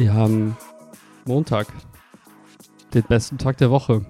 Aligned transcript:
Wir 0.00 0.14
haben 0.14 0.56
Montag, 1.26 1.66
den 2.94 3.02
besten 3.02 3.36
Tag 3.36 3.58
der 3.58 3.70
Woche. 3.70 4.06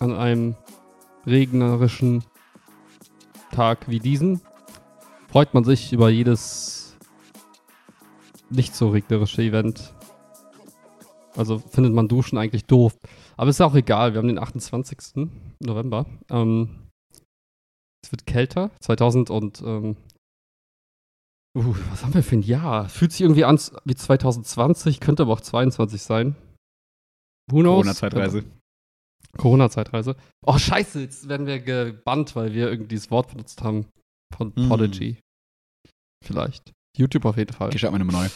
An 0.00 0.12
einem 0.12 0.54
regnerischen 1.24 2.24
Tag 3.50 3.88
wie 3.88 4.00
diesen 4.00 4.42
freut 5.30 5.54
man 5.54 5.64
sich 5.64 5.94
über 5.94 6.10
jedes 6.10 6.98
nicht 8.50 8.74
so 8.74 8.90
regnerische 8.90 9.40
Event. 9.40 9.94
Also 11.34 11.58
findet 11.58 11.94
man 11.94 12.08
Duschen 12.08 12.36
eigentlich 12.36 12.66
doof. 12.66 12.94
Aber 13.38 13.48
ist 13.48 13.62
auch 13.62 13.74
egal, 13.74 14.12
wir 14.12 14.18
haben 14.18 14.28
den 14.28 14.38
28. 14.38 15.26
November. 15.58 16.04
Ähm, 16.30 16.90
es 18.04 18.12
wird 18.12 18.26
kälter. 18.26 18.72
2000 18.80 19.30
und 19.30 19.62
ähm, 19.62 19.96
uh, 21.56 21.74
was 21.90 22.04
haben 22.04 22.14
wir 22.14 22.22
für 22.22 22.36
ein 22.36 22.42
Jahr? 22.42 22.88
Fühlt 22.88 23.12
sich 23.12 23.22
irgendwie 23.22 23.44
an 23.44 23.58
wie 23.84 23.94
2020, 23.94 25.00
könnte 25.00 25.22
aber 25.22 25.32
auch 25.32 25.40
22 25.40 26.02
sein. 26.02 26.36
Who 27.50 27.60
knows? 27.60 27.76
Corona-Zeitreise. 27.76 28.44
Corona-Zeitreise. 29.36 30.16
Oh, 30.44 30.58
scheiße, 30.58 31.00
jetzt 31.00 31.28
werden 31.28 31.46
wir 31.46 31.60
gebannt, 31.60 32.36
weil 32.36 32.52
wir 32.52 32.70
irgendwie 32.70 32.96
das 32.96 33.10
Wort 33.10 33.30
benutzt 33.30 33.62
haben 33.62 33.86
von 34.34 34.52
mm. 34.54 35.16
Vielleicht. 36.24 36.72
YouTube 36.96 37.24
auf 37.24 37.36
jeden 37.36 37.52
Fall. 37.52 37.74
Ich 37.74 37.80
schau 37.80 37.90
mal 37.90 37.98
nochmal 37.98 38.28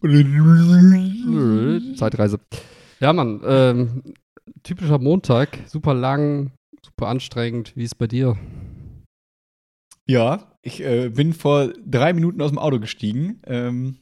neu. 0.00 1.94
Zeitreise. 1.96 2.40
Ja, 3.00 3.12
Mann. 3.12 3.40
Ähm, 3.44 4.14
typischer 4.62 4.98
Montag. 4.98 5.58
Super 5.66 5.94
lang, 5.94 6.52
super 6.84 7.08
anstrengend. 7.08 7.76
Wie 7.76 7.84
ist 7.84 7.96
bei 7.96 8.06
dir? 8.06 8.36
Ja, 10.10 10.50
ich 10.62 10.82
äh, 10.82 11.10
bin 11.10 11.34
vor 11.34 11.72
drei 11.84 12.12
Minuten 12.12 12.40
aus 12.40 12.50
dem 12.50 12.58
Auto 12.58 12.80
gestiegen 12.80 13.40
ähm, 13.46 13.98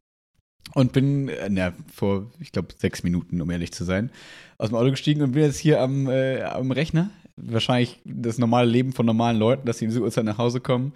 und 0.73 0.93
bin, 0.93 1.29
äh, 1.29 1.49
na, 1.51 1.73
vor, 1.93 2.31
ich 2.39 2.53
glaube, 2.53 2.69
sechs 2.77 3.03
Minuten, 3.03 3.41
um 3.41 3.51
ehrlich 3.51 3.73
zu 3.73 3.85
sein, 3.85 4.11
aus 4.59 4.69
dem 4.69 4.77
Auto 4.77 4.91
gestiegen 4.91 5.23
und 5.23 5.33
bin 5.33 5.43
jetzt 5.43 5.59
hier 5.59 5.81
am, 5.81 6.09
äh, 6.09 6.43
am 6.43 6.71
Rechner. 6.71 7.11
Wahrscheinlich 7.37 8.01
das 8.05 8.39
normale 8.39 8.71
Leben 8.71 8.93
von 8.93 9.05
normalen 9.05 9.37
Leuten, 9.37 9.67
dass 9.67 9.79
sie 9.79 9.84
in 9.84 9.91
dieser 9.91 10.03
Uhrzeit 10.03 10.25
nach 10.25 10.39
Hause 10.39 10.61
kommen. 10.61 10.93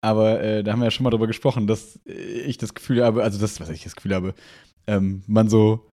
Aber 0.00 0.40
äh, 0.42 0.62
da 0.62 0.72
haben 0.72 0.80
wir 0.80 0.86
ja 0.86 0.90
schon 0.90 1.04
mal 1.04 1.10
drüber 1.10 1.26
gesprochen, 1.26 1.66
dass 1.66 1.98
ich 2.04 2.58
das 2.58 2.74
Gefühl 2.74 3.02
habe, 3.04 3.22
also 3.22 3.40
das, 3.40 3.60
was 3.60 3.68
ich 3.70 3.84
das 3.84 3.96
Gefühl 3.96 4.14
habe, 4.14 4.34
ähm, 4.86 5.22
man 5.26 5.48
so, 5.48 5.88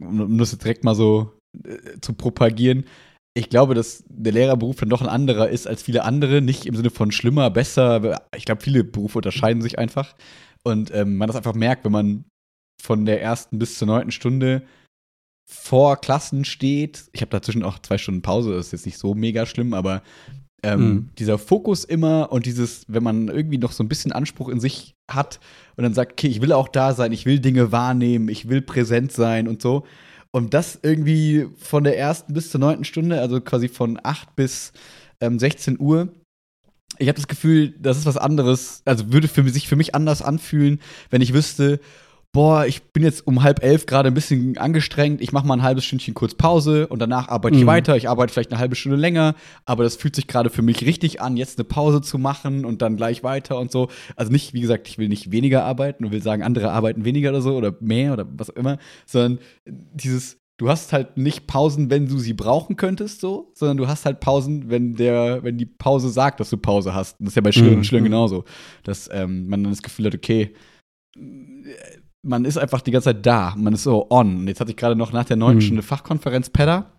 um 0.00 0.38
das 0.38 0.52
jetzt 0.52 0.64
direkt 0.64 0.84
mal 0.84 0.94
so 0.94 1.32
äh, 1.64 2.00
zu 2.00 2.12
propagieren, 2.14 2.84
ich 3.34 3.48
glaube, 3.48 3.74
dass 3.74 4.04
der 4.08 4.32
Lehrerberuf 4.32 4.76
dann 4.76 4.88
doch 4.88 5.02
ein 5.02 5.08
anderer 5.08 5.48
ist 5.48 5.66
als 5.66 5.82
viele 5.82 6.04
andere. 6.04 6.42
Nicht 6.42 6.66
im 6.66 6.74
Sinne 6.74 6.90
von 6.90 7.12
schlimmer, 7.12 7.50
besser. 7.50 8.22
Ich 8.36 8.44
glaube, 8.44 8.62
viele 8.62 8.82
Berufe 8.84 9.18
unterscheiden 9.18 9.62
sich 9.62 9.78
einfach. 9.78 10.14
Und 10.62 10.92
ähm, 10.92 11.16
man 11.16 11.28
das 11.28 11.36
einfach 11.36 11.54
merkt, 11.54 11.84
wenn 11.84 11.92
man 11.92 12.24
von 12.82 13.04
der 13.06 13.22
ersten 13.22 13.58
bis 13.58 13.78
zur 13.78 13.86
neunten 13.86 14.10
Stunde 14.10 14.62
vor 15.48 15.96
Klassen 15.96 16.44
steht. 16.44 17.04
Ich 17.12 17.20
habe 17.22 17.30
dazwischen 17.30 17.62
auch 17.62 17.78
zwei 17.78 17.98
Stunden 17.98 18.22
Pause, 18.22 18.54
das 18.54 18.66
ist 18.66 18.72
jetzt 18.72 18.86
nicht 18.86 18.98
so 18.98 19.14
mega 19.14 19.46
schlimm, 19.46 19.74
aber 19.74 20.02
ähm, 20.62 20.80
mhm. 20.80 21.08
dieser 21.18 21.38
Fokus 21.38 21.84
immer 21.84 22.30
und 22.32 22.46
dieses, 22.46 22.84
wenn 22.88 23.02
man 23.02 23.28
irgendwie 23.28 23.58
noch 23.58 23.72
so 23.72 23.82
ein 23.82 23.88
bisschen 23.88 24.12
Anspruch 24.12 24.48
in 24.48 24.60
sich 24.60 24.94
hat 25.10 25.40
und 25.76 25.84
dann 25.84 25.94
sagt, 25.94 26.12
okay, 26.12 26.28
ich 26.28 26.40
will 26.40 26.52
auch 26.52 26.68
da 26.68 26.94
sein, 26.94 27.12
ich 27.12 27.26
will 27.26 27.40
Dinge 27.40 27.72
wahrnehmen, 27.72 28.28
ich 28.28 28.48
will 28.48 28.62
präsent 28.62 29.12
sein 29.12 29.48
und 29.48 29.62
so. 29.62 29.84
Und 30.32 30.54
das 30.54 30.78
irgendwie 30.82 31.48
von 31.58 31.84
der 31.84 31.98
ersten 31.98 32.34
bis 32.34 32.50
zur 32.50 32.60
neunten 32.60 32.84
Stunde, 32.84 33.20
also 33.20 33.40
quasi 33.40 33.68
von 33.68 33.98
8 34.02 34.36
bis 34.36 34.72
ähm, 35.20 35.38
16 35.38 35.80
Uhr. 35.80 36.08
Ich 36.98 37.08
habe 37.08 37.16
das 37.16 37.28
Gefühl, 37.28 37.74
das 37.78 37.98
ist 37.98 38.06
was 38.06 38.16
anderes, 38.16 38.82
also 38.84 39.12
würde 39.12 39.26
für 39.26 39.48
sich 39.48 39.68
für 39.68 39.76
mich 39.76 39.94
anders 39.94 40.22
anfühlen, 40.22 40.80
wenn 41.08 41.22
ich 41.22 41.32
wüsste, 41.32 41.80
boah, 42.32 42.64
ich 42.64 42.82
bin 42.92 43.02
jetzt 43.02 43.26
um 43.26 43.42
halb 43.42 43.62
elf 43.62 43.86
gerade 43.86 44.08
ein 44.08 44.14
bisschen 44.14 44.56
angestrengt, 44.56 45.20
ich 45.20 45.32
mache 45.32 45.46
mal 45.46 45.54
ein 45.54 45.62
halbes 45.62 45.84
Stündchen 45.84 46.14
kurz 46.14 46.34
Pause 46.34 46.86
und 46.86 47.00
danach 47.00 47.28
arbeite 47.28 47.56
ich 47.56 47.62
mhm. 47.62 47.68
weiter. 47.68 47.96
Ich 47.96 48.08
arbeite 48.08 48.32
vielleicht 48.32 48.52
eine 48.52 48.60
halbe 48.60 48.76
Stunde 48.76 48.96
länger, 48.96 49.34
aber 49.64 49.82
das 49.82 49.96
fühlt 49.96 50.14
sich 50.14 50.26
gerade 50.26 50.50
für 50.50 50.62
mich 50.62 50.86
richtig 50.86 51.20
an, 51.20 51.36
jetzt 51.36 51.58
eine 51.58 51.64
Pause 51.64 52.00
zu 52.02 52.18
machen 52.18 52.64
und 52.64 52.82
dann 52.82 52.96
gleich 52.96 53.24
weiter 53.24 53.58
und 53.58 53.72
so. 53.72 53.88
Also 54.16 54.30
nicht, 54.30 54.54
wie 54.54 54.60
gesagt, 54.60 54.88
ich 54.88 54.98
will 54.98 55.08
nicht 55.08 55.32
weniger 55.32 55.64
arbeiten 55.64 56.04
und 56.04 56.12
will 56.12 56.22
sagen, 56.22 56.42
andere 56.42 56.70
arbeiten 56.70 57.04
weniger 57.04 57.30
oder 57.30 57.42
so 57.42 57.56
oder 57.56 57.74
mehr 57.80 58.12
oder 58.12 58.26
was 58.36 58.50
auch 58.50 58.56
immer, 58.56 58.78
sondern 59.06 59.40
dieses 59.66 60.38
du 60.56 60.68
hast 60.68 60.92
halt 60.92 61.16
nicht 61.16 61.46
Pausen, 61.46 61.88
wenn 61.88 62.06
du 62.06 62.18
sie 62.18 62.34
brauchen 62.34 62.76
könntest, 62.76 63.22
so, 63.22 63.50
sondern 63.54 63.78
du 63.78 63.88
hast 63.88 64.04
halt 64.04 64.20
Pausen, 64.20 64.68
wenn 64.68 64.94
der, 64.94 65.42
wenn 65.42 65.56
die 65.56 65.64
Pause 65.64 66.10
sagt, 66.10 66.38
dass 66.38 66.50
du 66.50 66.58
Pause 66.58 66.94
hast. 66.94 67.18
Und 67.18 67.24
das 67.24 67.32
ist 67.32 67.36
ja 67.36 67.42
bei 67.42 67.50
Schülern 67.50 67.70
mhm. 67.70 67.76
und 67.78 67.84
Schülern 67.84 68.04
genauso, 68.04 68.44
dass 68.82 69.08
ähm, 69.10 69.48
man 69.48 69.64
dann 69.64 69.72
das 69.72 69.80
Gefühl 69.80 70.04
hat, 70.04 70.14
okay, 70.14 70.54
man 72.22 72.44
ist 72.44 72.58
einfach 72.58 72.80
die 72.80 72.90
ganze 72.90 73.06
Zeit 73.06 73.24
da, 73.24 73.54
man 73.56 73.72
ist 73.72 73.84
so 73.84 74.10
on. 74.10 74.38
Und 74.38 74.48
jetzt 74.48 74.60
hatte 74.60 74.70
ich 74.70 74.76
gerade 74.76 74.96
noch 74.96 75.12
nach 75.12 75.24
der 75.24 75.36
neunten 75.36 75.58
mhm. 75.58 75.62
Stunde 75.62 75.82
Fachkonferenz 75.82 76.50
Pedda, 76.50 76.92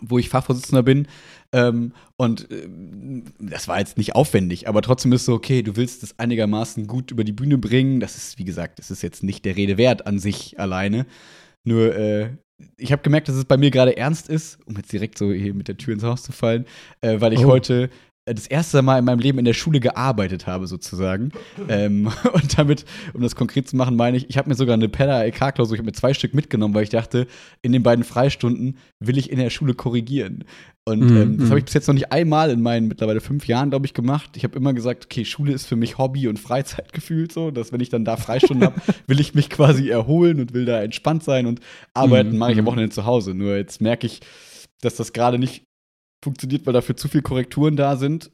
wo 0.00 0.18
ich 0.18 0.28
Fachvorsitzender 0.28 0.82
bin. 0.82 1.06
Ähm, 1.52 1.92
und 2.16 2.50
äh, 2.50 2.68
das 3.38 3.68
war 3.68 3.78
jetzt 3.78 3.96
nicht 3.96 4.14
aufwendig, 4.14 4.68
aber 4.68 4.82
trotzdem 4.82 5.12
ist 5.12 5.24
so, 5.24 5.34
okay, 5.34 5.62
du 5.62 5.76
willst 5.76 6.02
das 6.02 6.18
einigermaßen 6.18 6.86
gut 6.86 7.10
über 7.10 7.24
die 7.24 7.32
Bühne 7.32 7.58
bringen. 7.58 8.00
Das 8.00 8.16
ist, 8.16 8.38
wie 8.38 8.44
gesagt, 8.44 8.78
das 8.78 8.90
ist 8.90 9.02
jetzt 9.02 9.22
nicht 9.22 9.44
der 9.44 9.56
Rede 9.56 9.78
wert 9.78 10.06
an 10.06 10.18
sich 10.18 10.58
alleine. 10.58 11.06
Nur, 11.64 11.94
äh, 11.94 12.30
ich 12.76 12.92
habe 12.92 13.02
gemerkt, 13.02 13.28
dass 13.28 13.36
es 13.36 13.44
bei 13.44 13.56
mir 13.56 13.70
gerade 13.70 13.96
ernst 13.96 14.28
ist, 14.28 14.58
um 14.66 14.76
jetzt 14.76 14.92
direkt 14.92 15.18
so 15.18 15.32
hier 15.32 15.54
mit 15.54 15.68
der 15.68 15.76
Tür 15.76 15.94
ins 15.94 16.04
Haus 16.04 16.22
zu 16.22 16.32
fallen, 16.32 16.66
äh, 17.00 17.20
weil 17.20 17.32
ich 17.32 17.44
oh. 17.44 17.48
heute 17.48 17.90
das 18.26 18.46
erste 18.46 18.80
Mal 18.80 19.00
in 19.00 19.04
meinem 19.04 19.18
Leben 19.18 19.38
in 19.38 19.44
der 19.44 19.52
Schule 19.52 19.80
gearbeitet 19.80 20.46
habe, 20.46 20.66
sozusagen. 20.66 21.30
ähm, 21.68 22.10
und 22.32 22.58
damit, 22.58 22.86
um 23.12 23.20
das 23.20 23.36
konkret 23.36 23.68
zu 23.68 23.76
machen, 23.76 23.96
meine 23.96 24.16
ich, 24.16 24.30
ich 24.30 24.38
habe 24.38 24.48
mir 24.48 24.54
sogar 24.54 24.74
eine 24.74 24.88
PEDA-LK-Klausur, 24.88 25.74
ich 25.74 25.78
habe 25.78 25.86
mir 25.86 25.92
zwei 25.92 26.14
Stück 26.14 26.32
mitgenommen, 26.32 26.74
weil 26.74 26.84
ich 26.84 26.90
dachte, 26.90 27.26
in 27.60 27.72
den 27.72 27.82
beiden 27.82 28.04
Freistunden 28.04 28.78
will 28.98 29.18
ich 29.18 29.30
in 29.30 29.38
der 29.38 29.50
Schule 29.50 29.74
korrigieren. 29.74 30.44
Und 30.86 31.10
mhm. 31.10 31.16
ähm, 31.16 31.38
das 31.38 31.48
habe 31.48 31.58
ich 31.58 31.66
bis 31.66 31.74
jetzt 31.74 31.86
noch 31.86 31.94
nicht 31.94 32.12
einmal 32.12 32.50
in 32.50 32.62
meinen 32.62 32.88
mittlerweile 32.88 33.20
fünf 33.20 33.46
Jahren, 33.46 33.70
glaube 33.70 33.86
ich, 33.86 33.94
gemacht. 33.94 34.36
Ich 34.36 34.44
habe 34.44 34.56
immer 34.56 34.72
gesagt, 34.72 35.04
okay, 35.04 35.24
Schule 35.24 35.52
ist 35.52 35.66
für 35.66 35.76
mich 35.76 35.98
Hobby 35.98 36.28
und 36.28 36.38
Freizeit 36.38 36.92
gefühlt 36.92 37.32
so, 37.32 37.50
dass 37.50 37.72
wenn 37.72 37.80
ich 37.80 37.90
dann 37.90 38.04
da 38.06 38.16
Freistunden 38.16 38.66
habe, 38.66 38.80
will 39.06 39.20
ich 39.20 39.34
mich 39.34 39.50
quasi 39.50 39.88
erholen 39.88 40.40
und 40.40 40.54
will 40.54 40.64
da 40.64 40.82
entspannt 40.82 41.24
sein 41.24 41.46
und 41.46 41.60
arbeiten 41.92 42.32
mhm. 42.32 42.38
mache 42.38 42.52
ich 42.52 42.58
am 42.58 42.64
mhm. 42.64 42.68
Wochenende 42.68 42.94
zu 42.94 43.04
Hause. 43.04 43.34
Nur 43.34 43.56
jetzt 43.56 43.82
merke 43.82 44.06
ich, 44.06 44.20
dass 44.80 44.96
das 44.96 45.12
gerade 45.12 45.38
nicht 45.38 45.64
funktioniert, 46.24 46.66
weil 46.66 46.72
dafür 46.72 46.96
zu 46.96 47.08
viele 47.08 47.22
Korrekturen 47.22 47.76
da 47.76 47.96
sind, 47.96 48.32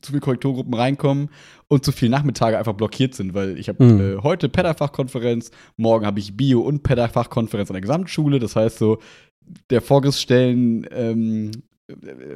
zu 0.00 0.12
viele 0.12 0.20
Korrekturgruppen 0.20 0.74
reinkommen 0.74 1.30
und 1.68 1.84
zu 1.84 1.92
viele 1.92 2.10
Nachmittage 2.10 2.58
einfach 2.58 2.74
blockiert 2.74 3.14
sind, 3.14 3.34
weil 3.34 3.58
ich 3.58 3.68
habe 3.68 3.84
mhm. 3.84 4.18
äh, 4.18 4.22
heute 4.22 4.48
PEDA-Fachkonferenz, 4.48 5.50
morgen 5.76 6.06
habe 6.06 6.20
ich 6.20 6.36
Bio- 6.36 6.60
und 6.60 6.82
PEDA-Fachkonferenz 6.82 7.70
an 7.70 7.74
der 7.74 7.80
Gesamtschule. 7.80 8.38
Das 8.38 8.54
heißt 8.54 8.78
so, 8.78 8.98
der 9.70 9.80
Vorgriffsstellen 9.80 10.86
ähm, 10.92 11.50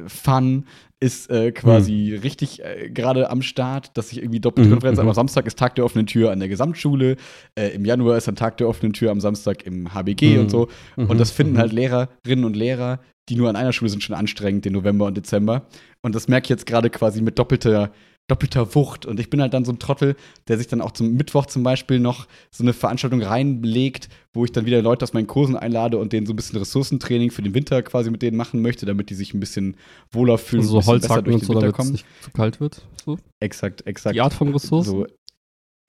Fun 0.07 0.65
ist 0.99 1.29
äh, 1.29 1.51
quasi 1.51 2.13
mhm. 2.13 2.21
richtig 2.21 2.63
äh, 2.63 2.89
gerade 2.89 3.29
am 3.31 3.41
Start, 3.41 3.97
dass 3.97 4.11
ich 4.11 4.19
irgendwie 4.19 4.39
doppelte 4.39 4.67
mhm. 4.69 4.73
Konferenz, 4.73 4.99
aber 4.99 5.09
am 5.09 5.15
Samstag 5.15 5.47
ist 5.47 5.57
Tag 5.57 5.75
der 5.75 5.85
offenen 5.85 6.05
Tür 6.05 6.31
an 6.31 6.39
der 6.39 6.49
Gesamtschule, 6.49 7.15
äh, 7.55 7.69
im 7.69 7.83
Januar 7.83 8.17
ist 8.17 8.27
dann 8.27 8.35
Tag 8.35 8.57
der 8.57 8.67
offenen 8.67 8.93
Tür 8.93 9.09
am 9.09 9.19
Samstag 9.19 9.63
im 9.65 9.93
HBG 9.93 10.35
mhm. 10.35 10.39
und 10.41 10.51
so. 10.51 10.67
Und 10.95 11.19
das 11.19 11.31
finden 11.31 11.53
mhm. 11.53 11.57
halt 11.59 11.73
Lehrerinnen 11.73 12.45
und 12.45 12.55
Lehrer 12.55 12.99
die 13.29 13.35
nur 13.35 13.49
an 13.49 13.55
einer 13.55 13.73
Schule 13.73 13.89
sind, 13.89 14.03
schon 14.03 14.15
anstrengend, 14.15 14.65
den 14.65 14.73
November 14.73 15.05
und 15.05 15.15
Dezember. 15.15 15.67
Und 16.01 16.15
das 16.15 16.27
merke 16.27 16.45
ich 16.45 16.49
jetzt 16.49 16.65
gerade 16.65 16.89
quasi 16.89 17.21
mit 17.21 17.37
doppelter, 17.37 17.91
doppelter 18.29 18.75
Wucht. 18.75 19.05
Und 19.05 19.19
ich 19.19 19.29
bin 19.29 19.41
halt 19.41 19.53
dann 19.53 19.65
so 19.65 19.71
ein 19.71 19.79
Trottel, 19.79 20.15
der 20.47 20.57
sich 20.57 20.67
dann 20.67 20.81
auch 20.81 20.91
zum 20.91 21.15
Mittwoch 21.15 21.45
zum 21.45 21.63
Beispiel 21.63 21.99
noch 21.99 22.27
so 22.51 22.63
eine 22.63 22.73
Veranstaltung 22.73 23.21
reinlegt, 23.21 24.09
wo 24.33 24.45
ich 24.45 24.51
dann 24.51 24.65
wieder 24.65 24.81
Leute 24.81 25.03
aus 25.03 25.13
meinen 25.13 25.27
Kursen 25.27 25.55
einlade 25.55 25.97
und 25.97 26.13
denen 26.13 26.25
so 26.25 26.33
ein 26.33 26.35
bisschen 26.35 26.59
Ressourcentraining 26.59 27.31
für 27.31 27.41
den 27.41 27.53
Winter 27.53 27.81
quasi 27.81 28.11
mit 28.11 28.21
denen 28.21 28.37
machen 28.37 28.61
möchte, 28.61 28.85
damit 28.85 29.09
die 29.09 29.15
sich 29.15 29.33
ein 29.33 29.39
bisschen 29.39 29.75
wohler 30.11 30.37
fühlen. 30.37 30.61
Also 30.61 30.81
so 30.81 30.87
Holzhacken 30.87 31.33
und 31.33 31.43
so, 31.43 31.53
damit 31.53 31.77
es 31.77 31.91
nicht 31.91 32.05
zu 32.21 32.31
kalt 32.31 32.59
wird. 32.59 32.85
So. 33.05 33.17
Exakt, 33.39 33.85
exakt. 33.87 34.15
Die 34.15 34.21
Art 34.21 34.33
von 34.33 34.49
Ressourcen? 34.49 34.91
So, 34.91 35.07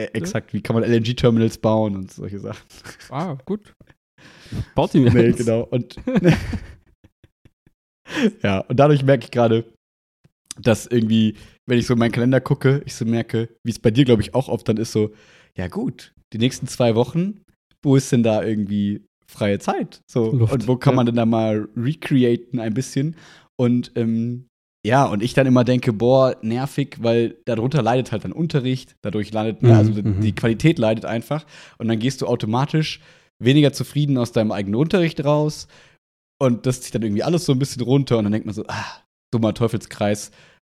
äh, 0.01 0.05
exakt, 0.15 0.55
wie 0.55 0.63
kann 0.63 0.75
man 0.75 0.85
LNG-Terminals 0.85 1.59
bauen 1.59 1.95
und 1.95 2.11
solche 2.11 2.39
Sachen. 2.39 2.67
Ah, 3.11 3.37
gut. 3.45 3.75
Baut 4.75 4.95
die 4.95 5.01
mir 5.01 5.11
Nee, 5.15 5.33
genau. 5.33 5.69
Und 5.71 5.97
ja, 8.43 8.61
und 8.61 8.81
dadurch 8.81 9.05
merke 9.05 9.25
ich 9.25 9.31
gerade, 9.31 9.71
dass 10.59 10.87
irgendwie, 10.87 11.37
wenn 11.71 11.79
ich 11.79 11.87
so 11.87 11.95
in 11.95 11.99
meinen 11.99 12.13
Kalender 12.13 12.41
gucke, 12.41 12.83
ich 12.85 12.95
so 12.95 13.05
merke, 13.05 13.49
wie 13.65 13.71
es 13.71 13.79
bei 13.79 13.91
dir, 13.91 14.05
glaube 14.05 14.23
ich, 14.23 14.35
auch 14.35 14.49
oft 14.49 14.69
dann 14.69 14.77
ist, 14.77 14.93
so, 14.93 15.13
ja 15.57 15.69
gut, 15.69 16.15
die 16.33 16.39
nächsten 16.39 16.67
zwei 16.67 16.95
Wochen, 16.95 17.41
wo 17.83 17.97
ist 17.97 18.13
denn 18.13 18.23
da 18.23 18.43
irgendwie 18.43 19.07
freie 19.27 19.59
Zeit? 19.59 20.03
So, 20.11 20.33
Luft, 20.33 20.53
und 20.53 20.69
wo 20.69 20.77
kann 20.77 20.93
ja. 20.93 20.97
man 20.97 21.07
denn 21.07 21.15
da 21.15 21.27
mal 21.27 21.69
recreaten 21.77 22.61
ein 22.61 22.75
bisschen? 22.75 23.17
Und 23.57 23.93
ähm, 23.95 24.47
ja, 24.85 25.05
und 25.05 25.23
ich 25.23 25.35
dann 25.35 25.47
immer 25.47 25.65
denke, 25.65 25.93
boah, 25.93 26.37
nervig, 26.43 26.97
weil 27.01 27.39
darunter 27.45 27.83
leidet 27.83 28.13
halt 28.13 28.25
dein 28.25 28.33
Unterricht, 28.33 28.97
dadurch 29.03 29.33
landet, 29.33 29.63
mhm, 29.63 29.71
also 29.71 29.93
mhm. 29.93 30.21
die 30.21 30.35
Qualität 30.35 30.79
leidet 30.79 31.05
einfach. 31.05 31.47
Und 31.79 31.89
dann 31.89 31.99
gehst 31.99 32.23
du 32.23 32.27
automatisch 32.27 33.01
weniger 33.39 33.73
zufrieden 33.73 34.19
aus 34.19 34.33
deinem 34.33 34.53
eigenen 34.53 34.77
Unterricht 34.77 35.25
raus, 35.25 35.69
und 36.43 36.65
das 36.65 36.81
zieht 36.81 36.95
dann 36.95 37.03
irgendwie 37.03 37.23
alles 37.23 37.45
so 37.45 37.53
ein 37.53 37.59
bisschen 37.59 37.83
runter 37.83 38.17
und 38.17 38.25
dann 38.25 38.33
denkt 38.33 38.47
man 38.47 38.55
so, 38.55 38.65
ah, 38.67 39.03
dummer 39.31 39.53
Teufelskreis. 39.53 40.31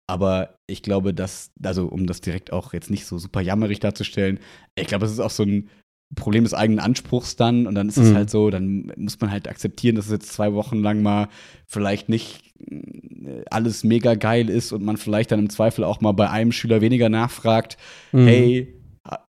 Aber 0.09 0.59
ich 0.67 0.83
glaube, 0.83 1.13
dass, 1.13 1.51
also 1.63 1.87
um 1.89 2.07
das 2.07 2.21
direkt 2.21 2.53
auch 2.53 2.73
jetzt 2.73 2.91
nicht 2.91 3.07
so 3.07 3.19
super 3.19 3.41
jammerig 3.41 3.81
darzustellen, 3.81 4.39
ich 4.77 4.87
glaube, 4.87 5.05
es 5.07 5.13
ist 5.13 5.21
auch 5.21 5.31
so 5.31 5.43
ein 5.43 5.69
Problem 6.15 6.45
des 6.45 6.55
eigenen 6.55 6.79
Anspruchs 6.79 7.35
dann 7.35 7.67
und 7.67 7.75
dann 7.75 7.89
ist 7.89 7.97
es 7.97 8.11
Mhm. 8.11 8.15
halt 8.15 8.31
so, 8.31 8.51
dann 8.51 8.93
muss 8.97 9.21
man 9.21 9.33
halt 9.33 9.49
akzeptieren, 9.49 9.97
dass 9.97 10.05
es 10.07 10.13
jetzt 10.13 10.33
zwei 10.33 10.55
Wochen 10.55 10.79
lang 10.81 11.03
mal 11.03 11.29
vielleicht 11.67 12.09
nicht 12.09 12.55
äh, 12.71 13.43
alles 13.51 13.83
mega 13.83 14.15
geil 14.15 14.49
ist 14.49 14.71
und 14.73 14.85
man 14.85 14.97
vielleicht 14.97 15.33
dann 15.33 15.41
im 15.41 15.51
Zweifel 15.51 15.83
auch 15.83 16.01
mal 16.01 16.13
bei 16.13 16.31
einem 16.31 16.53
Schüler 16.53 16.81
weniger 16.81 17.09
nachfragt, 17.09 17.77
Mhm. 18.13 18.27
hey, 18.29 18.73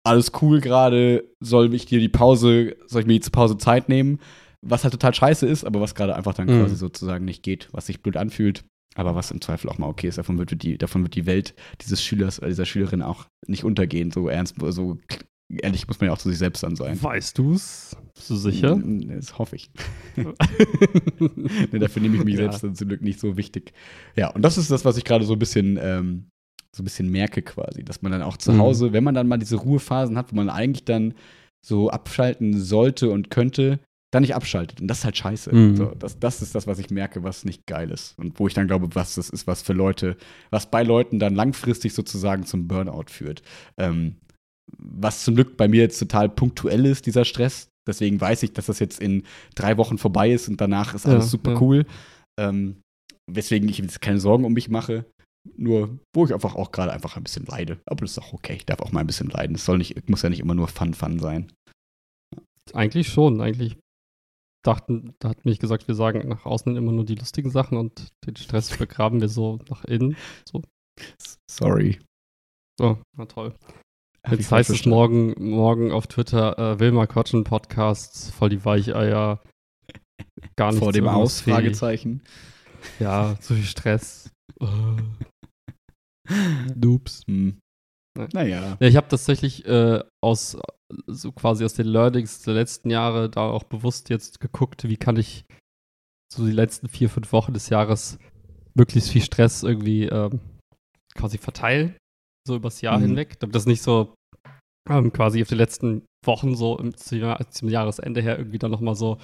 alles 0.04 0.32
cool 0.40 0.60
gerade, 0.60 1.24
soll 1.40 1.74
ich 1.74 1.86
dir 1.86 1.98
die 2.00 2.08
Pause, 2.08 2.76
soll 2.86 3.02
ich 3.02 3.06
mir 3.06 3.18
die 3.18 3.30
Pause 3.30 3.58
Zeit 3.58 3.88
nehmen? 3.88 4.20
Was 4.62 4.84
halt 4.84 4.92
total 4.92 5.12
scheiße 5.14 5.46
ist, 5.46 5.64
aber 5.64 5.80
was 5.80 5.94
gerade 5.94 6.14
einfach 6.14 6.34
dann 6.34 6.46
Mhm. 6.48 6.60
quasi 6.60 6.76
sozusagen 6.76 7.24
nicht 7.24 7.42
geht, 7.42 7.68
was 7.72 7.86
sich 7.86 8.00
blöd 8.02 8.16
anfühlt, 8.16 8.64
aber 8.94 9.14
was 9.14 9.30
im 9.30 9.40
Zweifel 9.40 9.68
auch 9.70 9.78
mal 9.78 9.88
okay 9.88 10.08
ist. 10.08 10.18
Davon 10.18 10.38
wird 10.38 10.62
die, 10.62 10.76
davon 10.78 11.02
wird 11.02 11.14
die 11.14 11.26
Welt 11.26 11.54
dieses 11.80 12.02
Schülers 12.02 12.38
oder 12.40 12.48
dieser 12.48 12.66
Schülerin 12.66 13.02
auch 13.02 13.26
nicht 13.46 13.64
untergehen. 13.64 14.10
So 14.10 14.28
ernst, 14.28 14.56
so 14.60 14.98
ehrlich 15.48 15.86
muss 15.88 16.00
man 16.00 16.08
ja 16.08 16.12
auch 16.12 16.18
zu 16.18 16.28
sich 16.28 16.38
selbst 16.38 16.62
dann 16.62 16.76
sein. 16.76 17.00
Weißt 17.02 17.36
du's? 17.38 17.96
Bist 18.14 18.30
du 18.30 18.36
sicher? 18.36 18.80
Das 19.08 19.38
hoffe 19.38 19.56
ich. 19.56 19.70
nee, 21.72 21.78
dafür 21.78 22.02
nehme 22.02 22.16
ich 22.16 22.24
mich 22.24 22.34
Ja. 22.34 22.42
selbst 22.42 22.62
dann 22.64 22.74
zum 22.74 22.88
Glück 22.88 23.02
nicht 23.02 23.20
so 23.20 23.36
wichtig. 23.36 23.72
Ja, 24.16 24.28
und 24.30 24.42
das 24.42 24.58
ist 24.58 24.70
das, 24.70 24.84
was 24.84 24.96
ich 24.96 25.04
gerade 25.04 25.24
so 25.24 25.34
ein 25.34 25.38
bisschen, 25.38 25.78
ähm, 25.80 26.28
so 26.74 26.82
ein 26.82 26.84
bisschen 26.84 27.10
merke 27.10 27.42
quasi, 27.42 27.84
dass 27.84 28.02
man 28.02 28.12
dann 28.12 28.22
auch 28.22 28.36
zu 28.36 28.52
Mhm. 28.52 28.58
Hause, 28.58 28.92
wenn 28.92 29.04
man 29.04 29.14
dann 29.14 29.28
mal 29.28 29.38
diese 29.38 29.56
Ruhephasen 29.56 30.16
hat, 30.16 30.32
wo 30.32 30.36
man 30.36 30.50
eigentlich 30.50 30.84
dann 30.84 31.14
so 31.64 31.90
abschalten 31.90 32.58
sollte 32.58 33.10
und 33.10 33.30
könnte, 33.30 33.80
dann 34.12 34.22
nicht 34.22 34.34
abschaltet. 34.34 34.80
Und 34.80 34.88
das 34.88 34.98
ist 34.98 35.04
halt 35.04 35.16
scheiße. 35.16 35.54
Mhm. 35.54 35.76
So, 35.76 35.86
das, 35.98 36.18
das 36.18 36.42
ist 36.42 36.54
das, 36.54 36.66
was 36.66 36.78
ich 36.78 36.90
merke, 36.90 37.22
was 37.22 37.44
nicht 37.44 37.66
geil 37.66 37.90
ist. 37.90 38.18
Und 38.18 38.38
wo 38.38 38.48
ich 38.48 38.54
dann 38.54 38.66
glaube, 38.66 38.88
was 38.94 39.14
das 39.14 39.30
ist, 39.30 39.46
was 39.46 39.62
für 39.62 39.72
Leute, 39.72 40.16
was 40.50 40.70
bei 40.70 40.82
Leuten 40.82 41.18
dann 41.18 41.34
langfristig 41.34 41.94
sozusagen 41.94 42.44
zum 42.44 42.66
Burnout 42.66 43.04
führt. 43.08 43.42
Ähm, 43.78 44.16
was 44.78 45.24
zum 45.24 45.34
Glück 45.34 45.56
bei 45.56 45.68
mir 45.68 45.82
jetzt 45.82 45.98
total 45.98 46.28
punktuell 46.28 46.86
ist, 46.86 47.06
dieser 47.06 47.24
Stress. 47.24 47.68
Deswegen 47.88 48.20
weiß 48.20 48.42
ich, 48.42 48.52
dass 48.52 48.66
das 48.66 48.78
jetzt 48.78 49.00
in 49.00 49.24
drei 49.54 49.76
Wochen 49.76 49.98
vorbei 49.98 50.30
ist 50.30 50.48
und 50.48 50.60
danach 50.60 50.94
ist 50.94 51.06
alles 51.06 51.24
Ja, 51.24 51.30
super 51.30 51.52
ja. 51.52 51.60
cool. 51.60 51.86
Ähm, 52.38 52.80
weswegen 53.30 53.68
ich 53.68 53.78
jetzt 53.78 54.00
keine 54.00 54.20
Sorgen 54.20 54.44
um 54.44 54.52
mich 54.52 54.68
mache. 54.68 55.06
Nur, 55.56 55.98
wo 56.14 56.26
ich 56.26 56.34
einfach 56.34 56.54
auch 56.54 56.70
gerade 56.70 56.92
einfach 56.92 57.16
ein 57.16 57.24
bisschen 57.24 57.46
leide. 57.46 57.80
Aber 57.86 58.02
das 58.02 58.12
ist 58.12 58.18
auch 58.18 58.34
okay. 58.34 58.56
Ich 58.56 58.66
darf 58.66 58.80
auch 58.80 58.92
mal 58.92 59.00
ein 59.00 59.06
bisschen 59.06 59.30
leiden. 59.30 59.56
Es 59.56 59.64
soll 59.64 59.78
nicht, 59.78 60.08
muss 60.08 60.22
ja 60.22 60.28
nicht 60.28 60.40
immer 60.40 60.54
nur 60.54 60.68
Fun, 60.68 60.92
Fun 60.94 61.18
sein. 61.18 61.50
Eigentlich 62.74 63.08
schon. 63.08 63.40
Eigentlich 63.40 63.78
dachten, 64.62 65.14
da 65.18 65.30
hat 65.30 65.44
mich 65.44 65.58
gesagt, 65.58 65.88
wir 65.88 65.94
sagen 65.94 66.28
nach 66.28 66.44
außen 66.44 66.76
immer 66.76 66.92
nur 66.92 67.04
die 67.04 67.14
lustigen 67.14 67.50
Sachen 67.50 67.78
und 67.78 68.08
den 68.26 68.36
Stress 68.36 68.70
begraben 68.78 69.20
wir 69.20 69.28
so 69.28 69.58
nach 69.68 69.84
innen. 69.84 70.16
Sorry. 71.50 71.98
So, 72.78 72.98
na 73.16 73.26
toll. 73.26 73.54
Hab 74.24 74.32
Jetzt 74.32 74.52
heißt 74.52 74.70
es 74.70 74.84
morgen, 74.84 75.34
morgen 75.38 75.92
auf 75.92 76.06
Twitter, 76.06 76.58
äh, 76.58 76.78
Wilma 76.78 77.06
Quatschen 77.06 77.44
Podcasts, 77.44 78.30
voll 78.30 78.50
die 78.50 78.64
Weicheier. 78.64 79.42
Gar 80.56 80.72
nicht 80.72 80.80
Vor 80.80 80.92
dem 80.92 81.08
Aus. 81.08 81.40
Fragezeichen. 81.40 82.22
Ja, 82.98 83.38
zu 83.40 83.54
viel 83.54 83.64
Stress. 83.64 84.30
Doops. 86.74 87.22
Hm. 87.26 87.58
Ja. 88.18 88.28
Naja. 88.32 88.76
Ja, 88.80 88.86
ich 88.86 88.96
habe 88.96 89.08
tatsächlich 89.08 89.64
äh, 89.66 90.02
aus 90.22 90.58
so 91.06 91.32
quasi 91.32 91.64
aus 91.64 91.74
den 91.74 91.86
Learnings 91.86 92.42
der 92.42 92.54
letzten 92.54 92.90
Jahre 92.90 93.28
da 93.30 93.42
auch 93.42 93.64
bewusst 93.64 94.10
jetzt 94.10 94.40
geguckt, 94.40 94.84
wie 94.84 94.96
kann 94.96 95.16
ich 95.16 95.44
so 96.32 96.44
die 96.46 96.52
letzten 96.52 96.88
vier, 96.88 97.08
fünf 97.10 97.32
Wochen 97.32 97.52
des 97.52 97.68
Jahres 97.68 98.18
möglichst 98.74 99.10
viel 99.10 99.22
Stress 99.22 99.62
irgendwie 99.62 100.04
ähm, 100.04 100.40
quasi 101.14 101.38
verteilen, 101.38 101.96
so 102.46 102.56
übers 102.56 102.80
Jahr 102.80 102.98
Mhm. 102.98 103.02
hinweg, 103.02 103.40
damit 103.40 103.54
das 103.54 103.66
nicht 103.66 103.82
so 103.82 104.14
ähm, 104.88 105.12
quasi 105.12 105.42
auf 105.42 105.48
die 105.48 105.56
letzten 105.56 106.04
Wochen 106.24 106.54
so 106.54 106.78
im, 106.78 106.96
zum, 106.96 107.18
Jahr, 107.18 107.50
zum 107.50 107.68
Jahresende 107.68 108.20
her 108.22 108.38
irgendwie 108.38 108.58
dann 108.58 108.70
nochmal 108.70 108.94
so, 108.94 109.18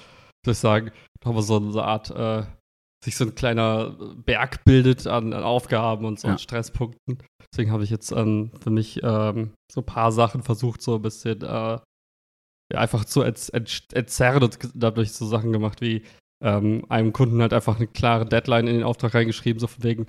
soll 0.45 0.51
ich 0.51 0.57
sagen, 0.57 0.91
nochmal 1.23 1.43
so, 1.43 1.71
so 1.71 1.79
eine 1.79 1.87
Art, 1.87 2.09
äh, 2.11 2.45
sich 3.03 3.15
so 3.15 3.25
ein 3.25 3.35
kleiner 3.35 3.95
Berg 4.25 4.65
bildet 4.65 5.07
an, 5.07 5.33
an 5.33 5.43
Aufgaben 5.43 6.05
und 6.05 6.19
so 6.19 6.27
Ja. 6.27 6.33
an 6.33 6.39
Stresspunkten. 6.39 7.19
Deswegen 7.51 7.71
habe 7.71 7.83
ich 7.83 7.89
jetzt 7.89 8.11
ähm, 8.11 8.51
für 8.61 8.69
mich 8.71 9.01
ähm, 9.03 9.53
so 9.71 9.81
ein 9.81 9.85
paar 9.85 10.11
Sachen 10.11 10.43
versucht, 10.43 10.81
so 10.81 10.95
ein 10.95 11.01
bisschen 11.01 11.41
äh, 11.41 11.79
ja, 12.73 12.79
einfach 12.79 13.05
zu 13.05 13.21
ent 13.21 13.49
ent 13.53 13.83
entzerren 13.93 14.43
und 14.43 14.57
dadurch 14.73 15.13
so 15.13 15.25
Sachen 15.25 15.53
gemacht 15.53 15.79
wie 15.81 16.03
ähm, 16.43 16.85
einem 16.89 17.13
Kunden 17.13 17.41
halt 17.41 17.53
einfach 17.53 17.77
eine 17.77 17.87
klare 17.87 18.25
Deadline 18.25 18.67
in 18.67 18.73
den 18.75 18.83
Auftrag 18.83 19.13
reingeschrieben, 19.15 19.59
so 19.59 19.67
von 19.67 19.83
wegen, 19.83 20.07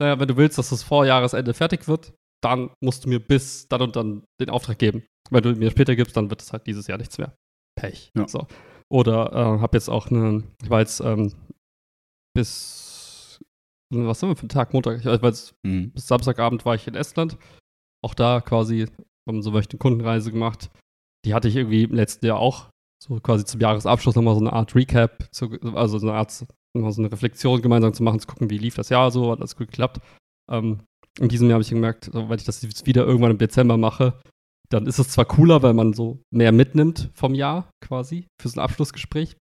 naja, 0.00 0.18
wenn 0.18 0.28
du 0.28 0.36
willst, 0.36 0.56
dass 0.58 0.70
das 0.70 0.82
vor 0.82 1.04
Jahresende 1.04 1.52
fertig 1.54 1.86
wird, 1.86 2.12
dann 2.42 2.70
musst 2.82 3.04
du 3.04 3.08
mir 3.08 3.20
bis 3.20 3.68
dann 3.68 3.82
und 3.82 3.94
dann 3.96 4.24
den 4.40 4.50
Auftrag 4.50 4.78
geben. 4.78 5.04
Wenn 5.30 5.42
du 5.42 5.52
mir 5.54 5.70
später 5.70 5.94
gibst, 5.94 6.16
dann 6.16 6.30
wird 6.30 6.40
es 6.42 6.52
halt 6.52 6.66
dieses 6.66 6.86
Jahr 6.86 6.96
nichts 6.98 7.18
mehr. 7.18 7.34
Pech. 7.78 8.10
Ja. 8.16 8.26
So. 8.26 8.46
Oder 8.90 9.30
äh, 9.32 9.60
habe 9.60 9.76
jetzt 9.76 9.88
auch 9.90 10.10
eine, 10.10 10.42
ich 10.62 10.70
war 10.70 10.80
jetzt 10.80 11.00
ähm, 11.00 11.32
bis, 12.34 13.40
was 13.92 14.22
haben 14.22 14.30
wir 14.30 14.36
für 14.36 14.42
einen 14.42 14.48
Tag, 14.50 14.72
Montag? 14.72 14.98
Ich 14.98 15.04
war 15.04 15.22
jetzt 15.22 15.54
Hm. 15.66 15.90
bis 15.92 16.06
Samstagabend 16.06 16.64
war 16.64 16.74
ich 16.74 16.86
in 16.86 16.94
Estland. 16.94 17.36
Auch 18.04 18.14
da 18.14 18.40
quasi, 18.40 18.86
haben 19.28 19.42
so 19.42 19.50
eine 19.50 19.62
Kundenreise 19.78 20.30
gemacht. 20.30 20.70
Die 21.24 21.34
hatte 21.34 21.48
ich 21.48 21.56
irgendwie 21.56 21.84
im 21.84 21.94
letzten 21.94 22.26
Jahr 22.26 22.38
auch. 22.38 22.70
So 23.02 23.18
quasi 23.20 23.44
zum 23.44 23.60
Jahresabschluss 23.60 24.14
nochmal 24.14 24.34
so 24.34 24.40
eine 24.40 24.52
Art 24.52 24.74
Recap, 24.74 25.28
zu, 25.32 25.50
also 25.74 25.98
so 25.98 26.08
eine 26.08 26.16
Art, 26.16 26.46
nochmal 26.76 26.92
so 26.92 27.00
eine 27.00 27.10
Reflexion 27.10 27.62
gemeinsam 27.62 27.94
zu 27.94 28.02
machen, 28.02 28.20
zu 28.20 28.26
gucken, 28.26 28.50
wie 28.50 28.58
lief 28.58 28.74
das 28.74 28.90
Jahr 28.90 29.10
so, 29.10 29.30
hat 29.30 29.38
alles 29.38 29.56
gut 29.56 29.68
geklappt. 29.68 30.00
Ähm, 30.50 30.80
in 31.18 31.28
diesem 31.28 31.48
Jahr 31.48 31.54
habe 31.54 31.62
ich 31.62 31.70
gemerkt, 31.70 32.10
wenn 32.12 32.38
ich 32.38 32.44
das 32.44 32.62
jetzt 32.62 32.86
wieder 32.86 33.06
irgendwann 33.06 33.32
im 33.32 33.38
Dezember 33.38 33.76
mache, 33.76 34.20
dann 34.70 34.86
ist 34.86 34.98
es 34.98 35.08
zwar 35.08 35.24
cooler, 35.24 35.62
weil 35.62 35.74
man 35.74 35.92
so 35.92 36.22
mehr 36.30 36.52
mitnimmt 36.52 37.10
vom 37.14 37.34
Jahr 37.34 37.70
quasi 37.84 38.26
für 38.40 38.48
so 38.48 38.60
ein 38.60 38.64
Abschlussgespräch. 38.64 39.36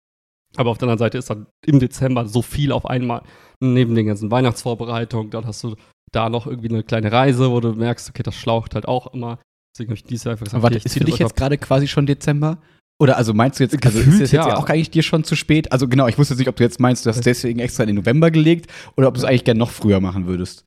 Aber 0.57 0.71
auf 0.71 0.77
der 0.77 0.87
anderen 0.87 0.99
Seite 0.99 1.17
ist 1.17 1.29
dann 1.29 1.47
im 1.65 1.79
Dezember 1.79 2.27
so 2.27 2.41
viel 2.41 2.71
auf 2.71 2.85
einmal. 2.85 3.21
Neben 3.61 3.95
den 3.95 4.07
ganzen 4.07 4.31
Weihnachtsvorbereitungen, 4.31 5.31
dann 5.31 5.45
hast 5.45 5.63
du 5.63 5.75
da 6.11 6.29
noch 6.29 6.47
irgendwie 6.47 6.69
eine 6.69 6.83
kleine 6.83 7.11
Reise, 7.11 7.51
wo 7.51 7.59
du 7.59 7.73
merkst, 7.73 8.09
okay, 8.09 8.23
das 8.23 8.35
schlaucht 8.35 8.75
halt 8.75 8.87
auch 8.87 9.13
immer. 9.13 9.39
Deswegen 9.73 9.89
habe 9.89 9.97
ich 9.97 10.03
dieses 10.03 10.23
Jahr 10.23 10.33
einfach 10.33 10.45
gesagt, 10.45 10.63
warte, 10.63 10.77
okay, 10.77 10.85
ist 10.85 10.93
für 10.93 11.03
dich 11.03 11.17
jetzt 11.17 11.35
gerade 11.35 11.57
quasi 11.57 11.87
schon 11.87 12.05
Dezember? 12.05 12.57
Oder 13.01 13.17
also 13.17 13.33
meinst 13.33 13.59
du 13.59 13.63
jetzt, 13.63 13.73
also 13.85 13.99
ist 13.99 14.05
Gefühlt, 14.05 14.21
das 14.23 14.31
jetzt 14.31 14.45
ja. 14.45 14.57
auch 14.57 14.69
eigentlich 14.69 14.89
dir 14.89 15.03
schon 15.03 15.25
zu 15.25 15.35
spät? 15.35 15.71
Also 15.71 15.87
genau, 15.87 16.07
ich 16.07 16.17
wusste 16.17 16.33
jetzt 16.33 16.39
nicht, 16.39 16.47
ob 16.47 16.55
du 16.55 16.63
jetzt 16.63 16.79
meinst, 16.79 17.05
du 17.05 17.09
hast 17.09 17.25
deswegen 17.25 17.59
extra 17.59 17.83
in 17.83 17.87
den 17.87 17.97
November 17.97 18.31
gelegt 18.31 18.71
oder 18.95 19.09
ob 19.09 19.15
du 19.15 19.19
es 19.19 19.25
eigentlich 19.25 19.43
gerne 19.43 19.59
noch 19.59 19.71
früher 19.71 19.99
machen 19.99 20.27
würdest. 20.27 20.65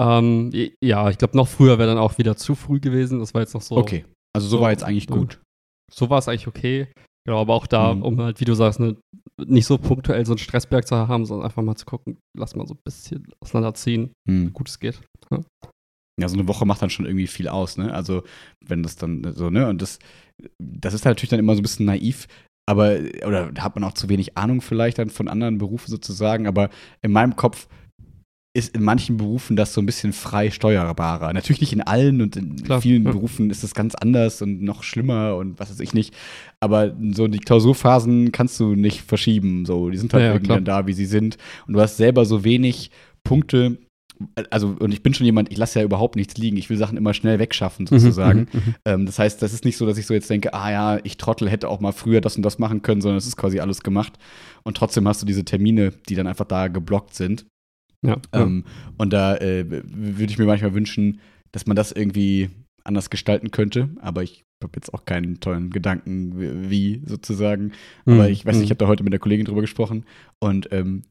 Ähm, 0.00 0.50
ja, 0.82 1.10
ich 1.10 1.18
glaube, 1.18 1.36
noch 1.36 1.48
früher 1.48 1.78
wäre 1.78 1.88
dann 1.88 1.98
auch 1.98 2.18
wieder 2.18 2.36
zu 2.36 2.54
früh 2.54 2.80
gewesen. 2.80 3.18
Das 3.18 3.34
war 3.34 3.40
jetzt 3.40 3.54
noch 3.54 3.62
so. 3.62 3.76
Okay, 3.76 4.04
also 4.32 4.46
so 4.46 4.58
So, 4.58 4.62
war 4.62 4.70
jetzt 4.70 4.84
eigentlich 4.84 5.06
so. 5.08 5.14
gut. 5.14 5.40
So 5.92 6.08
war 6.10 6.18
es 6.18 6.28
eigentlich 6.28 6.46
okay. 6.46 6.88
Genau, 7.26 7.40
aber 7.40 7.54
auch 7.54 7.66
da, 7.66 7.94
Mhm. 7.94 8.02
um 8.02 8.20
halt, 8.20 8.40
wie 8.40 8.44
du 8.44 8.54
sagst, 8.54 8.80
ne, 8.80 8.96
nicht 9.44 9.66
so 9.66 9.78
punktuell 9.78 10.24
so 10.26 10.32
einen 10.32 10.38
Stressberg 10.38 10.86
zu 10.86 10.96
haben, 10.96 11.24
sondern 11.24 11.46
einfach 11.46 11.62
mal 11.62 11.74
zu 11.74 11.86
gucken, 11.86 12.18
lass 12.38 12.54
mal 12.54 12.66
so 12.66 12.74
ein 12.74 12.80
bisschen 12.84 13.26
auseinanderziehen, 13.40 14.12
Hm. 14.28 14.48
wie 14.48 14.50
gut 14.52 14.68
es 14.68 14.78
geht. 14.78 15.00
Ja, 16.20 16.28
so 16.28 16.36
eine 16.38 16.46
Woche 16.46 16.64
macht 16.64 16.80
dann 16.80 16.90
schon 16.90 17.06
irgendwie 17.06 17.26
viel 17.26 17.48
aus, 17.48 17.76
ne? 17.76 17.92
Also, 17.92 18.22
wenn 18.64 18.84
das 18.84 18.94
dann 18.94 19.32
so, 19.34 19.50
ne? 19.50 19.68
Und 19.68 19.82
das, 19.82 19.98
das 20.62 20.94
ist 20.94 21.04
halt 21.04 21.16
natürlich 21.16 21.30
dann 21.30 21.40
immer 21.40 21.54
so 21.54 21.60
ein 21.60 21.62
bisschen 21.62 21.86
naiv, 21.86 22.28
aber, 22.70 22.98
oder 23.26 23.50
da 23.50 23.64
hat 23.64 23.74
man 23.74 23.82
auch 23.84 23.94
zu 23.94 24.08
wenig 24.08 24.36
Ahnung 24.38 24.60
vielleicht 24.60 24.98
dann 24.98 25.10
von 25.10 25.26
anderen 25.26 25.58
Berufen 25.58 25.90
sozusagen, 25.90 26.46
aber 26.46 26.70
in 27.02 27.10
meinem 27.10 27.34
Kopf 27.34 27.66
ist 28.56 28.76
in 28.76 28.84
manchen 28.84 29.16
Berufen 29.16 29.56
das 29.56 29.74
so 29.74 29.82
ein 29.82 29.86
bisschen 29.86 30.12
frei 30.12 30.50
steuerbarer. 30.50 31.32
Natürlich 31.32 31.60
nicht 31.60 31.72
in 31.72 31.80
allen 31.82 32.22
und 32.22 32.36
in 32.36 32.56
Klar, 32.62 32.80
vielen 32.80 33.04
ja. 33.04 33.10
Berufen 33.10 33.50
ist 33.50 33.64
das 33.64 33.74
ganz 33.74 33.96
anders 33.96 34.42
und 34.42 34.62
noch 34.62 34.84
schlimmer 34.84 35.34
und 35.36 35.58
was 35.58 35.70
weiß 35.70 35.80
ich 35.80 35.92
nicht. 35.92 36.14
Aber 36.60 36.94
so 37.12 37.26
die 37.26 37.40
Klausurphasen 37.40 38.30
kannst 38.30 38.60
du 38.60 38.76
nicht 38.76 39.02
verschieben. 39.02 39.66
So, 39.66 39.90
die 39.90 39.98
sind 39.98 40.12
halt 40.14 40.22
Ja, 40.22 40.28
irgendwie 40.30 40.46
klar. 40.46 40.56
dann 40.58 40.64
da, 40.64 40.86
wie 40.86 40.92
sie 40.92 41.06
sind. 41.06 41.36
Und 41.66 41.74
du 41.74 41.80
hast 41.80 41.96
selber 41.96 42.24
so 42.24 42.44
wenig 42.44 42.90
Punkte. 43.24 43.78
Also, 44.50 44.76
und 44.78 44.92
ich 44.94 45.02
bin 45.02 45.12
schon 45.12 45.26
jemand, 45.26 45.50
ich 45.50 45.58
lasse 45.58 45.80
ja 45.80 45.84
überhaupt 45.84 46.14
nichts 46.14 46.36
liegen. 46.36 46.56
Ich 46.56 46.70
will 46.70 46.76
Sachen 46.76 46.96
immer 46.96 47.12
schnell 47.12 47.40
wegschaffen, 47.40 47.88
sozusagen. 47.88 48.46
Mhm, 48.52 48.60
mhm, 48.60 48.74
Ähm, 48.84 49.06
das 49.06 49.18
heißt, 49.18 49.42
das 49.42 49.52
ist 49.52 49.64
nicht 49.64 49.76
so, 49.76 49.84
dass 49.84 49.98
ich 49.98 50.06
so 50.06 50.14
jetzt 50.14 50.30
denke, 50.30 50.54
ah 50.54 50.70
ja, 50.70 50.98
ich 51.02 51.16
Trottel 51.16 51.50
hätte 51.50 51.68
auch 51.68 51.80
mal 51.80 51.90
früher 51.90 52.20
das 52.20 52.36
und 52.36 52.44
das 52.44 52.60
machen 52.60 52.82
können, 52.82 53.00
sondern 53.00 53.18
es 53.18 53.26
ist 53.26 53.36
quasi 53.36 53.58
alles 53.58 53.82
gemacht. 53.82 54.12
Und 54.62 54.76
trotzdem 54.76 55.08
hast 55.08 55.20
du 55.22 55.26
diese 55.26 55.44
Termine, 55.44 55.92
die 56.08 56.14
dann 56.14 56.28
einfach 56.28 56.44
da 56.44 56.68
geblockt 56.68 57.14
sind. 57.16 57.46
Ja, 58.04 58.20
Ähm, 58.32 58.64
und 58.98 59.12
da 59.12 59.36
äh, 59.36 59.64
würde 59.68 60.32
ich 60.32 60.38
mir 60.38 60.46
manchmal 60.46 60.74
wünschen, 60.74 61.20
dass 61.52 61.66
man 61.66 61.76
das 61.76 61.92
irgendwie 61.92 62.50
anders 62.84 63.10
gestalten 63.10 63.50
könnte. 63.50 63.88
Aber 64.00 64.22
ich 64.22 64.42
habe 64.62 64.72
jetzt 64.76 64.92
auch 64.94 65.04
keinen 65.04 65.40
tollen 65.40 65.70
Gedanken, 65.70 66.70
wie, 66.70 67.02
sozusagen. 67.06 67.72
ja. 68.06 68.12
Aber 68.14 68.24
Mhm, 68.26 68.32
ich 68.32 68.44
weiß 68.46 68.56
nicht, 68.56 68.64
ich 68.64 68.70
mhm. 68.70 68.70
habe 68.70 68.84
da 68.84 68.88
heute 68.88 69.04
mit 69.04 69.12
der 69.12 69.20
Kollegin 69.20 69.46
drüber 69.46 69.60
gesprochen. 69.62 70.04
Und 70.38 70.68
ähm, 70.72 71.02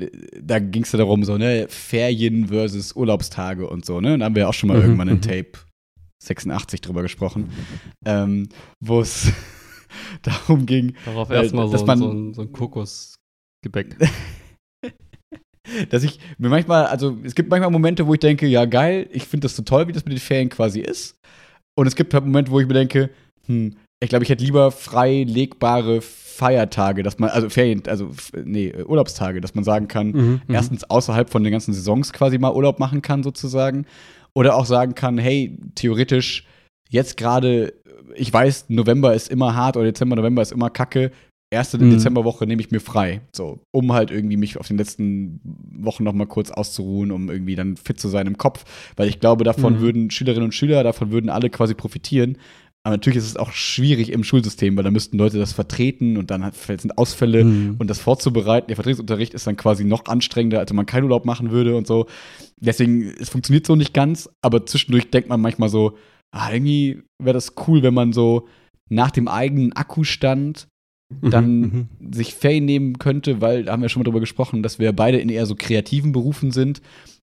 äh, 0.00 0.08
da 0.42 0.58
ging 0.58 0.82
es 0.82 0.92
ja 0.92 0.98
darum, 0.98 1.24
so, 1.24 1.38
ne, 1.38 1.66
Ferien 1.68 2.48
versus 2.48 2.94
Urlaubstage 2.94 3.66
und 3.68 3.84
so, 3.84 4.00
ne? 4.00 4.14
Und 4.14 4.20
da 4.20 4.26
haben 4.26 4.34
wir 4.36 4.48
auch 4.48 4.54
schon 4.54 4.68
mal 4.68 4.76
Mhm, 4.78 4.82
irgendwann 4.82 5.08
in 5.08 5.16
mhm. 5.16 5.22
Tape 5.22 5.52
86 6.22 6.80
drüber 6.82 7.02
gesprochen, 7.02 7.50
ähm, 8.04 8.48
wo 8.80 9.00
es 9.00 9.32
darum 10.22 10.66
ging, 10.66 10.94
Darauf 11.04 11.30
äh, 11.30 11.34
erstmal 11.42 11.66
so, 11.66 11.72
dass 11.72 11.86
man- 11.86 11.98
so, 11.98 12.10
ein, 12.12 12.34
so 12.34 12.42
ein 12.42 12.52
Kokosgebäck. 12.52 13.96
dass 15.90 16.02
ich 16.02 16.18
mir 16.38 16.48
manchmal, 16.48 16.86
also 16.86 17.18
es 17.22 17.34
gibt 17.34 17.50
manchmal 17.50 17.70
Momente, 17.70 18.06
wo 18.06 18.14
ich 18.14 18.20
denke, 18.20 18.46
ja 18.46 18.64
geil, 18.64 19.08
ich 19.12 19.24
finde 19.24 19.46
das 19.46 19.56
so 19.56 19.62
toll, 19.62 19.88
wie 19.88 19.92
das 19.92 20.04
mit 20.04 20.12
den 20.12 20.20
Ferien 20.20 20.48
quasi 20.48 20.80
ist. 20.80 21.16
Und 21.74 21.86
es 21.86 21.96
gibt 21.96 22.12
halt 22.14 22.24
Momente, 22.24 22.50
wo 22.50 22.60
ich 22.60 22.66
mir 22.66 22.74
denke, 22.74 23.10
hm, 23.46 23.76
ich 24.02 24.08
glaube, 24.08 24.24
ich 24.24 24.30
hätte 24.30 24.44
lieber 24.44 24.72
frei 24.72 25.24
legbare 25.26 26.00
Feiertage, 26.02 27.02
dass 27.02 27.18
man, 27.18 27.30
also 27.30 27.48
Ferien, 27.48 27.82
also 27.86 28.10
nee, 28.44 28.74
Urlaubstage, 28.84 29.40
dass 29.40 29.54
man 29.54 29.64
sagen 29.64 29.86
kann, 29.86 30.08
Mhm, 30.08 30.40
mhm. 30.46 30.54
erstens 30.54 30.84
außerhalb 30.84 31.30
von 31.30 31.44
den 31.44 31.52
ganzen 31.52 31.72
Saisons 31.72 32.12
quasi 32.12 32.38
mal 32.38 32.52
Urlaub 32.52 32.80
machen 32.80 33.02
kann, 33.02 33.22
sozusagen. 33.22 33.86
Oder 34.34 34.56
auch 34.56 34.66
sagen 34.66 34.94
kann, 34.94 35.18
hey, 35.18 35.56
theoretisch, 35.74 36.46
jetzt 36.88 37.16
gerade, 37.16 37.74
ich 38.14 38.32
weiß, 38.32 38.66
November 38.68 39.14
ist 39.14 39.30
immer 39.30 39.54
hart 39.54 39.76
oder 39.76 39.86
Dezember, 39.86 40.16
November 40.16 40.42
ist 40.42 40.52
immer 40.52 40.70
kacke. 40.70 41.12
Erste 41.52 41.76
Mhm. 41.78 41.90
Dezemberwoche 41.90 42.46
nehme 42.46 42.62
ich 42.62 42.70
mir 42.70 42.80
frei. 42.80 43.20
So, 43.32 43.60
um 43.72 43.92
halt 43.92 44.10
irgendwie 44.10 44.38
mich 44.38 44.56
auf 44.58 44.66
den 44.68 44.78
letzten 44.78 45.38
Wochen 45.78 46.02
noch 46.02 46.14
mal 46.14 46.26
kurz 46.26 46.50
auszuruhen, 46.50 47.12
um 47.12 47.28
irgendwie 47.30 47.54
dann 47.56 47.76
fit 47.76 48.00
zu 48.00 48.08
sein 48.08 48.26
im 48.26 48.38
Kopf. 48.38 48.64
Weil 48.96 49.08
ich 49.08 49.20
glaube, 49.20 49.44
davon 49.44 49.74
Mhm. 49.74 49.80
würden 49.80 50.10
Schülerinnen 50.10 50.44
und 50.44 50.54
Schüler, 50.54 50.82
davon 50.82 51.10
würden 51.10 51.28
alle 51.28 51.50
quasi 51.50 51.74
profitieren. 51.74 52.38
Aber 52.84 52.94
natürlich 52.96 53.18
ist 53.18 53.26
es 53.26 53.36
auch 53.36 53.52
schwierig 53.52 54.10
im 54.10 54.24
Schulsystem, 54.24 54.76
weil 54.76 54.82
da 54.82 54.90
müssten 54.90 55.16
Leute 55.18 55.38
das 55.38 55.52
vertreten 55.52 56.16
und 56.16 56.30
dann 56.32 56.50
sind 56.52 56.96
Ausfälle 56.98 57.44
Mhm. 57.44 57.76
und 57.78 57.88
das 57.88 58.00
vorzubereiten. 58.00 58.68
Der 58.68 58.76
Vertretungsunterricht 58.76 59.34
ist 59.34 59.46
dann 59.46 59.56
quasi 59.58 59.84
noch 59.84 60.06
anstrengender, 60.06 60.58
als 60.58 60.70
wenn 60.70 60.76
man 60.76 60.86
keinen 60.86 61.04
Urlaub 61.04 61.24
machen 61.26 61.50
würde 61.50 61.76
und 61.76 61.86
so. 61.86 62.06
Deswegen, 62.56 63.02
es 63.20 63.28
funktioniert 63.28 63.66
so 63.66 63.76
nicht 63.76 63.92
ganz, 63.94 64.28
aber 64.40 64.64
zwischendurch 64.66 65.10
denkt 65.10 65.28
man 65.28 65.40
manchmal 65.40 65.68
so, 65.68 65.96
ah, 66.32 66.50
irgendwie 66.50 67.02
wäre 67.22 67.34
das 67.34 67.52
cool, 67.68 67.82
wenn 67.82 67.94
man 67.94 68.12
so 68.12 68.48
nach 68.88 69.10
dem 69.12 69.28
eigenen 69.28 69.72
Akkustand 69.74 70.66
dann 71.20 71.60
Mhm, 71.60 71.88
sich 72.12 72.34
Ferien 72.34 72.64
nehmen 72.64 72.98
könnte, 72.98 73.40
weil 73.40 73.64
da 73.64 73.72
haben 73.72 73.82
wir 73.82 73.88
schon 73.88 74.00
mal 74.00 74.04
drüber 74.04 74.20
gesprochen, 74.20 74.62
dass 74.62 74.78
wir 74.78 74.92
beide 74.92 75.18
in 75.18 75.28
eher 75.28 75.46
so 75.46 75.54
kreativen 75.54 76.12
Berufen 76.12 76.50
sind 76.50 76.80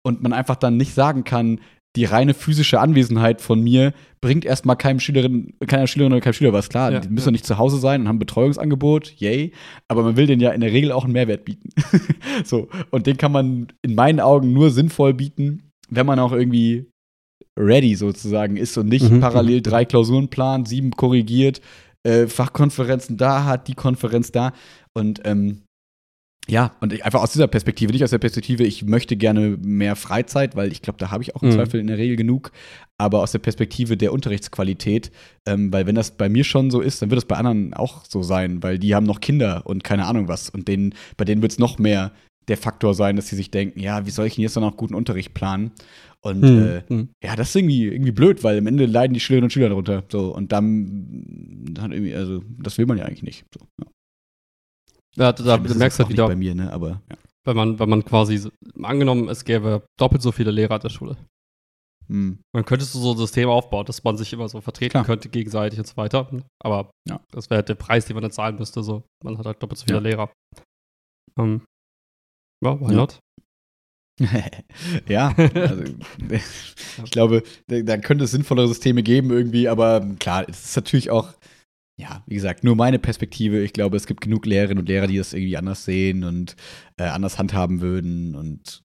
und 0.05 0.21
man 0.21 0.33
einfach 0.33 0.55
dann 0.55 0.77
nicht 0.77 0.93
sagen 0.93 1.23
kann, 1.23 1.59
die 1.95 2.05
reine 2.05 2.33
physische 2.33 2.79
Anwesenheit 2.79 3.39
von 3.39 3.61
mir 3.61 3.93
bringt 4.19 4.45
erstmal 4.45 4.75
keinem 4.77 4.99
Schülerin, 4.99 5.53
keiner 5.67 5.85
Schülerin 5.85 6.11
oder 6.13 6.21
keinem 6.21 6.33
Schüler 6.33 6.51
was. 6.53 6.69
Klar, 6.69 6.91
Ja, 6.91 6.99
die 6.99 7.09
müssen 7.09 7.27
ja. 7.27 7.31
nicht 7.33 7.45
zu 7.45 7.59
Hause 7.59 7.77
sein 7.77 8.01
und 8.01 8.07
haben 8.07 8.15
ein 8.15 8.19
Betreuungsangebot, 8.19 9.13
yay, 9.19 9.51
aber 9.87 10.01
man 10.01 10.17
will 10.17 10.25
denen 10.25 10.41
ja 10.41 10.51
in 10.51 10.61
der 10.61 10.71
Regel 10.71 10.91
auch 10.91 11.03
einen 11.03 11.13
Mehrwert 11.13 11.45
bieten. 11.45 11.69
so, 12.43 12.67
und 12.89 13.05
den 13.05 13.17
kann 13.17 13.31
man 13.31 13.67
in 13.83 13.93
meinen 13.93 14.19
Augen 14.19 14.53
nur 14.53 14.71
sinnvoll 14.71 15.13
bieten, 15.13 15.69
wenn 15.89 16.07
man 16.07 16.17
auch 16.17 16.31
irgendwie 16.31 16.89
ready 17.59 17.93
sozusagen 17.95 18.57
ist 18.57 18.75
und 18.77 18.87
nicht 18.87 19.11
Mhm, 19.11 19.19
parallel 19.19 19.57
mhm. 19.57 19.63
drei 19.63 19.85
Klausuren 19.85 20.29
plant, 20.29 20.67
sieben 20.67 20.91
korrigiert, 20.91 21.61
äh, 22.03 22.27
Fachkonferenzen 22.27 23.17
da 23.17 23.45
hat, 23.45 23.67
die 23.67 23.75
Konferenz 23.75 24.31
da. 24.31 24.53
Und 24.93 25.21
ähm, 25.25 25.61
ja, 26.47 26.73
und 26.81 26.91
ich, 26.91 27.05
einfach 27.05 27.21
aus 27.21 27.31
dieser 27.31 27.47
Perspektive, 27.47 27.93
nicht 27.93 28.03
aus 28.03 28.09
der 28.09 28.17
Perspektive, 28.17 28.63
ich 28.63 28.83
möchte 28.83 29.15
gerne 29.15 29.57
mehr 29.61 29.95
Freizeit, 29.95 30.57
weil 30.57 30.73
ich 30.73 30.81
glaube, 30.81 30.99
da 30.99 31.09
habe 31.09 31.23
ich 31.23 31.35
auch 31.35 31.41
im 31.41 31.49
Mhm. 31.49 31.53
Zweifel 31.53 31.79
in 31.79 31.87
der 31.87 31.97
Regel 31.97 32.17
genug, 32.17 32.51
aber 32.97 33.21
aus 33.21 33.31
der 33.31 33.39
Perspektive 33.39 33.95
der 33.95 34.11
Unterrichtsqualität, 34.11 35.11
ähm, 35.47 35.71
weil 35.71 35.85
wenn 35.87 35.95
das 35.95 36.11
bei 36.11 36.27
mir 36.27 36.43
schon 36.43 36.69
so 36.69 36.81
ist, 36.81 37.01
dann 37.01 37.09
wird 37.11 37.19
es 37.19 37.25
bei 37.25 37.37
anderen 37.37 37.73
auch 37.73 38.03
so 38.05 38.23
sein, 38.23 38.61
weil 38.61 38.77
die 38.77 38.93
haben 38.93 39.05
noch 39.05 39.21
Kinder 39.21 39.65
und 39.65 39.85
keine 39.85 40.05
Ahnung 40.05 40.27
was 40.27 40.49
und 40.49 40.67
denen, 40.67 40.95
bei 41.15 41.23
denen 41.23 41.41
wird 41.41 41.53
es 41.53 41.59
noch 41.59 41.79
mehr 41.79 42.11
der 42.47 42.57
Faktor 42.57 42.93
sein, 42.93 43.15
dass 43.15 43.27
sie 43.27 43.35
sich 43.35 43.51
denken, 43.51 43.79
ja, 43.79 44.05
wie 44.05 44.11
soll 44.11 44.27
ich 44.27 44.35
denn 44.35 44.41
jetzt 44.43 44.55
noch 44.55 44.77
guten 44.77 44.95
Unterricht 44.95 45.33
planen? 45.33 45.71
Und 46.21 46.41
Mhm, 46.41 46.59
äh, 46.59 46.83
mhm. 46.93 47.09
ja, 47.23 47.35
das 47.35 47.49
ist 47.49 47.55
irgendwie, 47.55 47.87
irgendwie 47.87 48.11
blöd, 48.11 48.43
weil 48.43 48.57
am 48.57 48.67
Ende 48.67 48.85
leiden 48.85 49.13
die 49.13 49.19
Schülerinnen 49.19 49.45
und 49.45 49.51
Schüler 49.53 49.69
darunter. 49.69 50.03
So, 50.09 50.33
und 50.33 50.51
dann, 50.53 51.65
dann 51.73 51.91
irgendwie, 51.91 52.15
also, 52.15 52.41
das 52.59 52.77
will 52.77 52.85
man 52.85 52.97
ja 52.97 53.05
eigentlich 53.05 53.23
nicht. 53.23 53.45
So, 53.53 53.65
ja. 53.81 53.87
Ja, 55.15 55.31
da, 55.33 55.57
Das 55.57 55.71
da 55.73 55.77
merkst 55.77 55.99
du 55.99 56.03
auch 56.03 56.07
halt 56.07 56.13
wieder, 56.13 56.27
bei 56.27 56.35
mir, 56.35 56.55
ne, 56.55 56.71
aber 56.71 57.01
ja. 57.09 57.17
wenn 57.45 57.55
man, 57.55 57.77
wenn 57.79 57.89
man 57.89 58.03
quasi, 58.05 58.49
angenommen, 58.81 59.27
es 59.29 59.43
gäbe 59.45 59.83
doppelt 59.99 60.21
so 60.21 60.31
viele 60.31 60.49
Lehrer 60.51 60.75
an 60.75 60.81
der 60.81 60.89
Schule. 60.89 61.17
Hm. 62.07 62.39
Dann 62.53 62.65
könntest 62.65 62.95
du 62.95 62.99
so 62.99 63.11
ein 63.11 63.17
System 63.17 63.47
aufbauen, 63.49 63.85
dass 63.85 64.03
man 64.03 64.17
sich 64.17 64.33
immer 64.33 64.49
so 64.49 64.59
vertreten 64.59 64.91
Klar. 64.91 65.05
könnte 65.05 65.29
gegenseitig 65.29 65.79
und 65.79 65.87
so 65.87 65.95
weiter. 65.97 66.29
Aber 66.61 66.91
Ja. 67.07 67.21
das 67.31 67.49
wäre 67.49 67.59
halt 67.59 67.69
der 67.69 67.75
Preis, 67.75 68.05
den 68.05 68.15
man 68.15 68.23
dann 68.23 68.31
zahlen 68.31 68.55
müsste. 68.57 68.81
So. 68.83 69.03
Man 69.23 69.37
hat 69.37 69.45
halt 69.45 69.61
doppelt 69.61 69.77
so 69.79 69.85
viele 69.85 69.97
Ja. 69.99 70.03
Lehrer. 70.03 70.31
Ähm, 71.39 71.61
ja, 72.63 72.79
why 72.79 72.91
Ja. 72.91 72.97
not? 72.97 73.19
ja, 75.07 75.33
also, 75.35 75.83
ich 77.03 77.11
glaube, 77.11 77.43
da, 77.67 77.97
könnte 77.97 78.25
es 78.25 78.31
sinnvollere 78.31 78.67
Systeme 78.67 79.01
geben 79.01 79.31
irgendwie, 79.31 79.67
aber 79.67 80.01
klar, 80.19 80.45
es 80.47 80.65
ist 80.65 80.75
natürlich 80.75 81.09
auch, 81.09 81.33
ja, 81.99 82.23
wie 82.27 82.35
gesagt, 82.35 82.63
nur 82.63 82.75
meine 82.75 82.99
Perspektive. 82.99 83.63
Ich 83.63 83.73
glaube, 83.73 83.97
es 83.97 84.05
gibt 84.05 84.21
genug 84.21 84.45
Lehrerinnen 84.45 84.79
und 84.79 84.87
Lehrer, 84.87 85.07
die 85.07 85.17
das 85.17 85.33
irgendwie 85.33 85.57
anders 85.57 85.85
sehen 85.85 86.23
und 86.23 86.55
äh, 86.97 87.03
anders 87.03 87.39
handhaben 87.39 87.81
würden 87.81 88.35
und 88.35 88.83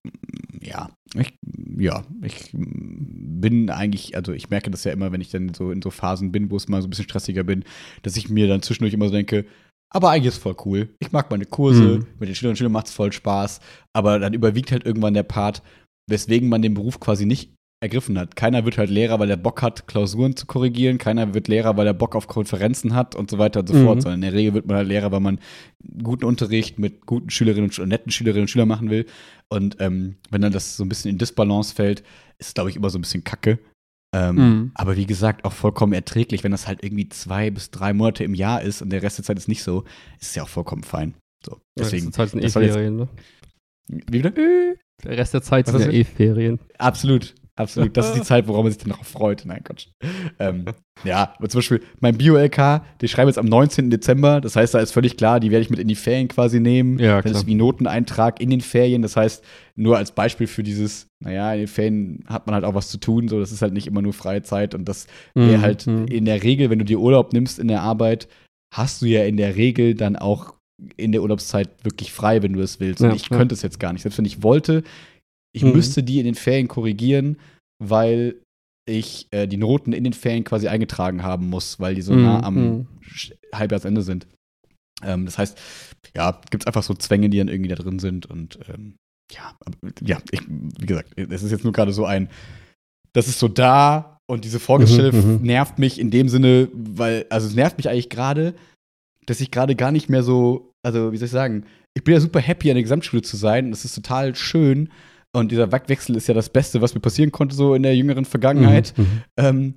ja, 0.61 0.89
ich, 1.15 1.33
ja, 1.77 2.03
ich 2.21 2.49
bin 2.53 3.69
eigentlich, 3.69 4.15
also 4.15 4.33
ich 4.33 4.49
merke 4.49 4.69
das 4.71 4.83
ja 4.83 4.91
immer, 4.91 5.11
wenn 5.11 5.21
ich 5.21 5.29
dann 5.29 5.53
so 5.53 5.71
in 5.71 5.81
so 5.81 5.89
Phasen 5.89 6.31
bin, 6.31 6.51
wo 6.51 6.57
es 6.57 6.67
mal 6.67 6.81
so 6.81 6.87
ein 6.87 6.89
bisschen 6.89 7.05
stressiger 7.05 7.43
bin, 7.43 7.63
dass 8.01 8.17
ich 8.17 8.29
mir 8.29 8.47
dann 8.47 8.61
zwischendurch 8.61 8.93
immer 8.93 9.07
so 9.07 9.13
denke, 9.13 9.45
aber 9.89 10.09
eigentlich 10.11 10.27
ist 10.27 10.35
es 10.37 10.41
voll 10.43 10.55
cool. 10.65 10.89
Ich 10.99 11.11
mag 11.11 11.29
meine 11.31 11.45
Kurse, 11.45 11.81
Mhm. 11.83 12.05
mit 12.19 12.29
den 12.29 12.35
Schülerinnen 12.35 12.53
und 12.53 12.57
Schülern 12.57 12.71
macht 12.73 12.87
es 12.87 12.93
voll 12.93 13.11
Spaß, 13.11 13.59
aber 13.93 14.19
dann 14.19 14.33
überwiegt 14.33 14.71
halt 14.71 14.85
irgendwann 14.85 15.13
der 15.13 15.23
Part, 15.23 15.61
weswegen 16.09 16.49
man 16.49 16.61
den 16.61 16.73
Beruf 16.73 16.99
quasi 16.99 17.25
nicht 17.25 17.51
ergriffen 17.81 18.19
hat. 18.19 18.35
Keiner 18.35 18.65
wird 18.65 18.77
halt 18.77 18.89
Lehrer, 18.89 19.19
weil 19.19 19.29
er 19.29 19.37
Bock 19.37 19.61
hat, 19.61 19.87
Klausuren 19.87 20.35
zu 20.35 20.45
korrigieren. 20.47 20.97
Keiner 20.97 21.33
wird 21.33 21.47
Lehrer, 21.47 21.77
weil 21.77 21.87
er 21.87 21.93
Bock 21.93 22.13
auf 22.13 22.27
Konferenzen 22.27 22.93
hat 22.93 23.15
und 23.15 23.31
so 23.31 23.37
weiter 23.37 23.61
und 23.61 23.67
so 23.67 23.73
Mhm. 23.73 23.85
fort. 23.85 24.01
Sondern 24.01 24.17
in 24.21 24.29
der 24.29 24.33
Regel 24.33 24.53
wird 24.53 24.67
man 24.67 24.75
halt 24.75 24.87
Lehrer, 24.89 25.13
weil 25.13 25.21
man 25.21 25.39
guten 26.03 26.25
Unterricht 26.25 26.77
mit 26.77 27.05
guten 27.05 27.29
Schülerinnen 27.29 27.71
und 27.79 27.87
netten 27.87 28.11
Schülerinnen 28.11 28.43
und 28.43 28.47
Schülern 28.49 28.67
machen 28.67 28.89
will. 28.89 29.05
Und 29.47 29.77
ähm, 29.79 30.17
wenn 30.29 30.41
dann 30.41 30.51
das 30.51 30.75
so 30.75 30.83
ein 30.83 30.89
bisschen 30.89 31.11
in 31.11 31.17
Disbalance 31.19 31.73
fällt, 31.73 32.03
ist, 32.37 32.53
glaube 32.55 32.69
ich, 32.69 32.75
immer 32.75 32.89
so 32.89 32.97
ein 32.97 33.01
bisschen 33.01 33.23
kacke. 33.23 33.59
Ähm, 34.15 34.35
Mhm. 34.35 34.71
Aber 34.73 34.97
wie 34.97 35.05
gesagt, 35.05 35.45
auch 35.45 35.53
vollkommen 35.53 35.93
erträglich, 35.93 36.43
wenn 36.43 36.51
das 36.51 36.67
halt 36.67 36.83
irgendwie 36.83 37.09
zwei 37.09 37.51
bis 37.51 37.69
drei 37.69 37.93
Monate 37.93 38.23
im 38.23 38.33
Jahr 38.33 38.61
ist 38.61 38.81
und 38.81 38.89
der 38.89 39.03
Rest 39.03 39.17
der 39.19 39.25
Zeit 39.25 39.37
ist 39.37 39.47
nicht 39.47 39.61
so, 39.63 39.83
ist 40.19 40.29
es 40.29 40.35
ja 40.35 40.43
auch 40.43 40.49
vollkommen 40.49 40.83
fein. 40.83 41.13
So, 41.45 41.59
deswegen. 41.77 42.11
Ja, 42.11 42.11
das 42.17 42.31
sind 42.31 42.43
das 42.43 42.55
halt 42.55 42.65
jetzt- 42.65 42.75
E-Ferien, 42.75 42.95
ne? 42.95 43.09
Wie 43.87 44.19
bitte? 44.21 44.75
Der 45.03 45.17
Rest 45.17 45.33
der 45.33 45.41
Zeit 45.41 45.67
Was 45.67 45.81
sind 45.81 45.91
ja? 45.93 45.99
E-Ferien. 45.99 46.59
Absolut, 46.77 47.33
absolut. 47.59 47.95
Das 47.95 48.07
ist 48.07 48.15
die 48.15 48.21
Zeit, 48.23 48.47
worauf 48.47 48.63
man 48.63 48.71
sich 48.71 48.81
dann 48.81 48.91
darauf 48.91 49.07
freut. 49.07 49.43
Nein, 49.45 49.63
Quatsch. 49.63 49.87
Ähm, 50.39 50.65
ja, 51.03 51.33
aber 51.37 51.47
zum 51.49 51.59
Beispiel 51.59 51.81
mein 51.99 52.17
Bio-LK, 52.17 52.81
die 53.01 53.07
schreiben 53.07 53.29
jetzt 53.29 53.37
am 53.37 53.45
19. 53.45 53.89
Dezember. 53.89 54.41
Das 54.41 54.55
heißt, 54.55 54.73
da 54.73 54.79
ist 54.79 54.91
völlig 54.91 55.17
klar, 55.17 55.39
die 55.39 55.51
werde 55.51 55.61
ich 55.63 55.69
mit 55.69 55.79
in 55.79 55.87
die 55.87 55.95
Ferien 55.95 56.27
quasi 56.27 56.59
nehmen. 56.59 56.97
Ja, 56.99 57.17
Das 57.21 57.31
klar. 57.31 57.41
ist 57.41 57.47
wie 57.47 57.55
Noteneintrag 57.55 58.41
in 58.41 58.49
den 58.49 58.61
Ferien. 58.61 59.01
Das 59.01 59.15
heißt, 59.15 59.43
nur 59.75 59.97
als 59.97 60.11
Beispiel 60.11 60.47
für 60.47 60.63
dieses, 60.63 61.07
naja, 61.23 61.53
in 61.53 61.59
den 61.59 61.67
Ferien 61.67 62.23
hat 62.27 62.47
man 62.47 62.55
halt 62.55 62.65
auch 62.65 62.75
was 62.75 62.89
zu 62.89 62.97
tun. 62.97 63.27
So, 63.27 63.39
das 63.39 63.51
ist 63.51 63.61
halt 63.61 63.73
nicht 63.73 63.87
immer 63.87 64.01
nur 64.01 64.13
freie 64.13 64.41
Zeit. 64.43 64.75
Und 64.75 64.85
das 64.89 65.07
wäre 65.35 65.57
Mhm, 65.57 65.61
halt 65.61 65.87
mhm. 65.87 66.05
in 66.07 66.25
der 66.25 66.43
Regel, 66.43 66.69
wenn 66.69 66.79
du 66.79 66.85
dir 66.85 66.99
Urlaub 66.99 67.33
nimmst 67.33 67.59
in 67.59 67.67
der 67.67 67.81
Arbeit, 67.81 68.27
hast 68.73 69.01
du 69.01 69.05
ja 69.05 69.23
in 69.23 69.37
der 69.37 69.55
Regel 69.55 69.95
dann 69.95 70.15
auch 70.15 70.53
in 70.95 71.11
der 71.11 71.21
Urlaubszeit 71.21 71.69
wirklich 71.83 72.13
frei, 72.13 72.41
wenn 72.41 72.53
du 72.53 72.61
es 72.61 72.79
willst. 72.79 73.01
Ja, 73.01 73.09
und 73.09 73.15
ich 73.15 73.29
ja. 73.29 73.35
könnte 73.37 73.53
es 73.53 73.61
jetzt 73.61 73.79
gar 73.79 73.91
nicht. 73.91 74.01
Selbst 74.03 74.17
wenn 74.17 74.25
ich 74.25 74.43
wollte, 74.43 74.83
ich 75.55 75.63
Mhm. 75.63 75.71
müsste 75.71 76.03
die 76.03 76.19
in 76.19 76.25
den 76.25 76.35
Ferien 76.35 76.67
korrigieren, 76.67 77.37
weil 77.83 78.35
ich 78.87 79.27
äh, 79.31 79.47
die 79.47 79.57
Noten 79.57 79.93
in 79.93 80.03
den 80.03 80.13
Ferien 80.13 80.43
quasi 80.43 80.67
eingetragen 80.67 81.23
haben 81.23 81.49
muss, 81.49 81.79
weil 81.79 81.95
die 81.95 82.01
so 82.01 82.13
Mhm, 82.13 82.21
nah 82.23 82.43
am 82.43 82.55
mhm. 82.55 82.87
Halbjahresende 83.53 84.01
sind. 84.01 84.27
Ähm, 85.03 85.25
das 85.25 85.37
heißt, 85.37 85.57
ja, 86.15 86.39
gibt 86.49 86.63
es 86.63 86.67
einfach 86.67 86.83
so 86.83 86.93
Zwänge, 86.93 87.29
die 87.29 87.37
dann 87.37 87.47
irgendwie 87.47 87.69
da 87.69 87.75
drin 87.75 87.99
sind 87.99 88.25
und 88.25 88.59
ähm, 88.67 88.95
ja, 89.31 89.55
ja, 90.03 90.17
ich, 90.31 90.41
wie 90.49 90.85
gesagt, 90.87 91.11
es 91.15 91.43
ist 91.43 91.51
jetzt 91.51 91.63
nur 91.63 91.73
gerade 91.73 91.93
so 91.93 92.05
ein, 92.05 92.29
das 93.13 93.27
ist 93.27 93.39
so 93.39 93.47
da 93.47 94.17
und 94.29 94.43
diese 94.43 94.59
Vorgestellte 94.59 95.15
Mhm, 95.17 95.35
mhm. 95.35 95.41
nervt 95.43 95.77
mich 95.79 95.99
in 95.99 96.09
dem 96.11 96.29
Sinne, 96.29 96.67
weil, 96.73 97.25
also 97.29 97.47
es 97.47 97.53
nervt 97.55 97.77
mich 97.77 97.89
eigentlich 97.89 98.09
gerade, 98.09 98.55
dass 99.27 99.39
ich 99.41 99.51
gerade 99.51 99.75
gar 99.75 99.91
nicht 99.91 100.09
mehr 100.09 100.23
so, 100.23 100.71
also 100.83 101.11
wie 101.11 101.17
soll 101.17 101.27
ich 101.27 101.31
sagen, 101.31 101.65
ich 101.95 102.03
bin 102.03 102.15
ja 102.15 102.19
super 102.19 102.39
happy, 102.39 102.69
an 102.71 102.75
der 102.75 102.83
Gesamtschule 102.83 103.21
zu 103.21 103.37
sein 103.37 103.69
das 103.71 103.85
ist 103.85 103.93
total 103.95 104.35
schön 104.35 104.89
und 105.35 105.51
dieser 105.51 105.71
Wegwechsel 105.71 106.15
ist 106.15 106.27
ja 106.27 106.33
das 106.33 106.49
Beste, 106.49 106.81
was 106.81 106.93
mir 106.95 107.01
passieren 107.01 107.31
konnte, 107.31 107.55
so 107.55 107.75
in 107.75 107.83
der 107.83 107.95
jüngeren 107.95 108.25
Vergangenheit. 108.25 108.93
Mhm, 108.97 109.03
mhm. 109.03 109.21
Ähm, 109.37 109.75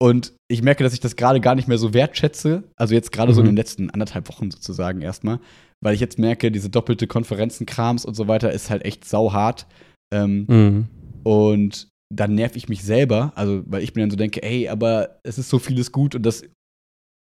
und 0.00 0.32
ich 0.48 0.62
merke, 0.62 0.84
dass 0.84 0.92
ich 0.92 1.00
das 1.00 1.16
gerade 1.16 1.40
gar 1.40 1.54
nicht 1.56 1.66
mehr 1.68 1.78
so 1.78 1.92
wertschätze. 1.92 2.62
Also 2.76 2.94
jetzt 2.94 3.10
gerade 3.10 3.32
so 3.34 3.40
in 3.40 3.46
Mhm. 3.46 3.50
den 3.50 3.56
letzten 3.56 3.90
anderthalb 3.90 4.28
Wochen 4.28 4.50
sozusagen 4.50 5.00
erstmal. 5.02 5.40
Weil 5.82 5.94
ich 5.94 6.00
jetzt 6.00 6.18
merke, 6.18 6.52
diese 6.52 6.70
doppelte 6.70 7.06
Konferenzenkrams 7.08 8.04
und 8.04 8.14
so 8.14 8.28
weiter 8.28 8.52
ist 8.52 8.70
halt 8.70 8.84
echt 8.84 9.04
sauhart. 9.04 9.66
Ähm, 10.12 10.44
Mhm. 10.48 10.86
Und 11.24 11.88
dann 12.14 12.34
nerv 12.34 12.54
ich 12.56 12.68
mich 12.68 12.84
selber. 12.84 13.32
Also, 13.34 13.62
weil 13.66 13.82
ich 13.82 13.94
mir 13.94 14.02
dann 14.02 14.10
so 14.10 14.16
denke, 14.16 14.42
ey, 14.42 14.68
aber 14.68 15.18
es 15.24 15.36
ist 15.38 15.48
so 15.50 15.58
vieles 15.58 15.90
gut 15.92 16.14
und 16.14 16.22
das 16.24 16.42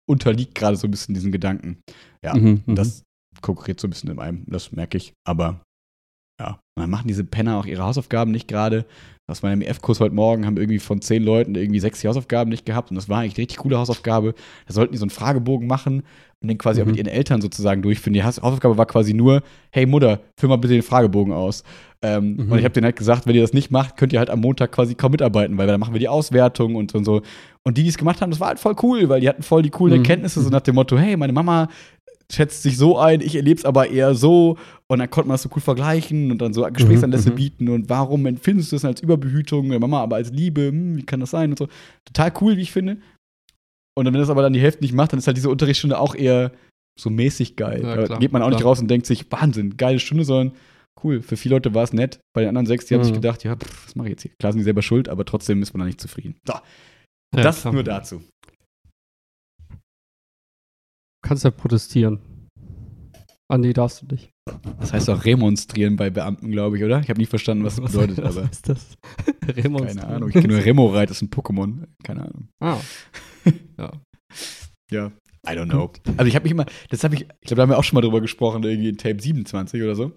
unterliegt 0.10 0.54
gerade 0.56 0.78
so 0.78 0.88
ein 0.88 0.92
bisschen 0.92 1.14
diesen 1.16 1.32
Gedanken. 1.32 1.80
Ja, 2.24 2.36
Mhm, 2.36 2.62
mhm. 2.66 2.75
das 2.75 3.04
konkurriert 3.42 3.80
so 3.80 3.88
ein 3.88 3.90
bisschen 3.92 4.10
in 4.12 4.20
einem. 4.20 4.44
Das 4.48 4.72
merke 4.72 4.98
ich. 4.98 5.14
Aber 5.28 5.62
ja, 6.75 6.84
dann 6.84 6.89
machen 6.89 7.08
diese 7.08 7.24
Penner 7.24 7.58
auch 7.58 7.65
ihre 7.65 7.84
Hausaufgaben 7.84 8.32
nicht 8.32 8.48
gerade. 8.48 8.86
Aus 9.27 9.41
meinem 9.41 9.62
EF-Kurs 9.62 10.00
heute 10.01 10.13
Morgen 10.13 10.46
haben 10.46 10.58
irgendwie 10.58 10.77
von 10.77 11.01
zehn 11.01 11.24
Leuten 11.24 11.55
irgendwie 11.55 11.79
sechs 11.79 12.00
die 12.01 12.08
Hausaufgaben 12.08 12.51
nicht 12.51 12.65
gehabt 12.65 12.91
und 12.91 12.96
das 12.96 13.10
war 13.10 13.20
eigentlich 13.20 13.34
eine 13.34 13.39
richtig 13.39 13.58
coole 13.58 13.77
Hausaufgabe. 13.77 14.36
Da 14.67 14.74
sollten 14.74 14.91
die 14.91 15.00
so 15.00 15.05
einen 15.05 15.10
Fragebogen 15.10 15.67
machen 15.67 16.03
und 16.41 16.48
den 16.48 16.60
quasi 16.60 16.79
mhm. 16.79 16.84
auch 16.84 16.91
mit 16.91 16.98
ihren 16.98 17.08
Eltern 17.08 17.41
sozusagen 17.41 17.82
durchführen. 17.82 18.13
Die 18.13 18.24
Hausaufgabe 18.24 18.77
war 18.77 18.86
quasi 18.86 19.13
nur, 19.15 19.41
hey 19.72 19.88
Mutter, 19.88 20.20
füll 20.38 20.50
mal 20.50 20.58
bitte 20.58 20.75
den 20.75 20.84
Fragebogen 20.84 21.34
aus. 21.34 21.63
Ähm, 22.03 22.36
mhm. 22.36 22.51
Und 22.51 22.60
ich 22.60 22.65
habe 22.65 22.74
denen 22.74 22.86
halt 22.86 22.98
gesagt, 22.98 23.25
wenn 23.25 23.34
ihr 23.34 23.41
das 23.41 23.53
nicht 23.53 23.72
macht, 23.72 23.98
könnt 23.98 24.13
ihr 24.13 24.20
halt 24.20 24.29
am 24.29 24.41
Montag 24.41 24.72
quasi 24.72 24.94
kaum 24.94 25.12
mitarbeiten, 25.12 25.58
weil 25.58 25.65
dann 25.65 25.79
machen 25.79 25.96
wir 25.96 26.00
die 26.00 26.10
Auswertung 26.10 26.75
und, 26.75 26.94
und 26.94 27.03
so. 27.03 27.24
Und 27.63 27.79
die, 27.79 27.84
die 27.84 27.89
es 27.89 27.98
gemacht 27.98 28.22
haben, 28.22 28.29
das 28.29 28.39
war 28.39 28.50
halt 28.50 28.60
voll 28.60 28.75
cool, 28.84 29.10
weil 29.10 29.22
die 29.22 29.29
hatten 29.29 29.41
voll 29.41 29.63
die 29.63 29.72
coolen 29.72 29.96
mhm. 29.96 30.01
Erkenntnisse, 30.01 30.39
so 30.41 30.50
nach 30.50 30.62
dem 30.62 30.75
Motto, 30.75 31.00
hey, 31.00 31.17
meine 31.17 31.34
Mama 31.34 31.67
schätzt 32.32 32.63
sich 32.63 32.77
so 32.77 32.98
ein, 32.98 33.22
ich 33.22 33.36
erlebe 33.36 33.60
es 33.60 33.65
aber 33.65 33.89
eher 33.89 34.15
so. 34.15 34.58
Und 34.88 35.00
dann 35.00 35.10
konnte 35.10 35.27
man 35.27 35.36
das 35.36 35.44
so 35.44 35.50
cool 35.55 35.62
vergleichen 35.62 36.32
und 36.32 36.39
dann 36.39 36.53
so 36.53 36.63
Gesprächsanlässe 36.63 37.32
mhm, 37.32 37.36
bieten 37.36 37.70
und 37.70 37.89
warum 37.89 38.25
empfindest 38.25 38.72
du 38.72 38.75
das 38.75 38.86
als 38.86 39.01
Überbehütung, 39.01 39.67
Mama 39.67 40.01
aber 40.01 40.17
als 40.17 40.32
Liebe, 40.32 40.67
hm, 40.67 40.98
wie 40.98 41.03
kann 41.03 41.20
das 41.20 41.32
sein 41.32 41.51
und 41.51 41.58
so. 41.58 41.67
Total 42.05 42.32
cool, 42.41 42.58
wie 42.58 42.62
ich 42.62 42.72
finde. 42.72 42.98
Und 43.98 44.05
wenn 44.05 44.13
das 44.13 44.29
aber 44.29 44.41
dann 44.41 44.53
die 44.53 44.60
Hälfte 44.60 44.84
nicht 44.84 44.94
macht, 44.94 45.13
dann 45.13 45.20
ist 45.20 45.27
halt 45.27 45.38
diese 45.38 45.50
Unterrichtsstunde 45.50 45.98
auch 45.98 46.13
eher 46.15 46.51
so 47.00 47.10
mäßig 47.10 47.55
geil. 47.55 47.82
Ja, 47.84 48.08
da 48.08 48.17
geht 48.17 48.32
man 48.32 48.41
auch 48.41 48.48
klar. 48.48 48.60
nicht 48.60 48.65
raus 48.65 48.79
und 48.79 48.89
denkt 48.89 49.05
sich, 49.05 49.32
Wahnsinn, 49.32 49.77
geile 49.77 50.00
Stunde, 50.00 50.24
sondern 50.24 50.55
cool. 51.03 51.22
Für 51.22 51.38
viele 51.38 51.55
Leute 51.55 51.74
war 51.74 51.84
es 51.84 51.94
nett. 51.94 52.20
Bei 52.34 52.41
den 52.41 52.50
anderen 52.50 52.65
sechs, 52.65 52.86
die 52.86 52.94
mhm. 52.94 53.00
haben 53.00 53.05
sich 53.05 53.13
gedacht, 53.13 53.44
ja, 53.44 53.55
pff, 53.55 53.86
was 53.86 53.96
mache 53.96 54.08
ich 54.08 54.12
jetzt 54.12 54.22
hier? 54.24 54.32
Klar 54.39 54.51
sind 54.51 54.60
die 54.60 54.65
selber 54.65 54.82
schuld, 54.82 55.10
aber 55.10 55.25
trotzdem 55.25 55.62
ist 55.62 55.74
man 55.74 55.79
da 55.79 55.86
nicht 55.86 56.01
zufrieden. 56.01 56.36
So. 56.46 56.53
Ja, 56.53 57.44
das 57.44 57.62
klar. 57.62 57.74
nur 57.74 57.84
dazu. 57.84 58.22
Du 61.25 61.29
kannst 61.29 61.44
ja 61.44 61.50
protestieren. 61.50 62.20
Ah, 63.51 63.58
nee, 63.58 63.74
darfst 63.74 64.03
du 64.03 64.05
nicht. 64.13 64.29
Das 64.79 64.94
heißt 64.94 65.10
auch 65.10 65.25
remonstrieren 65.25 65.96
bei 65.96 66.12
Beamten, 66.12 66.51
glaube 66.51 66.77
ich, 66.77 66.84
oder? 66.84 67.00
Ich 67.00 67.10
habe 67.10 67.20
nicht 67.20 67.29
verstanden, 67.29 67.63
was 67.63 67.77
das 67.77 67.91
bedeutet. 67.91 68.20
Was 68.20 68.38
aber 68.38 68.48
ist 68.51 68.70
das? 68.70 68.96
remonstrieren. 69.48 69.98
Keine 70.01 70.15
Ahnung. 70.17 70.29
Ich 70.29 70.34
kenne 70.34 70.50
nur 70.50 70.63
Remorite, 70.63 71.08
das 71.08 71.17
ist 71.17 71.24
ein 71.24 71.32
Pokémon. 71.32 71.88
Keine 72.03 72.25
Ahnung. 72.25 72.50
Ah. 72.62 72.77
ja. 73.79 73.91
ja. 74.91 75.12
I 75.48 75.53
don't 75.53 75.70
know. 75.70 75.91
Also 76.15 76.27
ich 76.27 76.36
habe 76.36 76.44
mich 76.44 76.51
immer, 76.51 76.67
das 76.89 77.03
habe 77.03 77.15
ich, 77.15 77.22
ich 77.22 77.27
glaube, 77.48 77.55
da 77.55 77.62
haben 77.63 77.70
wir 77.72 77.79
auch 77.79 77.84
schon 77.84 77.96
mal 77.96 78.01
drüber 78.01 78.22
gesprochen, 78.22 78.62
irgendwie 78.62 78.89
in 78.89 78.98
Tape 79.00 79.20
27 79.20 79.82
oder 79.82 79.96
so. 79.96 80.12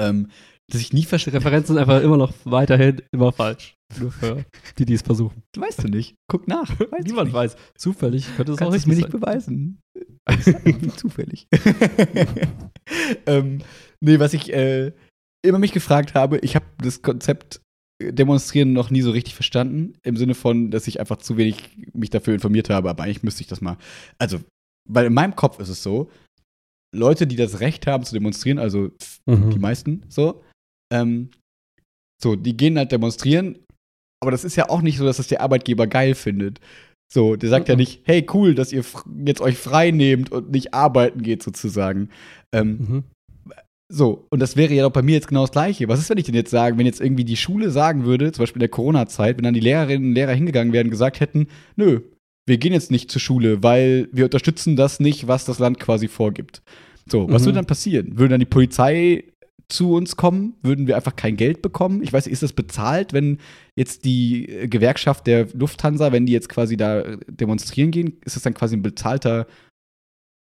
Ähm, 0.00 0.32
dass 0.68 0.80
ich 0.80 0.92
nie 0.92 1.04
verstehe. 1.04 1.32
Referenzen 1.32 1.76
sind 1.76 1.78
einfach 1.78 2.02
immer 2.02 2.16
noch 2.16 2.32
weiterhin 2.42 3.02
immer 3.12 3.30
falsch. 3.30 3.76
Nur 3.98 4.12
für 4.12 4.44
die, 4.78 4.84
die 4.84 4.94
es 4.94 5.02
versuchen. 5.02 5.42
Weißt 5.56 5.82
du 5.82 5.88
nicht. 5.88 6.14
Guck 6.30 6.46
nach. 6.46 6.68
Weiß 6.78 7.04
Niemand 7.04 7.32
weiß. 7.32 7.56
Zufällig 7.76 8.26
könnte 8.36 8.52
es 8.52 8.60
auch 8.60 8.72
nicht 8.72 8.86
mir 8.86 8.96
nicht 8.96 9.10
beweisen. 9.10 9.80
Zufällig. 10.96 11.46
ähm, 13.26 13.62
nee, 14.00 14.18
was 14.18 14.34
ich 14.34 14.52
äh, 14.52 14.92
immer 15.42 15.58
mich 15.58 15.72
gefragt 15.72 16.14
habe, 16.14 16.38
ich 16.38 16.54
habe 16.54 16.66
das 16.82 17.02
Konzept 17.02 17.60
Demonstrieren 18.00 18.72
noch 18.72 18.90
nie 18.90 19.00
so 19.00 19.10
richtig 19.10 19.34
verstanden. 19.34 19.94
Im 20.04 20.16
Sinne 20.16 20.34
von, 20.34 20.70
dass 20.70 20.86
ich 20.86 21.00
einfach 21.00 21.16
zu 21.16 21.36
wenig 21.36 21.76
mich 21.94 22.10
dafür 22.10 22.34
informiert 22.34 22.70
habe, 22.70 22.90
aber 22.90 23.02
eigentlich 23.02 23.24
müsste 23.24 23.40
ich 23.40 23.48
das 23.48 23.60
mal. 23.60 23.76
Also, 24.18 24.38
weil 24.88 25.06
in 25.06 25.14
meinem 25.14 25.34
Kopf 25.34 25.58
ist 25.58 25.68
es 25.68 25.82
so, 25.82 26.08
Leute, 26.94 27.26
die 27.26 27.36
das 27.36 27.58
Recht 27.58 27.88
haben 27.88 28.04
zu 28.04 28.14
demonstrieren, 28.14 28.58
also 28.58 28.90
mhm. 29.26 29.50
die 29.50 29.58
meisten 29.58 30.04
so, 30.08 30.44
ähm, 30.92 31.30
so, 32.22 32.36
die 32.36 32.56
gehen 32.56 32.78
halt 32.78 32.92
demonstrieren, 32.92 33.58
aber 34.20 34.30
das 34.30 34.44
ist 34.44 34.56
ja 34.56 34.68
auch 34.68 34.82
nicht 34.82 34.98
so, 34.98 35.04
dass 35.04 35.18
das 35.18 35.28
der 35.28 35.40
Arbeitgeber 35.40 35.86
geil 35.86 36.14
findet. 36.14 36.60
So, 37.10 37.36
der 37.36 37.48
sagt 37.48 37.68
mhm. 37.68 37.72
ja 37.72 37.76
nicht, 37.76 38.02
hey, 38.04 38.26
cool, 38.34 38.54
dass 38.54 38.72
ihr 38.72 38.84
jetzt 39.24 39.40
euch 39.40 39.56
frei 39.56 39.90
nehmt 39.90 40.30
und 40.30 40.50
nicht 40.50 40.74
arbeiten 40.74 41.22
geht, 41.22 41.42
sozusagen. 41.42 42.10
Ähm, 42.52 42.78
mhm. 42.78 43.04
So, 43.90 44.26
und 44.30 44.40
das 44.40 44.56
wäre 44.56 44.74
ja 44.74 44.82
doch 44.82 44.92
bei 44.92 45.00
mir 45.00 45.14
jetzt 45.14 45.28
genau 45.28 45.42
das 45.42 45.52
Gleiche. 45.52 45.88
Was 45.88 45.98
ist, 45.98 46.10
wenn 46.10 46.18
ich 46.18 46.26
denn 46.26 46.34
jetzt 46.34 46.50
sage, 46.50 46.76
wenn 46.76 46.84
jetzt 46.84 47.00
irgendwie 47.00 47.24
die 47.24 47.38
Schule 47.38 47.70
sagen 47.70 48.04
würde, 48.04 48.32
zum 48.32 48.42
Beispiel 48.42 48.58
in 48.58 48.66
der 48.66 48.68
Corona-Zeit, 48.68 49.38
wenn 49.38 49.44
dann 49.44 49.54
die 49.54 49.60
Lehrerinnen 49.60 50.10
und 50.10 50.14
Lehrer 50.14 50.34
hingegangen 50.34 50.74
wären 50.74 50.88
und 50.88 50.90
gesagt 50.90 51.20
hätten, 51.20 51.46
nö, 51.76 52.00
wir 52.46 52.58
gehen 52.58 52.74
jetzt 52.74 52.90
nicht 52.90 53.10
zur 53.10 53.20
Schule, 53.20 53.62
weil 53.62 54.08
wir 54.12 54.24
unterstützen 54.24 54.76
das 54.76 55.00
nicht, 55.00 55.26
was 55.26 55.46
das 55.46 55.58
Land 55.58 55.80
quasi 55.80 56.08
vorgibt. 56.08 56.62
So, 57.10 57.30
was 57.30 57.42
mhm. 57.42 57.46
würde 57.46 57.56
dann 57.56 57.66
passieren? 57.66 58.18
Würde 58.18 58.32
dann 58.32 58.40
die 58.40 58.46
Polizei 58.46 59.24
zu 59.70 59.92
uns 59.92 60.16
kommen? 60.16 60.54
Würden 60.62 60.86
wir 60.86 60.96
einfach 60.96 61.16
kein 61.16 61.36
Geld 61.36 61.62
bekommen? 61.62 62.02
Ich 62.02 62.12
weiß 62.12 62.26
nicht, 62.26 62.32
ist 62.32 62.42
das 62.42 62.52
bezahlt, 62.52 63.12
wenn 63.12 63.38
jetzt 63.76 64.04
die 64.04 64.66
Gewerkschaft 64.68 65.26
der 65.26 65.48
Lufthansa, 65.52 66.12
wenn 66.12 66.26
die 66.26 66.32
jetzt 66.32 66.48
quasi 66.48 66.76
da 66.76 67.16
demonstrieren 67.28 67.90
gehen, 67.90 68.16
ist 68.24 68.36
das 68.36 68.42
dann 68.42 68.54
quasi 68.54 68.76
ein 68.76 68.82
bezahlter 68.82 69.46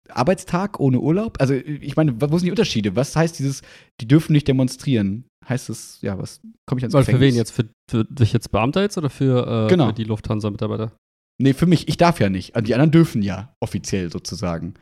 Arbeitstag 0.09 0.79
ohne 0.79 1.01
Urlaub? 1.01 1.41
Also, 1.41 1.55
ich 1.55 1.97
meine, 1.97 2.21
wo 2.21 2.39
sind 2.39 2.47
die 2.47 2.51
Unterschiede? 2.51 2.95
Was 2.95 3.17
heißt 3.17 3.39
dieses, 3.39 3.63
die 4.01 4.07
dürfen 4.07 4.33
nicht 4.33 4.47
demonstrieren? 4.47 5.25
Heißt 5.49 5.69
das, 5.69 5.99
ja, 6.03 6.19
was 6.19 6.41
komme 6.67 6.79
ich 6.79 6.85
ans 6.85 6.95
Weil 6.95 7.05
Für 7.05 7.21
wen 7.21 7.35
jetzt? 7.35 7.53
Für, 7.53 7.69
für 7.91 8.05
dich 8.05 8.33
jetzt 8.33 8.51
Beamter 8.51 8.83
jetzt 8.83 8.99
oder 8.99 9.11
für, 9.11 9.67
äh, 9.67 9.69
genau. 9.69 9.89
für 9.89 9.95
die 9.95 10.05
Lufthansa-Mitarbeiter? 10.05 10.93
Nee, 11.39 11.53
für 11.53 11.67
mich. 11.67 11.89
Ich 11.89 11.97
darf 11.97 12.21
ja 12.21 12.29
nicht. 12.29 12.55
Die 12.57 12.75
anderen 12.75 12.91
dürfen 12.91 13.23
ja 13.23 13.55
offiziell 13.61 14.11
sozusagen. 14.11 14.75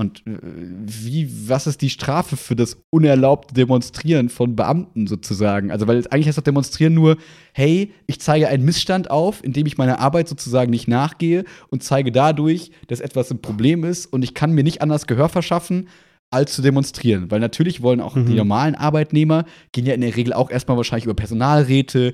Und 0.00 0.24
äh, 0.26 0.38
wie, 0.40 1.28
was 1.48 1.66
ist 1.66 1.82
die 1.82 1.90
Strafe 1.90 2.36
für 2.36 2.54
das 2.54 2.78
unerlaubte 2.90 3.52
Demonstrieren 3.52 4.28
von 4.28 4.54
Beamten 4.54 5.08
sozusagen? 5.08 5.72
Also, 5.72 5.88
weil 5.88 6.06
eigentlich 6.10 6.28
heißt 6.28 6.38
das 6.38 6.44
Demonstrieren 6.44 6.94
nur, 6.94 7.16
hey, 7.52 7.92
ich 8.06 8.20
zeige 8.20 8.48
einen 8.48 8.64
Missstand 8.64 9.10
auf, 9.10 9.42
indem 9.42 9.66
ich 9.66 9.76
meiner 9.76 9.98
Arbeit 9.98 10.28
sozusagen 10.28 10.70
nicht 10.70 10.86
nachgehe 10.86 11.44
und 11.70 11.82
zeige 11.82 12.12
dadurch, 12.12 12.70
dass 12.86 13.00
etwas 13.00 13.30
ein 13.32 13.42
Problem 13.42 13.82
ist 13.82 14.06
und 14.06 14.22
ich 14.22 14.34
kann 14.34 14.52
mir 14.52 14.62
nicht 14.62 14.82
anders 14.82 15.08
Gehör 15.08 15.28
verschaffen, 15.28 15.88
als 16.30 16.54
zu 16.54 16.62
demonstrieren. 16.62 17.30
Weil 17.30 17.40
natürlich 17.40 17.82
wollen 17.82 18.00
auch 18.00 18.14
mhm. 18.14 18.26
die 18.26 18.34
normalen 18.34 18.76
Arbeitnehmer, 18.76 19.46
gehen 19.72 19.86
ja 19.86 19.94
in 19.94 20.00
der 20.00 20.14
Regel 20.14 20.32
auch 20.32 20.50
erstmal 20.50 20.76
wahrscheinlich 20.76 21.06
über 21.06 21.14
Personalräte, 21.14 22.12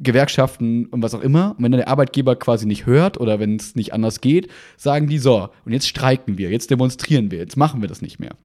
Gewerkschaften 0.00 0.86
und 0.86 1.02
was 1.02 1.14
auch 1.14 1.20
immer. 1.20 1.56
Und 1.56 1.64
wenn 1.64 1.72
dann 1.72 1.80
der 1.80 1.88
Arbeitgeber 1.88 2.36
quasi 2.36 2.66
nicht 2.66 2.86
hört 2.86 3.18
oder 3.18 3.40
wenn 3.40 3.56
es 3.56 3.74
nicht 3.74 3.92
anders 3.92 4.20
geht, 4.20 4.48
sagen 4.76 5.08
die 5.08 5.18
so, 5.18 5.48
und 5.64 5.72
jetzt 5.72 5.88
streiken 5.88 6.38
wir, 6.38 6.50
jetzt 6.50 6.70
demonstrieren 6.70 7.30
wir, 7.30 7.38
jetzt 7.38 7.56
machen 7.56 7.80
wir 7.80 7.88
das 7.88 8.02
nicht 8.02 8.18
mehr. 8.18 8.36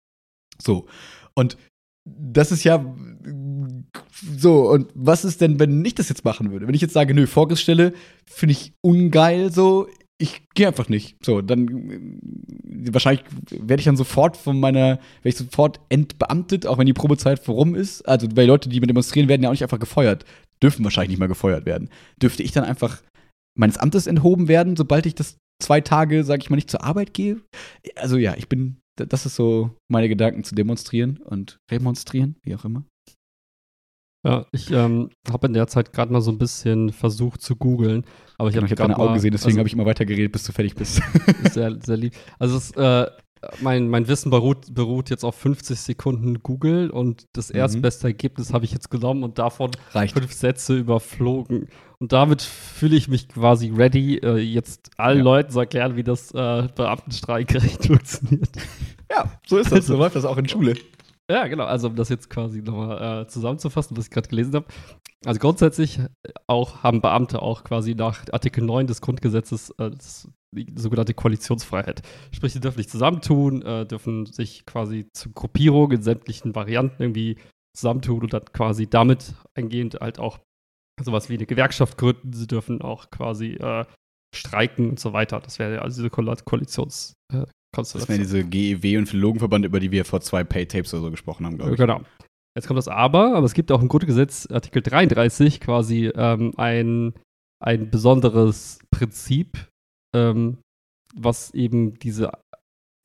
So. 0.61 0.87
Und 1.35 1.57
das 2.05 2.51
ist 2.51 2.63
ja 2.63 2.83
so, 4.37 4.69
und 4.69 4.91
was 4.93 5.25
ist 5.25 5.41
denn, 5.41 5.59
wenn 5.59 5.83
ich 5.85 5.95
das 5.95 6.09
jetzt 6.09 6.25
machen 6.25 6.51
würde? 6.51 6.67
Wenn 6.67 6.75
ich 6.75 6.81
jetzt 6.81 6.93
sage, 6.93 7.13
nö, 7.13 7.27
Vorgriffsstelle 7.27 7.93
finde 8.25 8.53
ich 8.53 8.73
ungeil 8.81 9.51
so, 9.51 9.87
ich 10.19 10.47
gehe 10.53 10.67
einfach 10.67 10.89
nicht. 10.89 11.17
So, 11.25 11.41
dann 11.41 12.19
wahrscheinlich 12.91 13.25
werde 13.49 13.81
ich 13.81 13.85
dann 13.85 13.97
sofort 13.97 14.37
von 14.37 14.59
meiner, 14.59 14.99
werde 15.21 15.29
ich 15.29 15.37
sofort 15.37 15.79
entbeamtet, 15.89 16.65
auch 16.65 16.77
wenn 16.77 16.85
die 16.85 16.93
Probezeit 16.93 17.39
vorum 17.39 17.75
ist. 17.75 18.03
Also, 18.03 18.27
weil 18.35 18.47
Leute, 18.47 18.69
die 18.69 18.79
demonstrieren, 18.79 19.27
werden 19.27 19.43
ja 19.43 19.49
auch 19.49 19.53
nicht 19.53 19.63
einfach 19.63 19.79
gefeuert 19.79 20.25
dürfen 20.63 20.83
wahrscheinlich 20.83 21.09
nicht 21.09 21.19
mehr 21.19 21.27
gefeuert 21.27 21.65
werden. 21.65 21.89
Dürfte 22.21 22.41
ich 22.41 22.51
dann 22.51 22.63
einfach 22.63 23.03
meines 23.55 23.77
Amtes 23.77 24.07
enthoben 24.07 24.47
werden, 24.47 24.75
sobald 24.75 25.05
ich 25.05 25.13
das 25.13 25.37
zwei 25.61 25.81
Tage, 25.81 26.23
sage 26.23 26.41
ich 26.41 26.49
mal, 26.49 26.55
nicht 26.55 26.71
zur 26.71 26.83
Arbeit 26.83 27.13
gehe? 27.13 27.41
Also 27.95 28.17
ja, 28.17 28.35
ich 28.35 28.49
bin, 28.49 28.77
das 28.95 29.25
ist 29.25 29.35
so 29.35 29.71
meine 29.89 30.09
Gedanken 30.09 30.43
zu 30.43 30.55
demonstrieren 30.55 31.17
und 31.17 31.59
remonstrieren, 31.69 32.37
wie 32.43 32.55
auch 32.55 32.65
immer. 32.65 32.85
Ja, 34.23 34.45
ich 34.53 34.71
ähm, 34.71 35.09
habe 35.29 35.47
in 35.47 35.53
der 35.53 35.67
Zeit 35.67 35.91
gerade 35.91 36.11
mal 36.13 36.21
so 36.21 36.31
ein 36.31 36.37
bisschen 36.37 36.93
versucht 36.93 37.41
zu 37.41 37.57
googeln, 37.57 38.05
aber 38.37 38.49
ich 38.49 38.55
habe 38.55 38.67
hab 38.67 38.77
deine 38.77 38.97
Augen 38.97 39.15
gesehen, 39.15 39.31
deswegen 39.31 39.51
also, 39.51 39.59
habe 39.59 39.67
ich 39.67 39.73
immer 39.73 39.85
weiter 39.85 40.05
geredet, 40.05 40.31
bis 40.31 40.45
du 40.45 40.53
fertig 40.53 40.75
bist. 40.75 41.01
sehr, 41.51 41.77
sehr 41.81 41.97
lieb. 41.97 42.13
Also 42.39 42.55
es, 42.55 42.71
äh, 42.71 43.07
mein, 43.59 43.89
mein 43.89 44.07
Wissen 44.07 44.29
beruht, 44.29 44.73
beruht 44.73 45.09
jetzt 45.09 45.23
auf 45.25 45.35
50 45.35 45.77
Sekunden 45.79 46.41
Google 46.41 46.89
und 46.89 47.27
das 47.33 47.49
mhm. 47.49 47.59
erstbeste 47.59 48.07
Ergebnis 48.07 48.53
habe 48.53 48.63
ich 48.63 48.71
jetzt 48.71 48.89
genommen 48.89 49.23
und 49.23 49.39
davon 49.39 49.71
Reicht. 49.91 50.17
fünf 50.17 50.31
Sätze 50.31 50.77
überflogen. 50.77 51.67
Und 51.99 52.11
damit 52.11 52.41
fühle 52.41 52.95
ich 52.95 53.07
mich 53.07 53.29
quasi 53.29 53.69
ready, 53.75 54.17
äh, 54.17 54.37
jetzt 54.37 54.91
allen 54.97 55.19
ja. 55.19 55.23
Leuten 55.23 55.51
zu 55.51 55.59
erklären, 55.59 55.95
wie 55.95 56.03
das 56.03 56.31
äh, 56.31 56.67
Beamtenstreikrecht 56.75 57.85
funktioniert. 57.87 58.49
Ja, 59.11 59.31
so 59.45 59.57
ist 59.57 59.67
das. 59.67 59.73
Also, 59.73 59.93
so 59.93 59.99
läuft 59.99 60.15
das 60.15 60.25
auch 60.25 60.37
in 60.37 60.47
Schule. 60.47 60.75
Ja, 61.31 61.47
genau. 61.47 61.65
Also, 61.65 61.87
um 61.87 61.95
das 61.95 62.09
jetzt 62.09 62.29
quasi 62.29 62.61
nochmal 62.61 63.23
äh, 63.23 63.27
zusammenzufassen, 63.27 63.95
was 63.95 64.05
ich 64.05 64.11
gerade 64.11 64.27
gelesen 64.27 64.55
habe. 64.55 64.65
Also, 65.25 65.39
grundsätzlich 65.39 65.99
auch 66.47 66.83
haben 66.83 67.01
Beamte 67.01 67.41
auch 67.41 67.63
quasi 67.63 67.95
nach 67.95 68.25
Artikel 68.31 68.63
9 68.63 68.87
des 68.87 69.01
Grundgesetzes 69.01 69.69
äh, 69.77 69.91
die 70.53 70.67
sogenannte 70.75 71.13
Koalitionsfreiheit. 71.13 72.01
Sprich, 72.31 72.53
sie 72.53 72.59
dürfen 72.59 72.77
sich 72.77 72.89
zusammentun, 72.89 73.61
äh, 73.61 73.85
dürfen 73.85 74.25
sich 74.25 74.65
quasi 74.65 75.07
zu 75.13 75.31
Gruppierungen 75.31 75.97
in 75.97 76.03
sämtlichen 76.03 76.55
Varianten 76.55 77.01
irgendwie 77.01 77.37
zusammentun 77.75 78.23
und 78.23 78.33
dann 78.33 78.45
quasi 78.45 78.87
damit 78.87 79.33
eingehend 79.55 79.95
halt 80.01 80.19
auch 80.19 80.39
sowas 81.01 81.29
wie 81.29 81.35
eine 81.35 81.45
Gewerkschaft 81.45 81.97
gründen. 81.97 82.33
Sie 82.33 82.47
dürfen 82.47 82.81
auch 82.81 83.09
quasi 83.09 83.53
äh, 83.53 83.85
streiken 84.35 84.89
und 84.89 84.99
so 84.99 85.13
weiter. 85.13 85.39
Das 85.39 85.57
wäre 85.57 85.81
also 85.81 86.01
diese 86.01 86.09
Koalitions. 86.09 87.15
Äh, 87.73 87.99
das 87.99 88.09
wäre 88.09 88.19
diese 88.19 88.43
GEW 88.43 88.97
und 88.97 89.07
Philologenverband, 89.07 89.65
über 89.65 89.79
die 89.79 89.91
wir 89.91 90.05
vor 90.05 90.21
zwei 90.21 90.43
Pay-Tapes 90.43 90.93
oder 90.93 91.03
so 91.03 91.11
gesprochen 91.11 91.45
haben, 91.45 91.57
glaube 91.57 91.71
ich. 91.71 91.77
Genau. 91.77 92.01
Jetzt 92.55 92.67
kommt 92.67 92.77
das 92.77 92.87
Aber, 92.87 93.35
aber 93.35 93.45
es 93.45 93.53
gibt 93.53 93.71
auch 93.71 93.81
im 93.81 93.87
Grundgesetz, 93.87 94.47
Artikel 94.51 94.83
33, 94.83 95.59
quasi 95.59 96.11
ähm, 96.13 96.53
ein, 96.57 97.13
ein 97.59 97.89
besonderes 97.89 98.79
Prinzip, 98.91 99.67
ähm, 100.15 100.59
was 101.15 101.51
eben 101.53 101.97
diese 101.97 102.31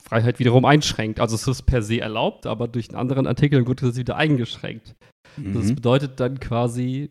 Freiheit 0.03 0.39
wiederum 0.39 0.65
einschränkt. 0.65 1.19
Also 1.19 1.35
es 1.35 1.49
ist 1.49 1.63
per 1.63 1.83
se 1.83 2.01
erlaubt, 2.01 2.47
aber 2.47 2.69
durch 2.69 2.91
einen 2.91 2.99
anderen 2.99 3.27
Artikel 3.27 3.67
wird 3.67 3.83
es 3.83 3.97
wieder 3.97 4.17
eingeschränkt. 4.17 4.95
Mhm. 5.37 5.55
Das 5.55 5.75
bedeutet 5.75 6.21
dann 6.21 6.41
quasi 6.41 7.11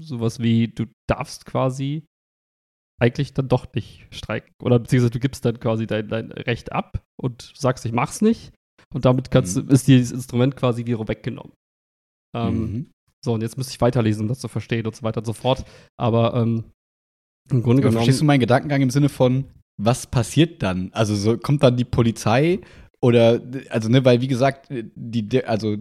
sowas 0.00 0.40
wie, 0.40 0.68
du 0.68 0.86
darfst 1.08 1.46
quasi 1.46 2.04
eigentlich 3.00 3.34
dann 3.34 3.48
doch 3.48 3.66
nicht 3.74 4.06
streiken. 4.10 4.52
Oder 4.62 4.78
beziehungsweise 4.78 5.10
du 5.10 5.20
gibst 5.20 5.44
dann 5.44 5.60
quasi 5.60 5.86
dein, 5.86 6.08
dein 6.08 6.32
Recht 6.32 6.72
ab 6.72 7.02
und 7.20 7.52
sagst, 7.54 7.84
ich 7.84 7.92
mach's 7.92 8.22
nicht. 8.22 8.52
Und 8.94 9.04
damit 9.04 9.30
kannst, 9.30 9.56
Mhm. 9.56 9.68
ist 9.68 9.86
dieses 9.88 10.12
Instrument 10.12 10.56
quasi 10.56 10.86
wieder 10.86 11.06
weggenommen. 11.08 11.52
Ähm, 12.34 12.60
Mhm. 12.60 12.90
So, 13.24 13.34
und 13.34 13.40
jetzt 13.42 13.56
müsste 13.58 13.72
ich 13.72 13.80
weiterlesen, 13.80 14.22
um 14.22 14.28
das 14.28 14.38
zu 14.38 14.48
verstehen 14.48 14.86
und 14.86 14.94
so 14.94 15.02
weiter 15.02 15.18
und 15.18 15.24
so 15.24 15.32
fort. 15.32 15.64
Aber 15.98 16.34
ähm, 16.34 16.64
im 17.50 17.62
Grunde 17.62 17.82
Aber 17.82 17.90
genommen. 17.90 17.92
verstehst 17.96 18.20
du 18.20 18.24
meinen 18.24 18.40
Gedankengang 18.40 18.82
im 18.82 18.90
Sinne 18.90 19.08
von, 19.08 19.44
was 19.78 20.06
passiert 20.06 20.62
dann? 20.62 20.90
Also 20.92 21.14
so, 21.14 21.36
kommt 21.36 21.62
dann 21.62 21.76
die 21.76 21.84
Polizei 21.84 22.60
oder, 23.00 23.40
also 23.70 23.88
ne, 23.88 24.04
weil 24.04 24.20
wie 24.20 24.26
gesagt, 24.26 24.68
die, 24.70 25.44
also 25.44 25.76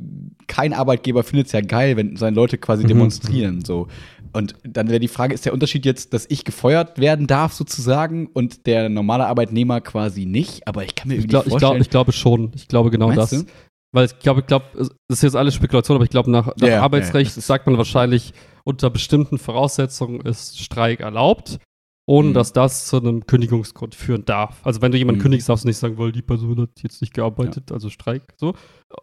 kein 0.47 0.73
Arbeitgeber 0.73 1.23
findet 1.23 1.47
es 1.47 1.53
ja 1.53 1.61
geil, 1.61 1.95
wenn 1.97 2.17
seine 2.17 2.35
Leute 2.35 2.57
quasi 2.57 2.83
Mhm. 2.83 2.87
demonstrieren, 2.89 3.63
so. 3.65 3.87
Und 4.33 4.53
dann 4.63 4.89
wäre 4.89 4.99
die 4.99 5.07
Frage, 5.07 5.33
ist 5.33 5.45
der 5.45 5.53
Unterschied 5.53 5.85
jetzt, 5.85 6.13
dass 6.13 6.25
ich 6.29 6.43
gefeuert 6.43 6.99
werden 6.99 7.25
darf 7.25 7.53
sozusagen 7.53 8.27
und 8.27 8.65
der 8.67 8.89
normale 8.89 9.27
Arbeitnehmer 9.27 9.79
quasi 9.79 10.25
nicht? 10.25 10.67
Aber 10.67 10.83
ich 10.83 10.93
kann 10.93 11.07
mir 11.07 11.15
ich, 11.15 11.27
glaub, 11.27 11.45
ich, 11.45 11.51
vorstellen. 11.51 11.71
glaub, 11.71 11.81
ich 11.81 11.89
glaube 11.89 12.11
schon. 12.11 12.51
Ich 12.53 12.67
glaube 12.67 12.91
genau 12.91 13.07
Meinst 13.07 13.31
das. 13.31 13.45
du? 13.45 13.49
Weil 13.93 14.07
ich 14.07 14.19
glaube, 14.19 14.41
ich 14.41 14.45
glaube, 14.47 14.65
es 14.77 14.89
ist 15.07 15.23
jetzt 15.23 15.37
alles 15.37 15.53
Spekulation, 15.55 15.95
aber 15.95 16.03
ich 16.03 16.09
glaube, 16.09 16.29
nach, 16.29 16.47
nach 16.57 16.67
ja, 16.67 16.81
Arbeitsrecht 16.81 17.29
das 17.31 17.37
ist- 17.37 17.47
sagt 17.47 17.65
man 17.65 17.77
wahrscheinlich, 17.77 18.33
unter 18.65 18.89
bestimmten 18.89 19.37
Voraussetzungen 19.37 20.19
ist 20.19 20.59
Streik 20.59 20.99
erlaubt, 20.99 21.59
ohne 22.07 22.29
Mhm. 22.29 22.33
dass 22.33 22.53
das 22.53 22.85
zu 22.85 22.97
einem 22.97 23.25
Kündigungsgrund 23.25 23.95
führen 23.95 24.25
darf. 24.25 24.65
Also 24.65 24.81
wenn 24.81 24.91
du 24.91 24.97
jemanden 24.97 25.19
Mhm. 25.19 25.23
kündigst, 25.23 25.49
darfst 25.49 25.63
du 25.63 25.67
nicht 25.67 25.77
sagen, 25.77 25.97
weil 25.97 26.11
die 26.11 26.21
Person 26.21 26.59
hat 26.61 26.69
jetzt 26.81 27.01
nicht 27.01 27.13
gearbeitet, 27.13 27.71
also 27.71 27.89
Streik, 27.89 28.21
so. 28.37 28.53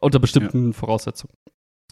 Unter 0.01 0.19
bestimmten 0.21 0.73
Voraussetzungen. 0.73 1.33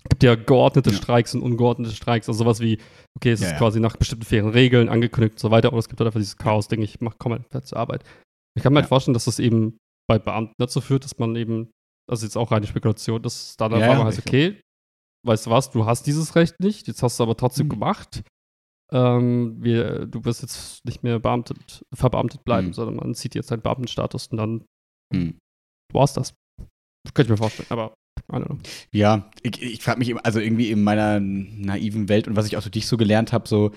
Es 0.04 0.08
gibt 0.08 0.22
ja 0.22 0.34
geordnete 0.34 0.90
Ja. 0.90 0.96
Streiks 0.96 1.34
und 1.34 1.42
ungeordnete 1.42 1.92
Streiks, 1.94 2.28
also 2.28 2.38
sowas 2.44 2.60
wie, 2.60 2.78
okay, 3.16 3.32
es 3.32 3.40
Ja, 3.40 3.46
ist 3.48 3.52
ja. 3.52 3.58
quasi 3.58 3.80
nach 3.80 3.96
bestimmten 3.96 4.24
fairen 4.24 4.50
Regeln 4.50 4.88
angekündigt 4.88 5.34
und 5.34 5.40
so 5.40 5.50
weiter, 5.50 5.68
oder 5.70 5.78
es 5.78 5.88
gibt 5.88 6.00
halt 6.00 6.06
einfach 6.06 6.20
dieses 6.20 6.36
Chaos-Ding, 6.38 6.80
ich 6.80 7.00
mach, 7.00 7.18
komme 7.18 7.44
halt 7.52 7.66
zur 7.66 7.78
Arbeit. 7.78 8.04
Ich 8.56 8.62
kann 8.62 8.72
mir 8.72 8.78
Ja. 8.78 8.82
halt 8.82 8.88
vorstellen, 8.88 9.12
dass 9.14 9.26
das 9.26 9.38
eben 9.38 9.76
bei 10.08 10.18
Beamten 10.18 10.54
dazu 10.58 10.80
führt, 10.80 11.04
dass 11.04 11.18
man 11.18 11.36
eben, 11.36 11.70
ist 12.10 12.22
jetzt 12.22 12.36
auch 12.36 12.50
reine 12.50 12.66
Spekulation, 12.66 13.20
dass 13.20 13.56
dann 13.58 13.72
Ja, 13.72 13.78
ja, 13.78 13.90
einmal 13.90 14.06
heißt, 14.06 14.20
okay, 14.20 14.60
weißt 15.26 15.46
du 15.46 15.50
was, 15.50 15.70
du 15.70 15.84
hast 15.84 16.06
dieses 16.06 16.34
Recht 16.34 16.58
nicht, 16.60 16.88
jetzt 16.88 17.02
hast 17.02 17.18
du 17.20 17.24
aber 17.24 17.36
trotzdem 17.36 17.66
Mhm. 17.66 17.70
gemacht. 17.70 18.22
Ähm, 18.92 19.56
wir, 19.62 20.06
du 20.06 20.24
wirst 20.24 20.42
jetzt 20.42 20.84
nicht 20.84 21.02
mehr 21.02 21.18
beamtet, 21.20 21.84
verbeamtet 21.94 22.44
bleiben, 22.44 22.68
Mhm. 22.68 22.72
sondern 22.72 22.96
man 22.96 23.14
zieht 23.14 23.34
jetzt 23.34 23.50
deinen 23.50 23.62
Beamtenstatus 23.62 24.28
und 24.28 24.36
dann 24.38 24.64
Hm. 25.12 25.38
war's 25.92 26.12
das. 26.14 26.34
Könnte 27.14 27.22
ich 27.22 27.28
mir 27.30 27.36
vorstellen, 27.36 27.68
aber. 27.70 27.94
Ja, 28.92 29.28
ich, 29.42 29.60
ich 29.60 29.82
frage 29.82 29.98
mich 29.98 30.08
immer, 30.08 30.24
also 30.24 30.38
irgendwie 30.38 30.70
in 30.70 30.84
meiner 30.84 31.18
naiven 31.18 32.08
Welt 32.08 32.28
und 32.28 32.36
was 32.36 32.46
ich 32.46 32.56
auch 32.56 32.62
durch 32.62 32.70
dich 32.72 32.86
so 32.86 32.96
gelernt 32.96 33.32
habe, 33.32 33.48
so 33.48 33.72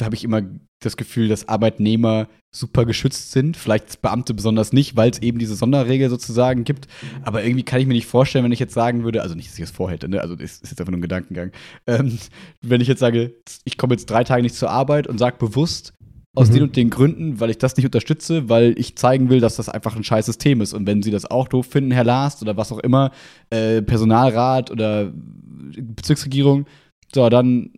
habe 0.00 0.14
ich 0.14 0.24
immer 0.24 0.42
das 0.80 0.96
Gefühl, 0.96 1.28
dass 1.28 1.48
Arbeitnehmer 1.48 2.28
super 2.50 2.84
geschützt 2.84 3.32
sind. 3.32 3.56
Vielleicht 3.56 4.02
Beamte 4.02 4.34
besonders 4.34 4.72
nicht, 4.72 4.96
weil 4.96 5.10
es 5.10 5.20
eben 5.20 5.38
diese 5.38 5.56
Sonderregel 5.56 6.10
sozusagen 6.10 6.64
gibt. 6.64 6.86
Aber 7.22 7.42
irgendwie 7.44 7.64
kann 7.64 7.80
ich 7.80 7.86
mir 7.86 7.94
nicht 7.94 8.06
vorstellen, 8.06 8.44
wenn 8.44 8.52
ich 8.52 8.60
jetzt 8.60 8.74
sagen 8.74 9.04
würde, 9.04 9.22
also 9.22 9.34
nicht, 9.34 9.48
dass 9.48 9.58
ich 9.58 9.64
das 9.64 9.70
vorhätte, 9.70 10.08
ne? 10.08 10.20
also 10.20 10.36
das 10.36 10.58
ist 10.58 10.70
jetzt 10.70 10.80
einfach 10.80 10.90
nur 10.90 10.98
ein 10.98 11.02
Gedankengang. 11.02 11.52
Ähm, 11.86 12.18
wenn 12.62 12.80
ich 12.80 12.88
jetzt 12.88 13.00
sage, 13.00 13.34
ich 13.64 13.78
komme 13.78 13.94
jetzt 13.94 14.06
drei 14.06 14.24
Tage 14.24 14.42
nicht 14.42 14.54
zur 14.54 14.70
Arbeit 14.70 15.06
und 15.06 15.18
sage 15.18 15.36
bewusst, 15.38 15.92
aus 16.36 16.50
Mhm. 16.50 16.54
den 16.54 16.62
und 16.64 16.76
den 16.76 16.90
Gründen, 16.90 17.40
weil 17.40 17.50
ich 17.50 17.58
das 17.58 17.76
nicht 17.76 17.86
unterstütze, 17.86 18.48
weil 18.48 18.78
ich 18.78 18.94
zeigen 18.96 19.30
will, 19.30 19.40
dass 19.40 19.56
das 19.56 19.68
einfach 19.70 19.96
ein 19.96 20.04
scheiß 20.04 20.26
System 20.26 20.60
ist. 20.60 20.74
Und 20.74 20.86
wenn 20.86 21.02
Sie 21.02 21.10
das 21.10 21.24
auch 21.30 21.48
doof 21.48 21.66
finden, 21.66 21.90
Herr 21.90 22.04
Last 22.04 22.42
oder 22.42 22.56
was 22.58 22.70
auch 22.72 22.78
immer, 22.80 23.10
äh, 23.48 23.80
Personalrat 23.80 24.70
oder 24.70 25.12
Bezirksregierung, 25.14 26.66
so, 27.16 27.28
dann, 27.28 27.70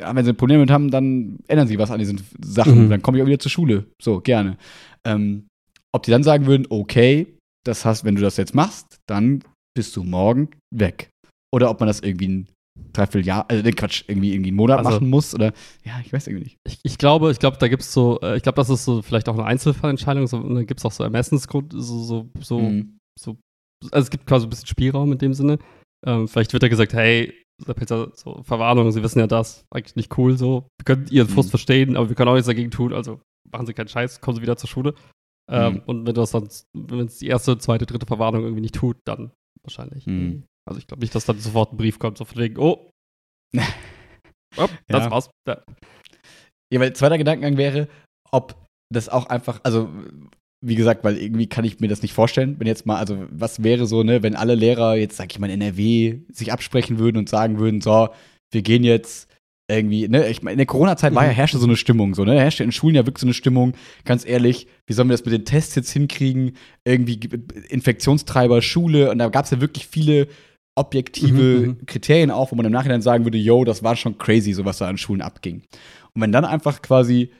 ja, 0.00 0.14
wenn 0.14 0.24
Sie 0.24 0.30
ein 0.30 0.36
Problem 0.36 0.60
mit 0.60 0.70
haben, 0.70 0.90
dann 0.90 1.38
ändern 1.48 1.66
Sie 1.66 1.78
was 1.78 1.90
an 1.90 1.98
diesen 1.98 2.20
Sachen. 2.44 2.84
Mhm. 2.86 2.90
Dann 2.90 3.02
komme 3.02 3.16
ich 3.18 3.22
auch 3.22 3.26
wieder 3.26 3.38
zur 3.40 3.50
Schule. 3.50 3.86
So, 4.00 4.20
gerne. 4.20 4.56
Ähm, 5.04 5.46
ob 5.94 6.04
die 6.04 6.10
dann 6.12 6.22
sagen 6.22 6.46
würden, 6.46 6.66
okay, 6.70 7.26
das 7.66 7.84
heißt, 7.84 8.04
wenn 8.04 8.14
du 8.14 8.22
das 8.22 8.36
jetzt 8.36 8.54
machst, 8.54 8.98
dann 9.08 9.42
bist 9.76 9.96
du 9.96 10.04
morgen 10.04 10.48
weg. 10.74 11.10
Oder 11.54 11.70
ob 11.70 11.80
man 11.80 11.86
das 11.88 12.00
irgendwie 12.00 12.28
ein 12.28 12.48
Dreivierteljahr, 12.94 13.44
also 13.50 13.62
den 13.62 13.74
Quatsch, 13.74 14.04
irgendwie, 14.08 14.32
irgendwie 14.32 14.48
einen 14.50 14.56
Monat 14.56 14.78
Also- 14.78 14.90
machen 14.92 15.10
muss 15.10 15.34
oder, 15.34 15.52
ja, 15.84 16.00
ich 16.04 16.12
weiß 16.12 16.26
irgendwie 16.26 16.44
nicht. 16.44 16.56
Ich, 16.66 16.78
ich 16.82 16.98
glaube, 16.98 17.30
ich 17.30 17.38
glaube, 17.38 17.56
da 17.58 17.68
gibt 17.68 17.82
es 17.82 17.92
so, 17.92 18.18
äh, 18.22 18.36
ich 18.36 18.42
glaube, 18.42 18.56
das 18.56 18.70
ist 18.70 18.84
so 18.84 19.02
vielleicht 19.02 19.28
auch 19.28 19.34
eine 19.34 19.44
Einzelfallentscheidung, 19.44 20.26
so, 20.26 20.38
und 20.38 20.54
dann 20.54 20.66
gibt 20.66 20.80
es 20.80 20.84
auch 20.86 20.92
so 20.92 21.04
Ermessensgrund, 21.04 21.72
so, 21.74 22.02
so, 22.02 22.28
so, 22.40 22.58
Mhm. 22.58 22.98
also 23.20 23.36
es 23.90 24.10
gibt 24.10 24.26
quasi 24.26 24.46
ein 24.46 24.50
bisschen 24.50 24.66
Spielraum 24.66 25.12
in 25.12 25.18
dem 25.18 25.34
Sinne. 25.34 25.58
Ähm, 26.06 26.26
vielleicht 26.28 26.52
wird 26.54 26.62
da 26.62 26.68
gesagt, 26.68 26.94
hey, 26.94 27.32
so 27.58 28.42
Verwarnung, 28.42 28.90
Sie 28.92 29.02
wissen 29.02 29.18
ja 29.20 29.26
das, 29.26 29.64
eigentlich 29.70 29.96
nicht 29.96 30.16
cool 30.18 30.36
so. 30.36 30.66
Wir 30.80 30.84
können 30.84 31.06
Ihren 31.10 31.28
Frust 31.28 31.48
Mhm. 31.48 31.50
verstehen, 31.50 31.96
aber 31.96 32.08
wir 32.08 32.16
können 32.16 32.28
auch 32.28 32.34
nichts 32.34 32.46
dagegen 32.48 32.70
tun, 32.70 32.92
also 32.92 33.20
machen 33.50 33.66
Sie 33.66 33.74
keinen 33.74 33.88
Scheiß, 33.88 34.20
kommen 34.20 34.36
Sie 34.36 34.42
wieder 34.42 34.56
zur 34.56 34.68
Schule. 34.68 34.94
Ähm, 35.50 35.74
Mhm. 35.74 35.82
Und 35.86 36.06
wenn 36.06 36.14
das 36.14 36.30
sonst, 36.30 36.66
wenn 36.72 37.00
es 37.06 37.18
die 37.18 37.26
erste, 37.28 37.58
zweite, 37.58 37.86
dritte 37.86 38.06
Verwarnung 38.06 38.42
irgendwie 38.42 38.62
nicht 38.62 38.74
tut, 38.74 38.96
dann 39.04 39.32
wahrscheinlich. 39.64 40.06
Mhm. 40.06 40.44
Also 40.68 40.78
ich 40.78 40.86
glaube 40.86 41.00
nicht, 41.02 41.14
dass 41.14 41.24
dann 41.24 41.38
sofort 41.38 41.72
ein 41.72 41.76
Brief 41.76 41.98
kommt, 41.98 42.18
so 42.18 42.24
von 42.24 42.38
wegen, 42.38 42.58
oh, 42.58 42.90
oh 44.56 44.66
das 44.88 45.04
Ja. 45.04 45.10
war's. 45.10 45.30
Ja. 45.46 45.62
Ja, 46.72 46.80
weil 46.80 46.92
zweiter 46.94 47.18
Gedankengang 47.18 47.56
wäre, 47.58 47.88
ob 48.30 48.56
das 48.92 49.08
auch 49.08 49.26
einfach, 49.26 49.60
also 49.62 49.90
wie 50.62 50.76
gesagt, 50.76 51.04
weil 51.04 51.18
irgendwie 51.18 51.48
kann 51.48 51.64
ich 51.64 51.80
mir 51.80 51.88
das 51.88 52.02
nicht 52.02 52.14
vorstellen, 52.14 52.56
wenn 52.58 52.66
jetzt 52.66 52.86
mal, 52.86 52.96
also 52.96 53.18
was 53.30 53.62
wäre 53.62 53.86
so, 53.86 54.02
ne, 54.04 54.22
wenn 54.22 54.36
alle 54.36 54.54
Lehrer 54.54 54.94
jetzt, 54.96 55.16
sag 55.16 55.30
ich 55.32 55.38
mal, 55.38 55.50
in 55.50 55.60
NRW 55.60 56.20
sich 56.32 56.52
absprechen 56.52 56.98
würden 56.98 57.18
und 57.18 57.28
sagen 57.28 57.58
würden, 57.58 57.80
so, 57.80 58.08
wir 58.52 58.62
gehen 58.62 58.84
jetzt 58.84 59.28
irgendwie, 59.68 60.06
ne, 60.08 60.28
ich 60.28 60.42
meine, 60.42 60.52
in 60.52 60.58
der 60.58 60.66
Corona-Zeit 60.66 61.14
war 61.14 61.24
ja, 61.24 61.30
Mhm. 61.30 61.34
herrschte 61.36 61.58
so 61.58 61.66
eine 61.66 61.76
Stimmung, 61.76 62.14
so, 62.14 62.24
ne, 62.24 62.38
herrschte 62.38 62.62
in 62.64 62.72
Schulen 62.72 62.94
ja 62.94 63.06
wirklich 63.06 63.20
so 63.20 63.26
eine 63.26 63.34
Stimmung, 63.34 63.72
ganz 64.04 64.26
ehrlich, 64.26 64.66
wie 64.86 64.92
sollen 64.92 65.08
wir 65.08 65.14
das 65.16 65.24
mit 65.24 65.34
den 65.34 65.44
Tests 65.44 65.74
jetzt 65.74 65.90
hinkriegen, 65.92 66.52
irgendwie 66.84 67.18
Infektionstreiber, 67.68 68.62
Schule, 68.62 69.10
und 69.10 69.18
da 69.18 69.28
gab 69.28 69.44
es 69.46 69.50
ja 69.50 69.60
wirklich 69.60 69.86
viele 69.86 70.28
objektive 70.74 71.42
Mhm, 71.42 71.66
mhm. 71.66 71.86
Kriterien 71.86 72.30
auch, 72.30 72.50
wo 72.52 72.56
man 72.56 72.66
im 72.66 72.72
Nachhinein 72.72 73.02
sagen 73.02 73.24
würde, 73.24 73.38
yo, 73.38 73.64
das 73.64 73.82
war 73.82 73.96
schon 73.96 74.16
crazy, 74.18 74.52
so 74.52 74.64
was 74.64 74.78
da 74.78 74.88
an 74.88 74.96
Schulen 74.98 75.20
abging. 75.20 75.62
Und 76.14 76.22
wenn 76.22 76.32
dann 76.32 76.44
einfach 76.44 76.82
quasi 76.82 77.30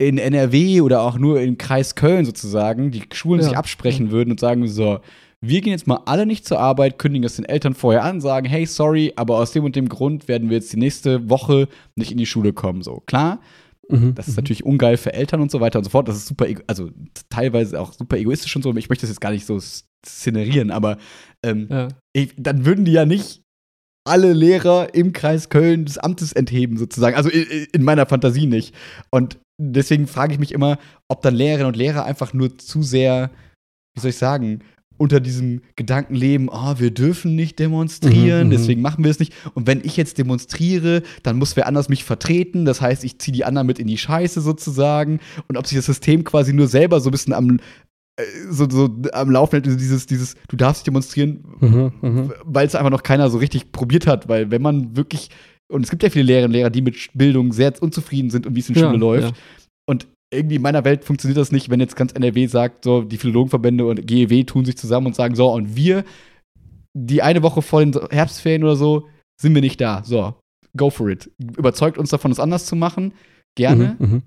in 0.00 0.16
NRW 0.18 0.80
oder 0.80 1.02
auch 1.02 1.18
nur 1.18 1.40
im 1.42 1.58
Kreis 1.58 1.94
Köln 1.94 2.24
sozusagen 2.24 2.90
die 2.90 3.02
Schulen 3.12 3.40
Ja. 3.42 3.48
sich 3.48 3.56
absprechen 3.58 4.10
würden 4.10 4.30
und 4.30 4.40
sagen 4.40 4.66
so, 4.66 5.00
wir 5.42 5.60
gehen 5.60 5.72
jetzt 5.72 5.86
mal 5.86 6.00
alle 6.06 6.24
nicht 6.26 6.46
zur 6.46 6.58
Arbeit, 6.58 6.98
kündigen 6.98 7.24
es 7.26 7.36
den 7.36 7.44
Eltern 7.44 7.74
vorher 7.74 8.02
an, 8.04 8.20
sagen, 8.20 8.46
hey, 8.48 8.64
sorry, 8.66 9.12
aber 9.16 9.36
aus 9.38 9.52
dem 9.52 9.64
und 9.64 9.76
dem 9.76 9.88
Grund 9.90 10.26
werden 10.26 10.48
wir 10.48 10.56
jetzt 10.56 10.72
die 10.72 10.78
nächste 10.78 11.28
Woche 11.28 11.68
nicht 11.96 12.12
in 12.12 12.18
die 12.18 12.26
Schule 12.26 12.52
kommen. 12.54 12.82
So, 12.82 13.02
klar, 13.06 13.40
Mhm. 13.90 14.14
das 14.14 14.28
ist 14.28 14.36
natürlich 14.36 14.64
ungeil 14.64 14.96
für 14.96 15.12
Eltern 15.12 15.40
und 15.40 15.50
so 15.50 15.60
weiter 15.60 15.78
und 15.80 15.84
so 15.84 15.90
fort. 15.90 16.06
Das 16.08 16.16
ist 16.16 16.26
super, 16.28 16.46
also 16.68 16.90
teilweise 17.28 17.78
auch 17.80 17.92
super 17.92 18.16
egoistisch 18.18 18.54
und 18.56 18.62
so. 18.62 18.74
Ich 18.76 18.88
möchte 18.88 19.02
das 19.02 19.10
jetzt 19.10 19.20
gar 19.20 19.32
nicht 19.32 19.44
so 19.46 19.58
szenerieren, 20.06 20.70
aber 20.70 20.96
ähm, 21.44 21.66
Ja. 21.70 21.88
ich, 22.14 22.32
dann 22.38 22.64
würden 22.64 22.84
die 22.84 22.92
ja 22.92 23.04
nicht 23.04 23.42
alle 24.08 24.32
Lehrer 24.32 24.94
im 24.94 25.12
Kreis 25.12 25.48
Köln 25.50 25.84
des 25.84 25.98
Amtes 25.98 26.32
entheben, 26.32 26.76
sozusagen. 26.78 27.16
Also 27.16 27.28
in, 27.28 27.44
in 27.72 27.82
meiner 27.82 28.06
Fantasie 28.06 28.46
nicht. 28.46 28.74
Und 29.10 29.38
deswegen 29.60 30.06
frage 30.06 30.32
ich 30.32 30.38
mich 30.38 30.52
immer, 30.52 30.78
ob 31.08 31.22
dann 31.22 31.34
Lehrerinnen 31.34 31.68
und 31.68 31.76
Lehrer 31.76 32.04
einfach 32.04 32.32
nur 32.32 32.58
zu 32.58 32.82
sehr, 32.82 33.30
wie 33.94 34.00
soll 34.00 34.10
ich 34.10 34.16
sagen, 34.16 34.60
unter 34.96 35.18
diesem 35.18 35.62
Gedanken 35.76 36.14
leben, 36.14 36.50
ah, 36.52 36.78
wir 36.78 36.90
dürfen 36.90 37.34
nicht 37.34 37.58
demonstrieren, 37.58 38.42
Mhm, 38.42 38.46
mhm. 38.48 38.50
deswegen 38.50 38.82
machen 38.82 39.02
wir 39.02 39.10
es 39.10 39.18
nicht. 39.18 39.32
Und 39.54 39.66
wenn 39.66 39.80
ich 39.82 39.96
jetzt 39.96 40.18
demonstriere, 40.18 41.02
dann 41.22 41.38
muss 41.38 41.56
wer 41.56 41.66
anders 41.66 41.88
mich 41.88 42.04
vertreten. 42.04 42.66
Das 42.66 42.82
heißt, 42.82 43.02
ich 43.04 43.18
ziehe 43.18 43.34
die 43.34 43.46
anderen 43.46 43.66
mit 43.66 43.78
in 43.78 43.86
die 43.86 43.96
Scheiße 43.96 44.42
sozusagen. 44.42 45.20
Und 45.48 45.56
ob 45.56 45.66
sich 45.66 45.78
das 45.78 45.86
System 45.86 46.22
quasi 46.24 46.52
nur 46.52 46.68
selber 46.68 47.00
so 47.00 47.08
ein 47.08 47.12
bisschen 47.12 47.32
am, 47.32 47.60
äh, 48.16 48.22
so, 48.50 48.68
so 48.68 48.94
am 49.12 49.30
Laufen 49.30 49.52
hält, 49.52 49.66
also 49.66 49.78
dieses, 49.78 50.04
dieses, 50.04 50.34
du 50.48 50.56
darfst 50.56 50.86
demonstrieren, 50.86 51.44
Mhm, 51.60 51.92
mhm. 52.02 52.32
weil 52.44 52.66
es 52.66 52.74
einfach 52.74 52.90
noch 52.90 53.02
keiner 53.02 53.30
so 53.30 53.38
richtig 53.38 53.72
probiert 53.72 54.06
hat, 54.06 54.28
weil 54.28 54.50
wenn 54.50 54.60
man 54.60 54.96
wirklich, 54.98 55.30
und 55.70 55.84
es 55.84 55.90
gibt 55.90 56.02
ja 56.02 56.10
viele 56.10 56.24
Lehrerinnen 56.24 56.50
und 56.50 56.54
Lehrer, 56.56 56.70
die 56.70 56.82
mit 56.82 56.96
Bildung 57.14 57.52
sehr 57.52 57.72
unzufrieden 57.80 58.30
sind 58.30 58.46
und 58.46 58.54
wie 58.56 58.60
es 58.60 58.68
in 58.68 58.74
Ja, 58.74 58.82
Schule 58.86 58.98
läuft. 58.98 59.30
ja. 59.30 59.42
Und 59.88 60.06
irgendwie 60.32 60.56
in 60.56 60.62
meiner 60.62 60.84
Welt 60.84 61.04
funktioniert 61.04 61.38
das 61.38 61.50
nicht, 61.52 61.70
wenn 61.70 61.80
jetzt 61.80 61.96
ganz 61.96 62.12
NRW 62.12 62.46
sagt, 62.46 62.84
so 62.84 63.02
die 63.02 63.16
Philologenverbände 63.18 63.84
und 63.84 64.06
GEW 64.06 64.44
tun 64.44 64.64
sich 64.64 64.76
zusammen 64.76 65.08
und 65.08 65.16
sagen, 65.16 65.34
so, 65.34 65.52
und 65.52 65.74
wir, 65.74 66.04
die 66.96 67.22
eine 67.22 67.42
Woche 67.42 67.62
vor 67.62 67.84
den 67.84 67.98
Herbstferien 68.10 68.62
oder 68.62 68.76
so, 68.76 69.08
sind 69.40 69.54
wir 69.54 69.62
nicht 69.62 69.80
da. 69.80 70.02
So, 70.04 70.34
go 70.76 70.90
for 70.90 71.08
it. 71.08 71.30
Überzeugt 71.56 71.98
uns 71.98 72.10
davon, 72.10 72.30
es 72.30 72.38
anders 72.38 72.66
zu 72.66 72.76
machen. 72.76 73.12
Gerne. 73.56 73.96
Mhm, 73.98 74.06
mhm. 74.06 74.22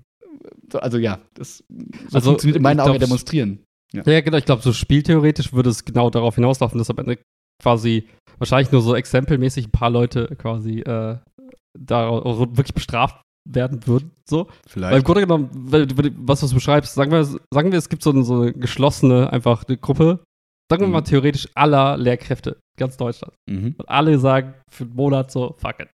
So, 0.70 0.78
also 0.80 0.98
ja, 0.98 1.20
das 1.34 1.64
so 1.68 2.16
Also, 2.16 2.30
funktioniert 2.30 2.56
in 2.56 2.62
meinen 2.62 2.80
Augen 2.80 2.98
demonstrieren. 2.98 3.60
Ja, 3.94 4.20
genau. 4.20 4.36
Ich 4.36 4.44
glaube, 4.44 4.60
so 4.60 4.72
spieltheoretisch 4.72 5.52
würde 5.52 5.70
es 5.70 5.84
genau 5.84 6.10
darauf 6.10 6.34
hinauslaufen, 6.34 6.78
dass 6.78 6.90
am 6.90 6.98
Ende 6.98 7.18
quasi 7.62 8.08
wahrscheinlich 8.38 8.72
nur 8.72 8.82
so 8.82 8.94
exempelmäßig 8.96 9.68
ein 9.68 9.70
paar 9.70 9.90
Leute 9.90 10.34
quasi 10.36 10.80
äh, 10.80 11.16
da 11.78 12.10
wirklich 12.10 12.74
bestraft 12.74 13.20
werden 13.48 13.86
würden. 13.86 14.10
So. 14.28 14.46
Weil 14.46 14.52
im 14.54 14.68
Vielleicht. 14.68 15.04
Grunde 15.06 15.20
genommen, 15.22 15.50
was 16.26 16.40
du 16.40 16.54
beschreibst, 16.54 16.94
sagen 16.94 17.10
wir, 17.12 17.24
sagen 17.24 17.70
wir, 17.72 17.78
es 17.78 17.88
gibt 17.88 18.02
so 18.02 18.10
eine, 18.10 18.22
so 18.24 18.40
eine 18.40 18.52
geschlossene, 18.52 19.30
einfach 19.32 19.64
eine 19.68 19.76
Gruppe, 19.76 20.24
sagen 20.70 20.82
wir 20.82 20.86
Mhm. 20.86 20.92
mal 20.92 21.02
theoretisch 21.02 21.48
aller 21.54 21.96
Lehrkräfte, 21.98 22.58
ganz 22.78 22.96
Deutschland. 22.96 23.34
Mhm. 23.50 23.74
Und 23.78 23.88
alle 23.88 24.18
sagen 24.18 24.54
für 24.70 24.84
einen 24.84 24.94
Monat 24.94 25.30
so, 25.30 25.54
fuck 25.58 25.80
it. 25.80 25.90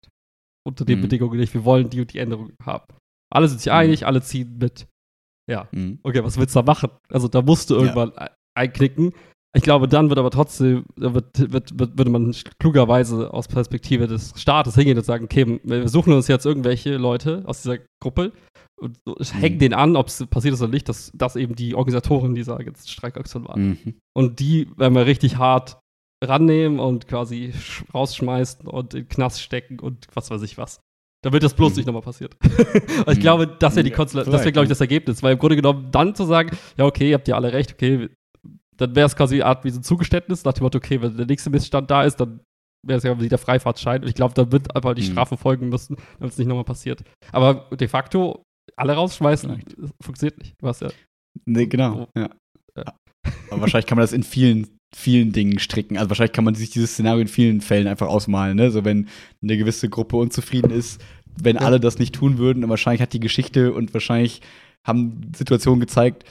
Unter 0.67 0.85
den 0.85 0.99
Mhm. 0.99 1.03
Bedingungen 1.03 1.39
nicht, 1.41 1.55
wir 1.55 1.65
wollen 1.65 1.91
die 1.91 2.01
und 2.03 2.13
die 2.13 2.19
Änderung 2.19 2.53
haben. 2.63 2.85
Alle 3.33 3.49
sind 3.49 3.61
sich 3.61 3.73
Mhm. 3.73 3.79
einig, 3.79 4.07
alle 4.07 4.23
ziehen 4.23 4.59
mit. 4.59 4.87
Ja, 5.51 5.67
Mhm. 5.73 5.99
okay, 6.05 6.23
was 6.23 6.39
willst 6.39 6.55
du 6.55 6.61
da 6.61 6.67
machen? 6.67 6.91
Also 7.11 7.27
da 7.27 7.43
musst 7.43 7.71
du 7.71 7.75
Ja. 7.75 7.81
irgendwann 7.81 8.17
ein- 8.17 8.31
einknicken. 8.57 9.13
Ich 9.57 9.63
glaube, 9.63 9.89
dann 9.89 10.09
wird 10.11 10.19
aber 10.19 10.31
trotzdem, 10.31 10.85
da 10.97 11.13
wird, 11.13 11.53
wird, 11.53 11.77
wird, 11.79 11.99
würde 11.99 12.11
man 12.11 12.33
klugerweise 12.61 13.35
aus 13.35 13.49
Perspektive 13.49 14.07
des 14.07 14.33
Staates 14.37 14.77
hingehen 14.77 14.97
und 14.97 15.05
sagen, 15.05 15.25
okay, 15.25 15.59
wir 15.65 15.89
suchen 15.89 16.13
uns 16.13 16.29
jetzt 16.29 16.47
irgendwelche 16.47 16.97
Leute 16.97 17.43
aus 17.47 17.63
dieser 17.63 17.79
Gruppe 18.01 18.33
und 18.81 18.97
hängen 19.33 19.57
Mhm. 19.57 19.59
denen 19.59 19.75
an, 19.75 19.97
ob 19.97 20.07
es 20.07 20.25
passiert 20.27 20.55
ist 20.55 20.63
oder 20.63 20.71
nicht, 20.71 20.89
dass 20.89 21.11
das 21.15 21.35
eben 21.35 21.57
die 21.57 21.75
Organisatoren 21.75 22.35
dieser 22.37 22.59
Streikaktion 22.87 23.49
waren. 23.49 23.71
Mhm. 23.85 23.95
Und 24.17 24.39
die 24.39 24.69
werden 24.77 24.95
wir 24.95 25.07
richtig 25.07 25.37
hart 25.37 25.79
rannehmen 26.23 26.79
und 26.79 27.09
quasi 27.09 27.53
sch- 27.59 27.91
rausschmeißen 27.93 28.67
und 28.69 28.95
in 28.95 29.01
den 29.03 29.09
Knast 29.09 29.43
stecken 29.43 29.81
und 29.81 30.07
was 30.15 30.31
weiß 30.31 30.43
ich 30.43 30.59
was. 30.59 30.81
Damit 31.23 31.43
das 31.43 31.55
bloß 31.55 31.73
Mhm. 31.73 31.77
nicht 31.77 31.87
nochmal 31.87 32.03
passiert. 32.03 32.37
Ich 33.09 33.17
Mhm. 33.17 33.21
glaube, 33.21 33.47
das 33.47 33.75
wäre 33.75 33.85
die 33.85 33.91
Ja, 33.91 33.97
Konstellation, 33.97 34.33
das 34.33 34.39
wäre, 34.41 34.43
vielleicht, 34.43 34.53
glaube 34.55 34.65
ich, 34.67 34.69
das 34.71 34.81
Ergebnis. 34.81 35.23
Weil 35.23 35.33
im 35.33 35.39
Grunde 35.39 35.57
genommen 35.57 35.89
dann 35.91 36.15
zu 36.15 36.25
sagen, 36.25 36.57
ja, 36.77 36.85
okay, 36.87 37.09
ihr 37.11 37.15
habt 37.15 37.27
ja 37.29 37.35
alle 37.35 37.53
recht, 37.53 37.73
okay, 37.73 38.09
dann 38.81 38.95
wäre 38.95 39.07
es 39.07 39.17
quasi 39.17 39.37
eine 39.37 39.47
Art 39.47 39.65
wie 39.65 39.71
so 39.71 39.81
ein 39.81 39.83
Zugeständnis, 39.83 40.45
nach 40.45 40.53
dem 40.55 40.65
Motto, 40.65 40.79
okay, 40.79 41.01
wenn 41.03 41.17
der 41.17 41.27
nächste 41.27 41.51
Missstand 41.51 41.91
da 41.91 42.03
ist, 42.05 42.17
dann 42.17 42.41
wäre 42.87 42.99
es 42.99 43.05
ja 43.05 43.21
wieder 43.21 43.39
Freifahrtschein. 43.39 44.03
Und 44.03 44.09
ich 44.09 44.15
glaube, 44.15 44.35
dann 44.35 44.51
wird 44.53 44.75
einfach 44.75 44.95
die 44.95 45.03
Mhm. 45.03 45.13
Strafe 45.13 45.37
folgen 45.37 45.69
müssen, 45.69 45.97
damit 46.19 46.33
es 46.33 46.39
nicht 46.39 46.47
nochmal 46.49 46.65
passiert. 46.65 47.03
Aber 47.33 47.69
de 47.77 47.89
facto, 47.89 48.43
alle 48.77 48.95
rausschmeißen, 48.95 49.51
Vielleicht. 49.51 49.77
funktioniert 50.03 50.39
nicht. 50.39 50.55
Du 50.61 50.67
hast 50.67 50.81
ja 50.81 50.89
Nee, 51.45 51.67
genau. 51.67 52.09
Oh. 52.17 52.21
Ja. 52.21 52.31
Ja. 52.77 52.95
Aber 53.51 53.61
wahrscheinlich 53.63 53.87
kann 53.87 53.97
man 53.97 54.03
das 54.05 54.13
in 54.13 54.23
vielen, 54.23 54.67
vielen 54.97 55.33
Dingen 55.33 55.59
stricken. 55.59 55.97
Also 55.99 56.09
wahrscheinlich 56.11 56.33
kann 56.33 56.45
man 56.45 56.55
sich 56.55 56.71
dieses 56.71 56.93
Szenario 56.95 57.21
in 57.21 57.29
vielen 57.29 57.61
Fällen 57.61 57.87
einfach 57.87 58.09
ausmalen. 58.09 58.57
Ne? 58.57 58.71
So 58.71 58.85
wenn 58.85 59.09
eine 59.43 59.57
gewisse 59.57 59.89
Gruppe 59.89 60.17
unzufrieden 60.17 60.71
ist, 60.73 61.01
wenn 61.41 61.57
Ja. 61.57 61.63
alle 61.63 61.79
das 61.81 61.99
nicht 61.99 62.15
tun 62.15 62.39
würden, 62.39 62.63
dann 62.63 62.71
wahrscheinlich 62.71 63.03
hat 63.03 63.13
die 63.13 63.21
Geschichte 63.21 63.73
und 63.73 63.93
wahrscheinlich 63.95 64.41
haben 64.87 65.31
Situationen 65.37 65.81
gezeigt, 65.81 66.25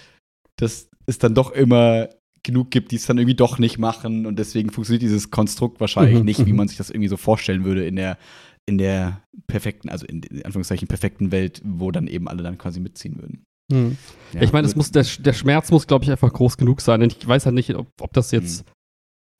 dass 0.57 0.89
es 1.05 1.17
dann 1.19 1.33
doch 1.35 1.51
immer 1.51 2.09
genug 2.43 2.71
gibt, 2.71 2.91
die 2.91 2.95
es 2.95 3.05
dann 3.05 3.17
irgendwie 3.17 3.35
doch 3.35 3.59
nicht 3.59 3.77
machen 3.77 4.25
und 4.25 4.39
deswegen 4.39 4.71
funktioniert 4.71 5.01
dieses 5.01 5.31
Konstrukt 5.31 5.79
wahrscheinlich 5.79 6.19
Mhm, 6.19 6.25
nicht, 6.25 6.45
wie 6.45 6.51
mhm. 6.51 6.57
man 6.57 6.67
sich 6.67 6.77
das 6.77 6.89
irgendwie 6.89 7.09
so 7.09 7.17
vorstellen 7.17 7.65
würde 7.65 7.85
in 7.85 7.95
der 7.95 8.17
in 8.65 8.77
der 8.77 9.23
perfekten, 9.47 9.89
also 9.89 10.05
in, 10.05 10.21
in 10.21 10.45
Anführungszeichen 10.45 10.87
perfekten 10.87 11.31
Welt, 11.31 11.61
wo 11.65 11.91
dann 11.91 12.07
eben 12.07 12.27
alle 12.27 12.43
dann 12.43 12.59
quasi 12.59 12.79
mitziehen 12.79 13.17
würden. 13.17 13.43
Hm. 13.71 13.97
Ja, 14.33 14.41
ich 14.41 14.53
meine, 14.53 14.67
es 14.67 14.75
muss, 14.75 14.91
der, 14.91 15.05
der 15.19 15.33
Schmerz 15.33 15.71
muss, 15.71 15.87
glaube 15.87 16.05
ich, 16.05 16.11
einfach 16.11 16.31
groß 16.31 16.57
genug 16.57 16.81
sein. 16.81 17.01
Und 17.01 17.17
ich 17.17 17.27
weiß 17.27 17.45
halt 17.45 17.55
nicht, 17.55 17.73
ob, 17.75 17.87
ob 17.99 18.13
das 18.13 18.29
jetzt 18.31 18.65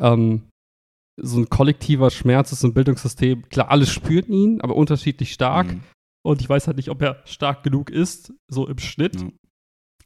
ähm, 0.02 0.50
so 1.22 1.40
ein 1.40 1.50
kollektiver 1.50 2.10
Schmerz 2.10 2.52
ist 2.52 2.64
im 2.64 2.74
Bildungssystem. 2.74 3.48
Klar, 3.50 3.70
alle 3.70 3.86
spüren 3.86 4.32
ihn, 4.32 4.62
aber 4.62 4.76
unterschiedlich 4.76 5.32
stark. 5.32 5.68
Mhm. 5.68 5.82
Und 6.26 6.42
ich 6.42 6.50
weiß 6.50 6.68
halt 6.68 6.78
nicht, 6.78 6.90
ob 6.90 7.02
er 7.02 7.22
stark 7.26 7.64
genug 7.64 7.90
ist, 7.90 8.34
so 8.50 8.68
im 8.68 8.80
Schnitt, 8.80 9.24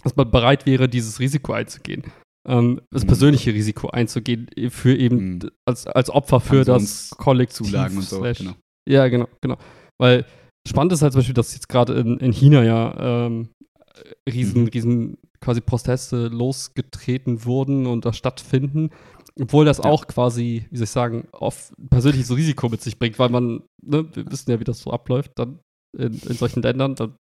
dass 0.04 0.16
man 0.16 0.30
bereit 0.32 0.66
wäre, 0.66 0.88
dieses 0.88 1.20
Risiko 1.20 1.54
einzugehen. 1.54 2.04
Ähm, 2.48 2.82
das 2.92 3.04
Mhm. 3.04 3.08
persönliche 3.08 3.54
Risiko 3.54 3.88
einzugehen, 3.90 4.48
äh, 4.58 4.70
für 4.70 4.96
eben 4.96 5.36
Mhm. 5.36 5.50
als, 5.66 5.88
als 5.88 6.10
Opfer 6.10 6.40
für 6.42 6.66
das 6.66 6.84
Pensions- 6.84 7.10
Kollektiv. 7.18 7.68
Zulagen 7.68 7.98
und 7.98 8.04
so. 8.04 8.18
slash- 8.18 8.40
Genau. 8.40 8.54
Ja, 8.90 9.08
genau, 9.08 9.28
genau. 9.42 9.58
Weil 10.02 10.26
spannend 10.68 10.92
ist 10.94 11.02
halt 11.02 11.14
zum 11.14 11.20
Beispiel, 11.20 11.34
dass 11.36 11.54
jetzt 11.54 11.70
gerade 11.70 11.94
in, 11.94 12.18
in 12.18 12.32
China 12.34 12.64
ja 12.64 13.26
ähm, 13.26 13.50
riesen, 14.30 14.64
Mhm. 14.64 14.68
riesen 14.68 15.18
quasi 15.40 15.62
Proteste 15.62 16.28
losgetreten 16.28 17.46
wurden 17.46 17.86
und 17.86 18.06
da 18.06 18.12
stattfinden. 18.14 18.90
Obwohl 19.42 19.66
das 19.66 19.78
Ja. 19.80 19.86
auch 19.86 20.08
quasi, 20.08 20.66
wie 20.70 20.78
soll 20.78 20.84
ich 20.84 20.90
sagen, 20.90 21.28
auf 21.32 21.74
persönliches 21.90 22.36
Risiko 22.36 22.70
mit 22.70 22.82
sich 22.82 23.00
bringt, 23.00 23.20
weil 23.20 23.30
man, 23.30 23.64
ne, 23.86 24.06
wir 24.14 24.30
wissen 24.32 24.52
ja, 24.52 24.60
wie 24.60 24.64
das 24.66 24.80
so 24.80 24.92
abläuft, 24.92 25.32
dann 25.36 25.60
in, 25.98 26.14
in 26.28 26.34
solchen 26.36 26.62
Ländern, 26.62 26.96
dann 26.96 27.16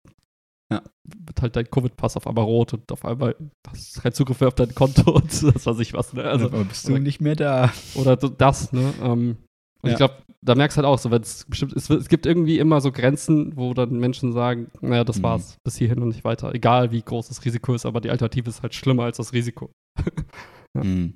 Ja. 0.72 0.82
wird 1.26 1.42
halt 1.42 1.56
dein 1.56 1.70
Covid-Pass 1.70 2.16
auf 2.16 2.26
einmal 2.26 2.44
rot 2.44 2.74
und 2.74 2.90
auf 2.92 3.04
einmal 3.04 3.36
hast 3.68 3.96
du 3.96 4.00
keinen 4.00 4.12
Zugriff 4.12 4.40
mehr 4.40 4.48
auf 4.48 4.54
dein 4.54 4.74
Konto 4.74 5.10
und 5.12 5.30
das 5.54 5.66
weiß 5.66 5.78
ich 5.80 5.92
was, 5.92 6.12
ne? 6.12 6.24
Also, 6.24 6.46
aber 6.46 6.64
bist 6.64 6.88
du 6.88 6.98
nicht 6.98 7.20
mehr 7.20 7.36
da? 7.36 7.72
oder 7.94 8.16
das, 8.16 8.72
ne? 8.72 8.92
Ähm, 9.02 9.36
und 9.82 9.88
Ja. 9.88 9.92
ich 9.92 9.96
glaube, 9.96 10.14
da 10.44 10.54
merkst 10.54 10.76
du 10.76 10.82
halt 10.82 10.86
auch 10.86 10.98
so, 10.98 11.10
wenn 11.10 11.22
es 11.22 11.44
bestimmt, 11.44 11.72
es, 11.74 12.08
gibt 12.08 12.26
irgendwie 12.26 12.58
immer 12.58 12.80
so 12.80 12.90
Grenzen, 12.92 13.56
wo 13.56 13.74
dann 13.74 13.98
Menschen 13.98 14.32
sagen, 14.32 14.70
naja, 14.80 15.04
das 15.04 15.18
Mhm. 15.18 15.22
war's, 15.24 15.56
bis 15.64 15.76
hierhin 15.76 16.00
und 16.00 16.08
nicht 16.08 16.24
weiter. 16.24 16.54
Egal 16.54 16.90
wie 16.92 17.02
groß 17.02 17.28
das 17.28 17.44
Risiko 17.44 17.74
ist, 17.74 17.86
aber 17.86 18.00
die 18.00 18.10
Alternative 18.10 18.48
ist 18.48 18.62
halt 18.62 18.74
schlimmer 18.74 19.04
als 19.04 19.16
das 19.18 19.32
Risiko. 19.32 19.70
Ja. 20.74 20.84
Mhm. 20.84 21.14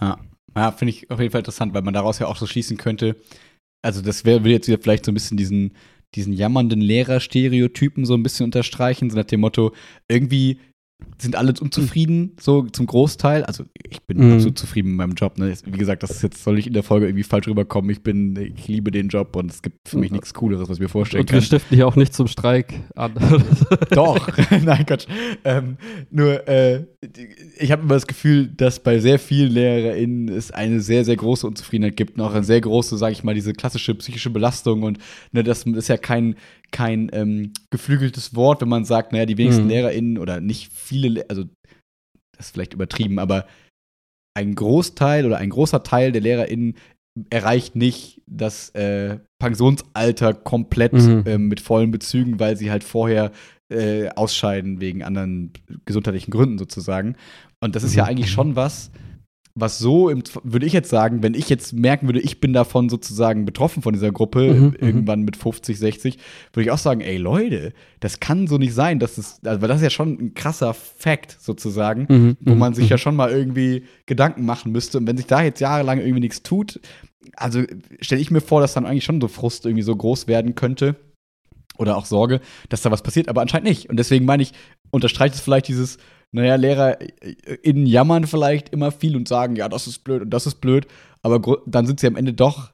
Ja, 0.00 0.18
ja 0.56 0.70
finde 0.72 0.90
ich 0.90 1.10
auf 1.10 1.18
jeden 1.18 1.32
Fall 1.32 1.40
interessant, 1.40 1.74
weil 1.74 1.82
man 1.82 1.94
daraus 1.94 2.18
ja 2.20 2.26
auch 2.26 2.36
so 2.36 2.46
schließen 2.46 2.76
könnte. 2.76 3.16
Also, 3.84 4.00
das 4.02 4.24
wär, 4.24 4.40
würde 4.40 4.50
jetzt 4.52 4.68
wieder 4.68 4.78
vielleicht 4.80 5.04
so 5.04 5.10
ein 5.10 5.14
bisschen 5.14 5.36
diesen, 5.36 5.74
diesen 6.14 6.32
jammernden 6.32 6.80
Lehrer-Stereotypen 6.80 8.04
so 8.06 8.14
ein 8.14 8.22
bisschen 8.22 8.44
unterstreichen, 8.44 9.10
so 9.10 9.16
nach 9.16 9.24
dem 9.24 9.40
Motto, 9.40 9.72
irgendwie 10.08 10.60
sind 11.18 11.36
alle 11.36 11.52
unzufrieden, 11.60 12.32
so 12.40 12.62
zum 12.64 12.86
Großteil. 12.86 13.44
Also 13.44 13.64
ich 13.88 14.02
bin 14.02 14.18
Mhm. 14.18 14.32
absolut 14.34 14.58
zufrieden 14.58 14.90
mit 14.90 14.96
meinem 14.98 15.14
Job. 15.14 15.38
Ne? 15.38 15.54
Wie 15.64 15.78
gesagt, 15.78 16.02
das 16.02 16.10
ist 16.10 16.22
jetzt 16.22 16.42
soll 16.44 16.58
ich 16.58 16.66
in 16.66 16.72
der 16.72 16.82
Folge 16.82 17.06
irgendwie 17.06 17.22
falsch 17.24 17.46
rüberkommen. 17.48 17.90
Ich 17.90 18.02
bin, 18.02 18.36
ich 18.56 18.68
liebe 18.68 18.90
den 18.90 19.08
Job 19.08 19.36
und 19.36 19.50
es 19.50 19.62
gibt 19.62 19.88
für 19.88 19.98
mich 19.98 20.10
nichts 20.10 20.34
Cooleres, 20.34 20.68
was 20.68 20.76
ich 20.76 20.82
mir 20.82 20.88
vorstellen 20.88 21.22
Und 21.22 21.30
wir 21.30 21.38
kann. 21.38 21.46
stiften 21.46 21.74
hier 21.76 21.86
auch 21.86 21.96
nicht 21.96 22.14
zum 22.14 22.26
Streik 22.26 22.74
an. 22.94 23.12
Doch, 23.90 24.28
nein, 24.64 24.84
Gott. 24.86 25.06
Ähm, 25.44 25.76
nur, 26.10 26.46
äh, 26.48 26.84
ich 27.58 27.70
habe 27.72 27.82
immer 27.82 27.94
das 27.94 28.06
Gefühl, 28.06 28.46
dass 28.48 28.80
bei 28.80 28.98
sehr 28.98 29.18
vielen 29.18 29.52
LehrerInnen 29.52 30.28
es 30.28 30.50
eine 30.50 30.80
sehr, 30.80 31.04
sehr 31.04 31.16
große 31.16 31.46
Unzufriedenheit 31.46 31.96
gibt 31.96 32.16
und 32.16 32.22
auch 32.24 32.34
eine 32.34 32.44
sehr 32.44 32.60
große, 32.60 32.96
sage 32.98 33.12
ich 33.12 33.24
mal, 33.24 33.34
diese 33.34 33.52
klassische 33.52 33.94
psychische 33.94 34.30
Belastung. 34.30 34.82
Und 34.82 34.98
ne, 35.32 35.42
das 35.42 35.64
ist 35.64 35.88
ja 35.88 35.96
kein, 35.96 36.36
kein 36.74 37.08
ähm, 37.12 37.52
geflügeltes 37.70 38.34
Wort, 38.34 38.60
wenn 38.60 38.68
man 38.68 38.84
sagt, 38.84 39.12
naja, 39.12 39.24
die 39.26 39.38
wenigsten 39.38 39.62
Mhm. 39.64 39.68
LehrerInnen 39.70 40.18
oder 40.18 40.40
nicht 40.40 40.72
viele, 40.72 41.08
Le- 41.08 41.26
also 41.30 41.44
das 42.36 42.46
ist 42.46 42.52
vielleicht 42.52 42.74
übertrieben, 42.74 43.18
aber 43.18 43.46
ein 44.36 44.54
Großteil 44.56 45.24
oder 45.24 45.38
ein 45.38 45.50
großer 45.50 45.84
Teil 45.84 46.10
der 46.10 46.20
LehrerInnen 46.20 46.74
erreicht 47.30 47.76
nicht 47.76 48.22
das 48.26 48.70
äh, 48.70 49.20
Pensionsalter 49.40 50.34
komplett 50.34 50.92
Mhm. 50.94 51.22
ähm, 51.26 51.48
mit 51.48 51.60
vollen 51.60 51.92
Bezügen, 51.92 52.40
weil 52.40 52.56
sie 52.56 52.72
halt 52.72 52.82
vorher 52.82 53.30
äh, 53.72 54.08
ausscheiden 54.10 54.80
wegen 54.80 55.04
anderen 55.04 55.52
gesundheitlichen 55.84 56.32
Gründen 56.32 56.58
sozusagen. 56.58 57.14
Und 57.60 57.76
das 57.76 57.84
ist 57.84 57.94
ja 57.94 58.02
Mhm. 58.02 58.08
eigentlich 58.10 58.30
schon 58.32 58.56
was, 58.56 58.90
was 59.56 59.78
so, 59.78 60.08
im, 60.08 60.24
würde 60.42 60.66
ich 60.66 60.72
jetzt 60.72 60.90
sagen, 60.90 61.22
wenn 61.22 61.34
ich 61.34 61.48
jetzt 61.48 61.72
merken 61.72 62.08
würde, 62.08 62.18
ich 62.18 62.40
bin 62.40 62.52
davon 62.52 62.88
sozusagen 62.88 63.44
betroffen 63.44 63.82
von 63.82 63.92
dieser 63.92 64.10
Gruppe, 64.10 64.52
Mhm, 64.52 64.64
mhm. 64.64 64.76
irgendwann 64.80 65.22
mit 65.22 65.36
50, 65.36 65.78
60, 65.78 66.18
würde 66.52 66.64
ich 66.64 66.70
auch 66.72 66.78
sagen, 66.78 67.00
ey 67.00 67.16
Leute, 67.18 67.72
das 68.00 68.18
kann 68.18 68.48
so 68.48 68.58
nicht 68.58 68.74
sein, 68.74 68.98
dass 68.98 69.16
es, 69.16 69.40
also, 69.44 69.66
das 69.66 69.76
ist 69.76 69.82
ja 69.82 69.90
schon 69.90 70.18
ein 70.20 70.34
krasser 70.34 70.74
Fact 70.74 71.36
sozusagen, 71.40 72.06
Mhm, 72.08 72.36
wo 72.40 72.54
mhm, 72.54 72.58
man 72.58 72.74
sich 72.74 72.86
mhm. 72.86 72.90
ja 72.90 72.98
schon 72.98 73.14
mal 73.14 73.30
irgendwie 73.30 73.84
Gedanken 74.06 74.44
machen 74.44 74.72
müsste. 74.72 74.98
Und 74.98 75.06
wenn 75.06 75.16
sich 75.16 75.26
da 75.26 75.42
jetzt 75.42 75.60
jahrelang 75.60 75.98
irgendwie 75.98 76.20
nichts 76.20 76.42
tut, 76.42 76.80
also 77.36 77.62
stelle 78.00 78.20
ich 78.20 78.32
mir 78.32 78.40
vor, 78.40 78.60
dass 78.60 78.74
dann 78.74 78.86
eigentlich 78.86 79.04
schon 79.04 79.20
so 79.20 79.28
Frust 79.28 79.66
irgendwie 79.66 79.82
so 79.82 79.94
groß 79.94 80.26
werden 80.26 80.56
könnte. 80.56 80.96
Oder 81.76 81.96
auch 81.96 82.06
Sorge, 82.06 82.40
dass 82.68 82.82
da 82.82 82.92
was 82.92 83.02
passiert, 83.02 83.28
aber 83.28 83.40
anscheinend 83.40 83.68
nicht. 83.68 83.90
Und 83.90 83.96
deswegen 83.96 84.24
meine 84.24 84.44
ich, 84.44 84.52
unterstreicht 84.92 85.34
es 85.34 85.40
vielleicht 85.40 85.66
dieses, 85.66 85.98
naja, 86.34 86.56
LehrerInnen 86.56 87.86
jammern 87.86 88.26
vielleicht 88.26 88.70
immer 88.70 88.90
viel 88.90 89.16
und 89.16 89.28
sagen, 89.28 89.56
ja, 89.56 89.68
das 89.68 89.86
ist 89.86 90.04
blöd 90.04 90.22
und 90.22 90.30
das 90.30 90.46
ist 90.46 90.60
blöd, 90.60 90.86
aber 91.22 91.62
dann 91.66 91.86
sind 91.86 92.00
sie 92.00 92.06
am 92.06 92.16
Ende 92.16 92.32
doch, 92.32 92.72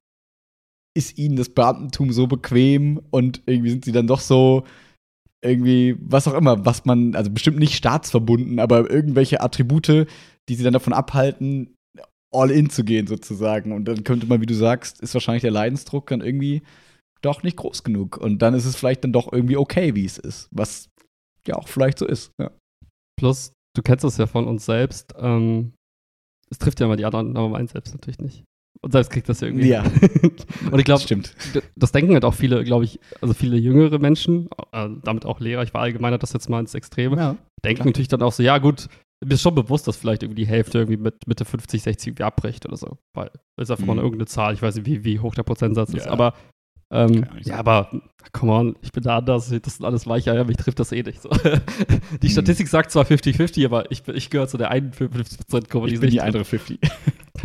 ist 0.96 1.18
ihnen 1.18 1.36
das 1.36 1.50
Beamtentum 1.50 2.12
so 2.12 2.26
bequem 2.26 3.00
und 3.10 3.42
irgendwie 3.46 3.70
sind 3.70 3.84
sie 3.84 3.92
dann 3.92 4.06
doch 4.06 4.20
so, 4.20 4.64
irgendwie, 5.42 5.96
was 6.00 6.28
auch 6.28 6.34
immer, 6.34 6.64
was 6.64 6.84
man, 6.84 7.14
also 7.14 7.30
bestimmt 7.30 7.58
nicht 7.58 7.74
staatsverbunden, 7.74 8.58
aber 8.58 8.90
irgendwelche 8.90 9.40
Attribute, 9.40 10.06
die 10.48 10.54
sie 10.54 10.62
dann 10.64 10.72
davon 10.72 10.92
abhalten, 10.92 11.74
all 12.32 12.50
in 12.50 12.70
zu 12.70 12.84
gehen 12.84 13.06
sozusagen. 13.06 13.72
Und 13.72 13.86
dann 13.86 14.04
könnte 14.04 14.26
man, 14.26 14.40
wie 14.40 14.46
du 14.46 14.54
sagst, 14.54 15.00
ist 15.00 15.14
wahrscheinlich 15.14 15.42
der 15.42 15.50
Leidensdruck 15.50 16.08
dann 16.08 16.20
irgendwie 16.20 16.62
doch 17.22 17.42
nicht 17.42 17.56
groß 17.56 17.84
genug. 17.84 18.16
Und 18.16 18.40
dann 18.40 18.54
ist 18.54 18.66
es 18.66 18.76
vielleicht 18.76 19.04
dann 19.04 19.12
doch 19.12 19.32
irgendwie 19.32 19.56
okay, 19.56 19.94
wie 19.94 20.04
es 20.04 20.18
ist. 20.18 20.48
Was 20.50 20.88
ja 21.46 21.56
auch 21.56 21.68
vielleicht 21.68 21.98
so 21.98 22.06
ist. 22.06 22.32
Ja. 22.38 22.50
Plus, 23.20 23.52
du 23.76 23.82
kennst 23.82 24.02
das 24.02 24.16
ja 24.16 24.26
von 24.26 24.46
uns 24.46 24.64
selbst. 24.64 25.14
Ähm, 25.18 25.74
es 26.50 26.58
trifft 26.58 26.80
ja 26.80 26.86
immer 26.86 26.96
die 26.96 27.04
anderen, 27.04 27.36
aber 27.36 27.48
mein 27.50 27.66
selbst 27.66 27.92
natürlich 27.92 28.18
nicht. 28.18 28.44
Und 28.82 28.92
selbst 28.92 29.10
kriegt 29.10 29.28
das 29.28 29.40
ja 29.42 29.48
irgendwie. 29.48 29.68
Ja. 29.68 29.82
Und 30.72 30.78
ich 30.78 30.84
glaube, 30.86 31.02
Stimmt. 31.02 31.34
Das 31.76 31.92
denken 31.92 32.14
halt 32.14 32.24
auch 32.24 32.32
viele, 32.32 32.64
glaube 32.64 32.84
ich, 32.86 32.98
also 33.20 33.34
viele 33.34 33.58
jüngere 33.58 33.98
Menschen, 33.98 34.48
äh, 34.72 34.88
damit 35.04 35.26
auch 35.26 35.38
Lehrer, 35.38 35.62
ich 35.62 35.72
verallgemeinere 35.72 36.18
das 36.18 36.32
jetzt 36.32 36.48
mal 36.48 36.60
ins 36.60 36.74
Extreme, 36.74 37.16
Ja. 37.16 37.36
denken 37.62 37.76
klar. 37.76 37.86
natürlich 37.88 38.08
dann 38.08 38.22
auch 38.22 38.32
so, 38.32 38.42
ja 38.42 38.56
gut, 38.56 38.88
mir 39.22 39.34
ist 39.34 39.42
schon 39.42 39.54
bewusst, 39.54 39.86
dass 39.86 39.98
vielleicht 39.98 40.22
irgendwie 40.22 40.42
die 40.44 40.48
Hälfte 40.48 40.78
irgendwie 40.78 40.96
mit 40.96 41.26
Mitte 41.26 41.44
50, 41.44 41.82
60 41.82 42.06
irgendwie 42.08 42.22
abbricht 42.24 42.64
oder 42.64 42.78
so. 42.78 42.96
Weil 43.14 43.30
ist 43.60 43.70
einfach 43.70 43.84
mal 43.84 43.92
Mhm. 43.92 43.98
irgendeine 44.00 44.26
Zahl, 44.26 44.54
ich 44.54 44.62
weiß 44.62 44.76
nicht, 44.76 44.86
wie, 44.86 45.04
wie 45.04 45.18
hoch 45.18 45.34
der 45.34 45.42
Prozentsatz 45.42 45.92
ist, 45.92 46.06
Ja. 46.06 46.12
aber 46.12 46.32
Ähm, 46.92 47.26
ja, 47.42 47.56
aber 47.56 47.90
come 48.32 48.52
on, 48.52 48.76
ich 48.82 48.90
bin 48.92 49.04
da 49.04 49.18
anders, 49.18 49.48
das 49.48 49.76
sind 49.76 49.86
alles 49.86 50.06
Weicheier, 50.06 50.44
mich 50.44 50.56
trifft 50.56 50.80
das 50.80 50.92
eh 50.92 51.02
nicht 51.02 51.22
so. 51.22 51.28
die 52.22 52.26
hm. 52.26 52.30
Statistik 52.30 52.68
sagt 52.68 52.90
zwar 52.90 53.04
50-50, 53.04 53.64
aber 53.64 53.90
ich, 53.90 54.06
ich 54.08 54.30
gehöre 54.30 54.48
zu 54.48 54.58
der 54.58 54.72
51%-Gruppe, 54.72 55.88
die 55.88 55.94
Ich 55.94 56.00
bin 56.00 56.10
die 56.10 56.20
andere 56.20 56.44
50. 56.44 56.78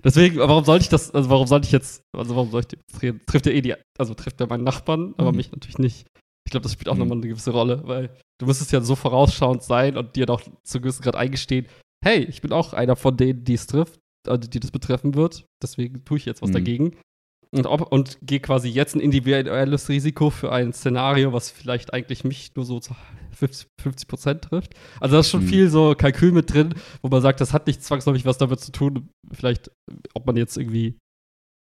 Deswegen, 0.04 0.38
warum 0.38 0.64
sollte 0.66 0.84
ich 0.84 0.90
das, 0.90 1.12
also 1.12 1.30
warum 1.30 1.48
sollte 1.48 1.68
ich 1.68 1.72
jetzt, 1.72 2.02
also 2.16 2.36
warum 2.36 2.52
soll 2.52 2.62
ich 2.62 3.02
reden? 3.02 3.22
Trifft 3.26 3.46
ja 3.46 3.52
eh 3.52 3.62
die, 3.62 3.76
also 3.98 4.14
trifft 4.14 4.40
ja 4.40 4.48
meinen 4.48 4.64
Nachbarn, 4.64 5.14
aber 5.18 5.32
mhm. 5.32 5.38
mich 5.38 5.52
natürlich 5.52 5.78
nicht. 5.78 6.08
Ich 6.46 6.52
glaube, 6.52 6.64
das 6.64 6.74
spielt 6.74 6.90
auch 6.90 6.94
mhm. 6.94 7.00
nochmal 7.00 7.18
eine 7.20 7.28
gewisse 7.28 7.52
Rolle, 7.52 7.82
weil 7.86 8.10
du 8.40 8.46
müsstest 8.46 8.72
ja 8.72 8.82
so 8.82 8.96
vorausschauend 8.96 9.64
sein 9.64 9.98
und 9.98 10.16
dir 10.16 10.26
doch 10.26 10.42
zu 10.64 10.82
gewissen 10.82 11.04
Grad 11.04 11.16
eingestehen, 11.16 11.68
hey, 12.04 12.24
ich 12.24 12.42
bin 12.42 12.52
auch 12.52 12.74
einer 12.74 12.96
von 12.96 13.18
denen, 13.18 13.44
die 13.44 13.54
es 13.54 13.68
trifft, 13.68 14.00
also 14.28 14.48
die 14.48 14.60
das 14.60 14.72
betreffen 14.72 15.16
wird, 15.16 15.46
deswegen 15.62 16.04
tue 16.04 16.18
ich 16.18 16.26
jetzt 16.26 16.42
was 16.42 16.50
mhm. 16.50 16.54
dagegen. 16.54 16.96
Und, 17.56 17.66
und 17.66 18.18
gehe 18.22 18.40
quasi 18.40 18.68
jetzt 18.68 18.96
ein 18.96 19.00
individuelles 19.00 19.88
Risiko 19.88 20.30
für 20.30 20.52
ein 20.52 20.74
Szenario, 20.74 21.32
was 21.32 21.50
vielleicht 21.50 21.94
eigentlich 21.94 22.24
mich 22.24 22.54
nur 22.56 22.66
so 22.66 22.82
50 23.36 24.08
Prozent 24.08 24.42
trifft. 24.44 24.74
Also 25.00 25.16
da 25.16 25.20
ist 25.22 25.30
schon 25.30 25.44
mhm. 25.44 25.48
viel 25.48 25.70
so 25.70 25.96
Kalkül 25.96 26.32
mit 26.32 26.54
drin, 26.54 26.76
wo 27.02 27.10
man 27.10 27.22
sagt, 27.22 27.42
das 27.42 27.54
hat 27.54 27.68
nicht 27.68 27.84
zwangsläufig 27.84 28.26
was 28.26 28.38
damit 28.38 28.60
zu 28.60 28.72
tun, 28.72 29.10
vielleicht, 29.32 29.72
ob 30.14 30.26
man 30.26 30.36
jetzt 30.36 30.58
irgendwie 30.58 30.98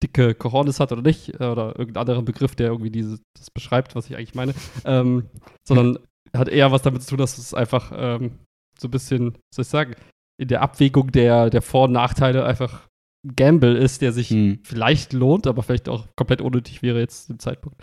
dicke 0.04 0.36
Cojones 0.36 0.80
hat 0.80 0.92
oder 0.92 1.02
nicht, 1.02 1.40
äh, 1.40 1.46
oder 1.46 1.78
irgendein 1.78 2.02
anderer 2.02 2.22
Begriff, 2.22 2.56
der 2.56 2.68
irgendwie 2.68 2.92
dieses, 2.92 3.22
das 3.38 3.50
beschreibt, 3.50 3.96
was 3.96 4.10
ich 4.10 4.16
eigentlich 4.16 4.36
meine, 4.36 4.54
ähm, 4.86 5.30
sondern 5.68 6.00
hat 6.36 6.50
eher 6.50 6.72
was 6.72 6.82
damit 6.82 7.02
zu 7.04 7.10
tun, 7.12 7.18
dass 7.18 7.38
es 7.38 7.54
einfach 7.54 7.92
ähm, 7.96 8.40
so 8.80 8.88
ein 8.88 8.92
bisschen, 8.92 9.38
soll 9.54 9.64
ich 9.64 9.70
sagen, 9.70 9.96
in 10.40 10.50
der 10.50 10.62
Abwägung 10.62 11.12
der, 11.12 11.50
der 11.50 11.62
Vor- 11.62 11.86
und 11.86 11.94
Nachteile 11.94 12.46
einfach 12.46 12.88
Gamble 13.36 13.78
ist, 13.78 14.02
der 14.02 14.12
sich 14.12 14.30
hm. 14.30 14.60
vielleicht 14.64 15.14
lohnt, 15.14 15.48
aber 15.48 15.64
vielleicht 15.64 15.90
auch 15.90 16.08
komplett 16.16 16.42
unnötig 16.42 16.82
wäre 16.82 17.00
jetzt 17.00 17.28
zum 17.28 17.40
Zeitpunkt. 17.40 17.82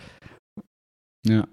Ja, 1.27 1.47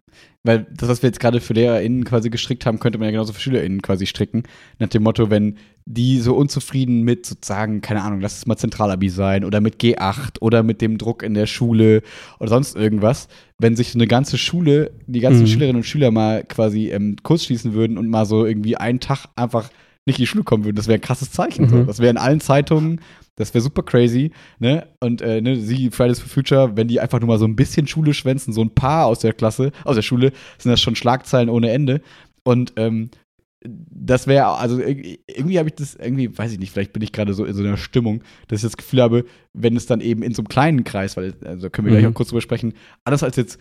weil 0.44 0.66
das, 0.70 0.88
was 0.88 1.02
wir 1.02 1.08
jetzt 1.08 1.20
gerade 1.20 1.40
für 1.40 1.54
LehrerInnen 1.54 2.04
quasi 2.04 2.28
gestrickt 2.28 2.66
haben, 2.66 2.78
könnte 2.78 2.98
man 2.98 3.06
ja 3.06 3.12
genauso 3.12 3.32
für 3.32 3.40
SchülerInnen 3.40 3.80
quasi 3.80 4.06
stricken. 4.06 4.42
Nach 4.78 4.88
dem 4.88 5.02
Motto, 5.02 5.30
wenn 5.30 5.56
die 5.86 6.20
so 6.20 6.34
unzufrieden 6.34 7.02
mit 7.02 7.24
sozusagen, 7.24 7.80
keine 7.80 8.02
Ahnung, 8.02 8.20
lass 8.20 8.36
es 8.36 8.46
mal 8.46 8.56
Zentralabi 8.56 9.08
sein 9.08 9.44
oder 9.44 9.60
mit 9.60 9.80
G8 9.80 10.40
oder 10.40 10.62
mit 10.62 10.82
dem 10.82 10.98
Druck 10.98 11.22
in 11.22 11.34
der 11.34 11.46
Schule 11.46 12.02
oder 12.38 12.50
sonst 12.50 12.76
irgendwas, 12.76 13.28
wenn 13.58 13.74
sich 13.74 13.92
so 13.92 13.98
eine 13.98 14.06
ganze 14.06 14.36
Schule, 14.36 14.90
die 15.06 15.20
ganzen 15.20 15.42
mhm. 15.42 15.46
Schülerinnen 15.46 15.76
und 15.76 15.86
Schüler 15.86 16.10
mal 16.10 16.44
quasi 16.44 16.90
ähm, 16.90 17.16
kurz 17.22 17.44
schließen 17.44 17.72
würden 17.72 17.96
und 17.96 18.08
mal 18.08 18.26
so 18.26 18.44
irgendwie 18.44 18.76
einen 18.76 19.00
Tag 19.00 19.26
einfach 19.36 19.70
nicht 20.04 20.18
in 20.18 20.24
die 20.24 20.26
Schule 20.26 20.44
kommen 20.44 20.64
würden, 20.64 20.76
das 20.76 20.88
wäre 20.88 20.98
ein 20.98 21.02
krasses 21.02 21.30
Zeichen. 21.30 21.66
Mhm. 21.66 21.70
So. 21.70 21.84
Das 21.84 22.00
wäre 22.00 22.10
in 22.10 22.18
allen 22.18 22.40
Zeitungen, 22.40 23.00
das 23.36 23.54
wäre 23.54 23.62
super 23.62 23.82
crazy. 23.82 24.32
Ne? 24.58 24.86
Und 25.00 25.22
äh, 25.22 25.40
ne, 25.40 25.56
sie, 25.56 25.90
Fridays 25.90 26.20
for 26.20 26.28
Future, 26.28 26.76
wenn 26.76 26.88
die 26.88 27.00
einfach 27.00 27.20
nur 27.20 27.28
mal 27.28 27.38
so 27.38 27.46
ein 27.46 27.56
bisschen 27.56 27.86
Schule 27.86 28.14
schwänzen, 28.14 28.52
so 28.52 28.62
ein 28.62 28.74
paar 28.74 29.06
aus 29.06 29.20
der 29.20 29.32
Klasse, 29.32 29.72
aus 29.84 29.96
der 29.96 30.02
Schule, 30.02 30.32
sind 30.58 30.70
das 30.70 30.80
schon 30.80 30.96
Schlagzeilen 30.96 31.48
ohne 31.48 31.70
Ende. 31.70 32.02
Und 32.44 32.72
ähm, 32.76 33.10
das 33.64 34.26
wäre, 34.26 34.46
also 34.46 34.80
irgendwie 34.80 35.58
habe 35.58 35.68
ich 35.68 35.76
das, 35.76 35.94
irgendwie, 35.94 36.36
weiß 36.36 36.52
ich 36.52 36.58
nicht, 36.58 36.72
vielleicht 36.72 36.92
bin 36.92 37.02
ich 37.02 37.12
gerade 37.12 37.32
so 37.32 37.44
in 37.44 37.54
so 37.54 37.62
einer 37.62 37.76
Stimmung, 37.76 38.22
dass 38.48 38.58
ich 38.58 38.64
das 38.64 38.76
Gefühl 38.76 39.02
habe, 39.02 39.24
wenn 39.52 39.76
es 39.76 39.86
dann 39.86 40.00
eben 40.00 40.22
in 40.22 40.34
so 40.34 40.42
einem 40.42 40.48
kleinen 40.48 40.84
Kreis, 40.84 41.16
weil, 41.16 41.34
also 41.44 41.70
können 41.70 41.86
wir 41.86 41.94
mhm. 41.94 41.98
gleich 41.98 42.10
auch 42.10 42.14
kurz 42.14 42.30
drüber 42.30 42.40
sprechen, 42.40 42.74
anders 43.04 43.22
als 43.22 43.36
jetzt 43.36 43.60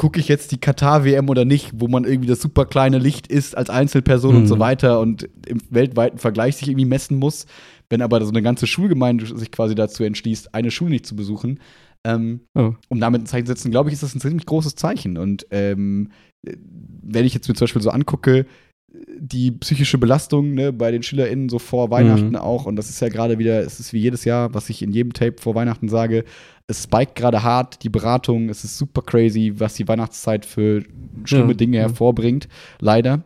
gucke 0.00 0.18
ich 0.18 0.28
jetzt 0.28 0.50
die 0.50 0.58
Katar-WM 0.58 1.28
oder 1.28 1.44
nicht, 1.44 1.72
wo 1.74 1.86
man 1.86 2.04
irgendwie 2.04 2.26
das 2.26 2.40
super 2.40 2.64
kleine 2.64 2.96
Licht 2.96 3.26
ist 3.26 3.54
als 3.54 3.68
Einzelperson 3.68 4.32
mhm. 4.32 4.40
und 4.40 4.46
so 4.46 4.56
mhm. 4.56 4.60
weiter 4.60 4.98
und 4.98 5.28
im 5.46 5.60
weltweiten 5.68 6.16
Vergleich 6.16 6.56
sich 6.56 6.68
irgendwie 6.68 6.86
messen 6.86 7.18
muss. 7.18 7.44
Wenn 7.90 8.00
aber 8.00 8.24
so 8.24 8.30
eine 8.30 8.40
ganze 8.40 8.66
Schulgemeinde 8.66 9.26
sich 9.26 9.50
quasi 9.50 9.74
dazu 9.74 10.02
entschließt, 10.02 10.54
eine 10.54 10.70
Schule 10.70 10.92
nicht 10.92 11.04
zu 11.04 11.14
besuchen, 11.16 11.60
ähm, 12.02 12.40
oh. 12.54 12.72
um 12.88 12.98
damit 12.98 13.20
ein 13.20 13.26
Zeichen 13.26 13.44
zu 13.44 13.52
setzen, 13.52 13.70
glaube 13.70 13.90
ich, 13.90 13.92
ist 13.92 14.02
das 14.02 14.14
ein 14.14 14.22
ziemlich 14.22 14.46
großes 14.46 14.74
Zeichen. 14.74 15.18
Und 15.18 15.46
ähm, 15.50 16.08
wenn 16.42 17.26
ich 17.26 17.34
jetzt 17.34 17.46
mir 17.46 17.54
zum 17.54 17.66
Beispiel 17.66 17.82
so 17.82 17.90
angucke, 17.90 18.46
die 18.92 19.52
psychische 19.52 19.98
Belastung 19.98 20.54
ne, 20.54 20.72
bei 20.72 20.90
den 20.90 21.02
SchülerInnen 21.02 21.48
so 21.48 21.58
vor 21.58 21.90
Weihnachten 21.90 22.30
mhm. 22.30 22.36
auch, 22.36 22.66
und 22.66 22.76
das 22.76 22.90
ist 22.90 23.00
ja 23.00 23.08
gerade 23.08 23.38
wieder, 23.38 23.60
es 23.60 23.78
ist 23.78 23.92
wie 23.92 24.00
jedes 24.00 24.24
Jahr, 24.24 24.52
was 24.52 24.68
ich 24.68 24.82
in 24.82 24.92
jedem 24.92 25.12
Tape 25.12 25.36
vor 25.40 25.54
Weihnachten 25.54 25.88
sage, 25.88 26.24
es 26.66 26.84
spiked 26.84 27.14
gerade 27.14 27.42
hart, 27.42 27.82
die 27.84 27.88
Beratung, 27.88 28.48
es 28.48 28.64
ist 28.64 28.78
super 28.78 29.02
crazy, 29.02 29.52
was 29.56 29.74
die 29.74 29.86
Weihnachtszeit 29.86 30.44
für 30.44 30.84
schlimme 31.24 31.52
ja. 31.52 31.56
Dinge 31.56 31.78
hervorbringt, 31.78 32.48
leider. 32.80 33.22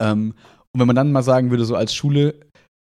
Ähm, 0.00 0.34
und 0.72 0.80
wenn 0.80 0.86
man 0.86 0.96
dann 0.96 1.12
mal 1.12 1.22
sagen 1.22 1.50
würde, 1.50 1.64
so 1.64 1.76
als 1.76 1.94
Schule, 1.94 2.40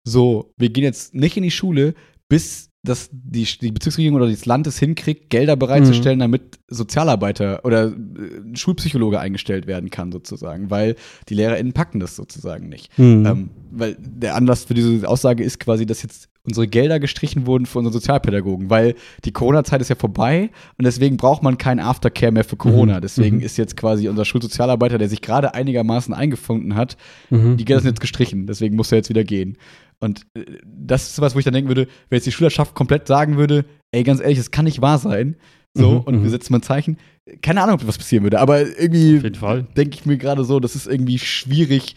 so, 0.06 0.52
wir 0.56 0.70
gehen 0.70 0.84
jetzt 0.84 1.14
nicht 1.14 1.36
in 1.36 1.42
die 1.42 1.50
Schule, 1.50 1.94
bis 2.28 2.69
dass 2.82 3.10
die, 3.12 3.44
die 3.44 3.72
Bezirksregierung 3.72 4.16
oder 4.16 4.30
das 4.30 4.46
Land 4.46 4.66
es 4.66 4.78
hinkriegt, 4.78 5.28
Gelder 5.28 5.56
bereitzustellen, 5.56 6.18
mhm. 6.18 6.22
damit 6.22 6.58
Sozialarbeiter 6.68 7.64
oder 7.64 7.88
äh, 7.88 8.56
Schulpsychologe 8.56 9.20
eingestellt 9.20 9.66
werden 9.66 9.90
kann, 9.90 10.12
sozusagen, 10.12 10.70
weil 10.70 10.96
die 11.28 11.34
LehrerInnen 11.34 11.74
packen 11.74 12.00
das 12.00 12.16
sozusagen 12.16 12.68
nicht. 12.68 12.96
Mhm. 12.98 13.26
Ähm, 13.26 13.50
weil 13.70 13.96
der 13.98 14.34
Anlass 14.34 14.64
für 14.64 14.74
diese 14.74 15.06
Aussage 15.06 15.44
ist 15.44 15.60
quasi, 15.60 15.84
dass 15.84 16.02
jetzt 16.02 16.30
unsere 16.42 16.66
Gelder 16.66 16.98
gestrichen 16.98 17.46
wurden 17.46 17.66
für 17.66 17.78
unsere 17.78 17.92
Sozialpädagogen, 17.92 18.70
weil 18.70 18.94
die 19.26 19.32
Corona-Zeit 19.32 19.82
ist 19.82 19.90
ja 19.90 19.94
vorbei 19.94 20.50
und 20.78 20.86
deswegen 20.86 21.18
braucht 21.18 21.42
man 21.42 21.58
keinen 21.58 21.80
Aftercare 21.80 22.32
mehr 22.32 22.44
für 22.44 22.56
Corona. 22.56 22.96
Mhm. 22.96 23.00
Deswegen 23.02 23.36
mhm. 23.36 23.42
ist 23.42 23.58
jetzt 23.58 23.76
quasi 23.76 24.08
unser 24.08 24.24
Schulsozialarbeiter, 24.24 24.96
der 24.96 25.10
sich 25.10 25.20
gerade 25.20 25.54
einigermaßen 25.54 26.14
eingefunden 26.14 26.76
hat, 26.76 26.96
mhm. 27.28 27.58
die 27.58 27.64
Gelder 27.66 27.82
sind 27.82 27.90
jetzt 27.90 28.00
gestrichen, 28.00 28.46
deswegen 28.46 28.74
muss 28.74 28.90
er 28.90 28.98
jetzt 28.98 29.10
wieder 29.10 29.24
gehen. 29.24 29.58
Und 30.00 30.26
äh, 30.34 30.58
das 30.64 31.10
ist 31.10 31.20
was, 31.20 31.34
wo 31.34 31.38
ich 31.38 31.44
dann 31.44 31.54
denken 31.54 31.68
würde, 31.68 31.86
wenn 32.08 32.16
jetzt 32.16 32.26
die 32.26 32.32
Schülerschaft 32.32 32.74
komplett 32.74 33.06
sagen 33.06 33.36
würde, 33.36 33.64
ey, 33.92 34.02
ganz 34.02 34.20
ehrlich, 34.20 34.38
das 34.38 34.50
kann 34.50 34.64
nicht 34.64 34.80
wahr 34.80 34.98
sein. 34.98 35.36
So, 35.74 35.90
mhm, 35.90 36.00
und 36.00 36.14
wir 36.14 36.20
mhm. 36.22 36.30
setzen 36.30 36.52
mal 36.52 36.58
ein 36.58 36.62
Zeichen. 36.62 36.98
Keine 37.42 37.62
Ahnung, 37.62 37.78
was 37.84 37.98
passieren 37.98 38.24
würde, 38.24 38.40
aber 38.40 38.60
irgendwie 38.60 39.20
denke 39.20 39.94
ich 39.94 40.04
mir 40.04 40.18
gerade 40.18 40.44
so, 40.44 40.58
das 40.58 40.74
ist 40.74 40.88
irgendwie 40.88 41.18
schwierig. 41.18 41.94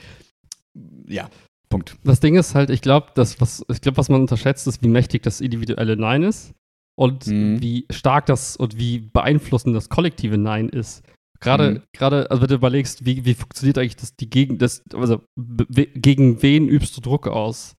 Ja, 1.08 1.30
Punkt. 1.70 1.98
Das 2.04 2.20
Ding 2.20 2.36
ist 2.36 2.54
halt, 2.54 2.70
ich 2.70 2.82
glaube, 2.82 3.08
das, 3.16 3.42
was, 3.42 3.66
ich 3.68 3.82
glaube, 3.82 3.98
was 3.98 4.10
man 4.10 4.22
unterschätzt, 4.22 4.68
ist, 4.68 4.84
wie 4.84 4.88
mächtig 4.88 5.24
das 5.24 5.42
individuelle 5.42 5.98
Nein 5.98 6.22
ist 6.22 6.54
und 6.96 7.26
mhm. 7.26 7.62
wie 7.62 7.88
stark 7.90 8.28
das 8.28 8.56
und 8.56 8.78
wie 8.78 9.00
beeinflussend 9.00 9.76
das 9.76 9.90
kollektive 9.90 10.38
Nein 10.38 10.70
ist. 10.70 11.02
Gerade, 11.40 11.72
mhm. 11.72 11.82
gerade, 11.92 12.30
also 12.30 12.42
wenn 12.42 12.50
du 12.50 12.56
überlegst, 12.56 13.06
wie, 13.06 13.26
wie 13.26 13.34
funktioniert 13.34 13.80
eigentlich 13.80 13.96
das, 13.96 14.16
die 14.16 14.30
Gegen, 14.30 14.60
das, 14.60 14.84
also 14.94 15.24
gegen 15.36 16.44
wen 16.44 16.70
übst 16.70 16.96
du 16.96 17.02
Druck 17.02 17.28
aus? 17.28 17.76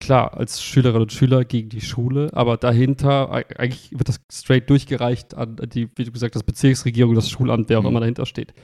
Klar, 0.00 0.34
als 0.34 0.62
Schülerinnen 0.62 1.02
und 1.02 1.12
Schüler 1.12 1.44
gegen 1.44 1.68
die 1.68 1.80
Schule, 1.80 2.30
aber 2.32 2.56
dahinter, 2.56 3.30
eigentlich 3.30 3.90
wird 3.92 4.08
das 4.08 4.20
straight 4.32 4.68
durchgereicht 4.68 5.34
an 5.34 5.56
die, 5.56 5.88
wie 5.96 6.04
du 6.04 6.12
gesagt 6.12 6.34
hast, 6.34 6.44
Bezirksregierung, 6.44 7.14
das 7.14 7.30
Schulamt, 7.30 7.68
wer 7.68 7.78
auch 7.78 7.82
mhm. 7.82 7.88
immer 7.88 8.00
dahinter 8.00 8.26
steht. 8.26 8.54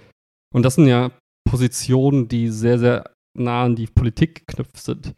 Und 0.54 0.62
das 0.64 0.74
sind 0.74 0.86
ja 0.86 1.10
Positionen, 1.48 2.28
die 2.28 2.48
sehr, 2.48 2.78
sehr 2.78 3.10
nah 3.36 3.64
an 3.64 3.76
die 3.76 3.86
Politik 3.86 4.46
geknüpft 4.46 4.78
sind. 4.78 5.14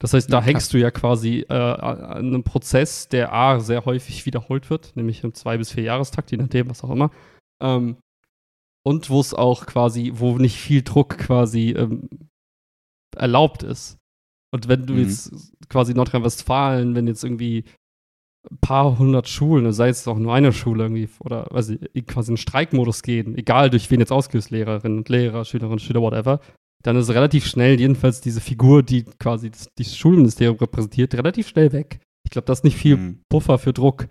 Das 0.00 0.14
heißt, 0.14 0.32
da 0.32 0.38
ja, 0.38 0.44
hängst 0.44 0.72
du 0.72 0.78
ja 0.78 0.90
quasi 0.90 1.40
äh, 1.48 1.54
an 1.54 2.28
einem 2.28 2.44
Prozess, 2.44 3.08
der 3.08 3.32
A, 3.32 3.58
sehr 3.58 3.84
häufig 3.84 4.26
wiederholt 4.26 4.70
wird, 4.70 4.94
nämlich 4.96 5.24
im 5.24 5.34
zwei- 5.34 5.58
bis 5.58 5.72
vier 5.72 5.82
Jahrestakt, 5.82 6.30
je 6.30 6.38
nachdem, 6.38 6.70
was 6.70 6.84
auch 6.84 6.90
immer. 6.90 7.10
Ähm, 7.60 7.96
und 8.86 9.10
wo 9.10 9.20
es 9.20 9.34
auch 9.34 9.66
quasi, 9.66 10.12
wo 10.14 10.38
nicht 10.38 10.56
viel 10.56 10.82
Druck 10.82 11.18
quasi 11.18 11.70
ähm, 11.70 12.08
erlaubt 13.16 13.64
ist. 13.64 13.97
Und 14.50 14.68
wenn 14.68 14.86
du 14.86 14.94
mhm. 14.94 15.00
jetzt 15.00 15.52
quasi 15.68 15.94
Nordrhein-Westfalen, 15.94 16.94
wenn 16.94 17.06
jetzt 17.06 17.24
irgendwie 17.24 17.64
ein 18.50 18.58
paar 18.60 18.98
hundert 18.98 19.28
Schulen, 19.28 19.72
sei 19.72 19.88
es 19.88 20.08
auch 20.08 20.18
nur 20.18 20.32
eine 20.32 20.52
Schule 20.52 20.84
irgendwie, 20.84 21.08
oder 21.20 21.46
weiß 21.50 21.70
ich, 21.70 22.06
quasi 22.06 22.32
in 22.32 22.36
Streikmodus 22.36 23.02
gehen, 23.02 23.36
egal 23.36 23.68
durch 23.68 23.90
wen 23.90 24.00
jetzt 24.00 24.12
ausgelöst, 24.12 24.50
Lehrerinnen 24.50 24.98
und 24.98 25.08
Lehrer, 25.08 25.44
Schülerinnen 25.44 25.74
und 25.74 25.82
Schüler, 25.82 26.00
whatever, 26.00 26.40
dann 26.82 26.96
ist 26.96 27.10
relativ 27.10 27.46
schnell 27.46 27.78
jedenfalls 27.78 28.20
diese 28.20 28.40
Figur, 28.40 28.82
die 28.82 29.04
quasi 29.18 29.50
das, 29.50 29.68
das 29.76 29.96
Schulministerium 29.96 30.56
repräsentiert, 30.56 31.14
relativ 31.14 31.48
schnell 31.48 31.72
weg. 31.72 32.00
Ich 32.24 32.30
glaube, 32.30 32.46
das 32.46 32.60
ist 32.60 32.64
nicht 32.64 32.76
viel 32.76 32.96
mhm. 32.96 33.20
Puffer 33.28 33.58
für 33.58 33.72
Druck. 33.72 34.08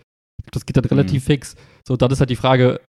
Das 0.52 0.66
geht 0.66 0.78
dann 0.78 0.86
relativ 0.86 1.24
mhm. 1.24 1.28
fix. 1.28 1.56
So, 1.88 1.96
dann 1.96 2.12
ist 2.12 2.20
halt 2.20 2.30
die 2.30 2.36
Frage, 2.36 2.82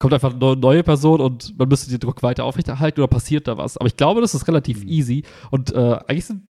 kommt 0.00 0.14
einfach 0.14 0.34
eine 0.34 0.56
neue 0.56 0.82
Person 0.82 1.20
und 1.20 1.56
man 1.58 1.68
müsste 1.68 1.90
den 1.90 2.00
Druck 2.00 2.22
weiter 2.22 2.44
aufrechterhalten 2.44 3.00
oder 3.00 3.08
passiert 3.08 3.46
da 3.46 3.58
was? 3.58 3.76
Aber 3.76 3.86
ich 3.86 3.96
glaube, 3.96 4.22
das 4.22 4.34
ist 4.34 4.48
relativ 4.48 4.82
mhm. 4.82 4.88
easy 4.88 5.24
und 5.50 5.72
äh, 5.72 5.98
eigentlich 6.06 6.24
sind 6.24 6.46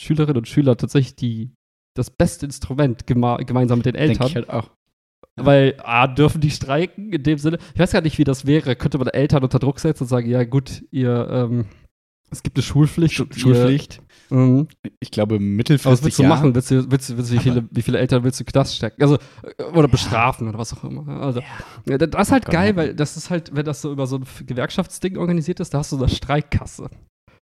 Schülerinnen 0.00 0.38
und 0.38 0.48
Schüler 0.48 0.76
tatsächlich 0.76 1.16
die, 1.16 1.54
das 1.94 2.10
beste 2.10 2.46
Instrument 2.46 3.06
gemeinsam 3.06 3.78
mit 3.78 3.86
den 3.86 3.94
Eltern. 3.94 4.18
Denke 4.18 4.26
ich 4.26 4.34
halt 4.36 4.50
auch. 4.50 4.70
Weil, 5.36 5.76
A, 5.82 6.08
dürfen 6.08 6.40
die 6.40 6.50
streiken 6.50 7.12
in 7.12 7.22
dem 7.22 7.38
Sinne. 7.38 7.58
Ich 7.74 7.80
weiß 7.80 7.92
gar 7.92 8.02
nicht, 8.02 8.18
wie 8.18 8.24
das 8.24 8.46
wäre. 8.46 8.76
Könnte 8.76 8.98
man 8.98 9.08
Eltern 9.08 9.42
unter 9.42 9.58
Druck 9.58 9.80
setzen 9.80 10.04
und 10.04 10.08
sagen, 10.08 10.28
ja 10.28 10.44
gut, 10.44 10.84
ihr, 10.90 11.26
ähm, 11.30 11.66
es 12.30 12.42
gibt 12.42 12.56
eine 12.56 12.62
Schulpflicht. 12.62 13.14
Sch 13.14 13.24
Schulpflicht. 13.36 14.02
Ihr, 14.30 14.36
mhm. 14.36 14.68
Ich 15.00 15.10
glaube, 15.10 15.38
mittelfristig. 15.38 15.92
Was 15.92 16.04
willst 16.04 16.18
du 16.18 16.22
ja. 16.22 16.28
machen? 16.28 16.54
Willst 16.54 16.70
du, 16.70 16.90
willst, 16.90 17.16
willst 17.16 17.32
wie, 17.32 17.38
viele, 17.38 17.68
wie 17.70 17.82
viele 17.82 17.98
Eltern 17.98 18.24
willst 18.24 18.40
du 18.40 18.44
Knast 18.44 18.76
stecken? 18.76 19.02
Also, 19.02 19.16
äh, 19.58 19.62
oder 19.64 19.82
ja. 19.82 19.86
bestrafen 19.86 20.48
oder 20.48 20.58
was 20.58 20.72
auch 20.72 20.84
immer. 20.84 21.06
Also, 21.20 21.40
ja. 21.86 21.98
Das 21.98 22.28
ist 22.28 22.32
halt 22.32 22.46
geil, 22.46 22.76
weil 22.76 22.94
das 22.94 23.16
ist 23.16 23.30
halt, 23.30 23.54
wenn 23.54 23.64
das 23.64 23.82
so 23.82 23.92
über 23.92 24.06
so 24.06 24.16
ein 24.16 24.24
Gewerkschaftsding 24.46 25.18
organisiert 25.18 25.60
ist, 25.60 25.74
da 25.74 25.78
hast 25.78 25.92
du 25.92 25.96
eine 25.96 26.08
Streikkasse. 26.08 26.90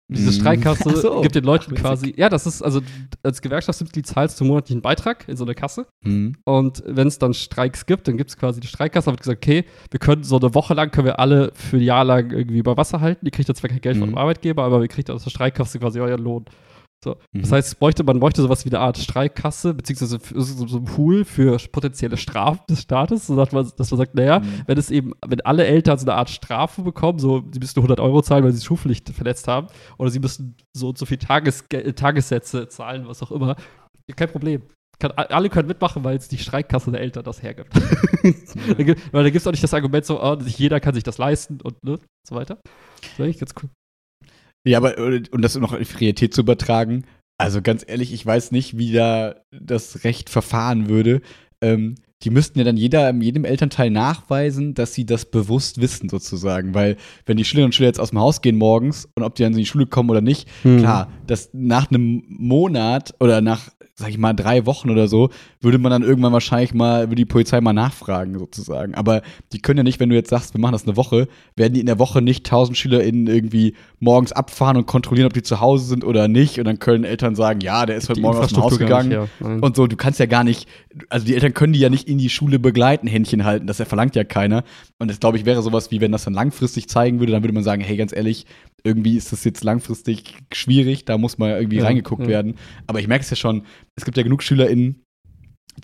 Diese 0.08 0.30
Mhm. 0.30 0.34
Streikkasse 0.34 0.96
so. 0.96 1.20
gibt 1.22 1.34
den 1.34 1.44
Leuten 1.44 1.72
Ach, 1.76 1.80
quasi, 1.80 2.12
ja, 2.16 2.28
das 2.28 2.46
ist, 2.46 2.60
also 2.62 2.80
als 3.22 3.40
Gewerkschaftsmitglied 3.40 4.06
zahlst 4.06 4.38
du 4.40 4.44
monatlichen 4.44 4.82
Beitrag 4.82 5.26
in 5.28 5.36
so 5.36 5.44
eine 5.44 5.54
Kasse. 5.54 5.86
Mhm. 6.02 6.36
Und 6.44 6.82
wenn 6.86 7.06
es 7.08 7.18
dann 7.18 7.32
Streiks 7.32 7.86
gibt, 7.86 8.08
dann 8.08 8.16
gibt 8.18 8.30
es 8.30 8.36
quasi 8.36 8.60
die 8.60 8.66
Streikkasse, 8.66 9.06
da 9.06 9.12
wird 9.12 9.20
gesagt, 9.20 9.42
okay, 9.42 9.64
wir 9.90 10.00
können 10.00 10.22
so 10.24 10.38
eine 10.38 10.54
Woche 10.54 10.74
lang, 10.74 10.90
können 10.90 11.06
wir 11.06 11.18
alle 11.18 11.52
für 11.54 11.76
ein 11.78 11.82
Jahr 11.82 12.04
lang 12.04 12.30
irgendwie 12.30 12.58
über 12.58 12.76
Wasser 12.76 13.00
halten. 13.00 13.24
Die 13.24 13.30
kriegt 13.30 13.48
dann 13.48 13.56
zwar 13.56 13.70
kein 13.70 13.80
Geld 13.80 13.96
von 13.96 14.08
Mhm. 14.08 14.12
dem 14.12 14.18
Arbeitgeber, 14.18 14.64
aber 14.64 14.80
wir 14.80 14.88
kriegt 14.88 15.10
aus 15.10 15.24
der 15.24 15.30
Streikkasse 15.30 15.78
quasi 15.78 16.00
euren 16.00 16.22
Lohn. 16.22 16.44
So. 17.04 17.16
Das 17.32 17.50
Mhm. 17.50 17.54
heißt, 17.54 17.68
es 17.68 17.74
bräuchte, 17.74 18.04
man 18.04 18.20
bräuchte 18.20 18.42
sowas 18.42 18.64
wie 18.64 18.70
eine 18.70 18.78
Art 18.78 18.96
Streikkasse, 18.96 19.74
beziehungsweise 19.74 20.20
so, 20.34 20.66
so 20.68 20.76
ein 20.78 20.84
Pool 20.84 21.24
für 21.24 21.56
potenzielle 21.72 22.16
Strafen 22.16 22.62
des 22.70 22.82
Staates, 22.82 23.26
so 23.26 23.34
dass 23.36 23.50
man, 23.50 23.68
dass 23.76 23.90
man 23.90 23.98
sagt, 23.98 24.14
naja, 24.14 24.38
Mhm. 24.38 24.62
wenn 24.66 24.78
es 24.78 24.90
eben, 24.90 25.12
wenn 25.26 25.40
alle 25.40 25.66
Eltern 25.66 25.98
so 25.98 26.06
eine 26.06 26.14
Art 26.14 26.30
Strafe 26.30 26.82
bekommen, 26.82 27.18
so, 27.18 27.42
sie 27.52 27.58
müssen 27.58 27.80
100 27.80 27.98
Euro 27.98 28.22
zahlen, 28.22 28.44
weil 28.44 28.52
sie 28.52 28.64
Schulpflicht 28.64 29.08
verletzt 29.10 29.48
haben, 29.48 29.66
oder 29.98 30.10
sie 30.10 30.20
müssen 30.20 30.56
so 30.72 30.90
und 30.90 30.98
so 30.98 31.04
viel 31.06 31.18
Tages 31.18 31.64
Tagessätze 31.96 32.68
zahlen, 32.68 33.08
was 33.08 33.22
auch 33.22 33.32
immer, 33.32 33.56
kein 34.14 34.28
Problem. 34.30 34.62
Kann, 35.00 35.10
alle 35.12 35.48
können 35.50 35.66
mitmachen, 35.66 36.04
weil 36.04 36.16
es 36.16 36.28
die 36.28 36.38
Streikkasse 36.38 36.92
der 36.92 37.00
Eltern 37.00 37.24
das 37.24 37.42
hergibt. 37.42 37.74
Weil 39.12 39.24
da 39.24 39.30
gibt 39.30 39.36
es 39.40 39.46
auch 39.46 39.50
nicht 39.50 39.64
das 39.64 39.74
Argument 39.74 40.04
so, 40.04 40.22
oh, 40.22 40.36
jeder 40.46 40.78
kann 40.78 40.94
sich 40.94 41.02
das 41.02 41.18
leisten 41.18 41.60
und 41.62 41.82
ne, 41.82 41.98
so 42.28 42.34
weiter. 42.36 42.58
Das 43.00 43.10
ist 43.12 43.20
eigentlich 43.20 43.38
ganz 43.40 43.54
cool. 43.60 43.70
Ja, 44.64 44.78
aber 44.78 44.98
äh, 44.98 45.22
und 45.30 45.42
das 45.42 45.56
noch 45.56 45.72
in 45.72 45.84
Realität 45.98 46.34
zu 46.34 46.42
übertragen, 46.42 47.04
also 47.38 47.60
ganz 47.62 47.84
ehrlich, 47.86 48.12
ich 48.12 48.24
weiß 48.24 48.52
nicht, 48.52 48.78
wie 48.78 48.92
da 48.92 49.34
das 49.50 50.04
Recht 50.04 50.30
verfahren 50.30 50.88
würde. 50.88 51.22
Ähm, 51.60 51.96
die 52.22 52.30
müssten 52.30 52.58
ja 52.60 52.64
dann 52.64 52.76
jeder, 52.76 53.12
jedem 53.14 53.44
Elternteil 53.44 53.90
nachweisen, 53.90 54.74
dass 54.74 54.94
sie 54.94 55.04
das 55.04 55.24
bewusst 55.24 55.80
wissen, 55.80 56.08
sozusagen. 56.08 56.72
Weil, 56.72 56.96
wenn 57.26 57.36
die 57.36 57.44
Schülerinnen 57.44 57.68
und 57.68 57.74
Schüler 57.74 57.88
jetzt 57.88 57.98
aus 57.98 58.10
dem 58.10 58.20
Haus 58.20 58.42
gehen 58.42 58.56
morgens 58.56 59.08
und 59.16 59.24
ob 59.24 59.34
die 59.34 59.42
dann 59.42 59.52
in 59.52 59.58
die 59.58 59.66
Schule 59.66 59.86
kommen 59.86 60.08
oder 60.10 60.20
nicht, 60.20 60.48
Hm. 60.62 60.78
klar, 60.78 61.10
dass 61.26 61.50
nach 61.52 61.90
einem 61.90 62.22
Monat 62.28 63.14
oder 63.18 63.40
nach, 63.40 63.70
sag 63.94 64.08
ich 64.08 64.16
mal, 64.16 64.32
drei 64.32 64.64
Wochen 64.64 64.88
oder 64.88 65.06
so, 65.06 65.28
würde 65.60 65.76
man 65.76 65.90
dann 65.90 66.02
irgendwann 66.02 66.32
wahrscheinlich 66.32 66.72
mal, 66.72 67.02
würde 67.10 67.16
die 67.16 67.26
Polizei 67.26 67.60
mal 67.60 67.74
nachfragen, 67.74 68.38
sozusagen. 68.38 68.94
Aber 68.94 69.20
die 69.52 69.60
können 69.60 69.78
ja 69.78 69.82
nicht, 69.82 70.00
wenn 70.00 70.08
du 70.08 70.14
jetzt 70.14 70.30
sagst, 70.30 70.54
wir 70.54 70.60
machen 70.60 70.72
das 70.72 70.86
eine 70.86 70.96
Woche, 70.96 71.28
werden 71.56 71.74
die 71.74 71.80
in 71.80 71.86
der 71.86 71.98
Woche 71.98 72.22
nicht 72.22 72.46
tausend 72.46 72.78
SchülerInnen 72.78 73.26
irgendwie 73.26 73.74
morgens 74.00 74.32
abfahren 74.32 74.78
und 74.78 74.86
kontrollieren, 74.86 75.26
ob 75.26 75.34
die 75.34 75.42
zu 75.42 75.60
Hause 75.60 75.84
sind 75.84 76.04
oder 76.04 76.26
nicht. 76.26 76.58
Und 76.58 76.64
dann 76.64 76.78
können 76.78 77.04
Eltern 77.04 77.34
sagen, 77.34 77.60
ja, 77.60 77.84
der 77.84 77.96
ist 77.96 78.08
heute 78.08 78.20
Die 78.20 78.22
Morgen 78.22 78.38
aus 78.38 78.48
dem 78.48 78.62
Haus 78.62 78.78
gegangen. 78.78 79.08
nicht 79.10 79.18
her. 79.18 79.28
Nein. 79.40 79.60
Und 79.60 79.76
so, 79.76 79.86
du 79.86 79.96
kannst 79.96 80.18
ja 80.18 80.26
gar 80.26 80.42
nicht, 80.42 80.66
also 81.10 81.26
die 81.26 81.34
Eltern 81.34 81.52
können 81.52 81.74
die 81.74 81.80
ja 81.80 81.90
nicht 81.90 82.08
in 82.08 82.16
die 82.16 82.30
Schule 82.30 82.58
begleiten, 82.58 83.06
Händchen 83.06 83.44
halten, 83.44 83.66
das 83.66 83.76
verlangt 83.76 84.16
ja 84.16 84.24
keiner. 84.24 84.64
Und 84.98 85.10
das, 85.10 85.20
glaube 85.20 85.36
ich, 85.36 85.44
wäre 85.44 85.60
sowas 85.60 85.90
wie, 85.90 86.00
wenn 86.00 86.12
das 86.12 86.24
dann 86.24 86.32
langfristig 86.32 86.88
zeigen 86.88 87.20
würde, 87.20 87.32
dann 87.32 87.42
würde 87.42 87.52
man 87.52 87.62
sagen, 87.62 87.82
hey, 87.82 87.98
ganz 87.98 88.16
ehrlich, 88.16 88.46
irgendwie 88.84 89.16
ist 89.16 89.32
das 89.32 89.44
jetzt 89.44 89.64
langfristig 89.64 90.34
schwierig, 90.52 91.04
da 91.04 91.18
muss 91.18 91.38
mal 91.38 91.50
irgendwie 91.56 91.78
Ja, 91.78 91.84
reingeguckt 91.84 92.22
ja. 92.22 92.28
werden. 92.28 92.54
Aber 92.86 93.00
ich 93.00 93.08
merke 93.08 93.22
es 93.22 93.30
ja 93.30 93.36
schon, 93.36 93.62
es 93.96 94.04
gibt 94.04 94.16
ja 94.16 94.22
genug 94.22 94.42
SchülerInnen, 94.42 95.04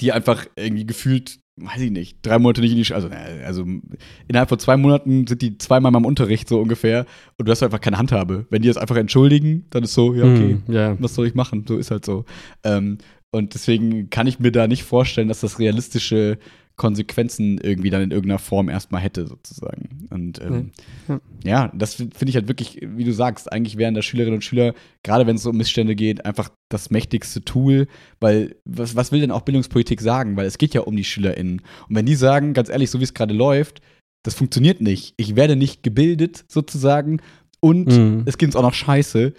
die 0.00 0.12
einfach 0.12 0.46
irgendwie 0.56 0.86
gefühlt, 0.86 1.38
weiß 1.56 1.80
ich 1.80 1.90
nicht, 1.90 2.18
drei 2.22 2.38
Monate 2.38 2.60
nicht 2.60 2.72
in 2.72 2.76
die 2.76 2.84
Schule, 2.84 2.96
also, 2.96 3.08
äh, 3.08 3.44
also 3.44 3.64
innerhalb 4.28 4.48
von 4.48 4.58
zwei 4.58 4.76
Monaten 4.76 5.26
sind 5.26 5.42
die 5.42 5.58
zweimal 5.58 5.90
mal 5.90 5.98
im 5.98 6.04
Unterricht 6.04 6.48
so 6.48 6.60
ungefähr 6.60 7.06
und 7.38 7.46
du 7.48 7.50
hast 7.52 7.62
einfach 7.62 7.80
keine 7.80 7.98
Handhabe. 7.98 8.46
Wenn 8.50 8.62
die 8.62 8.68
das 8.68 8.76
einfach 8.76 8.96
entschuldigen, 8.96 9.66
dann 9.70 9.82
ist 9.84 9.94
so, 9.94 10.14
ja, 10.14 10.24
okay, 10.24 10.58
Hm, 10.66 10.74
ja. 10.74 10.96
was 11.00 11.14
soll 11.14 11.26
ich 11.26 11.34
machen? 11.34 11.64
So 11.66 11.78
ist 11.78 11.90
halt 11.90 12.04
so. 12.04 12.24
Ähm, 12.64 12.98
und 13.30 13.54
deswegen 13.54 14.08
kann 14.10 14.26
ich 14.26 14.38
mir 14.38 14.52
da 14.52 14.66
nicht 14.66 14.82
vorstellen, 14.84 15.28
dass 15.28 15.40
das 15.40 15.58
realistische 15.58 16.38
Konsequenzen 16.78 17.58
irgendwie 17.62 17.90
dann 17.90 18.00
in 18.00 18.10
irgendeiner 18.10 18.38
Form 18.38 18.70
erstmal 18.70 19.02
hätte, 19.02 19.26
sozusagen. 19.26 20.08
Und 20.10 20.40
ähm, 20.40 20.70
Ja. 21.08 21.20
ja, 21.44 21.72
das 21.76 21.94
finde 21.96 22.28
ich 22.28 22.36
halt 22.36 22.48
wirklich, 22.48 22.78
wie 22.82 23.04
du 23.04 23.12
sagst, 23.12 23.52
eigentlich 23.52 23.76
wären 23.76 23.92
da 23.92 24.00
Schülerinnen 24.00 24.36
und 24.36 24.42
Schüler, 24.44 24.72
gerade 25.02 25.26
wenn 25.26 25.36
es 25.36 25.44
um 25.44 25.56
Missstände 25.58 25.94
geht, 25.94 26.24
einfach 26.24 26.48
das 26.70 26.88
mächtigste 26.90 27.44
Tool, 27.44 27.86
weil 28.20 28.56
was, 28.64 28.96
was 28.96 29.12
will 29.12 29.20
denn 29.20 29.30
auch 29.30 29.42
Bildungspolitik 29.42 30.00
sagen? 30.00 30.36
Weil 30.38 30.46
es 30.46 30.56
geht 30.56 30.72
ja 30.72 30.80
um 30.80 30.96
die 30.96 31.04
SchülerInnen. 31.04 31.60
Und 31.88 31.94
wenn 31.94 32.06
die 32.06 32.14
sagen, 32.14 32.54
ganz 32.54 32.70
ehrlich, 32.70 32.90
so 32.90 33.00
wie 33.00 33.04
es 33.04 33.12
gerade 33.14 33.34
läuft, 33.34 33.82
das 34.24 34.34
funktioniert 34.34 34.80
nicht. 34.80 35.12
Ich 35.18 35.36
werde 35.36 35.56
nicht 35.56 35.82
gebildet, 35.82 36.44
sozusagen, 36.48 37.20
und 37.60 37.88
Mhm. 37.88 38.22
es 38.24 38.38
geht 38.38 38.48
uns 38.48 38.56
auch 38.56 38.62
noch 38.62 38.74
scheiße, 38.74 39.32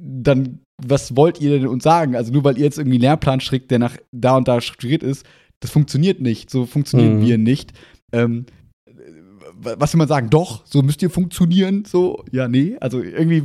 dann 0.00 0.60
was 0.82 1.16
wollt 1.16 1.40
ihr 1.40 1.58
denn 1.58 1.66
uns 1.66 1.84
sagen? 1.84 2.14
Also 2.16 2.32
nur 2.32 2.44
weil 2.44 2.58
ihr 2.58 2.64
jetzt 2.64 2.76
irgendwie 2.78 2.96
einen 2.96 3.02
Lehrplan 3.02 3.40
strickt, 3.40 3.70
der 3.70 3.78
nach 3.78 3.96
da 4.12 4.36
und 4.36 4.46
da 4.46 4.60
strukturiert 4.60 5.02
ist, 5.02 5.24
das 5.60 5.70
funktioniert 5.70 6.20
nicht. 6.20 6.50
So 6.50 6.66
funktionieren 6.66 7.18
Mhm. 7.18 7.22
wir 7.26 7.38
nicht. 7.38 7.72
Ähm, 8.12 8.46
was 9.58 9.94
will 9.94 9.98
man 9.98 10.08
sagen? 10.08 10.28
Doch, 10.28 10.66
so 10.66 10.82
müsst 10.82 11.00
ihr 11.02 11.08
funktionieren. 11.08 11.84
So, 11.86 12.22
ja, 12.30 12.46
nee. 12.46 12.76
Also 12.80 13.00
irgendwie 13.02 13.42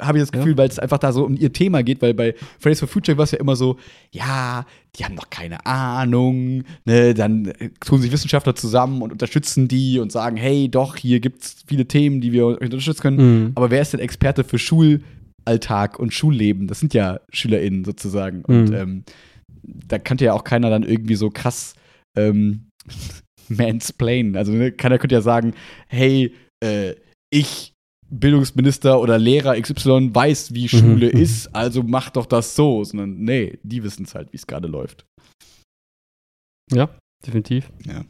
habe 0.00 0.18
ich 0.18 0.22
das 0.22 0.30
Ja. 0.32 0.38
Gefühl, 0.40 0.56
weil 0.56 0.68
es 0.68 0.78
einfach 0.78 0.98
da 0.98 1.12
so 1.12 1.24
um 1.24 1.36
ihr 1.36 1.52
Thema 1.52 1.82
geht, 1.82 2.02
weil 2.02 2.14
bei 2.14 2.34
Fridays 2.58 2.80
for 2.80 2.88
Future 2.88 3.16
war 3.16 3.24
es 3.24 3.30
ja 3.30 3.38
immer 3.38 3.54
so, 3.54 3.76
ja, 4.10 4.64
die 4.98 5.04
haben 5.04 5.14
doch 5.14 5.30
keine 5.30 5.64
Ahnung, 5.64 6.64
ne, 6.84 7.14
dann 7.14 7.46
äh, 7.46 7.70
tun 7.84 8.00
sich 8.00 8.10
Wissenschaftler 8.10 8.54
zusammen 8.56 9.02
und 9.02 9.12
unterstützen 9.12 9.68
die 9.68 9.98
und 10.00 10.10
sagen, 10.10 10.36
hey, 10.36 10.68
doch, 10.68 10.96
hier 10.96 11.20
gibt 11.20 11.42
es 11.44 11.56
viele 11.66 11.86
Themen, 11.86 12.20
die 12.20 12.32
wir 12.32 12.46
unterstützen 12.46 13.02
können. 13.02 13.16
Mhm. 13.44 13.52
Aber 13.54 13.70
wer 13.70 13.82
ist 13.82 13.92
denn 13.92 14.00
Experte 14.00 14.42
für 14.42 14.58
Schulalltag 14.58 15.98
und 15.98 16.12
Schulleben? 16.12 16.66
Das 16.66 16.80
sind 16.80 16.92
ja 16.94 17.20
SchülerInnen 17.32 17.84
sozusagen. 17.84 18.44
Und 18.44 18.70
Mhm. 18.70 18.74
ähm, 18.74 19.04
da 19.62 19.98
kannte 19.98 20.24
ja 20.24 20.32
auch 20.32 20.44
keiner 20.44 20.70
dann 20.70 20.82
irgendwie 20.82 21.16
so 21.16 21.30
krass 21.30 21.74
ähm, 22.16 22.68
mansplainen. 23.48 24.36
Also 24.36 24.52
ne, 24.52 24.72
keiner 24.72 24.98
könnte 24.98 25.14
ja 25.14 25.22
sagen, 25.22 25.54
hey, 25.88 26.34
äh, 26.62 26.94
ich 27.30 27.72
Bildungsminister 28.08 29.00
oder 29.00 29.18
Lehrer 29.18 29.60
XY 29.60 30.14
weiß, 30.14 30.54
wie 30.54 30.68
Schule 30.68 31.12
Mhm. 31.12 31.20
ist, 31.20 31.54
also 31.54 31.82
mach 31.82 32.10
doch 32.10 32.26
das 32.26 32.54
so. 32.54 32.84
Sondern 32.84 33.18
nee, 33.18 33.58
die 33.62 33.82
wissen 33.82 34.04
es 34.04 34.14
halt, 34.14 34.32
wie 34.32 34.36
es 34.36 34.46
gerade 34.46 34.68
läuft. 34.68 35.04
Ja, 36.72 36.88
definitiv. 37.24 37.70
Ja. 37.84 38.04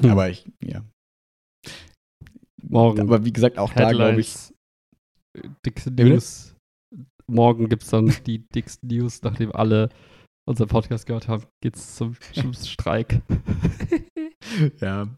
Hm. 0.00 0.10
Aber 0.10 0.30
ich, 0.30 0.46
ja. 0.62 0.82
Morgen. 2.62 3.00
Aber 3.00 3.24
wie 3.24 3.32
gesagt, 3.32 3.58
auch 3.58 3.72
da 3.72 3.90
glaube 3.92 4.20
ich. 4.20 4.34
Headlines, 5.34 5.54
bitte? 5.62 5.90
News. 6.04 6.54
Morgen 7.26 7.68
gibt 7.68 7.82
es 7.82 7.90
dann 7.90 8.12
die 8.26 8.38
dicksten 8.54 8.88
News, 8.88 9.22
nachdem 9.22 9.52
alle 9.52 9.90
unseren 10.46 10.68
Podcast 10.68 11.06
gehört 11.06 11.28
haben, 11.28 11.44
geht's 11.60 11.96
zum, 11.96 12.16
zum 12.32 12.54
Streik. 12.54 13.20
Ja, 14.80 15.08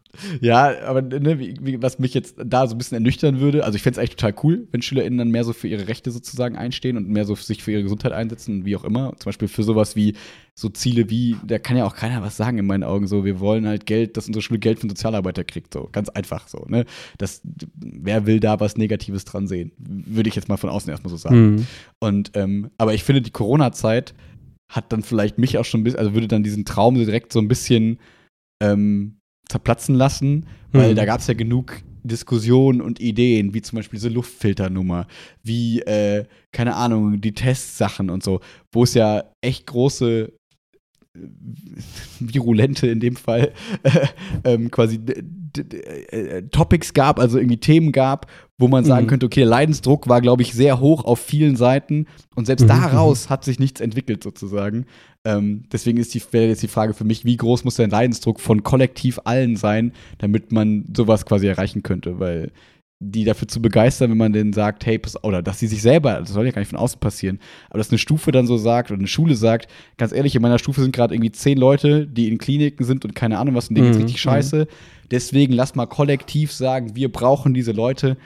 ja, 0.41 0.81
aber 0.87 1.03
ne, 1.03 1.39
wie, 1.39 1.55
wie, 1.61 1.83
was 1.83 1.99
mich 1.99 2.15
jetzt 2.15 2.37
da 2.43 2.67
so 2.67 2.75
ein 2.75 2.79
bisschen 2.79 2.97
ernüchtern 2.97 3.41
würde, 3.41 3.65
also 3.65 3.77
ich 3.77 3.83
fände 3.83 3.95
es 3.95 3.99
eigentlich 3.99 4.17
total 4.17 4.35
cool, 4.43 4.69
wenn 4.71 4.81
SchülerInnen 4.81 5.19
dann 5.19 5.31
mehr 5.31 5.45
so 5.45 5.53
für 5.53 5.69
ihre 5.69 5.87
Rechte 5.87 6.11
sozusagen 6.11 6.57
einstehen 6.57 6.97
und 6.97 7.09
mehr 7.09 7.25
so 7.25 7.35
sich 7.35 7.63
für 7.63 7.73
ihre 7.73 7.83
Gesundheit 7.83 8.13
einsetzen, 8.13 8.65
wie 8.65 8.75
auch 8.77 8.85
immer. 8.85 9.13
Zum 9.19 9.27
Beispiel 9.27 9.49
für 9.49 9.63
sowas 9.63 9.97
wie 9.97 10.15
so 10.55 10.69
Ziele 10.71 11.11
wie, 11.11 11.37
da 11.47 11.59
kann 11.59 11.77
ja 11.77 11.85
auch 11.85 11.95
keiner 11.95 12.23
was 12.23 12.37
sagen 12.37 12.59
in 12.59 12.67
meinen 12.67 12.85
Augen, 12.85 13.07
so, 13.07 13.25
wir 13.25 13.39
wollen 13.39 13.67
halt 13.67 13.87
Geld, 13.87 14.17
dass 14.17 14.27
unsere 14.27 14.43
Schule 14.43 14.61
Geld 14.61 14.81
von 14.81 14.89
Sozialarbeiter 14.89 15.45
kriegt, 15.45 15.75
so, 15.75 15.89
ganz 15.93 16.09
einfach 16.09 16.49
so, 16.49 16.65
ne. 16.69 16.85
Das, 17.19 17.43
wer 17.75 18.27
will 18.27 18.41
da 18.41 18.61
was 18.61 18.77
Negatives 18.77 19.25
dran 19.25 19.47
sehen? 19.47 19.73
Würde 19.79 20.29
ich 20.29 20.37
jetzt 20.37 20.49
mal 20.49 20.57
von 20.57 20.71
außen 20.71 20.91
erstmal 20.91 21.11
so 21.11 21.17
sagen. 21.17 21.51
Mhm. 21.51 21.67
Und, 21.99 22.31
ähm, 22.35 22.71
aber 22.79 22.95
ich 22.95 23.05
finde, 23.05 23.21
die 23.21 23.31
Corona-Zeit 23.31 24.15
hat 24.69 24.93
dann 24.93 25.03
vielleicht 25.03 25.39
mich 25.39 25.59
auch 25.59 25.65
schon 25.65 25.81
ein 25.81 25.85
bisschen, 25.85 26.01
also 26.01 26.15
würde 26.15 26.29
dann 26.29 26.43
diesen 26.43 26.65
Traum 26.65 26.95
direkt 26.95 27.33
so 27.33 27.39
ein 27.41 27.49
bisschen 27.49 27.99
ähm, 28.63 29.19
zerplatzen 29.49 29.95
lassen, 29.95 30.47
weil 30.73 30.93
Mhm. 30.93 30.97
da 30.97 31.05
gab 31.07 31.21
es 31.21 31.27
ja 31.27 31.35
genug 31.35 31.83
Diskussionen 32.05 32.81
und 32.81 33.01
Ideen, 33.01 33.55
wie 33.55 33.63
zum 33.63 33.77
Beispiel 33.77 33.99
diese 33.99 34.09
Luftfilternummer, 34.09 35.07
wie, 35.43 35.81
äh, 35.81 36.25
keine 36.53 36.75
Ahnung, 36.77 37.21
die 37.21 37.33
Testsachen 37.33 38.11
und 38.11 38.23
so, 38.23 38.41
wo 38.73 38.85
es 38.85 38.95
ja 38.95 39.25
echt 39.41 39.67
große 39.67 40.33
äh, 41.15 41.19
virulente 42.21 42.87
in 42.89 43.01
dem 43.01 43.17
Fall 43.17 43.53
äh, 43.83 44.07
ähm, 44.45 44.71
quasi 44.71 45.01
Topics 46.51 46.95
gab, 46.95 47.19
also 47.19 47.39
irgendwie 47.39 47.59
Themen 47.59 47.93
gab, 47.93 48.27
wo 48.59 48.69
man 48.69 48.85
sagen 48.85 49.07
Mhm. 49.07 49.09
könnte, 49.11 49.27
okay, 49.27 49.45
Leidensdruck 49.45 50.09
war, 50.09 50.21
glaube 50.21 50.43
ich, 50.43 50.53
sehr 50.53 50.81
hoch 50.81 51.05
auf 51.05 51.21
vielen 51.21 51.57
Seiten 51.57 52.07
und 52.35 52.47
selbst 52.47 52.65
Mhm, 52.65 52.69
daraus 52.69 53.31
hat 53.31 53.45
sich 53.45 53.59
nichts 53.59 53.81
entwickelt 53.81 54.23
sozusagen. 54.23 54.87
Ähm, 55.25 55.65
deswegen 55.73 55.99
ist 55.99 56.15
die, 56.15 56.23
wäre 56.33 56.49
jetzt 56.49 56.63
die 56.63 56.69
Frage 56.69 56.95
für 56.95 57.05
mich, 57.05 57.25
wie 57.25 57.37
groß 57.37 57.65
muss 57.65 57.77
der 57.77 57.89
Leidensdruck 57.89 58.41
von 58.41 58.63
kollektiv 58.63 59.21
allen 59.25 59.57
sein, 59.57 59.93
damit 60.19 60.53
man 60.53 60.85
sowas 60.97 61.25
quasi 61.27 61.47
erreichen 61.47 61.83
könnte, 61.83 62.19
weil 62.19 62.51
die 63.01 63.25
dafür 63.25 63.47
zu 63.47 63.63
begeistern, 63.63 64.11
wenn 64.11 64.19
man 64.19 64.33
denen 64.33 64.53
sagt, 64.53 64.85
hey, 64.85 64.99
pass, 64.99 65.23
oder 65.23 65.41
dass 65.41 65.61
sie 65.61 65.69
sich 65.69 65.83
selber, 65.83 66.15
das 66.21 66.31
soll 66.31 66.47
ja 66.47 66.51
gar 66.51 66.61
nicht 66.61 66.71
von 66.71 66.79
außen 66.79 66.99
passieren, 66.99 67.39
aber 67.71 67.79
dass 67.79 67.91
eine 67.91 67.99
Stufe 67.99 68.33
dann 68.33 68.47
so 68.47 68.59
sagt 68.59 68.91
oder 68.91 68.99
eine 68.99 69.07
Schule 69.07 69.37
sagt, 69.37 69.69
ganz 69.97 70.13
ehrlich, 70.13 70.35
in 70.35 70.43
meiner 70.43 70.59
Stufe 70.59 70.81
sind 70.81 70.95
gerade 70.95 71.15
irgendwie 71.15 71.31
zehn 71.31 71.59
Leute, 71.59 72.07
die 72.09 72.29
in 72.29 72.39
Kliniken 72.39 72.85
sind 72.85 73.05
und 73.05 73.15
keine 73.15 73.39
Ahnung 73.39 73.55
was, 73.55 73.69
und 73.69 73.77
denen 73.77 73.85
geht's 73.85 73.99
Mhm, 73.99 74.03
richtig 74.03 74.21
scheiße. 74.21 74.67
Deswegen 75.11 75.53
lass 75.53 75.75
mal 75.77 75.87
kollektiv 75.87 76.53
sagen, 76.53 76.97
wir 76.97 77.11
brauchen 77.11 77.55
diese 77.55 77.73
Leute. 77.73 78.17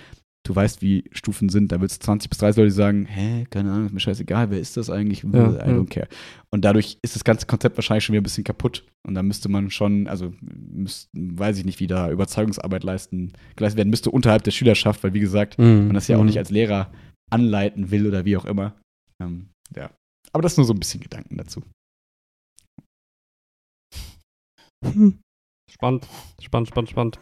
Du 0.44 0.56
weißt, 0.56 0.82
wie 0.82 1.04
Stufen 1.12 1.48
sind, 1.50 1.70
da 1.70 1.80
wird 1.80 1.92
es 1.92 2.00
20 2.00 2.28
bis 2.28 2.38
30 2.40 2.56
Leute, 2.58 2.68
die 2.70 2.74
sagen, 2.76 3.06
hä, 3.06 3.44
keine 3.48 3.70
Ahnung, 3.70 3.86
ist 3.86 3.92
mir 3.92 4.00
scheißegal, 4.00 4.50
wer 4.50 4.58
ist 4.58 4.76
das 4.76 4.90
eigentlich? 4.90 5.22
Ja, 5.22 5.28
I 5.30 5.34
ja. 5.54 5.66
don't 5.66 5.88
care. 5.88 6.08
Und 6.50 6.64
dadurch 6.64 6.98
ist 7.02 7.14
das 7.14 7.22
ganze 7.22 7.46
Konzept 7.46 7.76
wahrscheinlich 7.76 8.04
schon 8.04 8.14
wieder 8.14 8.22
ein 8.22 8.24
bisschen 8.24 8.42
kaputt. 8.42 8.84
Und 9.06 9.14
da 9.14 9.22
müsste 9.22 9.48
man 9.48 9.70
schon, 9.70 10.08
also 10.08 10.34
müsst, 10.40 11.10
weiß 11.16 11.58
ich 11.58 11.64
nicht, 11.64 11.78
wie 11.78 11.86
da 11.86 12.10
Überzeugungsarbeit 12.10 12.82
leisten, 12.82 13.32
geleistet 13.54 13.76
werden 13.78 13.90
müsste 13.90 14.10
unterhalb 14.10 14.42
der 14.42 14.50
Schülerschaft, 14.50 15.04
weil 15.04 15.14
wie 15.14 15.20
gesagt, 15.20 15.58
Mhm. 15.58 15.86
man 15.86 15.94
das 15.94 16.08
ja 16.08 16.16
auch 16.16 16.20
Mhm. 16.22 16.26
nicht 16.26 16.38
als 16.38 16.50
Lehrer 16.50 16.92
anleiten 17.30 17.92
will 17.92 18.08
oder 18.08 18.24
wie 18.24 18.36
auch 18.36 18.44
immer. 18.44 18.74
Ähm, 19.22 19.50
ja. 19.76 19.90
Aber 20.32 20.42
das 20.42 20.56
nur 20.56 20.66
so 20.66 20.72
ein 20.74 20.80
bisschen 20.80 21.00
Gedanken 21.00 21.36
dazu. 21.36 21.62
Spannend, 25.70 26.06
spannend, 26.40 26.68
spannend, 26.68 26.90
spannend. 26.90 27.20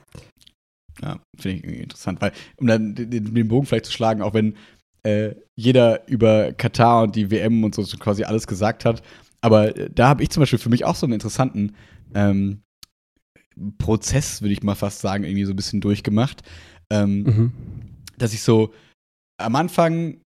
Ja, 1.03 1.20
finde 1.38 1.57
ich 1.57 1.64
irgendwie 1.64 1.82
interessant, 1.82 2.20
weil, 2.20 2.32
um 2.57 2.66
dann 2.66 2.94
den, 2.94 3.11
den 3.11 3.48
Bogen 3.48 3.66
vielleicht 3.66 3.86
zu 3.86 3.92
schlagen, 3.92 4.22
auch 4.22 4.34
wenn 4.34 4.57
äh, 5.03 5.34
jeder 5.57 6.07
über 6.09 6.53
Katar 6.53 7.05
und 7.05 7.16
die 7.16 7.30
WM 7.30 7.64
und 7.64 7.74
so 7.74 7.82
quasi 7.96 8.24
alles 8.24 8.46
gesagt 8.46 8.84
hat, 8.84 9.03
aber 9.40 9.76
äh, 9.76 9.90
da 9.92 10.09
habe 10.09 10.22
ich 10.22 10.30
zum 10.30 10.42
Beispiel 10.42 10.59
für 10.59 10.68
mich 10.68 10.84
auch 10.84 10.94
so 10.94 11.07
einen 11.07 11.14
interessanten 11.14 11.74
ähm, 12.14 12.62
Prozess, 13.78 14.42
würde 14.42 14.53
ich 14.53 14.62
mal 14.62 14.74
fast 14.74 15.01
sagen, 15.01 15.24
irgendwie 15.24 15.44
so 15.44 15.53
ein 15.53 15.57
bisschen 15.57 15.80
durchgemacht. 15.80 16.42
Ähm, 16.90 17.22
mhm. 17.22 17.53
Dass 18.18 18.32
ich 18.32 18.42
so 18.42 18.72
am 19.38 19.57
Anfang 19.57 20.20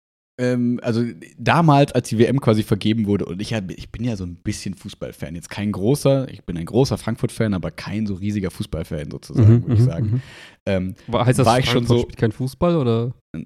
ähm, 0.43 0.79
also 0.83 1.03
damals, 1.37 1.93
als 1.93 2.09
die 2.09 2.19
WM 2.19 2.41
quasi 2.41 2.63
vergeben 2.63 3.07
wurde, 3.07 3.25
und 3.25 3.41
ich, 3.41 3.53
ich 3.53 3.91
bin 3.91 4.03
ja 4.03 4.17
so 4.17 4.25
ein 4.25 4.35
bisschen 4.35 4.73
Fußballfan. 4.73 5.35
Jetzt 5.35 5.49
kein 5.49 5.71
großer, 5.71 6.27
ich 6.29 6.43
bin 6.43 6.57
ein 6.57 6.65
großer 6.65 6.97
Frankfurt-Fan, 6.97 7.53
aber 7.53 7.71
kein 7.71 8.05
so 8.05 8.15
riesiger 8.15 8.51
Fußballfan 8.51 9.09
sozusagen, 9.11 9.53
mhm, 9.53 9.61
würde 9.63 9.73
ich 9.75 9.79
mhm, 9.79 9.85
sagen. 9.85 10.05
Mhm. 10.05 10.21
Ähm, 10.65 10.95
heißt 11.13 11.39
das, 11.39 11.45
war 11.45 11.59
ich 11.59 11.69
schon 11.69 11.85
so 11.85 12.01
spielt 12.01 12.17
kein 12.17 12.31
Fußball 12.31 12.75
oder? 12.75 13.13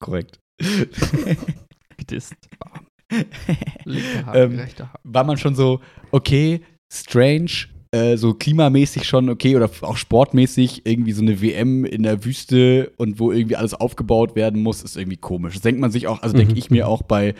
Korrekt. 0.00 0.40
Gedisst. 1.96 2.34
ähm, 4.34 4.60
war 5.04 5.24
man 5.24 5.36
schon 5.36 5.54
so, 5.54 5.80
okay, 6.10 6.60
strange, 6.92 7.68
äh, 7.94 8.16
so 8.16 8.34
klimamäßig 8.34 9.04
schon 9.04 9.30
okay 9.30 9.54
oder 9.54 9.70
auch 9.82 9.96
sportmäßig 9.96 10.84
irgendwie 10.84 11.12
so 11.12 11.22
eine 11.22 11.40
WM 11.40 11.84
in 11.84 12.02
der 12.02 12.24
Wüste 12.24 12.92
und 12.96 13.20
wo 13.20 13.30
irgendwie 13.30 13.54
alles 13.54 13.72
aufgebaut 13.72 14.34
werden 14.34 14.64
muss, 14.64 14.82
ist 14.82 14.96
irgendwie 14.96 15.16
komisch. 15.16 15.54
Das 15.54 15.62
denkt 15.62 15.80
man 15.80 15.92
sich 15.92 16.08
auch, 16.08 16.20
also 16.20 16.36
denke 16.36 16.54
mhm. 16.54 16.58
ich 16.58 16.70
mir 16.70 16.88
auch 16.88 17.02
bei 17.02 17.36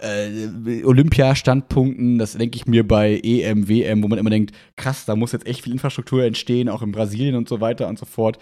äh, 0.00 0.84
Olympia-Standpunkten, 0.84 2.18
das 2.18 2.34
denke 2.34 2.56
ich 2.56 2.66
mir 2.66 2.86
bei 2.86 3.18
EM, 3.22 3.68
WM, 3.68 4.02
wo 4.02 4.08
man 4.08 4.18
immer 4.18 4.28
denkt, 4.28 4.54
krass, 4.76 5.06
da 5.06 5.16
muss 5.16 5.32
jetzt 5.32 5.46
echt 5.46 5.62
viel 5.62 5.72
Infrastruktur 5.72 6.24
entstehen, 6.24 6.68
auch 6.68 6.82
in 6.82 6.92
Brasilien 6.92 7.34
und 7.34 7.48
so 7.48 7.62
weiter 7.62 7.88
und 7.88 7.98
so 7.98 8.04
fort. 8.04 8.36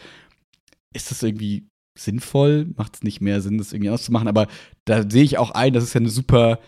Ist 0.93 1.13
das 1.13 1.23
irgendwie 1.23 1.69
sinnvoll? 1.97 2.67
Macht 2.77 2.97
es 2.97 3.03
nicht 3.05 3.21
mehr 3.21 3.41
Sinn, 3.41 3.59
das 3.59 3.73
irgendwie 3.73 3.91
anders 3.91 4.03
zu 4.03 4.13
machen? 4.13 4.27
Aber 4.27 4.49
da 4.87 5.09
sehe 5.09 5.23
ich 5.23 5.39
auch 5.39 5.53
ein, 5.53 5.73
das 5.73 5.85
ist 5.85 5.95
ja 5.95 6.01
eine 6.01 6.09
super 6.09 6.59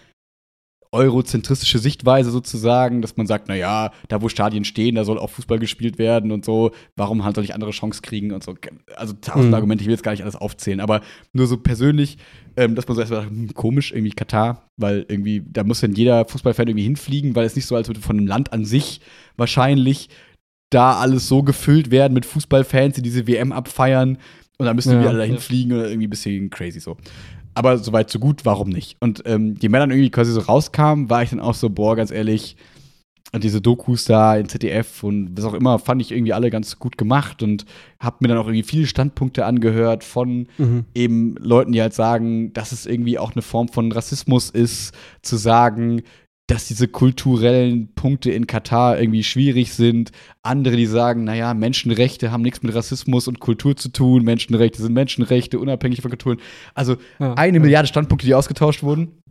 eurozentristische 0.92 1.78
Sichtweise 1.78 2.30
sozusagen, 2.30 3.02
dass 3.02 3.16
man 3.16 3.26
sagt, 3.26 3.48
naja, 3.48 3.92
da 4.08 4.22
wo 4.22 4.28
Stadien 4.28 4.64
stehen, 4.64 4.94
da 4.94 5.04
soll 5.04 5.18
auch 5.18 5.30
Fußball 5.30 5.58
gespielt 5.58 5.98
werden 5.98 6.32
und 6.32 6.44
so, 6.44 6.72
warum 6.96 7.24
halt 7.24 7.34
soll 7.34 7.44
ich 7.44 7.54
andere 7.54 7.70
Chance 7.70 8.02
kriegen 8.02 8.32
und 8.32 8.42
so. 8.42 8.54
Also 8.96 9.14
tausend 9.20 9.48
mhm. 9.48 9.54
Argumente, 9.54 9.82
ich 9.82 9.88
will 9.88 9.94
jetzt 9.94 10.02
gar 10.02 10.12
nicht 10.12 10.22
alles 10.22 10.36
aufzählen, 10.36 10.80
aber 10.80 11.00
nur 11.32 11.46
so 11.46 11.56
persönlich, 11.56 12.18
ähm, 12.56 12.74
dass 12.74 12.86
man 12.88 12.94
so 12.94 13.00
erstmal 13.00 13.22
sagt, 13.22 13.32
hm, 13.32 13.54
komisch, 13.54 13.92
irgendwie 13.92 14.10
Katar, 14.10 14.70
weil 14.76 15.04
irgendwie, 15.08 15.42
da 15.46 15.64
muss 15.64 15.80
dann 15.80 15.92
jeder 15.92 16.24
Fußballfan 16.26 16.68
irgendwie 16.68 16.84
hinfliegen, 16.84 17.34
weil 17.34 17.46
es 17.46 17.56
nicht 17.56 17.66
so, 17.66 17.76
als 17.76 17.88
würde 17.88 18.00
von 18.00 18.16
dem 18.16 18.26
Land 18.26 18.52
an 18.52 18.64
sich 18.64 19.00
wahrscheinlich 19.36 20.08
da 20.70 20.96
alles 20.96 21.28
so 21.28 21.42
gefüllt 21.42 21.90
werden 21.90 22.14
mit 22.14 22.26
Fußballfans, 22.26 22.96
die 22.96 23.02
diese 23.02 23.26
WM 23.26 23.52
abfeiern 23.52 24.18
und 24.58 24.66
dann 24.66 24.76
müssen 24.76 24.92
ja, 24.92 25.00
wir 25.00 25.08
alle 25.10 25.18
dahin 25.18 25.34
ja. 25.34 25.40
fliegen 25.40 25.72
oder 25.72 25.88
irgendwie 25.88 26.06
ein 26.06 26.10
bisschen 26.10 26.50
crazy 26.50 26.80
so. 26.80 26.96
Aber 27.56 27.78
soweit 27.78 28.10
so 28.10 28.18
gut, 28.18 28.44
warum 28.44 28.68
nicht? 28.68 28.98
Und 29.00 29.22
ähm, 29.24 29.54
je 29.58 29.70
mehr 29.70 29.80
dann 29.80 29.90
irgendwie 29.90 30.10
quasi 30.10 30.30
so 30.30 30.40
rauskam, 30.40 31.08
war 31.08 31.22
ich 31.22 31.30
dann 31.30 31.40
auch 31.40 31.54
so, 31.54 31.70
boah, 31.70 31.96
ganz 31.96 32.10
ehrlich, 32.10 32.56
diese 33.34 33.62
Dokus 33.62 34.04
da 34.04 34.36
in 34.36 34.48
ZDF 34.48 35.02
und 35.02 35.36
was 35.36 35.44
auch 35.46 35.54
immer, 35.54 35.78
fand 35.78 36.02
ich 36.02 36.12
irgendwie 36.12 36.34
alle 36.34 36.50
ganz 36.50 36.78
gut 36.78 36.98
gemacht 36.98 37.42
und 37.42 37.64
hab 37.98 38.20
mir 38.20 38.28
dann 38.28 38.36
auch 38.36 38.46
irgendwie 38.46 38.62
viele 38.62 38.86
Standpunkte 38.86 39.46
angehört 39.46 40.04
von 40.04 40.48
mhm. 40.58 40.84
eben 40.94 41.34
Leuten, 41.38 41.72
die 41.72 41.80
halt 41.80 41.94
sagen, 41.94 42.52
dass 42.52 42.72
es 42.72 42.84
irgendwie 42.84 43.18
auch 43.18 43.32
eine 43.32 43.42
Form 43.42 43.68
von 43.68 43.90
Rassismus 43.90 44.50
ist, 44.50 44.94
zu 45.22 45.36
sagen, 45.36 46.02
dass 46.46 46.68
diese 46.68 46.86
kulturellen 46.86 47.92
Punkte 47.94 48.30
in 48.30 48.46
Katar 48.46 49.00
irgendwie 49.00 49.24
schwierig 49.24 49.72
sind. 49.72 50.12
Andere, 50.42 50.76
die 50.76 50.86
sagen, 50.86 51.24
naja, 51.24 51.54
Menschenrechte 51.54 52.30
haben 52.30 52.42
nichts 52.42 52.62
mit 52.62 52.74
Rassismus 52.74 53.26
und 53.26 53.40
Kultur 53.40 53.76
zu 53.76 53.88
tun. 53.88 54.22
Menschenrechte 54.22 54.80
sind 54.80 54.92
Menschenrechte, 54.92 55.58
unabhängig 55.58 56.02
von 56.02 56.10
Kulturen. 56.10 56.38
Also 56.74 56.96
ja, 57.18 57.34
eine 57.34 57.58
ja. 57.58 57.62
Milliarde 57.62 57.88
Standpunkte, 57.88 58.26
die 58.26 58.34
ausgetauscht 58.34 58.82
wurden. 58.82 59.22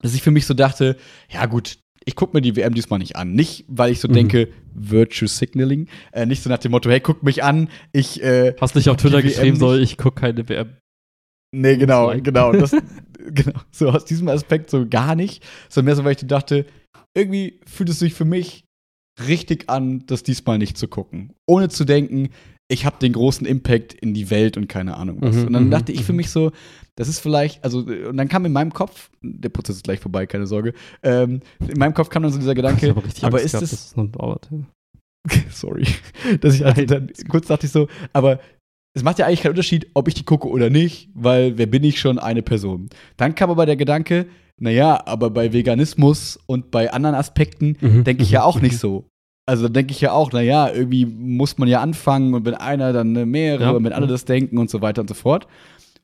Dass 0.00 0.14
ich 0.14 0.22
für 0.22 0.30
mich 0.30 0.46
so 0.46 0.54
dachte, 0.54 0.96
ja 1.30 1.46
gut, 1.46 1.78
ich 2.04 2.14
gucke 2.16 2.36
mir 2.36 2.40
die 2.40 2.54
WM 2.54 2.74
diesmal 2.74 2.98
nicht 2.98 3.16
an. 3.16 3.32
Nicht, 3.32 3.64
weil 3.68 3.90
ich 3.90 4.00
so 4.00 4.08
mhm. 4.08 4.12
denke, 4.12 4.48
Virtue 4.74 5.28
Signaling. 5.28 5.88
Äh, 6.12 6.26
nicht 6.26 6.42
so 6.42 6.50
nach 6.50 6.58
dem 6.58 6.72
Motto, 6.72 6.90
hey, 6.90 7.00
guck 7.00 7.22
mich 7.22 7.42
an. 7.42 7.68
Ich, 7.92 8.22
äh, 8.22 8.54
Hast 8.60 8.74
nicht 8.74 8.90
auf 8.90 8.98
Twitter 8.98 9.22
geschrieben, 9.22 9.56
soll 9.56 9.82
ich 9.82 9.96
gucke 9.96 10.20
keine 10.20 10.48
WM. 10.48 10.76
Nee, 11.54 11.76
genau, 11.76 12.14
genau. 12.20 12.52
Das, 12.52 12.72
genau. 13.18 13.60
So 13.70 13.90
aus 13.90 14.04
diesem 14.04 14.28
Aspekt 14.28 14.70
so 14.70 14.86
gar 14.88 15.14
nicht. 15.14 15.44
Sondern 15.68 15.86
mehr 15.86 15.96
so, 15.96 16.04
weil 16.04 16.12
ich 16.12 16.26
dachte, 16.26 16.66
irgendwie 17.16 17.60
fühlt 17.66 17.88
es 17.88 17.98
sich 17.98 18.14
für 18.14 18.24
mich 18.24 18.64
richtig 19.26 19.68
an, 19.68 20.04
das 20.06 20.22
diesmal 20.22 20.58
nicht 20.58 20.78
zu 20.78 20.88
gucken. 20.88 21.32
Ohne 21.46 21.68
zu 21.68 21.84
denken, 21.84 22.30
ich 22.70 22.84
habe 22.84 22.98
den 23.00 23.14
großen 23.14 23.46
Impact 23.46 23.94
in 23.94 24.14
die 24.14 24.30
Welt 24.30 24.56
und 24.56 24.68
keine 24.68 24.96
Ahnung 24.96 25.18
was. 25.20 25.36
Mhm, 25.36 25.46
und 25.46 25.52
dann 25.54 25.64
mhm, 25.64 25.70
dachte 25.70 25.90
ich 25.92 26.04
für 26.04 26.12
mhm. 26.12 26.18
mich 26.18 26.30
so, 26.30 26.52
das 26.96 27.08
ist 27.08 27.18
vielleicht, 27.18 27.64
also, 27.64 27.80
und 27.80 28.16
dann 28.16 28.28
kam 28.28 28.44
in 28.44 28.52
meinem 28.52 28.72
Kopf, 28.72 29.10
der 29.22 29.48
Prozess 29.48 29.76
ist 29.76 29.84
gleich 29.84 30.00
vorbei, 30.00 30.26
keine 30.26 30.46
Sorge, 30.46 30.74
ähm, 31.02 31.40
in 31.66 31.78
meinem 31.78 31.94
Kopf 31.94 32.10
kam 32.10 32.22
dann 32.22 32.32
so 32.32 32.38
dieser 32.38 32.54
Gedanke, 32.54 32.90
aber, 32.90 33.02
aber 33.22 33.40
ist 33.40 33.54
es. 33.54 33.94
Das 33.94 34.12
dauert, 34.12 34.48
ja. 34.50 34.58
Sorry. 35.50 35.86
Dass 36.40 36.54
ich 36.54 36.64
also 36.64 36.84
dann 36.84 37.10
kurz 37.28 37.46
dachte 37.46 37.66
ich 37.66 37.72
so, 37.72 37.88
aber 38.12 38.40
es 38.94 39.02
macht 39.02 39.18
ja 39.18 39.26
eigentlich 39.26 39.42
keinen 39.42 39.52
Unterschied, 39.52 39.88
ob 39.94 40.08
ich 40.08 40.14
die 40.14 40.24
gucke 40.24 40.48
oder 40.48 40.70
nicht, 40.70 41.10
weil 41.14 41.58
wer 41.58 41.66
bin 41.66 41.84
ich 41.84 42.00
schon 42.00 42.18
eine 42.18 42.42
Person. 42.42 42.88
Dann 43.16 43.34
kam 43.34 43.50
aber 43.50 43.66
der 43.66 43.76
Gedanke, 43.76 44.26
naja, 44.58 45.02
aber 45.06 45.30
bei 45.30 45.52
Veganismus 45.52 46.38
und 46.46 46.70
bei 46.70 46.92
anderen 46.92 47.14
Aspekten 47.14 47.76
mhm. 47.80 48.04
denke 48.04 48.22
ich 48.22 48.30
ja 48.30 48.42
auch 48.42 48.60
nicht 48.60 48.78
so. 48.78 49.06
Also 49.46 49.64
da 49.64 49.68
denke 49.70 49.92
ich 49.92 50.00
ja 50.00 50.12
auch, 50.12 50.32
naja, 50.32 50.70
irgendwie 50.70 51.06
muss 51.06 51.56
man 51.56 51.68
ja 51.68 51.80
anfangen 51.80 52.34
und 52.34 52.44
wenn 52.44 52.54
einer, 52.54 52.92
dann 52.92 53.12
mehrere 53.30 53.62
ja. 53.62 53.70
und 53.70 53.84
wenn 53.84 53.92
alle 53.92 54.06
das 54.06 54.24
denken 54.24 54.58
und 54.58 54.68
so 54.68 54.82
weiter 54.82 55.00
und 55.00 55.08
so 55.08 55.14
fort. 55.14 55.46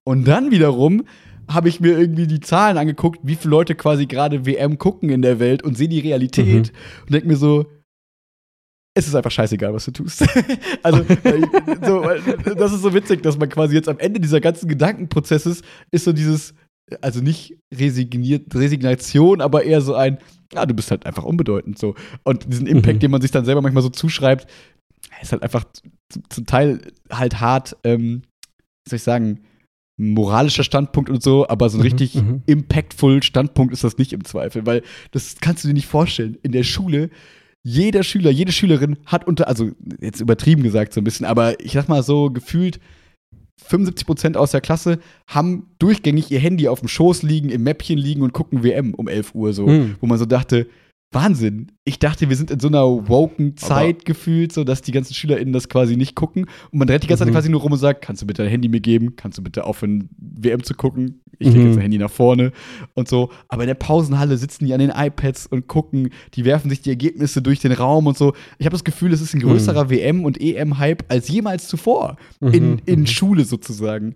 Und 0.05 0.27
dann 0.27 0.51
wiederum 0.51 1.05
habe 1.49 1.69
ich 1.69 1.81
mir 1.81 1.99
irgendwie 1.99 2.27
die 2.27 2.41
Zahlen 2.41 2.79
angeguckt, 2.79 3.21
wie 3.23 3.35
viele 3.35 3.51
Leute 3.51 3.75
quasi 3.75 4.07
gerade 4.07 4.47
WM 4.47 4.79
gucken 4.79 5.11
in 5.11 5.21
der 5.21 5.41
Welt 5.41 5.63
und 5.63 5.77
sehe 5.77 5.89
die 5.89 6.01
Realität 6.01 6.73
mhm. 6.73 7.03
und 7.03 7.13
denke 7.13 7.29
mir 7.29 7.37
so, 7.37 7.67
es 8.95 9.09
ist 9.09 9.15
einfach 9.15 9.31
scheißegal, 9.31 9.75
was 9.75 9.85
du 9.87 9.91
tust. 9.91 10.25
also, 10.83 11.03
äh, 11.03 11.43
so, 11.85 12.03
das 12.55 12.73
ist 12.73 12.83
so 12.83 12.95
witzig, 12.95 13.23
dass 13.23 13.37
man 13.37 13.49
quasi 13.49 13.75
jetzt 13.75 13.89
am 13.89 13.99
Ende 13.99 14.21
dieser 14.21 14.41
ganzen 14.41 14.69
Gedankenprozesses 14.69 15.63
ist 15.91 16.05
so 16.05 16.13
dieses, 16.13 16.55
also 17.01 17.21
nicht 17.21 17.57
resigniert, 17.75 18.55
Resignation, 18.55 19.41
aber 19.41 19.65
eher 19.65 19.81
so 19.81 19.95
ein, 19.95 20.19
ja, 20.53 20.65
du 20.65 20.75
bist 20.75 20.93
halt 20.93 21.07
einfach 21.07 21.25
unbedeutend 21.25 21.79
so. 21.79 21.97
Und 22.23 22.51
diesen 22.53 22.69
Impact, 22.69 22.97
mhm. 22.97 23.01
den 23.01 23.11
man 23.11 23.21
sich 23.21 23.33
dann 23.33 23.45
selber 23.45 23.63
manchmal 23.63 23.83
so 23.83 23.89
zuschreibt, 23.89 24.47
ist 25.21 25.33
halt 25.33 25.43
einfach 25.43 25.65
zum 26.29 26.47
Teil 26.47 26.81
halt 27.11 27.41
hart, 27.41 27.77
ähm, 27.83 28.23
soll 28.89 28.97
ich 28.97 29.03
sagen, 29.03 29.41
moralischer 29.97 30.65
Standpunkt 30.65 31.11
und 31.11 31.23
so, 31.23 31.49
aber 31.49 31.69
so 31.69 31.79
ein 31.79 31.81
mhm, 31.81 31.85
richtig 31.85 32.15
mhm. 32.15 32.43
impactful 32.47 33.23
Standpunkt 33.23 33.73
ist 33.73 33.85
das 33.85 33.99
nicht 33.99 34.13
im 34.13 34.25
Zweifel, 34.25 34.67
weil 34.67 34.83
das 35.11 35.37
kannst 35.41 35.65
du 35.65 35.69
dir 35.69 35.75
nicht 35.75 35.87
vorstellen. 35.87 36.37
In 36.43 36.53
der 36.53 36.65
Schule 36.65 37.11
jeder 37.65 38.03
Schüler, 38.03 38.31
jede 38.31 38.53
Schülerin 38.53 38.99
hat 39.07 39.27
unter, 39.27 39.49
also 39.49 39.71
jetzt 39.99 40.21
übertrieben 40.21 40.63
gesagt 40.63 40.93
so 40.93 41.01
ein 41.01 41.05
bisschen, 41.05 41.27
aber 41.27 41.59
ich 41.61 41.73
sag 41.73 41.89
mal 41.89 42.03
so 42.03 42.31
gefühlt 42.31 42.79
75 43.57 44.07
Prozent 44.07 44.37
aus 44.37 44.51
der 44.51 44.61
Klasse 44.61 44.99
haben 45.27 45.71
durchgängig 45.79 46.31
ihr 46.31 46.41
Handy 46.41 46.69
auf 46.69 46.81
dem 46.81 46.89
Schoß 46.89 47.23
liegen, 47.23 47.49
im 47.49 47.63
Mäppchen 47.63 47.99
liegen 47.99 48.21
und 48.21 48.35
gucken 48.35 48.63
WM 48.63 48.93
um 48.95 49.09
11 49.09 49.35
Uhr 49.35 49.55
so, 49.55 49.67
mhm. 49.67 49.97
wo 50.01 50.07
man 50.07 50.19
so 50.19 50.27
dachte, 50.27 50.67
Wahnsinn. 51.15 51.73
Ich 51.85 51.99
dachte, 51.99 52.29
wir 52.29 52.37
sind 52.37 52.51
in 52.51 52.61
so 52.61 52.69
einer 52.69 53.09
woken 53.09 53.57
Zeit 53.57 53.97
Aber 53.97 54.05
gefühlt, 54.05 54.53
so 54.53 54.65
dass 54.65 54.83
die 54.83 54.93
ganzen 54.93 55.15
SchülerInnen 55.15 55.53
das 55.53 55.69
quasi 55.69 55.97
nicht 55.97 56.15
gucken. 56.15 56.47
Und 56.71 56.79
man 56.79 56.89
dreht 56.89 57.03
die 57.03 57.07
ganze 57.07 57.25
mhm. 57.25 57.29
Zeit 57.29 57.35
quasi 57.35 57.49
nur 57.51 57.61
rum 57.61 57.73
und 57.73 57.79
sagt, 57.79 58.03
kannst 58.03 58.23
du 58.23 58.27
bitte 58.27 58.43
dein 58.43 58.51
Handy 58.51 58.69
mir 58.69 58.81
geben? 58.81 59.17
Kannst 59.17 59.39
du 59.39 59.43
bitte 59.43 59.65
aufhören, 59.65 60.09
WM 60.19 60.63
zu 60.63 60.75
gucken? 60.75 61.21
Ich 61.39 61.49
lege 61.49 61.61
mhm. 61.61 61.67
jetzt 61.67 61.77
dein 61.77 61.83
Handy 61.83 61.99
nach 61.99 62.11
vorne 62.11 62.53
und 62.95 63.09
so. 63.09 63.31
Aber 63.49 63.63
in 63.63 63.69
der 63.69 63.75
Pausenhalle 63.75 64.37
sitzen 64.37 64.67
die 64.67 64.75
an 64.75 64.81
den 64.81 64.91
iPads 64.91 65.47
und 65.47 65.67
gucken, 65.69 66.11
die 66.35 66.45
werfen 66.45 66.71
sich 66.71 66.81
die 66.81 66.91
Ergebnisse 66.91 67.43
durch 67.43 67.61
den 67.61 67.73
Raum 67.73 68.07
und 68.07 68.17
so. 68.17 68.35
Ich 68.59 68.67
habe 68.67 68.75
das 68.75 68.85
Gefühl, 68.85 69.13
es 69.13 69.21
ist 69.21 69.35
ein 69.35 69.41
größerer 69.41 69.85
mhm. 69.85 69.91
WM- 69.91 70.25
und 70.25 70.41
EM-Hype 70.41 71.05
als 71.09 71.29
jemals 71.29 71.69
zuvor 71.69 72.17
in, 72.41 72.73
mhm. 72.73 72.81
in 72.87 73.01
mhm. 73.01 73.07
Schule 73.07 73.45
sozusagen. 73.45 74.15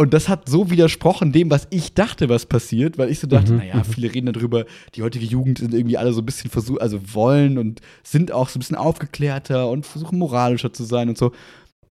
Und 0.00 0.14
das 0.14 0.30
hat 0.30 0.48
so 0.48 0.70
widersprochen 0.70 1.30
dem, 1.30 1.50
was 1.50 1.68
ich 1.68 1.92
dachte, 1.92 2.30
was 2.30 2.46
passiert, 2.46 2.96
weil 2.96 3.10
ich 3.10 3.20
so 3.20 3.26
dachte, 3.26 3.52
mhm, 3.52 3.58
naja, 3.58 3.76
mhm. 3.76 3.84
viele 3.84 4.14
reden 4.14 4.32
darüber, 4.32 4.64
die 4.94 5.02
heutige 5.02 5.26
Jugend 5.26 5.58
sind 5.58 5.74
irgendwie 5.74 5.98
alle 5.98 6.14
so 6.14 6.22
ein 6.22 6.24
bisschen 6.24 6.50
versucht, 6.50 6.80
also 6.80 7.14
wollen 7.14 7.58
und 7.58 7.82
sind 8.02 8.32
auch 8.32 8.48
so 8.48 8.56
ein 8.58 8.60
bisschen 8.60 8.78
aufgeklärter 8.78 9.68
und 9.68 9.84
versuchen 9.84 10.18
moralischer 10.18 10.72
zu 10.72 10.84
sein 10.84 11.10
und 11.10 11.18
so. 11.18 11.32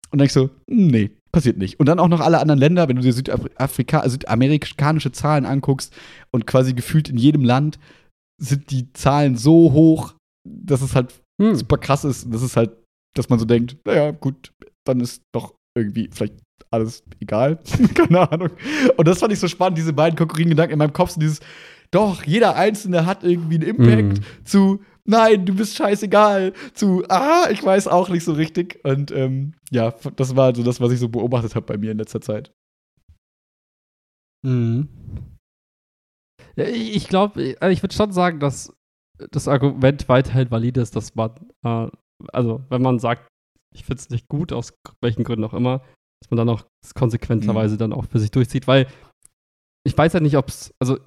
Und 0.09 0.19
dann 0.19 0.25
ich 0.25 0.31
so, 0.31 0.49
nee, 0.67 1.11
passiert 1.33 1.57
nicht. 1.57 1.81
Und 1.81 1.87
dann 1.87 1.99
auch 1.99 2.07
noch 2.07 2.21
alle 2.21 2.39
anderen 2.39 2.61
Länder, 2.61 2.87
wenn 2.87 2.95
du 2.95 3.01
dir 3.01 3.11
Südafrika, 3.11 4.07
südamerikanische 4.07 5.11
Zahlen 5.11 5.45
anguckst 5.45 5.93
und 6.31 6.47
quasi 6.47 6.71
gefühlt 6.71 7.09
in 7.09 7.17
jedem 7.17 7.43
Land 7.43 7.77
sind 8.41 8.71
die 8.71 8.93
Zahlen 8.93 9.35
so 9.35 9.73
hoch, 9.73 10.13
dass 10.47 10.81
es 10.81 10.95
halt 10.95 11.13
hm. 11.41 11.57
super 11.57 11.77
krass 11.77 12.05
ist. 12.05 12.33
Das 12.33 12.41
ist 12.41 12.55
halt, 12.55 12.71
dass 13.17 13.27
man 13.27 13.37
so 13.37 13.43
denkt, 13.43 13.75
naja, 13.85 14.11
gut, 14.11 14.53
dann 14.85 15.01
ist 15.01 15.23
doch 15.35 15.55
irgendwie 15.77 16.09
vielleicht 16.09 16.35
alles 16.71 17.03
egal. 17.19 17.59
Keine 17.93 18.31
Ahnung. 18.31 18.49
Und 18.97 19.07
das 19.07 19.19
fand 19.19 19.33
ich 19.33 19.39
so 19.39 19.47
spannend, 19.47 19.77
diese 19.77 19.93
beiden 19.93 20.17
konkurrierenden 20.17 20.55
Gedanken 20.55 20.73
in 20.73 20.79
meinem 20.79 20.93
Kopf 20.93 21.11
sind 21.11 21.21
dieses, 21.21 21.39
doch, 21.91 22.23
jeder 22.23 22.55
Einzelne 22.55 23.05
hat 23.05 23.23
irgendwie 23.23 23.55
einen 23.55 23.63
Impact 23.63 24.19
Mhm. 24.19 24.45
zu, 24.45 24.81
nein, 25.05 25.45
du 25.45 25.55
bist 25.55 25.75
scheißegal, 25.77 26.53
zu, 26.73 27.03
ah, 27.09 27.47
ich 27.49 27.63
weiß 27.63 27.87
auch 27.87 28.09
nicht 28.09 28.23
so 28.25 28.33
richtig. 28.33 28.79
Und 28.83 29.11
ähm, 29.11 29.53
ja, 29.71 29.93
das 30.15 30.35
war 30.35 30.53
so 30.55 30.63
das, 30.63 30.81
was 30.81 30.91
ich 30.91 30.99
so 30.99 31.07
beobachtet 31.09 31.55
habe 31.55 31.65
bei 31.65 31.77
mir 31.77 31.91
in 31.91 31.97
letzter 31.97 32.21
Zeit. 32.21 32.51
Mhm. 34.45 34.87
Ja, 36.55 36.65
ich 36.65 36.95
ich 36.95 37.07
glaube, 37.07 37.41
ich 37.43 37.83
würde 37.83 37.95
schon 37.95 38.11
sagen, 38.11 38.39
dass 38.39 38.73
das 39.31 39.47
Argument 39.47 40.07
weiterhin 40.09 40.51
valide 40.51 40.81
ist, 40.81 40.95
dass 40.95 41.15
man, 41.15 41.31
äh, 41.63 41.87
also 42.33 42.63
wenn 42.69 42.81
man 42.81 42.99
sagt, 42.99 43.27
ich 43.73 43.85
finde 43.85 43.99
es 44.01 44.09
nicht 44.09 44.27
gut, 44.27 44.53
aus 44.53 44.73
welchen 45.01 45.23
Gründen 45.23 45.43
auch 45.45 45.53
immer, 45.53 45.83
dass 46.21 46.29
man 46.29 46.37
dann 46.37 46.49
auch 46.49 46.65
konsequenterweise 46.95 47.77
dann 47.77 47.93
auch 47.93 48.05
für 48.05 48.19
sich 48.19 48.31
durchzieht, 48.31 48.67
weil 48.67 48.87
ich 49.85 49.97
weiß 49.97 50.13
ja 50.13 50.19
nicht, 50.19 50.37
ob 50.37 50.49
es, 50.49 50.73
also 50.79 50.97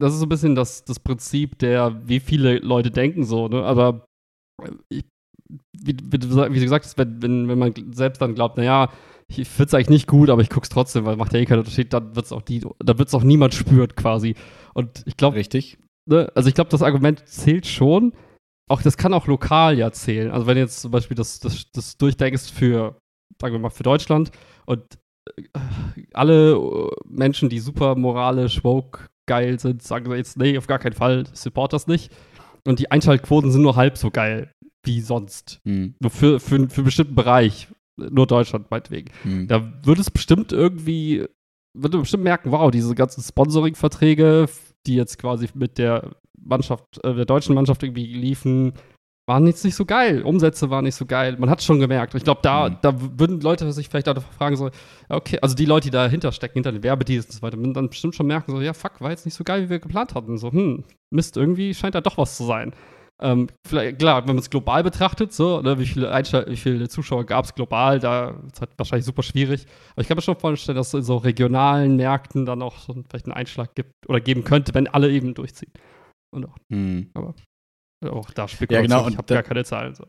das 0.00 0.14
ist 0.14 0.20
so 0.20 0.26
ein 0.26 0.30
bisschen 0.30 0.54
das, 0.54 0.84
das 0.84 0.98
Prinzip 0.98 1.58
der, 1.58 2.00
wie 2.06 2.20
viele 2.20 2.58
Leute 2.58 2.90
denken 2.90 3.24
so, 3.24 3.48
ne, 3.48 3.62
aber 3.62 4.06
äh, 4.62 4.70
ich, 4.88 5.04
wie, 5.76 5.96
wie, 6.00 6.20
wie 6.54 6.60
gesagt 6.60 6.84
hast, 6.84 6.96
wenn, 6.96 7.20
wenn, 7.22 7.58
man 7.58 7.74
selbst 7.92 8.22
dann 8.22 8.34
glaubt, 8.34 8.56
naja, 8.56 8.90
ich 9.28 9.48
finde 9.48 9.68
es 9.68 9.74
eigentlich 9.74 9.90
nicht 9.90 10.06
gut, 10.06 10.30
aber 10.30 10.42
ich 10.42 10.50
gucke 10.50 10.64
es 10.64 10.70
trotzdem, 10.70 11.04
weil 11.04 11.16
macht 11.16 11.32
ja 11.32 11.40
eh 11.40 11.44
keinen 11.44 11.60
Unterschied, 11.60 11.92
dann 11.92 12.14
wird 12.16 12.26
es 12.26 12.32
auch 12.32 12.42
die, 12.42 12.60
dann 12.60 12.98
wird 12.98 13.08
es 13.08 13.14
auch 13.14 13.22
niemand 13.22 13.54
spürt 13.54 13.96
quasi. 13.96 14.34
Und 14.74 15.02
ich 15.06 15.16
glaube, 15.16 15.36
Richtig. 15.36 15.78
ne, 16.08 16.30
also 16.34 16.48
ich 16.48 16.54
glaube, 16.54 16.70
das 16.70 16.82
Argument 16.82 17.26
zählt 17.26 17.66
schon. 17.66 18.12
Auch 18.68 18.82
das 18.82 18.96
kann 18.96 19.14
auch 19.14 19.26
lokal 19.26 19.76
ja 19.76 19.90
zählen. 19.90 20.30
Also 20.30 20.46
wenn 20.46 20.54
du 20.54 20.60
jetzt 20.60 20.80
zum 20.80 20.92
Beispiel 20.92 21.16
das, 21.16 21.40
das, 21.40 21.70
das 21.72 21.96
durchdenkst 21.96 22.52
für, 22.52 22.96
sagen 23.40 23.54
wir 23.54 23.58
mal, 23.58 23.70
für 23.70 23.82
Deutschland 23.82 24.30
und 24.66 24.82
äh, 25.36 25.42
alle 26.12 26.52
äh, 26.52 26.90
Menschen, 27.08 27.48
die 27.48 27.58
super 27.58 27.94
moralisch, 27.94 28.62
woke, 28.64 29.08
geil 29.26 29.58
sind, 29.58 29.82
sagen 29.82 30.10
jetzt, 30.12 30.36
nee, 30.38 30.58
auf 30.58 30.66
gar 30.66 30.78
keinen 30.78 30.94
Fall, 30.94 31.24
support 31.32 31.72
das 31.72 31.86
nicht. 31.86 32.12
Und 32.66 32.78
die 32.78 32.90
Einschaltquoten 32.90 33.50
sind 33.50 33.62
nur 33.62 33.76
halb 33.76 33.96
so 33.96 34.10
geil 34.10 34.52
wie 34.82 35.00
sonst. 35.00 35.60
Mhm. 35.64 35.94
Nur 36.00 36.10
für, 36.10 36.40
für, 36.40 36.68
für 36.68 36.76
einen 36.76 36.84
bestimmten 36.84 37.14
Bereich. 37.14 37.68
Nur 37.96 38.26
Deutschland 38.26 38.70
meinetwegen. 38.70 39.12
Mhm. 39.24 39.46
Da 39.46 39.72
würde 39.84 40.00
es 40.00 40.10
bestimmt 40.10 40.52
irgendwie, 40.52 41.26
würde 41.74 41.98
man 41.98 42.02
bestimmt 42.02 42.24
merken, 42.24 42.50
wow, 42.50 42.70
diese 42.70 42.94
ganzen 42.94 43.22
Sponsoring-Verträge, 43.22 44.46
die 44.86 44.94
jetzt 44.94 45.18
quasi 45.18 45.48
mit 45.54 45.78
der 45.78 46.16
Mannschaft, 46.38 47.02
äh, 47.04 47.14
der 47.14 47.26
deutschen 47.26 47.54
Mannschaft 47.54 47.82
irgendwie 47.82 48.06
liefen, 48.06 48.72
waren 49.30 49.46
jetzt 49.46 49.64
nicht 49.64 49.76
so 49.76 49.84
geil. 49.84 50.22
Umsätze 50.22 50.70
waren 50.70 50.82
nicht 50.84 50.96
so 50.96 51.06
geil. 51.06 51.36
Man 51.38 51.48
hat 51.48 51.60
es 51.60 51.64
schon 51.64 51.78
gemerkt. 51.78 52.14
Ich 52.16 52.24
glaube, 52.24 52.40
da, 52.42 52.68
Mhm. 52.68 52.76
da 52.82 52.92
würden 53.16 53.40
Leute 53.40 53.72
sich 53.72 53.88
vielleicht 53.88 54.08
auch 54.08 54.20
fragen, 54.36 54.56
so, 54.56 54.70
okay, 55.08 55.38
also 55.40 55.54
die 55.54 55.66
Leute, 55.66 55.84
die 55.86 55.92
dahinter 55.92 56.32
stecken, 56.32 56.54
hinter 56.54 56.72
den 56.72 56.82
Werbediensten 56.82 57.32
und 57.34 57.36
so 57.38 57.42
weiter, 57.42 57.56
würden 57.56 57.72
dann 57.74 57.88
bestimmt 57.90 58.16
schon 58.16 58.26
merken, 58.26 58.50
so, 58.50 58.60
ja, 58.60 58.72
fuck, 58.72 59.00
war 59.00 59.10
jetzt 59.10 59.24
nicht 59.24 59.34
so 59.36 59.44
geil, 59.44 59.62
wie 59.64 59.70
wir 59.70 59.78
geplant 59.78 60.16
hatten. 60.16 60.36
So, 60.36 60.50
hm, 60.50 60.82
Mist, 61.14 61.36
irgendwie 61.36 61.72
scheint 61.74 61.94
da 61.94 62.00
doch 62.00 62.18
was 62.18 62.36
zu 62.36 62.44
sein. 62.44 62.72
Ähm, 63.22 63.48
vielleicht, 63.68 63.98
klar, 64.00 64.22
wenn 64.22 64.34
man 64.34 64.38
es 64.38 64.50
global 64.50 64.82
betrachtet, 64.82 65.32
so, 65.32 65.60
ne, 65.60 65.78
wie 65.78 65.86
viele, 65.86 66.10
Einschal 66.10 66.46
wie 66.48 66.56
viele 66.56 66.88
Zuschauer 66.88 67.24
gab 67.24 67.44
es 67.44 67.54
global, 67.54 68.00
da 68.00 68.30
ist 68.50 68.60
halt 68.62 68.70
wahrscheinlich 68.78 69.04
super 69.04 69.22
schwierig. 69.22 69.66
Aber 69.92 70.02
ich 70.02 70.08
kann 70.08 70.16
mir 70.16 70.22
schon 70.22 70.36
vorstellen, 70.36 70.76
dass 70.76 70.88
es 70.88 70.94
in 70.94 71.02
so 71.02 71.18
regionalen 71.18 71.96
Märkten 71.96 72.46
dann 72.46 72.62
auch 72.62 72.78
so 72.78 72.94
vielleicht 73.08 73.26
einen 73.26 73.34
Einschlag 73.34 73.74
gibt 73.76 73.92
oder 74.08 74.20
geben 74.20 74.42
könnte, 74.42 74.72
wenn 74.74 74.88
alle 74.88 75.10
eben 75.10 75.34
durchziehen. 75.34 75.70
Und 76.34 76.46
auch, 76.48 76.56
Mhm. 76.70 77.10
Auch 78.08 78.30
da 78.30 78.48
Spekulation, 78.48 78.88
genau, 78.88 79.04
und 79.04 79.12
ich 79.12 79.18
habe 79.18 79.34
gar 79.34 79.42
keine 79.42 79.64
Zahlen. 79.64 79.94
So. 79.94 80.06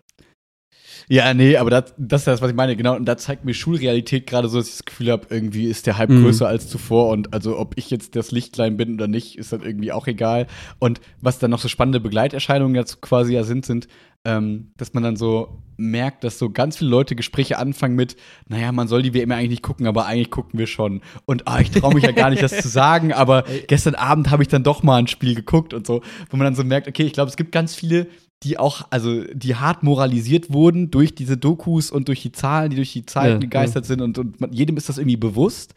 Ja, 1.07 1.33
nee, 1.33 1.57
aber 1.57 1.69
das, 1.69 1.93
das 1.97 2.21
ist 2.21 2.27
das, 2.27 2.41
was 2.41 2.49
ich 2.49 2.55
meine. 2.55 2.75
Genau, 2.75 2.95
und 2.95 3.05
da 3.05 3.17
zeigt 3.17 3.45
mir 3.45 3.53
Schulrealität 3.53 4.27
gerade 4.27 4.47
so, 4.49 4.57
dass 4.57 4.67
ich 4.67 4.73
das 4.77 4.85
Gefühl 4.85 5.11
habe, 5.11 5.27
irgendwie 5.29 5.65
ist 5.65 5.87
der 5.87 5.97
Hype 5.97 6.09
Mhm. 6.09 6.23
größer 6.23 6.47
als 6.47 6.67
zuvor. 6.67 7.09
Und 7.09 7.33
also, 7.33 7.57
ob 7.57 7.77
ich 7.77 7.89
jetzt 7.89 8.15
das 8.15 8.31
Lichtlein 8.31 8.77
bin 8.77 8.93
oder 8.95 9.07
nicht, 9.07 9.37
ist 9.37 9.53
dann 9.53 9.61
irgendwie 9.61 9.91
auch 9.91 10.07
egal. 10.07 10.47
Und 10.79 11.01
was 11.21 11.39
dann 11.39 11.51
noch 11.51 11.59
so 11.59 11.67
spannende 11.67 11.99
Begleiterscheinungen 11.99 12.73
dazu 12.75 12.97
quasi 13.01 13.33
ja 13.33 13.43
sind, 13.43 13.65
sind, 13.65 13.87
ähm, 14.23 14.71
dass 14.77 14.93
man 14.93 15.01
dann 15.01 15.15
so 15.15 15.61
merkt, 15.77 16.23
dass 16.23 16.37
so 16.37 16.51
ganz 16.51 16.77
viele 16.77 16.91
Leute 16.91 17.15
Gespräche 17.15 17.57
anfangen 17.57 17.95
mit, 17.95 18.15
naja, 18.47 18.71
man 18.71 18.87
soll 18.87 19.01
die 19.01 19.15
WM 19.15 19.31
eigentlich 19.31 19.49
nicht 19.49 19.63
gucken, 19.63 19.87
aber 19.87 20.05
eigentlich 20.05 20.29
gucken 20.29 20.59
wir 20.59 20.67
schon. 20.67 21.01
Und 21.25 21.47
ah, 21.47 21.59
ich 21.59 21.71
traue 21.71 21.95
mich 21.95 22.03
ja 22.03 22.11
gar 22.11 22.29
nicht, 22.29 22.43
das 22.43 22.61
zu 22.61 22.67
sagen, 22.69 23.13
aber 23.13 23.45
gestern 23.67 23.95
Abend 23.95 24.29
habe 24.29 24.43
ich 24.43 24.49
dann 24.49 24.63
doch 24.63 24.83
mal 24.83 24.97
ein 24.97 25.07
Spiel 25.07 25.33
geguckt 25.33 25.73
und 25.73 25.87
so, 25.87 26.01
wo 26.29 26.37
man 26.37 26.45
dann 26.45 26.55
so 26.55 26.63
merkt, 26.63 26.87
okay, 26.87 27.01
ich 27.03 27.13
glaube, 27.13 27.29
es 27.29 27.37
gibt 27.37 27.51
ganz 27.51 27.73
viele, 27.73 28.07
die 28.43 28.57
auch, 28.57 28.87
also 28.89 29.23
die 29.33 29.55
hart 29.55 29.83
moralisiert 29.83 30.51
wurden 30.51 30.89
durch 30.89 31.13
diese 31.13 31.37
Dokus 31.37 31.91
und 31.91 32.07
durch 32.07 32.21
die 32.21 32.31
Zahlen, 32.31 32.71
die 32.71 32.75
durch 32.75 32.93
die 32.93 33.05
Zeiten 33.05 33.33
Ja, 33.33 33.37
gegeistert 33.39 33.85
sind 33.85 34.01
und, 34.01 34.17
und 34.17 34.41
man, 34.41 34.51
jedem 34.51 34.77
ist 34.77 34.89
das 34.89 34.97
irgendwie 34.97 35.17
bewusst. 35.17 35.75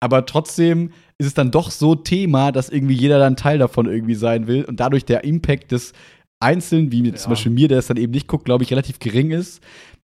Aber 0.00 0.26
trotzdem 0.26 0.90
ist 1.18 1.26
es 1.26 1.34
dann 1.34 1.50
doch 1.50 1.70
so 1.70 1.94
Thema, 1.94 2.52
dass 2.52 2.68
irgendwie 2.68 2.94
jeder 2.94 3.18
dann 3.18 3.36
Teil 3.36 3.58
davon 3.58 3.86
irgendwie 3.86 4.14
sein 4.14 4.46
will 4.46 4.64
und 4.64 4.78
dadurch 4.78 5.06
der 5.06 5.24
Impact 5.24 5.72
des 5.72 5.94
Einzelnen, 6.38 6.92
wie 6.92 7.06
Ja. 7.06 7.14
zum 7.14 7.30
Beispiel 7.30 7.52
mir, 7.52 7.68
der 7.68 7.78
es 7.78 7.86
dann 7.86 7.96
eben 7.96 8.12
nicht 8.12 8.28
guckt, 8.28 8.44
glaube 8.44 8.62
ich, 8.62 8.70
relativ 8.70 8.98
gering 8.98 9.30
ist. 9.30 9.62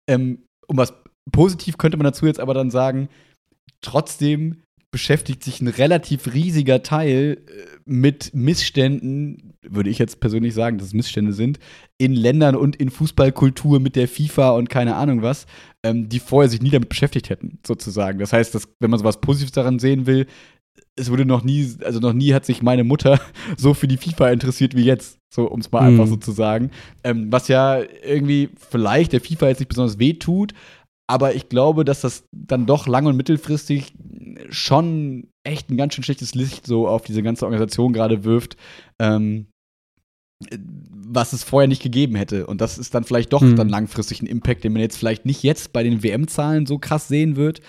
Ähm, 0.07 0.43
um 0.67 0.77
was 0.77 0.93
positiv 1.33 1.79
könnte 1.79 1.97
man 1.97 2.05
dazu 2.05 2.27
jetzt 2.27 2.41
aber 2.41 2.53
dann 2.53 2.71
sagen, 2.71 3.09
trotzdem 3.81 4.59
beschäftigt 4.91 5.43
sich 5.43 5.61
ein 5.61 5.69
relativ 5.69 6.33
riesiger 6.35 6.83
Teil 6.83 7.39
äh, 7.47 7.78
mit 7.89 8.33
Missständen, 8.35 9.55
würde 9.63 9.91
ich 9.91 9.99
jetzt 9.99 10.21
persönlich 10.21 10.55
sagen, 10.55 10.79
dass 10.79 10.89
es 10.89 10.95
Missstände 10.95 11.33
sind, 11.33 11.59
in 11.97 12.13
Ländern 12.15 12.55
und 12.55 12.77
in 12.77 12.91
Fußballkultur 12.91 13.81
mit 13.81 13.97
der 13.97 14.09
FIFA 14.09 14.51
und 14.51 14.69
keine 14.69 14.97
Ahnung 14.97 15.23
was, 15.23 15.47
ähm, 15.83 16.09
die 16.09 16.21
vorher 16.21 16.49
sich 16.49 16.63
nie 16.63 16.71
damit 16.71 16.89
beschäftigt 16.89 17.31
hätten, 17.31 17.59
sozusagen. 17.67 18.19
Das 18.19 18.33
heißt, 18.33 18.55
dass, 18.55 18.69
wenn 18.81 18.91
man 18.91 18.99
sowas 18.99 19.21
Positives 19.21 19.53
daran 19.53 19.79
sehen 19.79 20.07
will, 20.07 20.27
es 20.97 21.11
wurde 21.11 21.25
noch 21.25 21.45
nie, 21.45 21.67
also 21.85 22.01
noch 22.01 22.13
nie 22.13 22.35
hat 22.35 22.45
sich 22.45 22.61
meine 22.63 22.85
Mutter 22.85 23.21
so 23.57 23.73
für 23.75 23.89
die 23.89 23.97
FIFA 23.97 24.31
interessiert 24.31 24.75
wie 24.77 24.85
jetzt, 24.85 25.19
so 25.33 25.49
um 25.49 25.61
es 25.61 25.71
mal 25.71 25.83
Mhm. 25.83 25.89
einfach 26.01 26.07
so 26.09 26.17
zu 26.17 26.33
sagen. 26.33 26.71
Ähm, 27.05 27.31
was 27.31 27.49
ja 27.49 27.81
irgendwie 28.05 28.51
vielleicht 28.71 29.13
der 29.13 29.21
FIFA 29.21 29.49
jetzt 29.49 29.61
nicht 29.61 29.69
besonders 29.69 29.99
weh 29.99 30.15
tut, 30.15 30.55
aber 31.11 31.35
ich 31.35 31.49
glaube, 31.49 31.85
dass 31.85 32.03
das 32.03 32.25
dann 32.37 32.67
doch 32.67 32.87
lang- 32.87 33.07
und 33.07 33.17
mittelfristig 33.17 33.93
schon 34.51 35.29
echt 35.45 35.71
ein 35.71 35.77
ganz 35.77 35.95
schön 35.95 36.05
schlechtes 36.05 36.35
Licht 36.35 36.67
so 36.67 36.87
auf 36.87 37.03
diese 37.03 37.23
ganze 37.23 37.45
Organisation 37.47 37.93
gerade 37.93 38.25
wirft, 38.25 38.57
ähm, 39.01 39.47
was 40.53 41.33
es 41.33 41.43
vorher 41.43 41.67
nicht 41.69 41.83
gegeben 41.83 42.15
hätte. 42.15 42.47
Und 42.47 42.61
das 42.61 42.79
ist 42.79 42.95
dann 42.95 43.05
vielleicht 43.05 43.33
doch 43.33 43.41
Mhm. 43.43 43.57
dann 43.57 43.69
langfristig 43.69 44.23
ein 44.23 44.27
Impact, 44.27 44.63
den 44.63 44.73
man 44.73 44.83
jetzt 44.83 44.97
vielleicht 44.97 45.27
nicht 45.27 45.43
jetzt 45.43 45.73
bei 45.73 45.83
den 45.83 46.03
WM-Zahlen 46.03 46.67
so 46.67 46.79
krass 46.79 47.09
sehen 47.09 47.35
wird, 47.37 47.61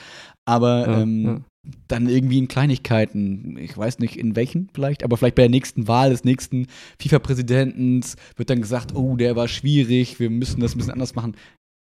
aber 0.46 0.88
Ja, 0.88 1.02
ähm, 1.02 1.26
ja. 1.26 1.42
dann 1.88 2.08
irgendwie 2.08 2.38
in 2.38 2.48
Kleinigkeiten, 2.48 3.58
ich 3.58 3.76
weiß 3.76 4.00
nicht 4.00 4.18
in 4.18 4.36
welchen 4.36 4.70
vielleicht, 4.74 5.04
aber 5.04 5.18
vielleicht 5.18 5.36
bei 5.36 5.44
der 5.44 5.50
nächsten 5.50 5.88
Wahl 5.88 6.12
des 6.12 6.24
nächsten 6.24 6.68
FIFA-Präsidenten 7.02 8.02
wird 8.36 8.50
dann 8.50 8.62
gesagt, 8.62 8.96
oh, 8.96 9.16
der 9.16 9.36
war 9.36 9.48
schwierig, 9.48 10.20
wir 10.20 10.30
müssen 10.30 10.60
das 10.62 10.76
ein 10.76 10.78
bisschen 10.78 10.94
anders 10.94 11.16
machen. 11.16 11.36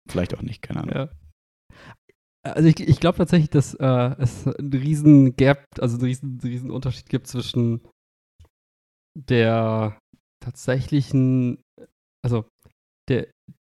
Vielleicht 0.09 0.35
auch 0.35 0.41
nicht, 0.41 0.61
keine 0.63 0.81
Ahnung. 0.81 0.95
Ja. 0.95 1.09
Also 2.43 2.67
ich, 2.69 2.79
ich 2.79 2.99
glaube 2.99 3.17
tatsächlich, 3.17 3.49
dass 3.51 3.75
äh, 3.75 4.15
es 4.19 4.47
einen 4.47 4.73
riesen 4.73 5.35
Gap, 5.35 5.65
also 5.79 5.97
einen 5.97 6.05
riesen, 6.05 6.39
riesen 6.43 6.71
Unterschied 6.71 7.07
gibt 7.07 7.27
zwischen 7.27 7.81
der 9.15 9.99
tatsächlichen, 10.43 11.59
also 12.25 12.45
der 13.09 13.27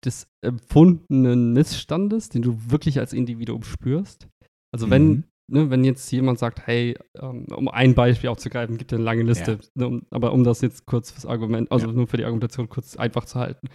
des 0.05 0.27
empfundenen 0.45 1.55
Missstandes, 1.55 2.29
den 2.29 2.43
du 2.43 2.71
wirklich 2.71 2.99
als 2.99 3.13
Individuum 3.15 3.63
spürst. 3.65 4.29
Also 4.73 4.91
wenn, 4.91 5.09
Mhm. 5.09 5.25
ne, 5.51 5.71
wenn 5.71 5.83
jetzt 5.83 6.11
jemand 6.13 6.39
sagt, 6.39 6.67
hey, 6.67 6.97
ähm, 7.19 7.47
um 7.47 7.69
ein 7.69 7.95
Beispiel 7.95 8.29
aufzugreifen, 8.29 8.77
gibt 8.77 8.93
ja 8.93 8.97
eine 8.99 9.05
lange 9.05 9.23
Liste, 9.23 9.61
ne, 9.75 9.87
um, 9.89 10.07
aber 10.11 10.33
um 10.33 10.45
das 10.45 10.61
jetzt 10.61 10.85
kurz 10.85 11.11
fürs 11.11 11.25
Argument, 11.25 11.73
also 11.73 11.87
Ja. 11.87 11.93
nur 11.93 12.07
für 12.07 12.19
die 12.19 12.25
Argumentation 12.25 12.69
kurz 12.69 12.97
einfach 12.97 13.25
zu 13.25 13.39
halten. 13.39 13.67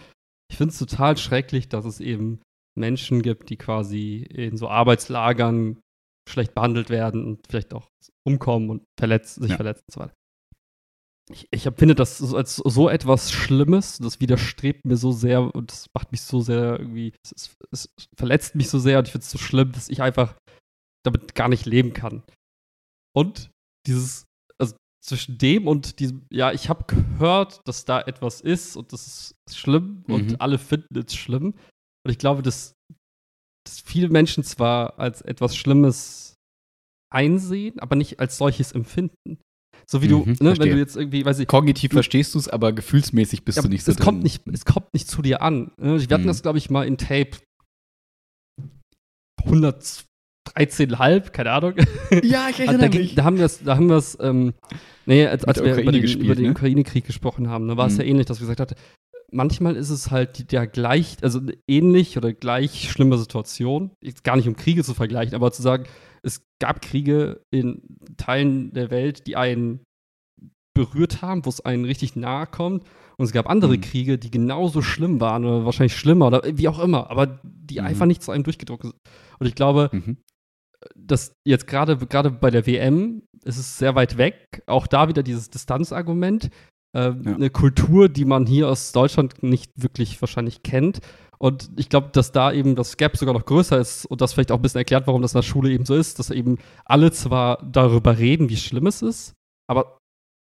Ich 0.52 0.58
finde 0.58 0.72
es 0.72 0.78
total 0.80 1.18
schrecklich, 1.18 1.68
dass 1.68 1.86
es 1.86 2.00
eben 2.00 2.42
Menschen 2.78 3.22
gibt, 3.22 3.50
die 3.50 3.58
quasi 3.58 4.18
in 4.30 4.58
so 4.58 4.68
Arbeitslagern 4.70 5.80
schlecht 6.30 6.54
behandelt 6.54 6.90
werden 6.90 7.26
und 7.26 7.40
vielleicht 7.50 7.74
auch 7.74 7.90
umkommen 8.28 8.70
und 8.70 8.84
verletzt, 9.00 9.36
sich 9.36 9.50
Ja. 9.52 9.56
verletzen 9.56 9.84
und 9.88 9.94
so 9.94 10.00
weiter. 10.02 10.14
Ich, 11.32 11.46
ich 11.52 11.66
empfinde 11.68 11.94
das 11.94 12.18
so 12.18 12.36
als 12.36 12.56
so 12.56 12.90
etwas 12.90 13.32
Schlimmes, 13.32 13.98
das 14.00 14.20
widerstrebt 14.20 14.84
mir 14.86 14.98
so 14.98 15.12
sehr 15.12 15.54
und 15.54 15.72
das 15.72 15.86
macht 15.94 16.12
mich 16.12 16.22
so 16.22 16.42
sehr 16.42 16.80
irgendwie, 16.80 17.14
es, 17.24 17.56
es, 17.72 17.90
es 17.98 18.06
verletzt 18.18 18.56
mich 18.56 18.70
so 18.70 18.80
sehr 18.80 18.98
und 19.00 19.08
ich 19.08 19.12
finde 19.12 19.24
es 19.26 19.32
so 19.32 19.38
schlimm, 19.38 19.72
dass 19.72 19.90
ich 19.90 20.02
einfach 20.02 20.36
damit 21.06 21.36
gar 21.36 21.48
nicht 21.48 21.66
leben 21.68 21.94
kann. 21.94 22.24
Und 23.16 23.52
dieses, 23.88 24.26
also 24.60 24.76
zwischen 25.06 25.38
dem 25.38 25.68
und 25.68 26.00
diesem, 26.00 26.26
ja, 26.32 26.52
ich 26.52 26.68
habe 26.68 26.86
gehört, 26.86 27.62
dass 27.68 27.86
da 27.86 28.02
etwas 28.02 28.42
ist 28.42 28.76
und 28.76 28.92
das 28.92 29.34
ist 29.48 29.58
schlimm 29.58 30.04
Mhm. 30.08 30.14
und 30.14 30.42
alle 30.42 30.58
finden 30.58 30.98
es 30.98 31.16
schlimm. 31.16 31.54
Und 32.10 32.14
ich 32.14 32.18
glaube, 32.18 32.42
dass, 32.42 32.74
dass 33.68 33.80
viele 33.82 34.10
Menschen 34.10 34.44
zwar 34.44 34.98
als 34.98 35.22
etwas 35.22 35.56
Schlimmes 35.56 36.34
einsehen, 37.14 37.80
aber 37.80 37.96
nicht 37.96 38.20
als 38.20 38.36
solches 38.38 38.72
empfinden. 38.72 39.38
So 39.86 40.02
wie 40.02 40.08
du, 40.08 40.26
Mhm, 40.26 40.38
ne, 40.40 40.58
wenn 40.58 40.70
du 40.72 40.78
jetzt 40.80 40.96
irgendwie, 40.98 41.24
weiß 41.24 41.38
ich, 41.38 41.48
Kognitiv 41.48 41.92
verstehst 41.92 42.34
du 42.34 42.40
es, 42.40 42.48
aber 42.48 42.74
gefühlsmäßig 42.74 43.46
bist 43.46 43.58
ja, 43.58 43.62
du 43.62 43.70
nicht 43.70 43.84
so 43.86 43.92
es 43.92 44.00
kommt 44.00 44.18
drin. 44.18 44.24
nicht, 44.24 44.42
es 44.48 44.66
kommt 44.66 44.92
nicht 44.92 45.08
zu 45.08 45.22
dir 45.22 45.44
an. 45.44 45.72
ne? 45.78 46.00
Wir 46.10 46.14
hatten 46.16 46.24
Mhm. 46.24 46.28
das, 46.30 46.42
glaube 46.42 46.58
ich, 46.58 46.72
mal 46.72 46.88
in 46.88 46.98
Tape 46.98 47.38
13,5, 49.44 51.30
keine 51.32 51.52
Ahnung. 51.52 51.74
Ja, 52.24 52.50
ich 52.50 52.60
Also 52.68 52.78
da, 52.80 52.88
ging, 52.88 53.16
da 53.16 53.24
haben 53.24 53.38
wir 53.38 53.46
es, 53.46 53.64
da 53.64 53.76
haben 53.76 53.88
wir 53.88 53.98
es, 53.98 54.18
ähm, 54.20 54.54
nee, 55.06 55.28
als, 55.28 55.44
als 55.46 55.64
wir 55.64 55.78
über 55.78 55.92
den, 55.92 56.02
gespielt, 56.02 56.26
über 56.26 56.34
den 56.36 56.46
ne? 56.46 56.52
Ukraine-Krieg 56.52 57.06
gesprochen 57.06 57.50
haben, 57.50 57.68
da 57.68 57.78
war 57.78 57.86
es 57.88 57.94
Mhm. 57.94 58.00
ja 58.02 58.06
ähnlich, 58.08 58.26
dass 58.26 58.40
wir 58.40 58.48
gesagt 58.48 58.60
hatten, 58.72 58.80
manchmal 59.32 59.76
ist 59.76 59.90
es 59.90 60.12
halt 60.12 60.52
ja 60.52 60.66
gleich, 60.66 61.18
also 61.22 61.40
ähnlich 61.70 62.18
oder 62.18 62.34
gleich 62.34 62.90
schlimme 62.92 63.18
Situation, 63.18 63.92
jetzt 64.04 64.24
gar 64.24 64.36
nicht 64.36 64.48
um 64.48 64.56
Kriege 64.56 64.84
zu 64.84 64.94
vergleichen, 64.94 65.36
aber 65.36 65.52
zu 65.52 65.62
sagen, 65.62 65.86
es 66.24 66.42
gab 66.62 66.82
Kriege 66.82 67.42
in 67.52 67.82
Teilen 68.18 68.74
der 68.74 68.92
Welt, 68.92 69.28
die 69.28 69.36
einen 69.36 69.82
berührt 70.76 71.22
haben, 71.22 71.46
wo 71.46 71.50
es 71.50 71.62
einen 71.62 71.86
richtig 71.86 72.16
nahe 72.16 72.48
kommt. 72.48 72.84
Und 73.18 73.26
es 73.26 73.34
gab 73.34 73.50
andere 73.50 73.76
Mhm. 73.76 73.82
Kriege, 73.82 74.18
die 74.18 74.32
genauso 74.32 74.82
schlimm 74.82 75.20
waren 75.20 75.44
oder 75.44 75.66
wahrscheinlich 75.66 75.98
schlimmer 75.98 76.28
oder 76.28 76.42
wie 76.46 76.70
auch 76.70 76.80
immer, 76.80 77.10
aber 77.10 77.42
die 77.44 77.80
Mhm. 77.80 77.86
einfach 77.88 78.06
nicht 78.06 78.24
zu 78.24 78.32
einem 78.32 78.44
durchgedrungen 78.44 78.84
sind. 78.84 78.96
Und 79.40 79.48
ich 79.48 79.56
glaube, 79.56 79.90
Mhm. 79.92 80.18
dass 80.96 81.34
jetzt 81.46 81.68
gerade 81.68 81.98
gerade 81.98 82.32
bei 82.32 82.50
der 82.50 82.66
WM 82.66 83.24
ist 83.44 83.58
es 83.58 83.78
sehr 83.78 83.96
weit 83.96 84.18
weg. 84.18 84.64
Auch 84.68 84.88
da 84.88 85.10
wieder 85.10 85.24
dieses 85.24 85.50
Distanzargument. 85.50 86.50
Ähm, 86.96 87.22
Ja. 87.26 87.36
Eine 87.36 87.50
Kultur, 87.50 88.10
die 88.10 88.26
man 88.26 88.46
hier 88.46 88.70
aus 88.70 88.92
Deutschland 88.92 89.44
nicht 89.44 89.72
wirklich 89.76 90.20
wahrscheinlich 90.22 90.64
kennt. 90.64 91.00
Und 91.38 91.70
ich 91.78 91.88
glaube, 91.90 92.10
dass 92.12 92.32
da 92.34 92.52
eben 92.52 92.76
das 92.76 92.98
Gap 92.98 93.16
sogar 93.16 93.34
noch 93.34 93.46
größer 93.46 93.80
ist 93.80 94.06
und 94.06 94.20
das 94.22 94.34
vielleicht 94.34 94.52
auch 94.52 94.58
ein 94.58 94.62
bisschen 94.62 94.80
erklärt, 94.80 95.08
warum 95.08 95.22
das 95.22 95.34
in 95.34 95.38
der 95.38 95.44
Schule 95.48 95.72
eben 95.72 95.86
so 95.86 95.96
ist, 95.96 96.20
dass 96.20 96.32
eben 96.32 96.58
alle 96.84 97.12
zwar 97.12 97.64
darüber 97.72 98.18
reden, 98.18 98.50
wie 98.50 98.58
schlimm 98.58 98.88
es 98.88 99.02
ist, 99.02 99.34
aber 99.70 99.98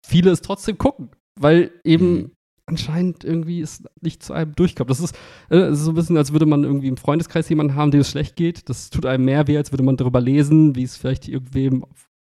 viele 0.05 0.31
es 0.31 0.41
trotzdem 0.41 0.77
gucken, 0.77 1.09
weil 1.39 1.71
eben 1.86 2.13
Mhm. 2.15 2.31
anscheinend 2.65 3.23
irgendwie 3.23 3.61
es 3.61 3.81
nicht 4.01 4.23
zu 4.23 4.34
einem 4.34 4.55
durchkommt. 4.55 4.89
Das 4.89 4.99
ist, 4.99 5.15
äh, 5.49 5.71
so 5.73 5.91
ein 5.91 5.95
bisschen, 5.95 6.17
als 6.17 6.34
würde 6.34 6.45
man 6.45 6.65
irgendwie 6.65 6.88
im 6.89 6.97
Freundeskreis 6.97 7.47
jemanden 7.47 7.75
haben, 7.75 7.91
dem 7.91 8.01
es 8.01 8.09
schlecht 8.09 8.36
geht. 8.36 8.67
Das 8.69 8.89
tut 8.89 9.05
einem 9.05 9.23
mehr 9.23 9.47
weh, 9.47 9.57
als 9.57 9.71
würde 9.71 9.84
man 9.84 9.95
darüber 9.95 10.19
lesen, 10.19 10.75
wie 10.75 10.84
es 10.84 10.97
vielleicht 10.97 11.29
irgendwem 11.29 11.86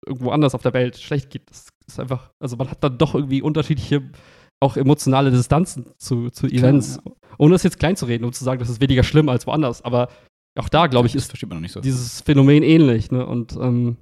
irgendwo 0.06 0.32
anders 0.32 0.54
auf 0.54 0.62
der 0.62 0.74
Welt 0.74 0.98
schlecht 0.98 1.30
geht. 1.30 1.50
Das 1.50 1.70
ist 1.88 2.00
einfach, 2.00 2.32
also 2.42 2.56
man 2.58 2.70
hat 2.70 2.84
dann 2.84 2.98
doch 2.98 3.16
irgendwie 3.16 3.42
unterschiedliche, 3.42 4.10
auch 4.62 4.78
emotionale 4.78 5.32
Distanzen 5.32 5.88
zu, 5.98 6.30
zu 6.30 6.48
Events. 6.48 7.00
Ohne 7.38 7.54
das 7.54 7.64
jetzt 7.64 7.80
klein 7.80 7.96
zu 7.96 8.06
reden 8.06 8.24
und 8.26 8.36
zu 8.36 8.44
sagen, 8.44 8.60
das 8.60 8.70
ist 8.70 8.80
weniger 8.82 9.04
schlimm 9.04 9.28
als 9.30 9.46
woanders. 9.48 9.82
Aber 9.82 10.10
auch 10.58 10.70
da, 10.70 10.88
glaube 10.88 11.08
ich, 11.08 11.16
ist 11.16 11.32
so. 11.72 11.82
dieses 11.82 12.22
Phänomen 12.22 12.64
ähnlich. 12.64 13.12
Ne? 13.12 13.26
Und 13.26 13.56
ähm, 13.56 13.98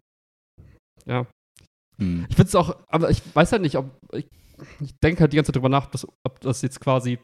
ja, 1.05 1.25
Mhm. 2.01 2.25
ich 2.29 2.35
finde 2.35 2.47
es 2.47 2.55
auch, 2.55 2.75
aber 2.87 3.09
ich 3.09 3.21
weiß 3.33 3.51
halt 3.51 3.61
nicht, 3.61 3.77
ob. 3.77 3.89
Ich, 4.13 4.27
ich 4.79 4.91
denke 5.03 5.21
halt 5.21 5.33
die 5.33 5.37
ganze 5.37 5.49
Zeit 5.49 5.55
drüber 5.55 5.69
nach, 5.69 5.85
ob 5.85 5.91
das, 5.91 6.07
ob 6.25 6.39
das 6.41 6.61
jetzt 6.61 6.79
quasi 6.79 7.19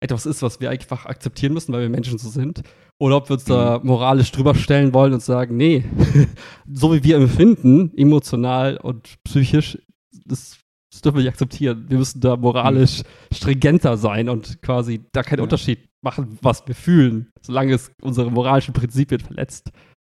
etwas 0.00 0.26
ist, 0.26 0.42
was 0.42 0.60
wir 0.60 0.70
einfach 0.70 1.06
akzeptieren 1.06 1.54
müssen, 1.54 1.72
weil 1.72 1.82
wir 1.82 1.88
Menschen 1.88 2.18
so 2.18 2.28
sind. 2.28 2.62
Oder 3.00 3.16
ob 3.18 3.28
wir 3.28 3.34
uns 3.34 3.44
da 3.44 3.80
moralisch 3.84 4.32
drüber 4.32 4.54
stellen 4.56 4.92
wollen 4.92 5.12
und 5.12 5.22
sagen, 5.22 5.56
nee, 5.56 5.84
so 6.72 6.92
wie 6.92 7.04
wir 7.04 7.16
empfinden, 7.16 7.92
emotional 7.96 8.76
und 8.78 9.14
psychisch, 9.24 9.78
das, 10.24 10.58
das 10.92 11.02
dürfen 11.02 11.16
wir 11.18 11.22
nicht 11.22 11.30
akzeptieren. 11.32 11.86
Wir 11.88 11.98
müssen 11.98 12.20
da 12.20 12.36
moralisch 12.36 13.02
stringenter 13.32 13.96
sein 13.96 14.28
und 14.28 14.60
quasi 14.62 15.00
da 15.12 15.22
keinen 15.22 15.38
Ja. 15.38 15.44
Unterschied 15.44 15.78
machen, 16.02 16.38
was 16.42 16.66
wir 16.66 16.74
fühlen, 16.74 17.28
solange 17.40 17.74
es 17.74 17.92
unsere 18.02 18.30
moralischen 18.32 18.74
Prinzipien 18.74 19.20
verletzt. 19.20 19.70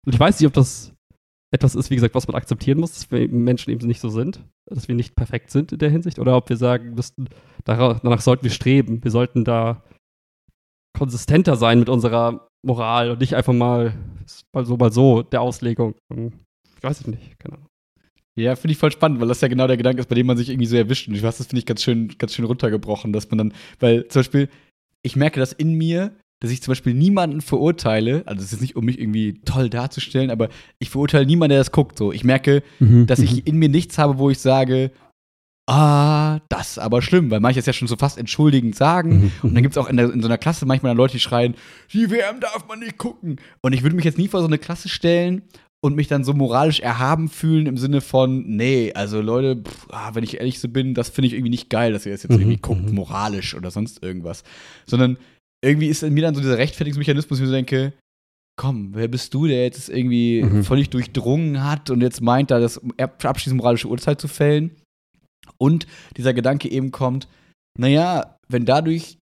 Und 0.07 0.14
ich 0.14 0.20
weiß 0.20 0.39
nicht, 0.39 0.47
ob 0.47 0.53
das 0.53 0.93
etwas 1.53 1.74
ist, 1.74 1.91
wie 1.91 1.95
gesagt, 1.97 2.14
was 2.14 2.29
man 2.29 2.37
akzeptieren 2.37 2.79
muss, 2.79 2.93
dass 2.93 3.11
wir 3.11 3.20
eben 3.20 3.43
Menschen 3.43 3.70
eben 3.72 3.87
nicht 3.87 4.01
so 4.01 4.09
sind, 4.11 4.45
dass 4.66 4.87
wir 4.87 4.95
nicht 4.95 5.16
perfekt 5.16 5.51
sind 5.51 5.72
in 5.72 5.79
der 5.79 5.91
Hinsicht, 5.91 6.18
oder 6.18 6.37
ob 6.37 6.49
wir 6.49 6.57
sagen 6.59 6.95
müssten, 6.95 7.29
dara- 7.64 7.99
danach 8.03 8.20
sollten 8.20 8.45
wir 8.45 8.51
streben. 8.51 9.03
Wir 9.03 9.11
sollten 9.11 9.45
da 9.45 9.83
konsistenter 10.99 11.57
sein 11.57 11.78
mit 11.78 11.88
unserer 11.88 12.49
Moral 12.66 13.11
und 13.11 13.20
nicht 13.20 13.34
einfach 13.34 13.53
mal, 13.53 13.94
mal 14.53 14.64
so, 14.66 14.76
mal 14.76 14.92
so 14.92 15.22
der 15.22 15.40
Auslegung. 15.40 15.94
Hm, 16.12 16.32
Ich 16.76 16.82
weiß 16.82 17.01
es 17.01 17.07
nicht, 17.07 17.38
keine 17.38 17.55
Ahnung. 17.55 17.66
Ja, 18.38 18.55
finde 18.55 18.72
ich 18.72 18.78
voll 18.78 18.92
spannend, 18.92 19.20
weil 19.20 19.26
das 19.28 19.40
ja 19.40 19.49
genau 19.49 19.66
der 19.66 19.76
Gedanke 19.76 20.01
ist, 20.01 20.09
bei 20.09 20.14
dem 20.14 20.26
man 20.26 20.36
sich 20.36 20.49
irgendwie 20.49 20.66
so 20.66 20.76
erwischt. 20.76 21.09
Und 21.09 21.14
ich 21.14 21.22
weiß, 21.22 21.38
das 21.38 21.49
finde 21.49 21.59
ich 21.59 21.66
ganz 21.66 21.82
schön, 21.82 22.09
ganz 22.18 22.34
schön 22.34 22.44
runtergebrochen, 22.44 23.12
dass 23.12 23.28
man 23.30 23.38
dann, 23.38 23.55
weil 23.80 24.07
zum 24.09 24.20
Beispiel, 24.20 24.49
ich 25.03 25.16
merke 25.16 25.40
das 25.40 25.53
in 25.53 25.74
mir, 25.74 26.12
dass 26.40 26.53
ich 26.53 26.62
zum 26.62 26.70
Beispiel 26.70 26.94
niemanden 26.94 27.40
verurteile, 27.40 28.22
also 28.26 28.44
es 28.44 28.53
ist 28.53 28.61
nicht, 28.61 28.76
um 28.76 28.84
mich 28.84 29.01
irgendwie 29.01 29.40
toll 29.44 29.68
darzustellen, 29.68 30.30
aber 30.30 30.51
ich 30.78 30.88
verurteile 30.90 31.26
niemanden, 31.26 31.51
der 31.51 31.59
das 31.59 31.72
guckt. 31.72 31.99
So, 31.99 32.12
ich 32.12 32.22
merke, 32.22 32.62
dass 33.07 33.18
ich 33.18 33.44
in 33.49 33.57
mir 33.59 33.68
nichts 33.68 33.99
habe, 33.99 34.18
wo 34.18 34.30
ich 34.30 34.38
sage, 34.38 34.92
ah, 35.69 36.41
das 36.49 36.71
ist 36.73 36.79
aber 36.79 37.03
schlimm, 37.03 37.31
weil 37.31 37.41
manche 37.41 37.61
es 37.61 37.66
ja 37.66 37.73
schon 37.73 37.89
so 37.89 37.97
fast 37.97 38.16
entschuldigend 38.19 38.75
sagen. 38.75 39.31
Und 39.43 39.55
dann 39.55 39.62
gibt 39.62 39.75
es 39.75 39.79
auch 39.79 39.89
in, 39.89 39.97
der, 39.97 40.11
in 40.12 40.23
so 40.23 40.29
einer 40.29 40.39
Klasse 40.39 40.64
manchmal 40.66 40.91
dann 40.91 40.97
Leute, 40.97 41.12
die 41.12 41.21
schreien, 41.21 41.55
die 41.93 42.11
WM 42.11 42.41
darf 42.41 42.66
man 42.66 42.81
nicht 42.81 42.97
gucken. 42.99 43.37
Und 43.61 43.73
ich 43.75 43.83
würde 43.83 43.95
mich 43.95 44.05
jetzt 44.05 44.19
nie 44.19 44.29
vor 44.29 44.41
so 44.41 44.47
eine 44.47 44.59
Klasse 44.59 44.89
stellen 44.89 45.43
und 45.81 45.95
mich 45.95 46.09
dann 46.09 46.25
so 46.25 46.33
moralisch 46.35 46.81
erhaben 46.81 47.29
fühlen 47.29 47.66
im 47.66 47.77
Sinne 47.77 48.01
von, 48.01 48.45
nee, 48.49 48.93
also 48.95 49.21
Leute, 49.21 49.62
pff, 49.62 49.87
ah, 49.91 50.11
wenn 50.14 50.25
ich 50.25 50.39
ehrlich 50.41 50.59
so 50.59 50.69
bin, 50.69 50.95
das 50.95 51.11
finde 51.11 51.29
ich 51.29 51.35
irgendwie 51.35 51.51
nicht 51.51 51.71
geil, 51.71 51.93
dass 51.93 52.05
ihr 52.07 52.12
das 52.12 52.23
jetzt 52.25 52.33
Mhm, 52.33 52.41
irgendwie 52.41 52.57
guckt, 52.59 52.89
mhm. 52.89 52.95
moralisch 52.97 53.55
oder 53.55 53.71
sonst 53.71 54.03
irgendwas. 54.03 54.43
Sondern 54.87 55.19
irgendwie 55.64 55.87
ist 55.89 56.03
in 56.03 56.14
mir 56.14 56.23
dann 56.23 56.35
so 56.35 56.41
dieser 56.41 56.59
Rechtfertigungsmechanismus, 56.59 57.39
wo 57.39 57.43
ich 57.45 57.49
so 57.49 57.55
denke, 57.55 57.93
komm, 58.57 58.91
wer 58.95 59.07
bist 59.07 59.35
du, 59.35 59.47
der 59.47 59.62
jetzt 59.64 59.89
irgendwie 59.89 60.43
Mhm. 60.43 60.64
völlig 60.64 60.91
durchdrungen 60.91 61.62
hat 61.62 61.91
und 61.91 62.01
jetzt 62.01 62.23
meint, 62.23 62.51
da 62.51 62.59
das 62.59 62.81
abschließend 62.97 63.59
moralische 63.59 63.87
Urteil 63.89 64.16
zu 64.16 64.27
fällen? 64.29 64.73
Und 65.57 65.86
dieser 66.16 66.34
Gedanke 66.34 66.70
eben 66.70 66.90
kommt, 66.90 67.28
naja, 67.78 68.36
wenn 68.49 68.64
dadurch 68.64 69.18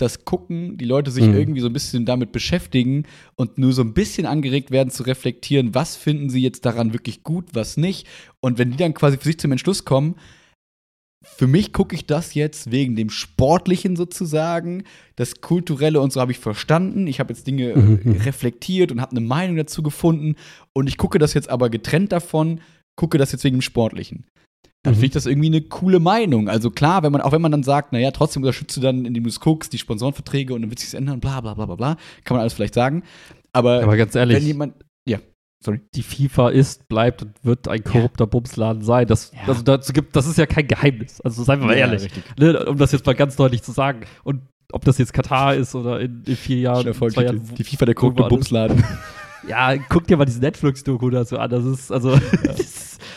das 0.00 0.24
Gucken, 0.24 0.76
die 0.76 0.84
Leute 0.86 1.10
sich 1.12 1.24
Mhm. 1.26 1.34
irgendwie 1.34 1.60
so 1.60 1.68
ein 1.68 1.72
bisschen 1.72 2.04
damit 2.04 2.32
beschäftigen 2.32 3.04
und 3.36 3.58
nur 3.58 3.72
so 3.72 3.82
ein 3.82 3.94
bisschen 3.94 4.26
angeregt 4.26 4.72
werden 4.72 4.90
zu 4.90 5.04
reflektieren, 5.04 5.74
was 5.74 5.94
finden 5.96 6.30
sie 6.30 6.42
jetzt 6.42 6.66
daran 6.66 6.92
wirklich 6.92 7.22
gut, 7.22 7.46
was 7.52 7.76
nicht. 7.76 8.06
Und 8.40 8.58
wenn 8.58 8.72
die 8.72 8.76
dann 8.76 8.92
quasi 8.94 9.16
für 9.18 9.24
sich 9.24 9.38
zum 9.38 9.52
Entschluss 9.52 9.84
kommen, 9.84 10.16
für 11.24 11.46
mich 11.46 11.72
gucke 11.72 11.94
ich 11.94 12.06
das 12.06 12.34
jetzt 12.34 12.70
wegen 12.70 12.96
dem 12.96 13.08
Sportlichen 13.08 13.96
sozusagen, 13.96 14.82
das 15.16 15.40
Kulturelle 15.40 16.00
und 16.00 16.12
so 16.12 16.20
habe 16.20 16.32
ich 16.32 16.38
verstanden. 16.38 17.06
Ich 17.06 17.18
habe 17.20 17.32
jetzt 17.32 17.46
Dinge 17.46 17.70
äh, 17.70 17.76
Mhm, 17.78 18.00
mhm. 18.02 18.20
reflektiert 18.20 18.92
und 18.92 19.00
habe 19.00 19.12
eine 19.16 19.20
Meinung 19.26 19.56
dazu 19.56 19.82
gefunden 19.82 20.34
und 20.74 20.86
ich 20.88 20.98
gucke 20.98 21.18
das 21.18 21.32
jetzt 21.34 21.48
aber 21.48 21.70
getrennt 21.70 22.12
davon, 22.12 22.60
gucke 22.96 23.16
das 23.16 23.32
jetzt 23.32 23.44
wegen 23.44 23.56
dem 23.56 23.62
Sportlichen. 23.62 24.26
Dann 24.84 24.92
Mhm. 24.92 24.96
finde 24.96 25.06
ich 25.06 25.12
das 25.12 25.26
irgendwie 25.26 25.48
eine 25.48 25.62
coole 25.62 25.98
Meinung. 25.98 26.48
Also 26.48 26.70
klar, 26.70 27.02
wenn 27.02 27.10
man, 27.10 27.20
auch 27.22 27.32
wenn 27.32 27.42
man 27.42 27.50
dann 27.50 27.62
sagt, 27.64 27.92
naja, 27.92 28.10
trotzdem 28.12 28.42
unterstützt 28.42 28.76
du 28.76 28.80
dann, 28.80 29.04
indem 29.04 29.24
du 29.24 29.28
es 29.30 29.40
guckst, 29.40 29.72
die 29.72 29.78
Sponsorenverträge 29.78 30.54
und 30.54 30.60
dann 30.62 30.70
wird 30.70 30.78
sich 30.78 30.94
ändern, 30.94 31.18
bla 31.20 31.40
bla 31.40 31.54
bla 31.54 31.66
bla 31.66 31.74
bla, 31.74 31.96
kann 32.24 32.36
man 32.36 32.42
alles 32.42 32.52
vielleicht 32.52 32.74
sagen. 32.74 33.02
Aber, 33.52 33.82
Aber 33.82 33.96
ganz 33.96 34.14
ehrlich, 34.14 34.36
wenn 34.36 34.44
jemand, 34.46 34.74
ja, 35.08 35.18
sorry. 35.64 35.80
die 35.94 36.02
FIFA 36.02 36.50
ist, 36.50 36.86
bleibt 36.88 37.22
und 37.22 37.32
wird 37.42 37.66
ein 37.66 37.82
korrupter 37.82 38.26
Bumsladen 38.26 38.82
sein. 38.82 39.06
Das, 39.06 39.32
Ja. 39.34 39.48
also 39.48 39.62
dazu 39.62 39.92
gibt, 39.92 40.14
das 40.16 40.26
ist 40.26 40.38
ja 40.38 40.46
kein 40.46 40.68
Geheimnis. 40.68 41.20
Also 41.22 41.42
seien 41.44 41.60
wir 41.60 41.66
mal 41.66 41.78
Ja, 41.78 41.86
ehrlich. 41.86 42.10
Ne, 42.38 42.64
um 42.66 42.76
das 42.76 42.92
jetzt 42.92 43.06
mal 43.06 43.14
ganz 43.14 43.36
deutlich 43.36 43.62
zu 43.62 43.72
sagen. 43.72 44.00
Und 44.22 44.42
ob 44.72 44.84
das 44.84 44.98
jetzt 44.98 45.12
Katar 45.12 45.54
ist 45.54 45.74
oder 45.74 46.00
in, 46.00 46.24
in 46.26 46.36
vier 46.36 46.58
Jahren, 46.58 46.82
Schöner 46.94 47.10
zwei. 47.10 47.22
Jahren, 47.24 47.40
Die 47.56 47.64
FIFA 47.64 47.86
der 47.86 47.94
korrupte 47.94 48.24
Bumsladen. 48.24 48.84
Ja, 49.46 49.76
guck 49.90 50.06
dir 50.06 50.16
mal 50.16 50.24
diese 50.24 50.40
Netflix-Doku 50.40 51.10
dazu 51.10 51.38
an. 51.38 51.50
Das 51.50 51.66
ist, 51.66 51.92
also, 51.92 52.16
das 52.44 52.60
ist, 52.60 52.73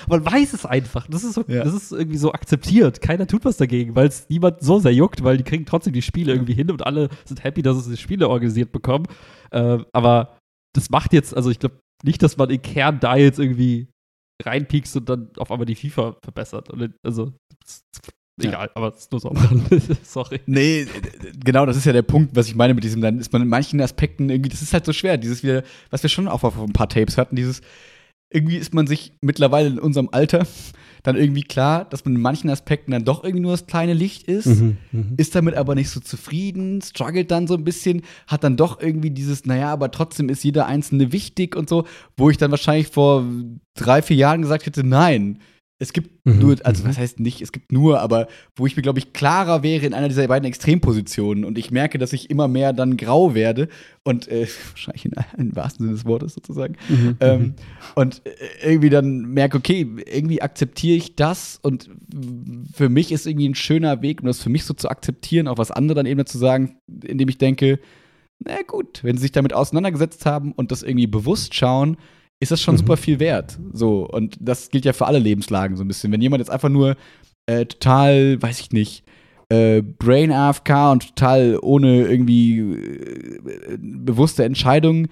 man 0.07 0.25
weiß 0.25 0.53
es 0.53 0.65
einfach. 0.65 1.07
Das 1.09 1.23
ist, 1.23 1.33
so, 1.33 1.43
Ja. 1.47 1.63
das 1.63 1.73
ist 1.73 1.91
irgendwie 1.91 2.17
so 2.17 2.31
akzeptiert. 2.33 3.01
Keiner 3.01 3.27
tut 3.27 3.45
was 3.45 3.57
dagegen, 3.57 3.95
weil 3.95 4.07
es 4.07 4.27
niemand 4.29 4.61
so 4.61 4.79
sehr 4.79 4.93
juckt, 4.93 5.23
weil 5.23 5.37
die 5.37 5.43
kriegen 5.43 5.65
trotzdem 5.65 5.93
die 5.93 6.01
Spiele 6.01 6.33
irgendwie 6.33 6.53
hin 6.53 6.71
und 6.71 6.85
alle 6.85 7.09
sind 7.25 7.43
happy, 7.43 7.61
dass 7.61 7.83
sie 7.83 7.91
die 7.91 7.97
Spiele 7.97 8.29
organisiert 8.29 8.71
bekommen. 8.71 9.05
Äh, 9.51 9.79
aber 9.93 10.37
das 10.73 10.89
macht 10.89 11.13
jetzt, 11.13 11.35
also 11.35 11.49
ich 11.49 11.59
glaube 11.59 11.79
nicht, 12.03 12.21
dass 12.23 12.37
man 12.37 12.49
im 12.49 12.61
Kern 12.61 12.99
da 12.99 13.15
jetzt 13.15 13.39
irgendwie 13.39 13.87
reinpiekst 14.43 14.95
und 14.97 15.09
dann 15.09 15.29
auf 15.37 15.51
einmal 15.51 15.65
die 15.65 15.75
FIFA 15.75 16.15
verbessert. 16.23 16.69
Also, 17.03 17.33
ist 17.65 17.83
Ja. 18.39 18.49
egal, 18.49 18.69
aber 18.75 18.89
es 18.89 18.97
ist 18.99 19.11
nur 19.11 19.19
so. 19.19 19.33
Sorry. 20.03 20.39
Nee, 20.45 20.85
genau, 21.43 21.65
das 21.65 21.75
ist 21.75 21.85
ja 21.85 21.93
der 21.93 22.03
Punkt, 22.03 22.35
was 22.35 22.47
ich 22.47 22.53
meine 22.53 22.75
mit 22.75 22.83
diesem, 22.83 23.01
dann 23.01 23.19
ist 23.19 23.33
man 23.33 23.41
in 23.41 23.47
manchen 23.47 23.81
Aspekten 23.81 24.29
irgendwie, 24.29 24.49
das 24.51 24.61
ist 24.61 24.73
halt 24.73 24.85
so 24.85 24.93
schwer, 24.93 25.17
dieses 25.17 25.41
wieder, 25.41 25.63
was 25.89 26.03
wir 26.03 26.09
schon 26.11 26.27
auch 26.27 26.43
auf 26.43 26.59
ein 26.59 26.71
paar 26.71 26.87
Tapes 26.87 27.17
hatten, 27.17 27.35
dieses, 27.35 27.61
irgendwie 28.29 28.57
ist 28.57 28.73
man 28.73 28.87
sich 28.87 29.13
mittlerweile 29.21 29.69
in 29.69 29.79
unserem 29.79 30.09
Alter 30.11 30.45
dann 31.03 31.15
irgendwie 31.15 31.43
klar, 31.43 31.85
dass 31.85 32.03
man 32.03 32.15
in 32.15 32.21
manchen 32.21 32.49
Aspekten 32.49 32.91
dann 32.91 33.05
doch 33.05 33.23
irgendwie 33.23 33.43
nur 33.43 33.51
das 33.51 33.67
kleine 33.67 33.93
Licht 33.93 34.23
ist, 34.23 34.47
Mhm, 34.47 34.77
mhm. 34.91 35.13
ist 35.15 35.35
damit 35.35 35.55
aber 35.55 35.75
nicht 35.75 35.89
so 35.89 35.99
zufrieden, 36.01 36.81
struggelt 36.81 37.31
dann 37.31 37.47
so 37.47 37.53
ein 37.53 37.63
bisschen, 37.63 38.01
hat 38.27 38.43
dann 38.43 38.57
doch 38.57 38.81
irgendwie 38.81 39.11
dieses, 39.11 39.45
naja, 39.45 39.71
aber 39.71 39.91
trotzdem 39.91 40.27
ist 40.27 40.43
jeder 40.43 40.65
Einzelne 40.65 41.13
wichtig 41.13 41.55
und 41.55 41.69
so, 41.69 41.85
wo 42.17 42.29
ich 42.29 42.37
dann 42.37 42.51
wahrscheinlich 42.51 42.87
vor 42.89 43.23
drei, 43.75 44.01
vier 44.01 44.17
Jahren 44.17 44.41
gesagt 44.41 44.65
hätte, 44.65 44.83
nein, 44.85 45.39
es 45.79 45.93
gibt 45.93 46.17
Mhm, 46.27 46.39
nur, 46.39 46.55
also 46.63 46.83
mhm. 46.83 46.89
was 46.89 46.97
heißt 46.97 47.19
nicht, 47.19 47.41
es 47.41 47.51
gibt 47.53 47.71
nur, 47.71 48.01
aber 48.01 48.27
wo 48.55 48.65
ich 48.65 48.75
mir, 48.75 48.81
glaube 48.81 48.99
ich, 48.99 49.13
klarer 49.13 49.63
wäre 49.63 49.85
in 49.85 49.93
einer 49.93 50.09
dieser 50.09 50.27
beiden 50.27 50.45
Extrempositionen 50.45 51.45
und 51.45 51.57
ich 51.57 51.71
merke, 51.71 51.97
dass 51.97 52.11
ich 52.11 52.29
immer 52.29 52.49
mehr 52.49 52.73
dann 52.73 52.97
grau 52.97 53.33
werde 53.33 53.69
und 54.03 54.27
äh, 54.27 54.47
wahrscheinlich 54.71 55.05
in, 55.05 55.13
im 55.37 55.55
wahrsten 55.55 55.85
Sinne 55.85 55.95
des 55.95 56.05
Wortes 56.05 56.33
sozusagen. 56.33 56.75
Mhm, 56.89 57.17
Ähm, 57.21 57.53
und 57.95 58.21
äh, 58.25 58.71
irgendwie 58.71 58.89
dann 58.89 59.21
merke, 59.21 59.57
okay, 59.57 59.87
irgendwie 60.05 60.41
akzeptiere 60.41 60.97
ich 60.97 61.15
das 61.15 61.59
und 61.61 61.89
für 62.73 62.89
mich 62.89 63.11
ist 63.11 63.25
irgendwie 63.25 63.47
ein 63.47 63.55
schöner 63.55 64.01
Weg, 64.01 64.21
um 64.21 64.27
das 64.27 64.41
für 64.41 64.49
mich 64.49 64.65
so 64.65 64.73
zu 64.73 64.89
akzeptieren, 64.89 65.47
auch 65.47 65.57
was 65.57 65.71
andere 65.71 65.95
dann 65.95 66.05
eben 66.05 66.17
dazu 66.17 66.37
sagen, 66.37 66.75
indem 67.05 67.29
ich 67.29 67.37
denke, 67.37 67.79
na 68.39 68.61
gut, 68.67 69.03
wenn 69.03 69.15
sie 69.15 69.23
sich 69.23 69.31
damit 69.31 69.53
auseinandergesetzt 69.53 70.25
haben 70.25 70.51
und 70.51 70.71
das 70.71 70.83
irgendwie 70.83 71.07
bewusst 71.07 71.55
schauen, 71.55 71.97
ist 72.39 72.51
das 72.51 72.61
schon 72.61 72.75
Mhm. 72.75 72.79
super 72.79 72.97
viel 72.97 73.19
wert. 73.19 73.57
So, 73.73 74.07
und 74.07 74.37
das 74.39 74.69
gilt 74.69 74.85
ja 74.85 74.93
für 74.93 75.07
alle 75.07 75.19
Lebenslagen 75.19 75.75
so 75.77 75.83
ein 75.83 75.87
bisschen. 75.87 76.11
Wenn 76.11 76.21
jemand 76.21 76.39
jetzt 76.41 76.49
einfach 76.51 76.69
nur 76.69 76.95
äh, 77.49 77.65
total, 77.65 78.41
weiß 78.41 78.59
ich 78.59 78.71
nicht, 78.71 79.03
äh, 79.49 79.81
Brain 79.81 80.31
AFK 80.31 80.91
und 80.91 81.15
total 81.15 81.57
ohne 81.61 82.01
irgendwie 82.07 82.59
äh, 82.59 83.77
bewusste 83.79 84.43
Entscheidung 84.43 85.07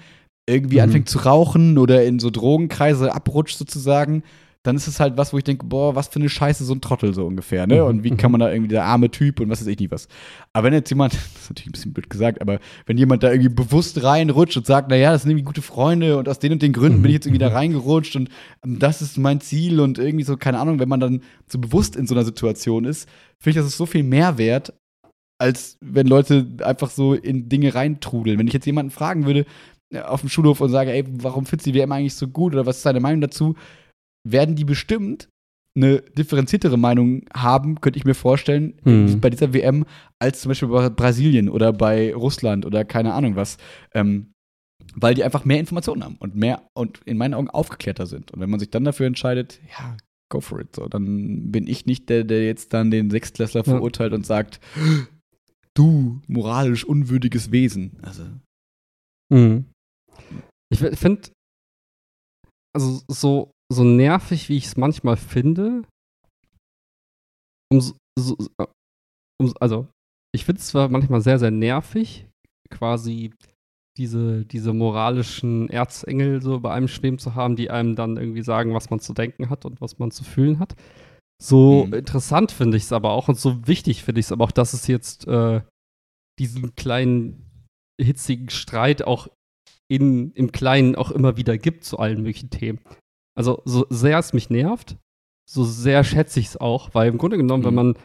irgendwie 0.47 0.76
Mhm. 0.76 0.82
anfängt 0.84 1.09
zu 1.09 1.19
rauchen 1.19 1.78
oder 1.78 2.03
in 2.05 2.19
so 2.19 2.30
Drogenkreise 2.30 3.13
abrutscht 3.15 3.57
sozusagen, 3.57 4.21
dann 4.66 4.76
ist 4.76 4.88
es 4.88 4.99
halt 4.99 5.16
was, 5.16 5.32
wo 5.32 5.38
ich 5.38 5.43
denke, 5.43 5.66
boah, 5.66 5.95
was 5.95 6.07
für 6.07 6.20
eine 6.20 6.30
Scheiße, 6.30 6.66
so 6.66 6.74
ein 6.74 6.82
Trottel 6.82 7.13
so 7.13 7.26
ungefähr, 7.28 7.68
ne? 7.68 7.82
Mhm, 7.82 7.88
Und 7.88 8.03
wie 8.03 8.11
mhm. 8.11 8.18
kann 8.18 8.32
man 8.32 8.39
da 8.39 8.51
irgendwie 8.51 8.70
der 8.70 8.86
arme 8.86 9.11
Typ 9.11 9.39
und 9.39 9.49
was 9.49 9.61
weiß 9.61 9.68
ich 9.68 9.80
nicht 9.80 9.91
was. 9.91 10.07
Aber 10.53 10.66
wenn 10.66 10.74
jetzt 10.74 10.89
jemand, 10.89 11.13
das 11.13 11.22
ist 11.22 11.49
natürlich 11.49 11.70
ein 11.70 11.72
bisschen 11.74 11.93
blöd 11.93 12.09
gesagt, 12.09 12.41
aber 12.41 12.59
wenn 12.88 12.97
jemand 12.97 13.22
da 13.22 13.32
irgendwie 13.32 13.49
bewusst 13.49 14.01
reinrutscht 14.03 14.57
und 14.57 14.66
sagt, 14.66 14.89
naja, 14.89 15.11
das 15.11 15.22
sind 15.22 15.32
irgendwie 15.32 15.45
gute 15.45 15.61
Freunde 15.61 16.18
und 16.18 16.28
aus 16.28 16.39
den 16.39 16.53
und 16.53 16.61
den 16.61 16.74
Gründen 16.74 16.95
Mhm, 16.95 17.01
bin 17.01 17.09
ich 17.11 17.16
jetzt 17.16 17.26
irgendwie 17.28 17.39
da 17.39 17.49
mhm. 17.49 17.55
reingerutscht 17.55 18.16
und 18.16 18.30
ähm, 18.66 18.80
das 18.80 19.01
ist 19.01 19.18
mein 19.18 19.41
Ziel 19.41 19.80
und 19.80 19.99
irgendwie 19.99 20.24
so, 20.24 20.38
keine 20.38 20.59
Ahnung, 20.59 20.80
wenn 20.80 20.89
man 20.89 20.99
dann 20.99 21.22
so 21.47 21.59
bewusst 21.59 21.95
in 21.95 22.07
so 22.07 22.16
einer 22.16 22.26
Situation 22.26 22.86
ist, 22.86 23.07
finde 23.39 23.51
ich, 23.51 23.63
das 23.63 23.68
ist 23.68 23.78
so 23.78 23.86
viel 23.86 24.03
mehr 24.03 24.38
wert, 24.38 24.74
als 25.38 25.78
wenn 25.82 26.07
Leute 26.07 26.47
einfach 26.63 26.89
so 26.89 27.13
in 27.13 27.49
Dinge 27.49 27.76
reintrudeln. 27.76 28.39
Wenn 28.39 28.47
ich 28.47 28.53
jetzt 28.53 28.66
jemanden 28.66 28.91
fragen 28.91 29.26
würde 29.26 29.45
äh, 29.91 29.99
auf 29.99 30.22
dem 30.22 30.30
Schulhof 30.30 30.61
und 30.61 30.72
sage, 30.72 30.91
ey, 30.91 31.03
warum 31.07 31.45
findest 31.45 31.68
du 31.68 31.72
die 31.72 31.80
WM 31.80 31.91
eigentlich 31.91 32.16
so 32.16 32.28
gut 32.28 32.53
oder 32.53 32.66
was 32.66 32.78
ist 32.78 32.86
deine 32.86 32.99
Meinung 32.99 33.22
dazu, 33.22 33.55
werden 34.26 34.55
die 34.55 34.65
bestimmt 34.65 35.30
eine 35.78 36.01
differenziertere 36.01 36.78
Meinung 36.78 37.26
haben, 37.34 37.82
könnte 37.82 37.97
ich 37.99 38.05
mir 38.05 38.13
vorstellen, 38.15 38.80
Hm. 38.84 39.19
bei 39.19 39.30
dieser 39.30 39.53
WM, 39.53 39.86
als 40.19 40.41
zum 40.41 40.49
Beispiel 40.49 40.69
bei 40.69 40.89
Brasilien 40.89 41.49
oder 41.49 41.73
bei 41.73 42.13
Russland 42.15 42.65
oder 42.65 42.86
keine 42.86 43.13
Ahnung 43.13 43.36
was. 43.36 43.57
Ähm, 43.93 44.32
weil 44.95 45.13
die 45.15 45.23
einfach 45.23 45.43
mehr 45.45 45.59
Informationen 45.59 46.03
haben 46.03 46.15
und 46.19 46.36
mehr 46.36 46.61
und 46.73 47.01
in 47.05 47.17
meinen 47.17 47.34
Augen 47.34 47.49
aufgeklärter 47.49 48.05
sind. 48.05 48.32
Und 48.32 48.39
wenn 48.39 48.49
man 48.49 48.59
sich 48.59 48.69
dann 48.69 48.86
dafür 48.86 49.07
entscheidet, 49.07 49.59
ja, 49.69 49.97
go 50.32 50.39
for 50.39 50.61
it. 50.61 50.73
So, 50.76 50.88
dann 50.88 51.51
bin 51.51 51.67
ich 51.67 51.86
nicht 51.86 52.09
der, 52.09 52.23
der 52.23 52.45
jetzt 52.45 52.71
dann 52.73 52.91
den 52.91 53.09
Sechstklässler 53.09 53.61
Ja. 53.61 53.63
verurteilt 53.73 54.13
und 54.13 54.26
sagt, 54.26 54.61
du 55.73 56.21
moralisch 56.28 56.86
unwürdiges 56.86 57.51
Wesen. 57.51 57.97
Also, 58.01 58.23
Mhm. 59.30 59.65
Ich 60.69 60.80
finde, 60.80 61.30
also 62.73 63.01
so, 63.07 63.51
so 63.72 63.84
nervig, 63.84 64.49
wie 64.49 64.57
ich 64.57 64.66
es 64.66 64.78
manchmal 64.78 65.18
finde, 65.18 65.84
um, 67.72 67.82
so, 67.82 67.95
so, 68.18 68.38
um, 69.41 69.53
also 69.59 69.88
ich 70.36 70.45
finde 70.45 70.59
es 70.61 70.68
zwar 70.68 70.89
manchmal 70.89 71.22
sehr, 71.22 71.39
sehr 71.39 71.51
nervig, 71.51 72.28
quasi 72.70 73.34
diese, 73.97 74.45
diese 74.45 74.74
moralischen 74.74 75.70
Erzengel 75.70 76.41
so 76.41 76.59
bei 76.59 76.74
einem 76.74 76.89
schweben 76.89 77.18
zu 77.18 77.36
haben, 77.36 77.55
die 77.55 77.70
einem 77.70 77.95
dann 77.95 78.18
irgendwie 78.18 78.43
sagen, 78.43 78.74
was 78.74 78.89
man 78.89 78.99
zu 78.99 79.13
denken 79.13 79.49
hat 79.49 79.66
und 79.66 79.80
was 79.80 79.99
man 79.99 80.11
zu 80.11 80.24
fühlen 80.24 80.59
hat. 80.59 80.76
So 81.41 81.86
Mhm. 81.86 81.93
interessant 81.93 82.51
finde 82.51 82.78
ich 82.78 82.84
es 82.84 82.91
aber 82.93 83.11
auch 83.11 83.28
und 83.28 83.38
so 83.38 83.68
wichtig 83.68 84.03
finde 84.03 84.20
ich 84.20 84.28
es 84.28 84.32
aber 84.32 84.43
auch, 84.45 84.51
dass 84.51 84.74
es 84.74 84.88
jetzt 84.88 85.28
äh, 85.28 85.61
diesen 86.39 86.76
kleinen 86.76 87.68
hitzigen 87.99 88.49
Streit 88.49 89.03
auch 89.03 89.30
in, 89.89 90.32
im 90.32 90.51
Kleinen 90.51 90.95
auch 90.95 91.11
immer 91.11 91.38
wieder 91.38 91.57
gibt 91.57 91.84
zu 91.86 91.99
allen 91.99 92.22
möglichen 92.22 92.49
Themen. 92.49 92.80
Also 93.38 93.61
so 93.65 93.86
sehr 93.89 94.17
es 94.19 94.33
mich 94.33 94.49
nervt, 94.49 94.97
so 95.49 95.63
sehr 95.63 96.03
schätze 96.03 96.39
ich 96.39 96.47
es 96.47 96.57
auch, 96.57 96.93
weil 96.93 97.09
im 97.09 97.17
Grunde 97.17 97.38
genommen, 97.38 97.63
wenn 97.63 97.71
Mhm. 97.71 97.75
man 97.75 97.95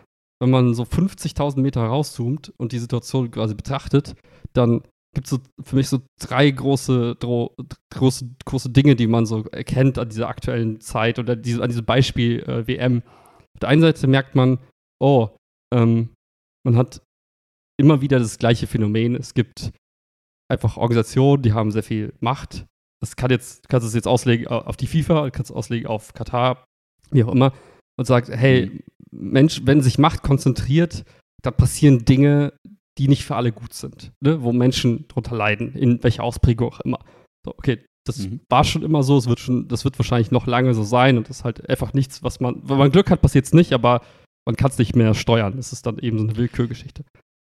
wenn 0.42 0.50
man 0.50 0.74
so 0.74 0.84
50.000 0.84 1.60
Meter 1.60 1.82
rauszoomt 1.82 2.52
und 2.56 2.72
die 2.72 2.78
Situation 2.78 3.30
quasi 3.30 3.54
betrachtet, 3.54 4.14
dann 4.54 4.80
gibt 5.14 5.26
es 5.26 5.30
so 5.30 5.38
für 5.62 5.76
mich 5.76 5.88
so 5.88 6.00
drei 6.18 6.50
große, 6.50 7.16
dro, 7.16 7.54
große, 7.92 8.30
große 8.46 8.70
Dinge, 8.70 8.96
die 8.96 9.06
man 9.06 9.26
so 9.26 9.44
erkennt 9.44 9.98
an 9.98 10.08
dieser 10.08 10.28
aktuellen 10.28 10.80
Zeit 10.80 11.18
oder 11.18 11.36
diese, 11.36 11.62
an 11.62 11.68
diesem 11.68 11.84
Beispiel 11.84 12.40
äh, 12.44 12.66
WM. 12.66 13.02
Auf 13.02 13.60
der 13.60 13.68
einen 13.68 13.82
Seite 13.82 14.06
merkt 14.06 14.34
man, 14.34 14.58
oh, 14.98 15.28
ähm, 15.74 16.14
man 16.64 16.76
hat 16.76 17.02
immer 17.78 18.00
wieder 18.00 18.18
das 18.18 18.38
gleiche 18.38 18.66
Phänomen. 18.66 19.16
Es 19.16 19.34
gibt 19.34 19.72
einfach 20.50 20.78
Organisationen, 20.78 21.42
die 21.42 21.52
haben 21.52 21.70
sehr 21.70 21.82
viel 21.82 22.14
Macht. 22.20 22.64
Das 23.00 23.16
kann 23.16 23.30
jetzt, 23.30 23.68
kannst 23.68 23.84
du 23.84 23.88
es 23.88 23.94
jetzt 23.94 24.06
auslegen 24.08 24.46
auf 24.48 24.76
die 24.76 24.86
FIFA, 24.86 25.30
kannst 25.30 25.50
du 25.50 25.54
auslegen 25.54 25.86
auf 25.88 26.12
Katar, 26.14 26.64
wie 27.10 27.24
auch 27.24 27.32
immer, 27.32 27.52
und 27.98 28.04
sagt, 28.06 28.28
hey, 28.28 28.80
Mensch, 29.10 29.62
wenn 29.64 29.80
sich 29.80 29.98
Macht 29.98 30.22
konzentriert, 30.22 31.04
dann 31.42 31.54
passieren 31.56 32.04
Dinge, 32.04 32.52
die 32.98 33.08
nicht 33.08 33.24
für 33.24 33.36
alle 33.36 33.52
gut 33.52 33.72
sind, 33.72 34.12
ne? 34.22 34.42
wo 34.42 34.52
Menschen 34.52 35.08
drunter 35.08 35.34
leiden, 35.34 35.72
in 35.74 36.02
welcher 36.02 36.22
Ausprägung 36.24 36.68
auch 36.72 36.80
immer. 36.80 36.98
So, 37.46 37.54
okay, 37.56 37.82
das 38.06 38.18
Mhm. 38.18 38.40
war 38.50 38.64
schon 38.64 38.82
immer 38.82 39.02
so, 39.02 39.16
es 39.16 39.26
wird 39.28 39.40
schon, 39.40 39.66
das 39.68 39.84
wird 39.84 39.98
wahrscheinlich 39.98 40.30
noch 40.30 40.46
lange 40.46 40.74
so 40.74 40.82
sein 40.84 41.16
und 41.16 41.28
das 41.28 41.38
ist 41.38 41.44
halt 41.44 41.68
einfach 41.70 41.94
nichts, 41.94 42.22
was 42.22 42.40
man, 42.40 42.60
wenn 42.68 42.76
man 42.78 42.90
Glück 42.90 43.10
hat, 43.10 43.22
passiert 43.22 43.46
es 43.46 43.52
nicht, 43.54 43.72
aber 43.72 44.02
man 44.46 44.56
kann 44.56 44.70
es 44.70 44.78
nicht 44.78 44.94
mehr 44.96 45.14
steuern. 45.14 45.56
Das 45.56 45.72
ist 45.72 45.86
dann 45.86 45.98
eben 45.98 46.18
so 46.18 46.24
eine 46.24 46.36
Willkürgeschichte. 46.36 47.04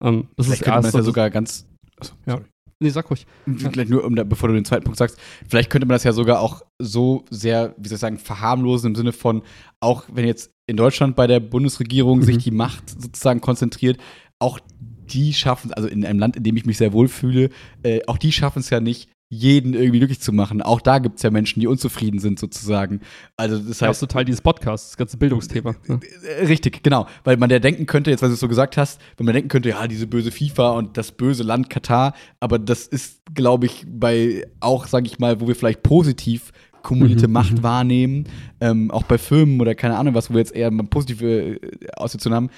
Ähm, 0.03 0.29
das 0.37 0.47
vielleicht 0.47 0.63
ist 0.63 0.65
könnte 0.65 0.77
man 0.77 0.83
das 0.85 0.93
ja 0.95 1.01
so- 1.01 1.07
sogar 1.07 1.31
ganz. 1.31 1.67
Achso, 1.99 2.15
Ja. 2.27 2.33
sorry. 2.37 2.45
Nee, 2.85 2.91
sag 2.91 3.11
ruhig. 3.11 3.27
Vielleicht 3.57 3.89
nur, 3.91 4.05
um 4.05 4.15
da, 4.15 4.25
bevor 4.25 4.49
du 4.49 4.55
den 4.55 4.65
zweiten 4.65 4.85
Punkt 4.85 4.99
sagst, 4.99 5.19
vielleicht 5.49 5.71
könnte 5.71 5.87
man 5.87 5.95
das 5.95 6.05
ja 6.05 6.13
sogar 6.13 6.41
auch 6.41 6.63
so 6.79 7.25
sehr, 7.31 7.75
wie 7.79 7.89
soll 7.89 7.97
ich 7.97 8.01
sagen, 8.01 8.19
verharmlosen 8.19 8.91
im 8.91 8.95
Sinne 8.95 9.13
von, 9.13 9.43
auch 9.81 10.05
wenn 10.13 10.27
jetzt 10.27 10.51
in 10.67 10.77
Deutschland 10.77 11.17
bei 11.17 11.27
der 11.27 11.41
Bundesregierung 11.41 12.19
Mhm. 12.19 12.23
sich 12.25 12.39
die 12.39 12.51
Macht 12.51 12.91
sozusagen 12.91 13.41
konzentriert, 13.41 13.99
auch 14.39 14.61
die 15.07 15.33
schaffen 15.33 15.71
es, 15.71 15.77
also 15.77 15.89
in 15.89 16.05
einem 16.05 16.19
Land, 16.19 16.37
in 16.37 16.43
dem 16.43 16.57
ich 16.57 16.67
mich 16.67 16.79
sehr 16.79 16.93
wohl 16.93 17.09
fühle, 17.09 17.51
äh, 17.83 18.01
auch 18.07 18.19
die 18.19 18.33
schaffen 18.33 18.61
es 18.61 18.71
ja 18.71 18.81
nicht, 18.81 19.09
jeden 19.29 19.75
irgendwie 19.75 19.99
glücklich 19.99 20.21
zu 20.21 20.33
machen. 20.33 20.63
Auch 20.63 20.81
da 20.81 20.99
gibt 20.99 21.17
es 21.17 21.23
ja 21.23 21.31
Menschen, 21.31 21.61
die 21.61 21.67
unzufrieden 21.67 22.21
sind 22.21 22.39
sozusagen. 22.39 23.01
Also 23.37 23.59
das 23.59 23.79
Das 23.79 23.83
heißt, 23.83 24.03
ist 24.03 24.11
Teil 24.11 24.25
dieses 24.25 24.41
Podcasts, 24.41 24.91
das 24.91 24.97
ganze 24.97 25.17
Bildungsthema. 25.17 25.75
Ja. 25.89 25.99
äh, 26.23 26.45
Richtig, 26.47 26.83
genau. 26.83 27.07
Weil 27.25 27.37
man 27.37 27.51
ja 27.51 27.59
denken 27.59 27.87
könnte, 27.87 28.11
jetzt, 28.11 28.23
weil 28.23 28.29
du 28.29 28.35
es 28.35 28.41
so 28.41 28.49
gesagt 28.49 28.77
hast, 28.77 29.01
wenn 29.17 29.27
man 29.27 29.35
denken 29.35 29.49
könnte, 29.49 29.71
ja, 29.71 29.87
diese 29.89 30.07
böse 30.07 30.31
FIFA 30.31 30.73
und 30.73 30.97
das 30.97 31.13
böse 31.13 31.43
Land 31.43 31.71
Katar, 31.71 32.15
aber 32.41 32.59
das 32.59 32.87
ist, 32.87 33.23
glaube 33.35 33.67
ich, 33.67 33.85
bei 33.89 34.47
auch, 34.61 34.87
sage 34.87 35.07
ich 35.07 35.19
mal, 35.19 35.41
wo 35.41 35.49
wir 35.49 35.57
vielleicht 35.57 35.83
positiv 35.83 36.53
kumulierte 36.83 37.27
Mhm, 37.27 37.33
Macht 37.33 37.53
mhm. 37.55 37.63
wahrnehmen, 37.63 38.25
ähm, 38.61 38.91
auch 38.91 39.05
bei 39.05 39.19
Firmen 39.19 39.61
oder 39.61 39.75
keine 39.75 39.97
Ahnung 39.97 40.15
was, 40.15 40.31
wo 40.31 40.35
wir 40.35 40.41
jetzt 40.41 40.55
eher 40.55 40.71
positive 40.71 41.57
äh, 41.57 41.61
Aussetzungen 41.97 42.35
haben, 42.37 42.51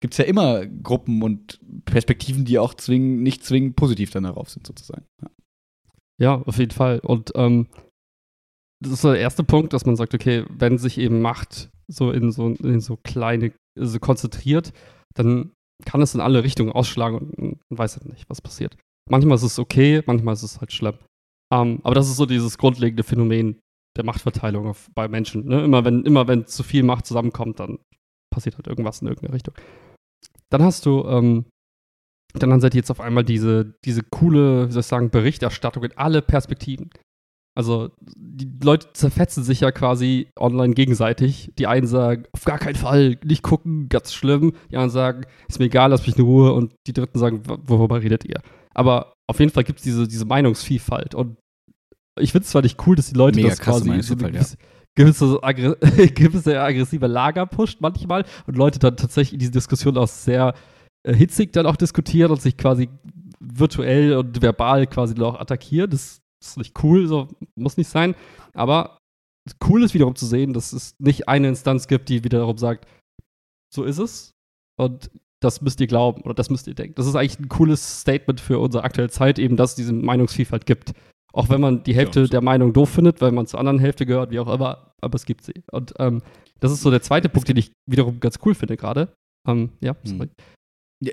gibt 0.00 0.14
es 0.14 0.18
ja 0.18 0.24
immer 0.24 0.66
Gruppen 0.66 1.22
und 1.22 1.60
Perspektiven, 1.84 2.44
die 2.44 2.58
auch 2.58 2.74
zwingen, 2.74 3.22
nicht 3.22 3.44
zwingend 3.44 3.76
positiv 3.76 4.10
dann 4.10 4.24
darauf 4.24 4.50
sind, 4.50 4.66
sozusagen. 4.66 5.04
Ja. 5.20 5.28
Ja, 6.22 6.40
auf 6.46 6.56
jeden 6.58 6.70
Fall. 6.70 7.00
Und 7.00 7.32
ähm, 7.34 7.66
das 8.80 8.92
ist 8.92 9.02
der 9.02 9.18
erste 9.18 9.42
Punkt, 9.42 9.72
dass 9.72 9.86
man 9.86 9.96
sagt, 9.96 10.14
okay, 10.14 10.44
wenn 10.50 10.78
sich 10.78 10.98
eben 10.98 11.20
Macht 11.20 11.68
so 11.88 12.12
in 12.12 12.30
so, 12.30 12.46
in 12.46 12.80
so 12.80 12.96
kleine, 12.96 13.52
so 13.76 13.98
konzentriert, 13.98 14.72
dann 15.14 15.50
kann 15.84 16.00
es 16.00 16.14
in 16.14 16.20
alle 16.20 16.44
Richtungen 16.44 16.70
ausschlagen 16.70 17.18
und 17.18 17.38
man 17.68 17.78
weiß 17.78 17.96
halt 17.96 18.08
nicht, 18.08 18.30
was 18.30 18.40
passiert. 18.40 18.76
Manchmal 19.10 19.34
ist 19.34 19.42
es 19.42 19.58
okay, 19.58 20.02
manchmal 20.06 20.34
ist 20.34 20.44
es 20.44 20.60
halt 20.60 20.72
schlimm. 20.72 20.94
Ähm, 21.52 21.80
aber 21.82 21.96
das 21.96 22.08
ist 22.08 22.18
so 22.18 22.26
dieses 22.26 22.56
grundlegende 22.56 23.02
Phänomen 23.02 23.58
der 23.96 24.04
Machtverteilung 24.04 24.68
auf, 24.68 24.88
bei 24.94 25.08
Menschen. 25.08 25.46
Ne? 25.46 25.64
Immer, 25.64 25.84
wenn, 25.84 26.04
immer 26.04 26.28
wenn 26.28 26.46
zu 26.46 26.62
viel 26.62 26.84
Macht 26.84 27.04
zusammenkommt, 27.04 27.58
dann 27.58 27.80
passiert 28.32 28.56
halt 28.56 28.68
irgendwas 28.68 29.02
in 29.02 29.08
irgendeine 29.08 29.34
Richtung. 29.34 29.54
Dann 30.50 30.62
hast 30.62 30.86
du 30.86 31.04
ähm, 31.04 31.46
dann 32.40 32.52
haben 32.52 32.60
sie 32.60 32.68
jetzt 32.72 32.90
auf 32.90 33.00
einmal 33.00 33.24
diese, 33.24 33.74
diese 33.84 34.02
coole, 34.02 34.68
wie 34.68 34.72
soll 34.72 34.80
ich 34.80 34.86
sagen, 34.86 35.10
Berichterstattung 35.10 35.84
in 35.84 35.96
alle 35.96 36.22
Perspektiven. 36.22 36.90
Also 37.54 37.90
die 38.16 38.50
Leute 38.64 38.86
zerfetzen 38.94 39.44
sich 39.44 39.60
ja 39.60 39.72
quasi 39.72 40.28
online 40.38 40.72
gegenseitig. 40.72 41.52
Die 41.58 41.66
einen 41.66 41.86
sagen, 41.86 42.24
auf 42.32 42.44
gar 42.44 42.58
keinen 42.58 42.76
Fall, 42.76 43.18
nicht 43.24 43.42
gucken, 43.42 43.90
ganz 43.90 44.14
schlimm. 44.14 44.52
Die 44.70 44.76
anderen 44.76 44.90
sagen, 44.90 45.26
ist 45.48 45.58
mir 45.58 45.66
egal, 45.66 45.90
lass 45.90 46.06
mich 46.06 46.16
in 46.16 46.24
Ruhe. 46.24 46.54
Und 46.54 46.72
die 46.86 46.94
Dritten 46.94 47.18
sagen, 47.18 47.42
"Wo- 47.46 47.58
worüber 47.64 48.00
redet 48.00 48.24
ihr? 48.24 48.40
Aber 48.72 49.12
auf 49.28 49.38
jeden 49.38 49.52
Fall 49.52 49.64
gibt 49.64 49.80
es 49.80 49.84
diese, 49.84 50.08
diese 50.08 50.24
Meinungsvielfalt. 50.24 51.14
Und 51.14 51.36
ich 52.18 52.32
finde 52.32 52.44
es 52.44 52.50
zwar 52.50 52.62
nicht 52.62 52.78
cool, 52.86 52.96
dass 52.96 53.08
die 53.10 53.16
Leute 53.18 53.36
Mega 53.36 53.50
das 53.50 53.60
quasi 53.60 53.80
so 53.80 53.84
eine 53.84 54.22
Meinungsvielfalt, 54.22 54.56
gewisse, 54.94 55.26
gewisse, 55.26 55.42
aggre 55.42 55.76
gewisse 56.14 56.60
aggressive 56.60 57.06
Lager 57.06 57.44
pusht 57.46 57.80
manchmal 57.82 58.24
und 58.46 58.56
Leute 58.56 58.78
dann 58.78 58.96
tatsächlich 58.96 59.34
in 59.34 59.38
diese 59.40 59.52
Diskussion 59.52 59.98
auch 59.98 60.08
sehr 60.08 60.54
hitzig 61.06 61.52
dann 61.52 61.66
auch 61.66 61.76
diskutieren 61.76 62.30
und 62.30 62.40
sich 62.40 62.56
quasi 62.56 62.88
virtuell 63.40 64.16
und 64.16 64.40
verbal 64.40 64.86
quasi 64.86 65.20
auch 65.20 65.38
attackieren. 65.40 65.90
Das 65.90 66.20
ist 66.42 66.56
nicht 66.58 66.82
cool, 66.82 67.06
so 67.06 67.28
muss 67.56 67.76
nicht 67.76 67.88
sein. 67.88 68.14
Aber 68.54 68.98
cool 69.68 69.82
ist 69.82 69.94
wiederum 69.94 70.14
zu 70.14 70.26
sehen, 70.26 70.52
dass 70.52 70.72
es 70.72 70.94
nicht 70.98 71.28
eine 71.28 71.48
Instanz 71.48 71.88
gibt, 71.88 72.08
die 72.08 72.24
wiederum 72.24 72.58
sagt, 72.58 72.86
so 73.74 73.84
ist 73.84 73.98
es 73.98 74.30
und 74.78 75.10
das 75.40 75.60
müsst 75.60 75.80
ihr 75.80 75.88
glauben 75.88 76.22
oder 76.22 76.34
das 76.34 76.50
müsst 76.50 76.68
ihr 76.68 76.74
denken. 76.74 76.94
Das 76.94 77.06
ist 77.06 77.16
eigentlich 77.16 77.40
ein 77.40 77.48
cooles 77.48 78.00
Statement 78.02 78.40
für 78.40 78.60
unsere 78.60 78.84
aktuelle 78.84 79.10
Zeit, 79.10 79.40
eben, 79.40 79.56
dass 79.56 79.70
es 79.70 79.76
diese 79.76 79.92
Meinungsvielfalt 79.92 80.66
gibt. 80.66 80.92
Auch 81.32 81.48
wenn 81.48 81.60
man 81.60 81.82
die 81.82 81.94
Hälfte 81.94 82.20
Ja, 82.20 82.26
so. 82.26 82.30
der 82.30 82.42
Meinung 82.42 82.72
doof 82.72 82.90
findet, 82.90 83.20
weil 83.20 83.32
man 83.32 83.46
zur 83.46 83.58
anderen 83.58 83.78
Hälfte 83.80 84.06
gehört, 84.06 84.30
wie 84.30 84.38
auch 84.38 84.52
immer, 84.52 84.92
aber 85.00 85.16
es 85.16 85.24
gibt 85.24 85.42
sie. 85.42 85.64
Und 85.72 85.94
ähm, 85.98 86.22
das 86.60 86.70
ist 86.70 86.82
so 86.82 86.90
der 86.90 87.02
zweite 87.02 87.28
Punkt, 87.28 87.48
den 87.48 87.56
ich 87.56 87.72
wiederum 87.90 88.20
ganz 88.20 88.38
cool 88.44 88.54
finde 88.54 88.76
gerade. 88.76 89.12
Ähm, 89.48 89.70
ja, 89.80 89.96
Hm. 90.04 90.30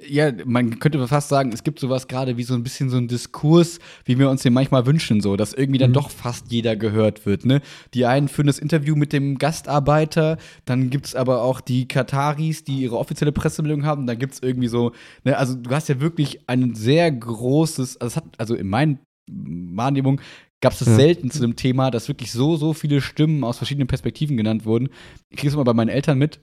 Ja, 0.07 0.31
man 0.45 0.77
könnte 0.77 1.07
fast 1.07 1.29
sagen, 1.29 1.51
es 1.51 1.63
gibt 1.63 1.79
sowas 1.79 2.07
gerade 2.07 2.37
wie 2.37 2.43
so 2.43 2.53
ein 2.53 2.61
bisschen 2.61 2.91
so 2.91 2.97
ein 2.97 3.07
Diskurs, 3.07 3.79
wie 4.05 4.19
wir 4.19 4.29
uns 4.29 4.43
den 4.43 4.53
manchmal 4.53 4.85
wünschen, 4.85 5.19
so, 5.19 5.35
dass 5.35 5.53
irgendwie 5.53 5.79
dann 5.79 5.89
mhm. 5.89 5.95
doch 5.95 6.11
fast 6.11 6.51
jeder 6.51 6.75
gehört 6.75 7.25
wird, 7.25 7.43
ne? 7.43 7.61
Die 7.95 8.05
einen 8.05 8.27
führen 8.27 8.45
das 8.45 8.59
Interview 8.59 8.95
mit 8.95 9.13
dem 9.13 9.39
Gastarbeiter, 9.39 10.37
dann 10.65 10.91
gibt 10.91 11.07
es 11.07 11.15
aber 11.15 11.41
auch 11.41 11.59
die 11.59 11.87
Kataris, 11.87 12.63
die 12.63 12.81
ihre 12.81 12.99
offizielle 12.99 13.31
Pressemeldung 13.31 13.83
haben, 13.83 14.05
dann 14.05 14.19
gibt 14.19 14.33
es 14.33 14.43
irgendwie 14.43 14.67
so, 14.67 14.91
ne, 15.23 15.35
also 15.35 15.55
du 15.55 15.71
hast 15.71 15.89
ja 15.89 15.99
wirklich 15.99 16.47
ein 16.47 16.75
sehr 16.75 17.11
großes, 17.11 17.97
also 17.97 18.11
es 18.11 18.15
hat, 18.15 18.25
also 18.37 18.53
in 18.53 18.67
meinen 18.67 18.99
Wahrnehmung 19.27 20.21
gab 20.61 20.73
es 20.73 20.79
das 20.79 20.89
ja. 20.89 20.95
selten 20.95 21.31
zu 21.31 21.39
dem 21.39 21.55
Thema, 21.55 21.89
dass 21.89 22.07
wirklich 22.07 22.31
so, 22.31 22.57
so 22.57 22.73
viele 22.73 23.01
Stimmen 23.01 23.43
aus 23.43 23.57
verschiedenen 23.57 23.87
Perspektiven 23.87 24.37
genannt 24.37 24.65
wurden. 24.65 24.89
Ich 25.29 25.37
kriege 25.37 25.47
es 25.47 25.53
immer 25.53 25.63
bei 25.63 25.73
meinen 25.73 25.89
Eltern 25.89 26.17
mit, 26.17 26.39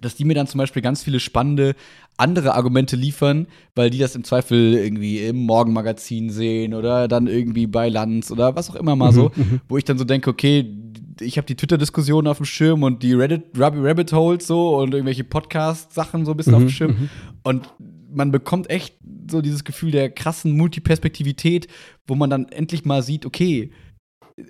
dass 0.00 0.16
die 0.16 0.24
mir 0.24 0.34
dann 0.34 0.46
zum 0.46 0.58
Beispiel 0.58 0.82
ganz 0.82 1.02
viele 1.02 1.20
spannende 1.20 1.74
andere 2.16 2.54
Argumente 2.54 2.96
liefern, 2.96 3.46
weil 3.74 3.90
die 3.90 3.98
das 3.98 4.16
im 4.16 4.24
Zweifel 4.24 4.74
irgendwie 4.74 5.20
im 5.20 5.36
Morgenmagazin 5.46 6.30
sehen 6.30 6.74
oder 6.74 7.08
dann 7.08 7.26
irgendwie 7.26 7.66
bei 7.66 7.88
Lanz 7.88 8.30
oder 8.30 8.56
was 8.56 8.70
auch 8.70 8.74
immer 8.74 8.96
mal 8.96 9.12
mhm, 9.12 9.14
so, 9.14 9.32
mhm. 9.34 9.60
wo 9.68 9.76
ich 9.76 9.84
dann 9.84 9.98
so 9.98 10.04
denke, 10.04 10.30
okay, 10.30 10.66
ich 11.20 11.36
habe 11.36 11.46
die 11.46 11.56
Twitter-Diskussion 11.56 12.26
auf 12.26 12.38
dem 12.38 12.46
Schirm 12.46 12.82
und 12.82 13.02
die 13.02 13.14
Reddit 13.14 13.44
Rabbit 13.56 14.12
Holes 14.12 14.46
so 14.46 14.76
und 14.78 14.94
irgendwelche 14.94 15.24
Podcast-Sachen 15.24 16.24
so 16.24 16.32
ein 16.32 16.36
bisschen 16.36 16.52
mhm, 16.52 16.56
auf 16.56 16.62
dem 16.62 16.70
Schirm 16.70 16.90
mhm. 16.90 17.08
und 17.44 17.68
man 18.10 18.32
bekommt 18.32 18.70
echt 18.70 18.96
so 19.30 19.42
dieses 19.42 19.64
Gefühl 19.64 19.90
der 19.90 20.10
krassen 20.10 20.56
Multiperspektivität, 20.56 21.68
wo 22.06 22.14
man 22.14 22.30
dann 22.30 22.48
endlich 22.48 22.84
mal 22.84 23.02
sieht, 23.02 23.26
okay, 23.26 23.70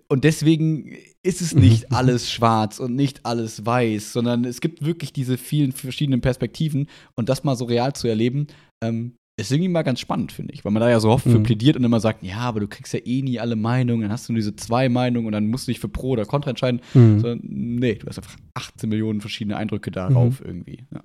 und 0.08 0.24
deswegen 0.24 0.96
ist 1.22 1.40
es 1.40 1.54
nicht 1.54 1.92
alles 1.92 2.30
schwarz 2.30 2.78
und 2.78 2.94
nicht 2.94 3.24
alles 3.24 3.64
weiß, 3.64 4.12
sondern 4.12 4.44
es 4.44 4.60
gibt 4.60 4.84
wirklich 4.84 5.12
diese 5.12 5.38
vielen 5.38 5.72
verschiedenen 5.72 6.20
Perspektiven 6.20 6.88
und 7.16 7.28
das 7.28 7.44
mal 7.44 7.56
so 7.56 7.64
real 7.64 7.92
zu 7.94 8.08
erleben, 8.08 8.48
ähm, 8.82 9.14
ist 9.38 9.52
irgendwie 9.52 9.68
mal 9.68 9.82
ganz 9.82 10.00
spannend, 10.00 10.32
finde 10.32 10.52
ich, 10.52 10.64
weil 10.64 10.72
man 10.72 10.80
da 10.80 10.90
ja 10.90 10.98
so 10.98 11.10
oft 11.10 11.22
für 11.22 11.38
mhm. 11.38 11.44
plädiert 11.44 11.76
und 11.76 11.84
immer 11.84 12.00
sagt, 12.00 12.24
ja, 12.24 12.38
aber 12.38 12.58
du 12.60 12.66
kriegst 12.66 12.92
ja 12.92 13.00
eh 13.04 13.22
nie 13.22 13.38
alle 13.38 13.54
Meinungen, 13.54 14.02
dann 14.02 14.10
hast 14.10 14.28
du 14.28 14.32
nur 14.32 14.38
diese 14.38 14.56
zwei 14.56 14.88
Meinungen 14.88 15.26
und 15.26 15.32
dann 15.32 15.46
musst 15.46 15.68
du 15.68 15.70
dich 15.70 15.80
für 15.80 15.88
Pro 15.88 16.10
oder 16.10 16.24
Contra 16.24 16.50
entscheiden. 16.50 16.80
Mhm. 16.92 17.20
Sondern, 17.20 17.40
nee, 17.44 17.94
du 17.94 18.06
hast 18.08 18.18
einfach 18.18 18.36
18 18.54 18.88
Millionen 18.88 19.20
verschiedene 19.20 19.56
Eindrücke 19.56 19.92
darauf 19.92 20.40
mhm. 20.40 20.46
irgendwie. 20.46 20.86
Ja. 20.92 21.04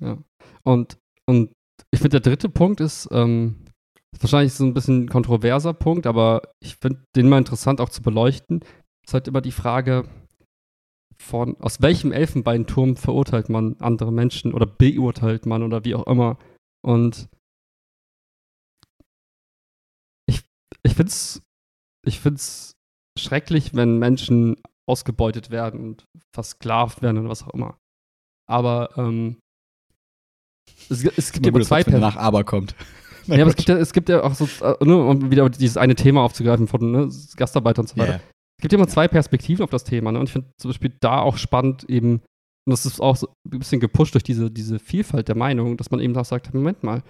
ja. 0.00 0.18
Und, 0.62 0.96
und 1.26 1.52
ich 1.90 2.00
finde, 2.00 2.20
der 2.20 2.32
dritte 2.32 2.48
Punkt 2.48 2.80
ist, 2.80 3.08
ähm, 3.12 3.56
wahrscheinlich 4.22 4.54
so 4.54 4.64
ein 4.64 4.74
bisschen 4.74 5.08
kontroverser 5.08 5.74
Punkt, 5.74 6.06
aber 6.06 6.42
ich 6.60 6.76
finde 6.76 7.04
den 7.16 7.28
mal 7.28 7.38
interessant 7.38 7.80
auch 7.80 7.88
zu 7.88 8.02
beleuchten. 8.02 8.60
Es 9.02 9.10
ist 9.10 9.14
halt 9.14 9.28
immer 9.28 9.40
die 9.40 9.52
Frage, 9.52 10.08
von 11.18 11.56
aus 11.60 11.80
welchem 11.80 12.12
Elfenbeinturm 12.12 12.96
verurteilt 12.96 13.48
man 13.48 13.76
andere 13.80 14.12
Menschen 14.12 14.52
oder 14.52 14.66
beurteilt 14.66 15.46
man 15.46 15.62
oder 15.62 15.84
wie 15.84 15.94
auch 15.94 16.06
immer. 16.06 16.38
Und 16.82 17.28
ich, 20.26 20.42
ich 20.82 20.94
finde 20.94 21.10
es 21.10 21.42
ich 22.06 22.20
find's 22.20 22.76
schrecklich, 23.18 23.74
wenn 23.74 23.98
Menschen 23.98 24.56
ausgebeutet 24.86 25.50
werden 25.50 25.80
und 25.80 26.04
versklavt 26.34 27.02
werden 27.02 27.18
oder 27.18 27.30
was 27.30 27.42
auch 27.42 27.54
immer. 27.54 27.78
Aber 28.46 28.90
ähm, 28.98 29.38
es, 30.90 31.04
es 31.04 31.32
gibt 31.32 31.46
immer 31.46 31.60
zwei 31.62 31.82
Personen. 31.82 32.02
Nach 32.02 32.16
aber 32.16 32.44
kommt. 32.44 32.74
Ja, 33.26 33.42
aber 33.42 33.50
es 33.50 33.56
gibt 33.56 33.68
ja, 33.68 33.76
es 33.76 33.92
gibt 33.92 34.08
ja 34.08 34.22
auch 34.22 34.34
so, 34.34 34.44
äh, 34.64 34.84
ne, 34.84 34.96
um 34.96 35.30
wieder 35.30 35.48
dieses 35.50 35.76
eine 35.76 35.94
Thema 35.94 36.22
aufzugreifen 36.22 36.68
von 36.68 36.90
ne, 36.90 37.08
Gastarbeiter 37.36 37.80
und 37.80 37.88
so 37.88 37.96
weiter. 37.96 38.12
Yeah. 38.12 38.20
Es 38.58 38.62
gibt 38.62 38.72
ja 38.72 38.78
immer 38.78 38.88
zwei 38.88 39.08
Perspektiven 39.08 39.64
auf 39.64 39.70
das 39.70 39.84
Thema. 39.84 40.12
Ne? 40.12 40.20
Und 40.20 40.26
ich 40.26 40.32
finde 40.32 40.48
zum 40.58 40.70
Beispiel 40.70 40.92
da 41.00 41.20
auch 41.20 41.36
spannend 41.36 41.84
eben, 41.84 42.20
und 42.66 42.70
das 42.70 42.86
ist 42.86 43.00
auch 43.00 43.16
so 43.16 43.28
ein 43.50 43.58
bisschen 43.58 43.80
gepusht 43.80 44.14
durch 44.14 44.22
diese, 44.22 44.50
diese 44.50 44.78
Vielfalt 44.78 45.28
der 45.28 45.36
Meinung, 45.36 45.76
dass 45.76 45.90
man 45.90 46.00
eben 46.00 46.16
auch 46.16 46.24
sagt, 46.24 46.54
Moment 46.54 46.82
mal, 46.82 47.02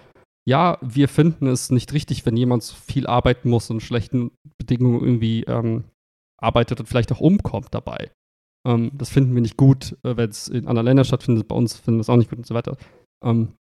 ja, 0.47 0.77
wir 0.81 1.07
finden 1.07 1.47
es 1.47 1.71
nicht 1.71 1.93
richtig, 1.93 2.25
wenn 2.25 2.37
jemand 2.37 2.63
so 2.63 2.75
viel 2.75 3.07
arbeiten 3.07 3.49
muss 3.49 3.69
und 3.69 3.81
schlechten 3.81 4.31
Bedingungen 4.59 5.01
irgendwie 5.01 5.43
ähm, 5.43 5.85
arbeitet 6.39 6.79
und 6.79 6.85
vielleicht 6.87 7.11
auch 7.11 7.19
umkommt 7.19 7.69
dabei. 7.71 8.11
Ähm, 8.67 8.91
das 8.93 9.09
finden 9.09 9.33
wir 9.33 9.41
nicht 9.41 9.57
gut, 9.57 9.97
äh, 10.03 10.17
wenn 10.17 10.29
es 10.29 10.47
in 10.47 10.67
anderen 10.67 10.85
Ländern 10.85 11.05
stattfindet. 11.05 11.47
Bei 11.47 11.55
uns 11.55 11.75
finden 11.75 11.99
wir 11.99 12.01
es 12.01 12.09
auch 12.09 12.17
nicht 12.17 12.29
gut 12.29 12.39
und 12.39 12.47
so 12.47 12.53
weiter. 12.53 12.77
Ähm, 13.23 13.53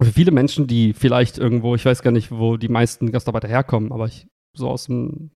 für 0.00 0.12
viele 0.12 0.32
Menschen, 0.32 0.66
die 0.66 0.92
vielleicht 0.92 1.38
irgendwo, 1.38 1.74
ich 1.74 1.84
weiß 1.84 2.02
gar 2.02 2.10
nicht, 2.10 2.30
wo 2.30 2.56
die 2.56 2.68
meisten 2.68 3.12
Gastarbeiter 3.12 3.48
herkommen, 3.48 3.92
aber 3.92 4.06
ich 4.06 4.26
so 4.56 4.68
aus 4.68 4.86
dem. 4.86 5.30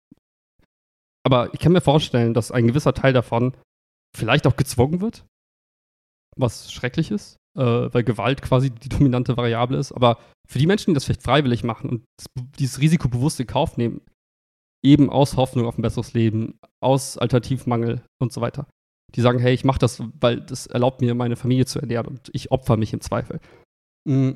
Aber 1.26 1.54
ich 1.54 1.60
kann 1.60 1.72
mir 1.72 1.82
vorstellen, 1.82 2.34
dass 2.34 2.52
ein 2.52 2.68
gewisser 2.68 2.94
Teil 2.94 3.14
davon 3.14 3.56
vielleicht 4.16 4.48
auch 4.48 4.56
gezwungen 4.56 5.02
wird, 5.02 5.26
was 6.38 6.72
schrecklich 6.72 7.12
ist, 7.12 7.38
äh, 7.58 7.62
weil 7.62 8.04
Gewalt 8.04 8.42
quasi 8.42 8.70
die 8.70 8.90
dominante 8.90 9.36
Variable 9.36 9.78
ist. 9.78 9.92
Aber 9.92 10.20
für 10.48 10.60
die 10.60 10.68
Menschen, 10.68 10.92
die 10.92 10.94
das 10.94 11.06
vielleicht 11.06 11.24
freiwillig 11.24 11.64
machen 11.64 11.90
und 11.90 12.06
dieses 12.60 12.80
Risiko 12.80 13.10
bewusst 13.10 13.40
in 13.40 13.48
Kauf 13.48 13.78
nehmen, 13.78 14.02
eben 14.84 15.10
aus 15.10 15.36
Hoffnung 15.36 15.66
auf 15.66 15.78
ein 15.78 15.82
besseres 15.82 16.14
Leben, 16.14 16.60
aus 16.82 17.18
Alternativmangel 17.18 18.04
und 18.22 18.32
so 18.32 18.42
weiter, 18.42 18.68
die 19.16 19.22
sagen, 19.22 19.40
hey, 19.40 19.54
ich 19.54 19.64
mache 19.64 19.80
das, 19.80 20.04
weil 20.20 20.42
das 20.42 20.68
erlaubt 20.68 21.02
mir, 21.02 21.16
meine 21.16 21.36
Familie 21.36 21.66
zu 21.66 21.80
ernähren 21.80 22.08
und 22.08 22.30
ich 22.34 22.52
opfer 22.52 22.78
mich 22.78 22.94
im 22.94 23.02
Zweifel. 23.02 23.40
Mm, 24.08 24.32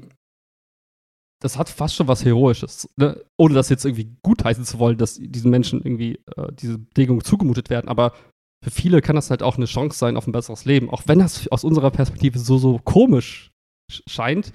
das 1.42 1.58
hat 1.58 1.70
fast 1.70 1.96
schon 1.96 2.08
was 2.08 2.26
Heroisches, 2.26 2.90
ne? 2.98 3.24
ohne 3.38 3.54
das 3.54 3.70
jetzt 3.70 3.86
irgendwie 3.86 4.16
gutheißen 4.24 4.66
zu 4.66 4.78
wollen, 4.78 4.98
dass 4.98 5.16
diesen 5.22 5.52
Menschen 5.52 5.82
irgendwie 5.82 6.20
äh, 6.36 6.52
diese 6.52 6.78
Bedingungen 6.78 7.24
zugemutet 7.24 7.70
werden. 7.70 7.88
Aber 7.88 8.14
für 8.64 8.72
viele 8.72 9.02
kann 9.02 9.16
das 9.16 9.30
halt 9.30 9.42
auch 9.42 9.56
eine 9.56 9.66
Chance 9.66 9.98
sein 9.98 10.18
auf 10.18 10.28
ein 10.28 10.34
besseres 10.34 10.66
Leben, 10.66 10.90
auch 10.90 11.04
wenn 11.06 11.20
das 11.20 11.48
aus 11.48 11.64
unserer 11.64 11.92
Perspektive 11.92 12.40
so, 12.40 12.58
so 12.58 12.78
komisch 12.84 13.52
scheint. 14.06 14.52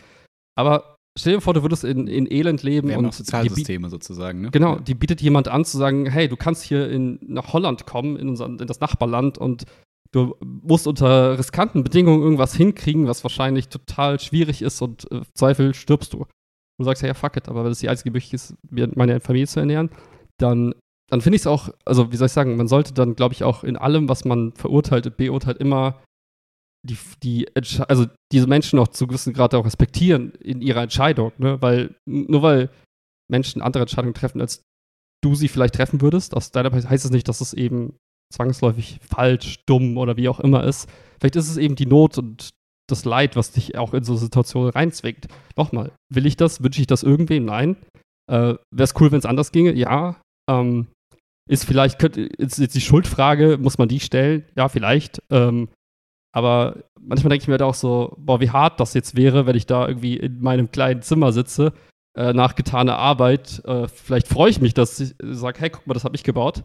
Aber 0.57 0.97
stell 1.19 1.35
dir 1.35 1.41
vor, 1.41 1.55
du 1.55 1.63
würdest 1.63 1.85
in, 1.85 2.07
in 2.07 2.31
Elend 2.31 2.63
leben. 2.63 2.89
Wir 2.89 2.99
und 2.99 3.15
Sozialsysteme 3.15 3.89
sozusagen, 3.89 4.43
ne? 4.43 4.51
Genau, 4.51 4.79
die 4.79 4.95
bietet 4.95 5.23
jemand 5.23 5.49
an 5.49 5.65
zu 5.65 5.79
sagen, 5.79 6.05
hey, 6.07 6.29
du 6.29 6.37
kannst 6.37 6.63
hier 6.65 6.91
in, 6.91 7.19
nach 7.23 7.55
Holland 7.55 7.87
kommen, 7.87 8.17
in, 8.17 8.29
unser, 8.29 8.47
in 8.47 8.59
das 8.59 8.81
Nachbarland 8.81 9.39
und 9.39 9.65
du 10.15 10.37
musst 10.41 10.87
unter 10.87 11.39
riskanten 11.39 11.83
Bedingungen 11.83 12.23
irgendwas 12.23 12.55
hinkriegen, 12.55 13.09
was 13.09 13.25
wahrscheinlich 13.25 13.69
total 13.69 14.21
schwierig 14.21 14.63
ist 14.63 14.81
und 14.81 15.11
äh, 15.11 15.23
Zweifel 15.35 15.75
stirbst 15.75 16.13
du. 16.13 16.27
Du 16.79 16.85
sagst 16.85 17.03
ja, 17.03 17.09
ja, 17.09 17.15
fuck 17.15 17.37
it, 17.37 17.49
aber 17.49 17.65
wenn 17.65 17.73
es 17.73 17.81
die 17.81 17.89
einzige 17.89 18.11
Möglichkeit 18.11 18.35
ist, 18.35 18.57
meine 18.97 19.21
Familie 19.21 19.47
zu 19.47 19.61
ernähren, 19.61 19.91
dann, 20.39 20.75
dann 21.11 21.21
finde 21.21 21.37
ich 21.37 21.43
es 21.43 21.47
auch, 21.47 21.71
also 21.85 22.13
wie 22.13 22.17
soll 22.17 22.27
ich 22.27 22.33
sagen, 22.33 22.57
man 22.57 22.69
sollte 22.69 22.95
dann, 22.95 23.17
glaube 23.17 23.35
ich, 23.35 23.45
auch 23.45 23.65
in 23.65 23.77
allem, 23.77 24.09
was 24.09 24.25
man 24.25 24.53
verurteilt 24.53 25.07
und 25.07 25.17
beurteilt, 25.17 25.59
immer 25.59 26.01
die, 26.85 26.99
die, 27.23 27.49
also 27.89 28.07
diese 28.31 28.47
Menschen 28.47 28.79
auch 28.79 28.89
zu 28.89 29.07
gewissen 29.07 29.33
Grad 29.33 29.55
auch 29.55 29.65
respektieren 29.65 30.33
in 30.35 30.61
ihrer 30.61 30.83
Entscheidung, 30.83 31.33
ne? 31.39 31.61
Weil, 31.63 31.97
nur 32.05 32.43
weil 32.43 32.71
Menschen 33.31 33.63
andere 33.63 33.83
Entscheidungen 33.83 34.15
treffen, 34.15 34.41
als 34.41 34.63
du 35.23 35.35
sie 35.35 35.49
vielleicht 35.49 35.77
treffen 35.77 36.03
würdest, 36.03 36.37
aus 36.37 36.51
deiner 36.51 36.71
Perspektive 36.71 36.93
heißt 36.95 37.05
es 37.07 37.11
nicht, 37.11 37.29
dass 37.29 37.41
es 37.41 37.55
eben 37.55 37.97
zwangsläufig 38.35 38.99
falsch, 39.09 39.65
dumm 39.67 39.97
oder 39.97 40.17
wie 40.17 40.29
auch 40.29 40.41
immer 40.41 40.65
ist. 40.65 40.89
Vielleicht 41.19 41.37
ist 41.37 41.49
es 41.49 41.57
eben 41.57 41.77
die 41.77 41.87
Not 41.87 42.19
und 42.19 42.51
das 42.89 43.05
Leid, 43.05 43.37
was 43.37 43.53
dich 43.53 43.79
auch 43.79 43.95
in 43.95 44.05
so 44.05 44.17
Situationen 44.17 44.71
reinzwingt. 44.71 45.29
Nochmal, 45.57 45.93
will 46.13 46.27
ich 46.27 46.37
das? 46.37 46.63
Wünsche 46.63 46.81
ich 46.81 46.87
das 46.87 47.03
irgendwem? 47.03 47.45
Nein. 47.45 47.77
Äh, 48.31 48.55
Wäre 48.71 48.85
es 48.85 48.95
cool, 49.01 49.11
wenn 49.11 49.19
es 49.19 49.27
anders 49.27 49.53
ginge? 49.53 49.75
Ja. 49.75 50.21
Ähm, 50.51 50.89
ist 51.49 51.65
vielleicht, 51.65 51.99
könnte, 51.99 52.23
ist 52.23 52.59
jetzt 52.59 52.75
die 52.75 52.81
Schuldfrage, 52.81 53.59
muss 53.59 53.79
man 53.79 53.89
die 53.89 54.01
stellen? 54.01 54.45
Ja, 54.57 54.69
vielleicht. 54.69 55.23
Ähm, 55.31 55.69
aber 56.35 56.85
manchmal 57.01 57.31
denke 57.31 57.45
ich 57.45 57.49
mir 57.49 57.59
da 57.59 57.67
auch 57.67 57.75
so, 57.75 58.15
boah, 58.19 58.41
wie 58.41 58.51
hart 58.51 58.81
das 58.81 58.95
jetzt 58.95 59.17
wäre, 59.17 59.47
wenn 59.47 59.57
ich 59.57 59.67
da 59.67 59.87
irgendwie 59.87 60.17
in 60.17 60.41
meinem 60.41 60.71
kleinen 60.71 61.03
Zimmer 61.03 61.33
sitze, 61.33 61.73
äh, 62.17 62.33
nach 62.33 62.55
getaner 62.55 62.97
Arbeit. 62.97 63.63
Äh, 63.65 63.89
vielleicht 63.89 64.27
freue 64.29 64.51
ich 64.51 64.61
mich, 64.61 64.75
dass 64.75 64.99
ich 65.01 65.15
sage, 65.23 65.61
hey, 65.61 65.71
guck 65.71 65.87
mal, 65.87 65.95
das 65.95 66.05
habe 66.05 66.17
ich 66.17 66.25
gebaut. 66.25 66.65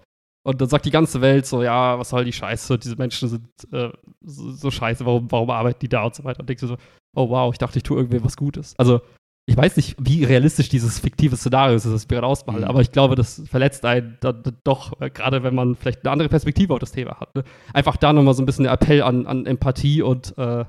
Und 0.49 0.59
dann 0.59 0.67
sagt 0.67 0.87
die 0.87 0.91
ganze 0.91 1.21
Welt 1.21 1.45
so, 1.45 1.61
ja, 1.61 1.99
was 1.99 2.09
soll 2.09 2.25
die 2.25 2.33
Scheiße? 2.33 2.79
Diese 2.79 2.95
Menschen 2.95 3.29
sind 3.29 3.47
äh, 3.71 3.91
so, 4.21 4.49
so, 4.49 4.71
scheiße, 4.71 5.05
warum, 5.05 5.31
warum 5.31 5.51
arbeiten 5.51 5.77
die 5.79 5.89
da 5.89 6.05
und 6.05 6.15
so 6.15 6.23
weiter? 6.23 6.39
Und 6.39 6.49
denkst 6.49 6.61
du 6.61 6.67
so, 6.67 6.77
oh 7.15 7.29
wow, 7.29 7.53
ich 7.53 7.59
dachte, 7.59 7.77
ich 7.77 7.83
tue 7.83 7.97
irgendwem 7.97 8.25
was 8.25 8.35
Gutes. 8.35 8.73
Also, 8.79 9.01
ich 9.47 9.55
weiß 9.55 9.77
nicht, 9.77 9.95
wie 9.99 10.23
realistisch 10.23 10.67
dieses 10.67 10.97
fiktive 10.97 11.37
Szenario 11.37 11.75
ist, 11.75 11.85
das 11.85 12.09
wir 12.09 12.15
gerade 12.15 12.25
ausmalen, 12.25 12.63
mhm. 12.63 12.67
aber 12.67 12.81
ich 12.81 12.91
glaube, 12.91 13.13
das 13.13 13.43
verletzt 13.47 13.85
einen 13.85 14.17
dann, 14.21 14.41
dann 14.41 14.57
doch, 14.63 14.99
äh, 14.99 15.11
gerade 15.11 15.43
wenn 15.43 15.53
man 15.53 15.75
vielleicht 15.75 16.03
eine 16.03 16.11
andere 16.13 16.29
Perspektive 16.29 16.73
auf 16.73 16.79
das 16.79 16.93
Thema 16.93 17.19
hat. 17.19 17.35
Ne? 17.35 17.43
Einfach 17.71 17.97
da 17.97 18.11
nochmal 18.11 18.33
so 18.33 18.41
ein 18.41 18.47
bisschen 18.47 18.63
der 18.63 18.73
Appell 18.73 19.03
an, 19.03 19.27
an 19.27 19.45
Empathie 19.45 20.01
und, 20.01 20.35
äh, 20.39 20.65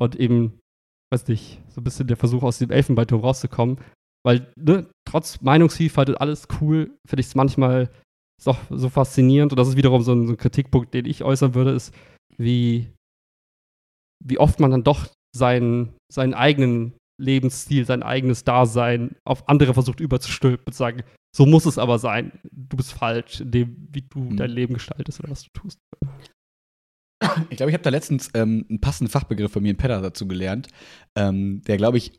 und 0.00 0.16
eben, 0.16 0.58
weiß 1.12 1.28
nicht, 1.28 1.60
so 1.68 1.80
ein 1.80 1.84
bisschen 1.84 2.08
der 2.08 2.16
Versuch, 2.16 2.42
aus 2.42 2.58
dem 2.58 2.72
Elfenbeinturm 2.72 3.20
rauszukommen. 3.20 3.78
Weil, 4.24 4.48
ne, 4.56 4.88
trotz 5.04 5.40
Meinungsvielfalt 5.40 6.08
und 6.08 6.20
alles 6.20 6.48
cool, 6.60 6.98
finde 7.06 7.20
ich 7.20 7.28
es 7.28 7.36
manchmal 7.36 7.90
ist 8.38 8.48
auch 8.48 8.58
so 8.70 8.88
faszinierend, 8.88 9.52
und 9.52 9.58
das 9.58 9.68
ist 9.68 9.76
wiederum 9.76 10.02
so 10.02 10.12
ein, 10.12 10.26
so 10.26 10.32
ein 10.32 10.36
Kritikpunkt, 10.36 10.94
den 10.94 11.06
ich 11.06 11.24
äußern 11.24 11.54
würde, 11.54 11.72
ist, 11.72 11.94
wie, 12.36 12.88
wie 14.24 14.38
oft 14.38 14.60
man 14.60 14.70
dann 14.70 14.84
doch 14.84 15.08
seinen, 15.36 15.94
seinen 16.12 16.34
eigenen 16.34 16.94
Lebensstil, 17.20 17.84
sein 17.84 18.02
eigenes 18.02 18.44
Dasein 18.44 19.16
auf 19.24 19.48
andere 19.48 19.74
versucht 19.74 20.00
überzustülpen 20.00 20.66
und 20.66 20.74
sagen, 20.74 21.02
so 21.36 21.46
muss 21.46 21.66
es 21.66 21.78
aber 21.78 21.98
sein. 21.98 22.32
Du 22.50 22.76
bist 22.76 22.92
falsch 22.92 23.40
in 23.40 23.50
dem, 23.50 23.88
wie 23.90 24.02
du 24.02 24.20
mhm. 24.20 24.36
dein 24.36 24.50
Leben 24.50 24.74
gestaltest 24.74 25.20
oder 25.20 25.30
was 25.30 25.42
du 25.42 25.50
tust. 25.52 25.78
Ich 27.50 27.56
glaube, 27.56 27.70
ich 27.70 27.74
habe 27.74 27.82
da 27.82 27.90
letztens 27.90 28.30
ähm, 28.34 28.64
einen 28.68 28.80
passenden 28.80 29.10
Fachbegriff 29.10 29.52
von 29.52 29.62
mir 29.62 29.70
in 29.70 29.76
Pedder 29.76 30.00
dazu 30.00 30.28
gelernt, 30.28 30.68
ähm, 31.16 31.62
der, 31.62 31.76
glaube 31.76 31.98
ich, 31.98 32.12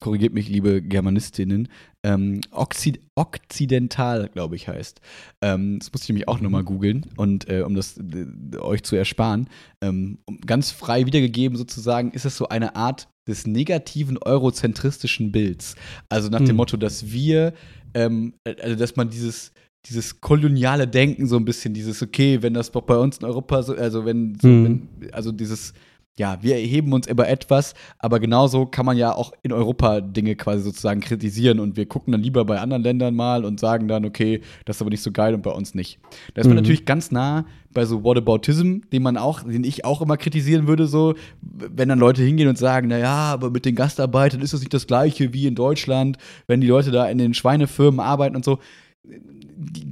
korrigiert 0.00 0.34
mich, 0.34 0.48
liebe 0.48 0.82
Germanistinnen, 0.82 1.68
ähm, 2.02 2.40
Oxid 2.50 3.00
Okzidental, 3.14 4.28
glaube 4.32 4.56
ich, 4.56 4.68
heißt. 4.68 5.00
Ähm, 5.42 5.78
das 5.78 5.92
muss 5.92 6.02
ich 6.02 6.08
nämlich 6.08 6.28
auch 6.28 6.40
nochmal 6.40 6.64
googeln 6.64 7.06
und 7.16 7.48
äh, 7.48 7.62
um 7.62 7.74
das 7.74 7.98
äh, 7.98 8.56
euch 8.58 8.82
zu 8.82 8.96
ersparen. 8.96 9.48
Ähm, 9.82 10.18
ganz 10.46 10.70
frei 10.70 11.06
wiedergegeben 11.06 11.56
sozusagen 11.56 12.12
ist 12.12 12.24
es 12.24 12.36
so 12.36 12.48
eine 12.48 12.76
Art 12.76 13.08
des 13.26 13.46
negativen 13.46 14.18
eurozentristischen 14.18 15.32
Bilds. 15.32 15.74
Also 16.08 16.28
nach 16.30 16.38
dem 16.38 16.50
Hm. 16.50 16.56
Motto, 16.56 16.76
dass 16.76 17.10
wir, 17.10 17.52
ähm, 17.94 18.34
also 18.62 18.76
dass 18.76 18.96
man 18.96 19.10
dieses 19.10 19.52
dieses 19.86 20.20
koloniale 20.20 20.86
Denken 20.88 21.26
so 21.26 21.36
ein 21.36 21.44
bisschen, 21.44 21.72
dieses, 21.72 22.02
okay, 22.02 22.42
wenn 22.42 22.52
das 22.52 22.72
doch 22.72 22.82
bei 22.82 22.96
uns 22.96 23.18
in 23.18 23.24
Europa 23.24 23.62
so, 23.62 23.74
also 23.74 24.04
wenn, 24.04 24.36
so, 24.40 24.48
Mhm. 24.48 24.64
wenn 25.00 25.12
also 25.14 25.32
dieses, 25.32 25.72
ja, 26.18 26.38
wir 26.42 26.56
erheben 26.56 26.92
uns 26.92 27.06
über 27.06 27.28
etwas, 27.28 27.74
aber 27.98 28.20
genauso 28.20 28.66
kann 28.66 28.84
man 28.84 28.96
ja 28.96 29.14
auch 29.14 29.32
in 29.42 29.52
Europa 29.52 30.00
Dinge 30.00 30.36
quasi 30.36 30.62
sozusagen 30.62 31.00
kritisieren 31.00 31.60
und 31.60 31.76
wir 31.76 31.86
gucken 31.86 32.12
dann 32.12 32.22
lieber 32.22 32.44
bei 32.44 32.58
anderen 32.60 32.82
Ländern 32.82 33.14
mal 33.14 33.44
und 33.44 33.60
sagen 33.60 33.88
dann, 33.88 34.04
okay, 34.04 34.40
das 34.64 34.76
ist 34.76 34.82
aber 34.82 34.90
nicht 34.90 35.02
so 35.02 35.12
geil 35.12 35.34
und 35.34 35.42
bei 35.42 35.50
uns 35.50 35.74
nicht. 35.74 35.98
Da 36.34 36.40
ist 36.42 36.46
man 36.46 36.56
Mhm. 36.56 36.62
natürlich 36.62 36.84
ganz 36.84 37.10
nah 37.10 37.46
bei 37.72 37.84
so 37.84 38.02
Whataboutism, 38.02 38.78
den 38.92 39.02
man 39.02 39.16
auch, 39.16 39.42
den 39.42 39.62
ich 39.62 39.84
auch 39.84 40.02
immer 40.02 40.16
kritisieren 40.16 40.66
würde, 40.66 40.86
so, 40.86 41.14
wenn 41.40 41.88
dann 41.88 41.98
Leute 41.98 42.22
hingehen 42.22 42.48
und 42.48 42.58
sagen, 42.58 42.88
naja, 42.88 43.32
aber 43.32 43.50
mit 43.50 43.64
den 43.64 43.76
Gastarbeitern 43.76 44.40
ist 44.40 44.52
das 44.52 44.60
nicht 44.60 44.74
das 44.74 44.86
gleiche 44.86 45.32
wie 45.32 45.46
in 45.46 45.54
Deutschland, 45.54 46.18
wenn 46.46 46.60
die 46.60 46.66
Leute 46.66 46.90
da 46.90 47.08
in 47.08 47.18
den 47.18 47.34
Schweinefirmen 47.34 48.00
arbeiten 48.00 48.34
und 48.36 48.44
so. 48.44 48.58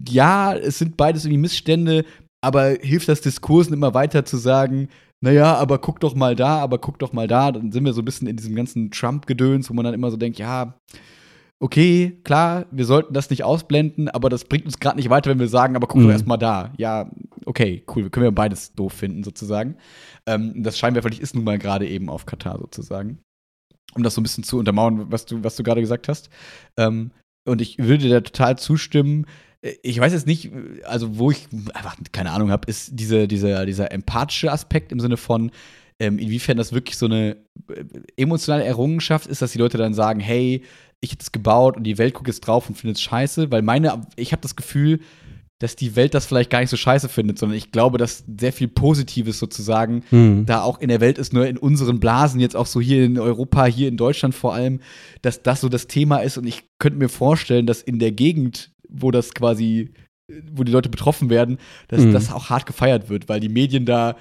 Ja, 0.09 0.55
es 0.55 0.79
sind 0.79 0.97
beides 0.97 1.24
irgendwie 1.24 1.41
Missstände, 1.41 2.05
aber 2.41 2.77
hilft 2.81 3.09
das 3.09 3.20
Diskursen 3.20 3.72
immer 3.72 3.95
weiter 3.95 4.24
zu 4.24 4.37
sagen, 4.37 4.89
naja, 5.22 5.54
aber 5.56 5.78
guck 5.78 6.00
doch 6.00 6.14
mal 6.14 6.36
da, 6.36 6.58
aber 6.58 6.78
guck 6.78 6.98
doch 6.98 7.12
mal 7.12 7.26
da. 7.26 7.52
Dann 7.52 7.72
sind 7.72 7.84
wir 7.84 7.92
so 7.92 8.02
ein 8.02 8.04
bisschen 8.04 8.28
in 8.28 8.36
diesem 8.36 8.54
ganzen 8.54 8.90
Trump-Gedöns, 8.90 9.70
wo 9.70 9.74
man 9.74 9.84
dann 9.84 9.94
immer 9.94 10.10
so 10.10 10.16
denkt, 10.16 10.38
ja, 10.38 10.74
okay, 11.58 12.20
klar, 12.22 12.66
wir 12.70 12.84
sollten 12.84 13.14
das 13.14 13.30
nicht 13.30 13.42
ausblenden, 13.42 14.08
aber 14.08 14.28
das 14.28 14.44
bringt 14.44 14.66
uns 14.66 14.78
gerade 14.78 14.96
nicht 14.96 15.08
weiter, 15.08 15.30
wenn 15.30 15.38
wir 15.38 15.48
sagen, 15.48 15.74
aber 15.74 15.86
guck 15.86 16.00
Mhm. 16.00 16.04
doch 16.04 16.12
erst 16.12 16.26
mal 16.26 16.36
da. 16.36 16.72
Ja, 16.76 17.10
okay, 17.46 17.82
cool, 17.94 18.10
können 18.10 18.24
wir 18.24 18.32
beides 18.32 18.74
doof 18.74 18.92
finden, 18.92 19.24
sozusagen. 19.24 19.76
Ähm, 20.26 20.62
das 20.62 20.78
Scheinwerferlicht 20.78 21.22
ist 21.22 21.34
nun 21.34 21.44
mal 21.44 21.58
gerade 21.58 21.88
eben 21.88 22.10
auf 22.10 22.26
Katar, 22.26 22.58
sozusagen. 22.58 23.18
Um 23.94 24.02
das 24.02 24.14
so 24.14 24.20
ein 24.20 24.24
bisschen 24.24 24.44
zu 24.44 24.58
untermauern, 24.58 25.10
was 25.10 25.24
du, 25.24 25.42
was 25.42 25.56
du 25.56 25.62
gerade 25.62 25.80
gesagt 25.80 26.08
hast. 26.08 26.28
Ähm, 26.76 27.10
und 27.46 27.62
ich 27.62 27.78
würde 27.78 27.98
dir 28.04 28.10
da 28.10 28.20
total 28.20 28.58
zustimmen. 28.58 29.24
Ich 29.82 29.98
weiß 29.98 30.12
jetzt 30.12 30.26
nicht, 30.26 30.50
also 30.84 31.18
wo 31.18 31.30
ich 31.30 31.46
einfach 31.74 31.96
keine 32.12 32.30
Ahnung 32.30 32.50
habe, 32.50 32.68
ist 32.68 32.90
diese, 32.92 33.26
dieser, 33.28 33.66
dieser 33.66 33.90
empathische 33.92 34.52
Aspekt 34.52 34.92
im 34.92 35.00
Sinne 35.00 35.16
von, 35.16 35.50
ähm, 35.98 36.18
inwiefern 36.18 36.56
das 36.56 36.72
wirklich 36.72 36.96
so 36.96 37.06
eine 37.06 37.36
äh, 37.68 37.84
emotionale 38.16 38.64
Errungenschaft 38.64 39.26
ist, 39.26 39.40
dass 39.42 39.52
die 39.52 39.58
Leute 39.58 39.78
dann 39.78 39.94
sagen, 39.94 40.20
hey, 40.20 40.62
ich 41.00 41.12
hätte 41.12 41.22
es 41.22 41.32
gebaut 41.32 41.76
und 41.76 41.84
die 41.84 41.98
Welt 41.98 42.14
guckt 42.14 42.28
jetzt 42.28 42.40
drauf 42.40 42.68
und 42.68 42.74
findet 42.76 42.96
es 42.96 43.02
scheiße, 43.02 43.50
weil 43.50 43.62
meine, 43.62 44.02
ich 44.16 44.32
habe 44.32 44.42
das 44.42 44.56
Gefühl, 44.56 45.00
dass 45.58 45.74
die 45.74 45.96
Welt 45.96 46.12
das 46.12 46.26
vielleicht 46.26 46.50
gar 46.50 46.60
nicht 46.60 46.68
so 46.68 46.76
scheiße 46.76 47.08
findet, 47.08 47.38
sondern 47.38 47.56
ich 47.56 47.72
glaube, 47.72 47.96
dass 47.96 48.24
sehr 48.38 48.52
viel 48.52 48.68
Positives 48.68 49.38
sozusagen 49.38 50.02
Mhm. 50.10 50.44
da 50.44 50.60
auch 50.60 50.80
in 50.80 50.88
der 50.88 51.00
Welt 51.00 51.16
ist, 51.16 51.32
nur 51.32 51.46
in 51.46 51.56
unseren 51.56 51.98
Blasen, 51.98 52.40
jetzt 52.40 52.56
auch 52.56 52.66
so 52.66 52.78
hier 52.78 53.06
in 53.06 53.18
Europa, 53.18 53.64
hier 53.64 53.88
in 53.88 53.96
Deutschland 53.96 54.34
vor 54.34 54.52
allem, 54.52 54.80
dass 55.22 55.42
das 55.42 55.62
so 55.62 55.70
das 55.70 55.86
Thema 55.86 56.18
ist. 56.18 56.36
Und 56.36 56.46
ich 56.46 56.64
könnte 56.78 56.98
mir 56.98 57.08
vorstellen, 57.08 57.66
dass 57.66 57.80
in 57.80 57.98
der 57.98 58.12
Gegend, 58.12 58.70
wo 58.89 59.11
das 59.11 59.34
quasi, 59.34 59.91
wo 60.53 60.64
die 60.64 60.72
Leute 60.72 60.89
betroffen 60.89 61.30
werden, 61.30 61.59
dass 61.89 62.03
Mhm. 62.03 62.12
das 62.12 62.32
auch 62.32 62.51
hart 62.51 62.66
gefeiert 62.66 63.09
wird, 63.09 63.28
weil 63.28 63.41
die 63.41 63.49
Medien 63.49 63.84
da, 63.87 64.16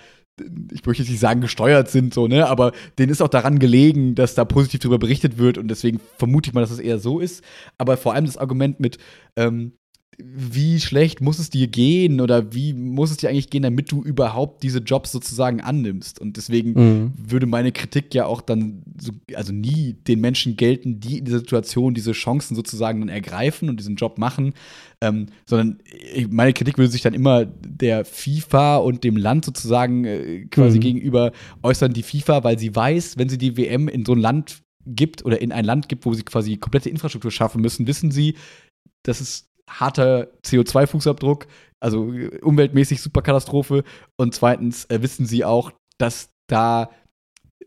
ich 0.74 0.86
möchte 0.86 1.04
jetzt 1.04 1.10
nicht 1.12 1.20
sagen, 1.22 1.42
gesteuert 1.42 1.90
sind, 1.90 2.14
so, 2.14 2.28
ne, 2.28 2.48
aber 2.48 2.74
denen 3.00 3.12
ist 3.12 3.22
auch 3.22 3.30
daran 3.30 3.58
gelegen, 3.58 4.16
dass 4.16 4.36
da 4.36 4.44
positiv 4.46 4.82
darüber 4.82 5.00
berichtet 5.00 5.38
wird 5.38 5.58
und 5.58 5.70
deswegen 5.70 6.00
vermute 6.18 6.50
ich 6.50 6.54
mal, 6.54 6.62
dass 6.62 6.72
es 6.72 6.80
eher 6.80 7.00
so 7.00 7.20
ist. 7.20 7.44
Aber 7.78 7.96
vor 7.98 8.14
allem 8.14 8.26
das 8.26 8.38
Argument 8.38 8.80
mit, 8.80 8.98
ähm, 9.38 9.74
wie 10.18 10.80
schlecht 10.80 11.22
muss 11.22 11.40
es 11.40 11.50
dir 11.50 11.68
gehen 11.68 12.22
oder 12.22 12.54
wie 12.54 12.74
muss 12.74 13.12
es 13.12 13.18
dir 13.18 13.30
eigentlich 13.30 13.50
gehen, 13.50 13.64
damit 13.64 13.92
du 13.92 14.02
überhaupt 14.04 14.64
diese 14.64 14.80
Jobs 14.80 15.12
sozusagen 15.12 15.62
annimmst? 15.62 16.20
Und 16.20 16.38
deswegen 16.38 16.74
Mhm. 16.74 17.14
würde 17.18 17.46
meine 17.48 17.72
Kritik 17.72 18.14
ja 18.14 18.26
auch 18.26 18.42
dann 18.42 18.84
so, 18.98 19.12
also 19.34 19.52
nie 19.52 19.94
den 19.94 20.22
Menschen 20.22 20.56
gelten, 20.58 21.00
die 21.00 21.18
in 21.20 21.26
dieser 21.26 21.40
Situation 21.40 21.94
diese 21.94 22.14
Chancen 22.14 22.56
sozusagen 22.56 23.00
dann 23.02 23.10
ergreifen 23.10 23.70
und 23.70 23.80
diesen 23.80 23.96
Job 23.96 24.18
machen, 24.18 24.54
ähm, 25.02 25.28
sondern 25.46 25.80
meine 26.30 26.54
Kritik 26.54 26.78
würde 26.78 26.92
sich 26.92 27.02
dann 27.02 27.14
immer 27.14 27.46
der 27.46 28.06
FIFA 28.06 28.78
und 28.78 29.04
dem 29.04 29.18
Land 29.18 29.46
sozusagen 29.46 30.06
äh, 30.06 30.46
quasi 30.46 30.78
Mhm. 30.78 30.82
gegenüber 30.82 31.32
äußern, 31.64 31.94
die 31.94 32.04
FIFA, 32.04 32.44
weil 32.44 32.58
sie 32.58 32.76
weiß, 32.76 33.18
wenn 33.18 33.30
sie 33.30 33.38
die 33.38 33.58
WM 33.58 33.88
in 33.88 34.06
so 34.06 34.14
ein 34.14 34.20
Land 34.20 34.62
gibt 34.86 35.26
oder 35.26 35.42
in 35.42 35.52
ein 35.52 35.66
Land 35.66 35.90
gibt, 35.90 36.06
wo 36.06 36.14
sie 36.14 36.24
quasi 36.24 36.58
komplette 36.58 36.90
Infrastruktur 36.90 37.32
schaffen 37.32 37.62
müssen, 37.62 37.88
wissen 37.88 38.12
sie, 38.12 38.36
das 39.04 39.20
ist 39.20 39.48
harter 39.70 40.28
CO2-Fußabdruck, 40.44 41.48
also 41.80 42.12
äh, 42.14 42.40
umweltmäßig 42.42 43.02
super 43.02 43.22
Katastrophe. 43.22 43.84
Und 44.18 44.34
zweitens 44.34 44.86
äh, 44.86 45.02
wissen 45.02 45.26
sie 45.26 45.44
auch, 45.46 45.72
dass 45.98 46.30
da 46.48 46.90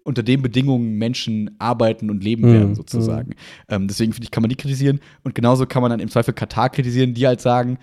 unter 0.05 0.22
den 0.22 0.40
Bedingungen 0.42 0.96
Menschen 0.96 1.57
arbeiten 1.59 2.09
und 2.11 2.24
leben 2.24 2.49
Mhm, 2.49 2.53
werden, 2.53 2.74
sozusagen. 2.74 3.34
Ähm, 3.68 3.88
deswegen 3.88 4.12
finde 4.12 4.24
ich, 4.24 4.30
kann 4.30 4.42
man 4.42 4.49
die 4.49 4.57
kritisieren. 4.57 5.01
Und 5.22 5.34
genauso 5.34 5.66
kann 5.66 5.82
man 5.82 5.90
dann 5.90 6.01
im 6.01 6.09
Zweifel 6.09 6.32
Katar 6.34 6.70
kritisieren, 6.70 7.14
die 7.14 7.26
halt 7.26 7.40
sagen, 7.40 7.78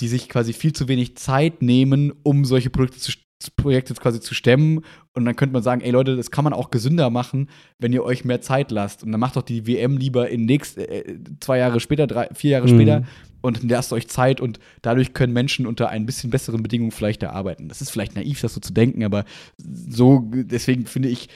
die 0.00 0.08
sich 0.08 0.28
quasi 0.28 0.52
viel 0.52 0.72
zu 0.72 0.88
wenig 0.88 1.16
Zeit 1.16 1.62
nehmen, 1.62 2.12
um 2.22 2.44
solche 2.44 2.70
Projekte 2.70 2.98
zu, 2.98 3.12
Projekte 3.56 3.92
quasi 3.94 4.20
zu 4.20 4.34
stemmen. 4.34 4.80
Und 5.14 5.24
dann 5.26 5.36
könnte 5.36 5.52
man 5.52 5.62
sagen, 5.62 5.82
ey 5.82 5.90
Leute, 5.90 6.16
das 6.16 6.30
kann 6.30 6.44
man 6.44 6.52
auch 6.54 6.70
gesünder 6.70 7.10
machen, 7.10 7.50
wenn 7.78 7.92
ihr 7.92 8.04
euch 8.04 8.24
mehr 8.24 8.40
Zeit 8.40 8.70
lasst. 8.70 9.02
Und 9.02 9.12
dann 9.12 9.20
macht 9.20 9.36
doch 9.36 9.42
die 9.42 9.66
WM 9.66 9.98
lieber 9.98 10.30
in 10.30 10.46
nächst, 10.46 10.78
äh, 10.78 11.18
zwei 11.40 11.58
Jahre 11.58 11.80
später, 11.80 12.06
drei, 12.06 12.28
vier 12.34 12.52
Jahre 12.52 12.66
Mhm. 12.66 12.74
später 12.74 13.02
und 13.46 13.62
lasst 13.62 13.92
euch 13.92 14.08
Zeit 14.08 14.40
und 14.40 14.58
dadurch 14.82 15.14
können 15.14 15.32
Menschen 15.32 15.66
unter 15.66 15.88
ein 15.88 16.06
bisschen 16.06 16.30
besseren 16.30 16.62
Bedingungen 16.62 16.90
vielleicht 16.90 17.22
da 17.22 17.30
arbeiten. 17.30 17.68
Das 17.68 17.80
ist 17.80 17.90
vielleicht 17.90 18.14
naiv, 18.14 18.40
das 18.40 18.54
so 18.54 18.60
zu 18.60 18.72
denken, 18.72 19.04
aber 19.04 19.24
so, 19.56 20.24
deswegen 20.32 20.86
finde 20.86 21.08
ich, 21.08 21.28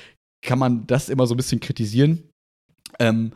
kann 0.42 0.58
man 0.58 0.86
das 0.86 1.08
immer 1.08 1.26
so 1.26 1.34
ein 1.34 1.36
bisschen 1.36 1.60
kritisieren. 1.60 2.22
Ähm, 2.98 3.32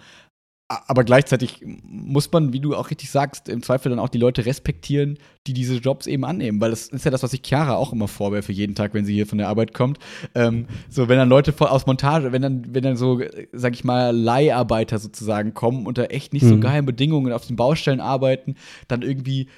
aber 0.69 1.05
gleichzeitig 1.05 1.63
muss 1.83 2.33
man, 2.33 2.53
wie 2.55 2.61
du 2.61 2.75
auch 2.75 2.91
richtig 2.91 3.11
sagst, 3.11 3.49
im 3.51 3.63
Zweifel 3.63 3.91
dann 3.91 3.99
auch 3.99 4.09
die 4.09 4.19
Leute 4.19 4.47
respektieren, 4.47 5.19
die 5.47 5.53
diese 5.53 5.77
Jobs 5.77 6.07
eben 6.07 6.25
annehmen. 6.25 6.61
Weil 6.61 6.71
das 6.71 6.89
ist 6.89 7.05
ja 7.05 7.11
das, 7.11 7.23
was 7.23 7.35
ich 7.35 7.43
Chiara 7.45 7.77
auch 7.77 7.93
immer 7.93 8.09
vorwerfe, 8.09 8.51
jeden 8.51 8.75
Tag, 8.75 8.95
wenn 8.95 9.05
sie 9.05 9.13
hier 9.13 9.27
von 9.27 9.39
der 9.39 9.49
Arbeit 9.49 9.75
kommt. 9.75 9.99
Ähm, 10.35 10.67
so, 10.89 11.09
wenn 11.09 11.19
dann 11.19 11.29
Leute 11.29 11.55
aus 11.71 11.87
Montage, 11.87 12.33
wenn 12.33 12.43
dann, 12.43 12.75
wenn 12.75 12.83
dann 12.83 12.97
so, 12.97 13.21
sag 13.53 13.75
ich 13.75 13.85
mal, 13.85 14.17
Leiharbeiter 14.17 14.99
sozusagen 14.99 15.53
kommen, 15.53 15.87
unter 15.87 16.11
echt 16.11 16.33
nicht 16.33 16.47
so 16.47 16.57
Mhm. 16.57 16.61
geilen 16.61 16.87
Bedingungen 16.87 17.33
auf 17.33 17.47
den 17.47 17.57
Baustellen 17.57 18.01
arbeiten, 18.01 18.55
dann 18.89 19.03
irgendwie 19.03 19.49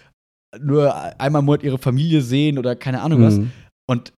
nur 0.61 0.95
einmal 1.21 1.41
im 1.41 1.47
Monat 1.47 1.63
ihre 1.63 1.79
Familie 1.79 2.21
sehen 2.21 2.59
oder 2.59 2.75
keine 2.75 3.03
Ahnung 3.03 3.23
was. 3.23 3.39
Mhm. 3.39 3.53
Und 3.89 4.13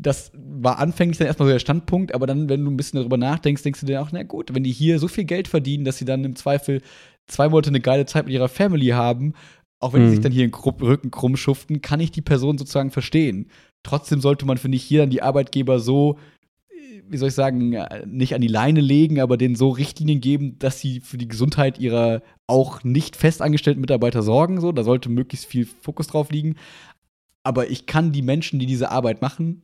das 0.00 0.30
war 0.34 0.78
anfänglich 0.78 1.18
dann 1.18 1.26
erstmal 1.26 1.48
so 1.48 1.52
der 1.52 1.58
Standpunkt, 1.58 2.14
aber 2.14 2.26
dann, 2.26 2.48
wenn 2.48 2.64
du 2.64 2.70
ein 2.70 2.76
bisschen 2.76 3.00
darüber 3.00 3.16
nachdenkst, 3.16 3.62
denkst 3.64 3.80
du 3.80 3.86
dir 3.86 4.00
auch, 4.00 4.10
na 4.12 4.22
gut, 4.22 4.54
wenn 4.54 4.62
die 4.62 4.70
hier 4.70 4.98
so 5.00 5.08
viel 5.08 5.24
Geld 5.24 5.48
verdienen, 5.48 5.84
dass 5.84 5.98
sie 5.98 6.04
dann 6.04 6.24
im 6.24 6.36
Zweifel 6.36 6.82
zwei 7.26 7.48
Monate 7.48 7.70
eine 7.70 7.80
geile 7.80 8.06
Zeit 8.06 8.26
mit 8.26 8.32
ihrer 8.34 8.48
Family 8.48 8.88
haben, 8.88 9.34
auch 9.80 9.92
wenn 9.92 10.02
die 10.02 10.06
Mhm. 10.06 10.10
sich 10.12 10.20
dann 10.20 10.32
hier 10.32 10.46
den 10.48 10.54
Rücken 10.54 11.10
krumm 11.10 11.36
schuften, 11.36 11.82
kann 11.82 12.00
ich 12.00 12.12
die 12.12 12.22
Person 12.22 12.58
sozusagen 12.58 12.90
verstehen. 12.90 13.50
Trotzdem 13.82 14.20
sollte 14.20 14.46
man, 14.46 14.56
finde 14.58 14.76
ich, 14.76 14.84
hier 14.84 15.00
dann 15.00 15.10
die 15.10 15.22
Arbeitgeber 15.22 15.78
so, 15.80 16.18
äh, 16.70 17.02
wie 17.08 17.16
soll 17.16 17.28
ich 17.28 17.34
sagen, 17.34 17.72
äh, 17.72 18.06
nicht 18.06 18.34
an 18.34 18.40
die 18.40 18.48
Leine 18.48 18.80
legen, 18.80 19.20
aber 19.20 19.36
denen 19.36 19.56
so 19.56 19.70
Richtlinien 19.70 20.20
geben, 20.20 20.58
dass 20.58 20.80
sie 20.80 21.00
für 21.00 21.18
die 21.18 21.28
Gesundheit 21.28 21.78
ihrer 21.78 22.22
auch 22.46 22.84
nicht 22.84 23.16
festangestellten 23.16 23.80
Mitarbeiter 23.80 24.22
sorgen. 24.22 24.60
So, 24.60 24.70
da 24.72 24.84
sollte 24.84 25.08
möglichst 25.08 25.46
viel 25.46 25.66
Fokus 25.66 26.06
drauf 26.06 26.30
liegen. 26.30 26.54
Aber 27.44 27.70
ich 27.70 27.86
kann 27.86 28.12
die 28.12 28.22
Menschen, 28.22 28.58
die 28.58 28.66
diese 28.66 28.90
Arbeit 28.90 29.22
machen, 29.22 29.62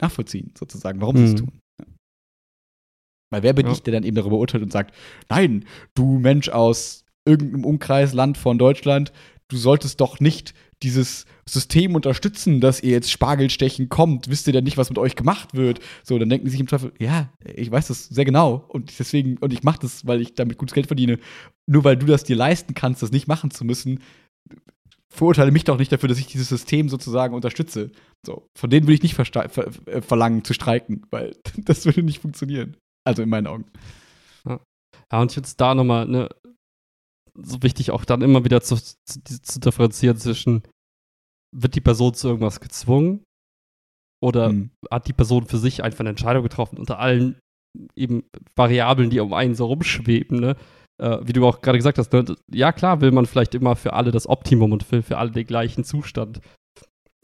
nachvollziehen, 0.00 0.52
sozusagen, 0.58 1.00
warum 1.00 1.16
sie 1.16 1.24
es 1.24 1.32
Mhm. 1.32 1.36
tun. 1.36 1.52
Ja. 1.80 1.86
Weil 3.30 3.42
wer 3.42 3.52
bin 3.52 3.66
Ja. 3.66 3.72
ich, 3.72 3.82
der 3.82 3.92
dann 3.92 4.04
eben 4.04 4.16
darüber 4.16 4.38
urteilt 4.38 4.62
und 4.62 4.72
sagt, 4.72 4.94
nein, 5.28 5.64
du 5.94 6.18
Mensch 6.18 6.48
aus 6.48 7.04
irgendeinem 7.26 7.64
Umkreisland 7.64 8.38
von 8.38 8.56
Deutschland, 8.58 9.12
du 9.48 9.56
solltest 9.56 10.00
doch 10.00 10.20
nicht 10.20 10.54
dieses 10.82 11.24
System 11.48 11.94
unterstützen, 11.94 12.60
dass 12.60 12.82
ihr 12.82 12.90
jetzt 12.90 13.10
Spargelstechen 13.10 13.88
kommt, 13.88 14.28
wisst 14.28 14.46
ihr 14.46 14.52
denn 14.52 14.64
nicht, 14.64 14.76
was 14.76 14.90
mit 14.90 14.98
euch 14.98 15.16
gemacht 15.16 15.54
wird? 15.54 15.80
So, 16.04 16.18
dann 16.18 16.28
denken 16.28 16.44
die 16.44 16.50
sich 16.50 16.60
im 16.60 16.68
Zweifel, 16.68 16.92
ja, 16.98 17.32
ich 17.54 17.70
weiß 17.70 17.88
das 17.88 18.08
sehr 18.08 18.24
genau 18.26 18.64
und 18.68 18.96
deswegen, 18.98 19.38
und 19.38 19.52
ich 19.52 19.62
mache 19.62 19.78
das, 19.80 20.06
weil 20.06 20.20
ich 20.20 20.34
damit 20.34 20.58
gutes 20.58 20.74
Geld 20.74 20.86
verdiene. 20.86 21.18
Nur 21.66 21.84
weil 21.84 21.96
du 21.96 22.06
das 22.06 22.24
dir 22.24 22.36
leisten 22.36 22.74
kannst, 22.74 23.02
das 23.02 23.10
nicht 23.10 23.26
machen 23.26 23.50
zu 23.50 23.64
müssen, 23.64 24.00
verurteile 25.12 25.50
mich 25.50 25.64
doch 25.64 25.78
nicht 25.78 25.92
dafür, 25.92 26.08
dass 26.08 26.18
ich 26.18 26.26
dieses 26.26 26.48
System 26.48 26.88
sozusagen 26.88 27.34
unterstütze. 27.34 27.90
So, 28.24 28.46
von 28.58 28.70
denen 28.70 28.86
will 28.86 28.94
ich 28.94 29.02
nicht 29.02 29.14
ver 29.14 29.34
äh, 29.34 30.02
verlangen 30.02 30.44
zu 30.44 30.52
streiken, 30.52 31.06
weil 31.10 31.36
das 31.64 31.84
würde 31.86 32.02
nicht 32.02 32.20
funktionieren. 32.20 32.76
Also 33.04 33.22
in 33.22 33.28
meinen 33.28 33.46
Augen. 33.46 33.66
Ja, 35.12 35.20
und 35.20 35.36
jetzt 35.36 35.60
da 35.60 35.74
nochmal, 35.74 36.06
ne, 36.06 36.28
so 37.34 37.62
wichtig 37.62 37.90
auch 37.92 38.04
dann 38.04 38.22
immer 38.22 38.44
wieder 38.44 38.60
zu, 38.62 38.76
zu, 38.76 38.94
zu 39.24 39.60
differenzieren 39.60 40.16
zwischen, 40.16 40.62
wird 41.54 41.74
die 41.76 41.80
Person 41.80 42.14
zu 42.14 42.28
irgendwas 42.28 42.60
gezwungen 42.60 43.22
oder 44.22 44.52
Mhm. 44.52 44.70
hat 44.90 45.06
die 45.06 45.12
Person 45.12 45.46
für 45.46 45.58
sich 45.58 45.82
einfach 45.84 46.00
eine 46.00 46.08
Entscheidung 46.10 46.42
getroffen 46.42 46.78
unter 46.78 46.98
allen 46.98 47.38
eben 47.94 48.24
Variablen, 48.56 49.10
die 49.10 49.20
um 49.20 49.32
einen 49.34 49.54
so 49.54 49.66
rumschweben, 49.66 50.40
ne? 50.40 50.56
Äh, 50.98 51.18
wie 51.22 51.32
du 51.32 51.46
auch 51.46 51.60
gerade 51.60 51.78
gesagt 51.78 51.98
hast, 51.98 52.12
ne? 52.12 52.24
ja 52.50 52.72
klar 52.72 53.02
will 53.02 53.10
man 53.10 53.26
vielleicht 53.26 53.54
immer 53.54 53.76
für 53.76 53.92
alle 53.92 54.12
das 54.12 54.26
Optimum 54.26 54.72
und 54.72 54.82
für, 54.82 55.02
für 55.02 55.18
alle 55.18 55.30
den 55.30 55.46
gleichen 55.46 55.84
Zustand. 55.84 56.40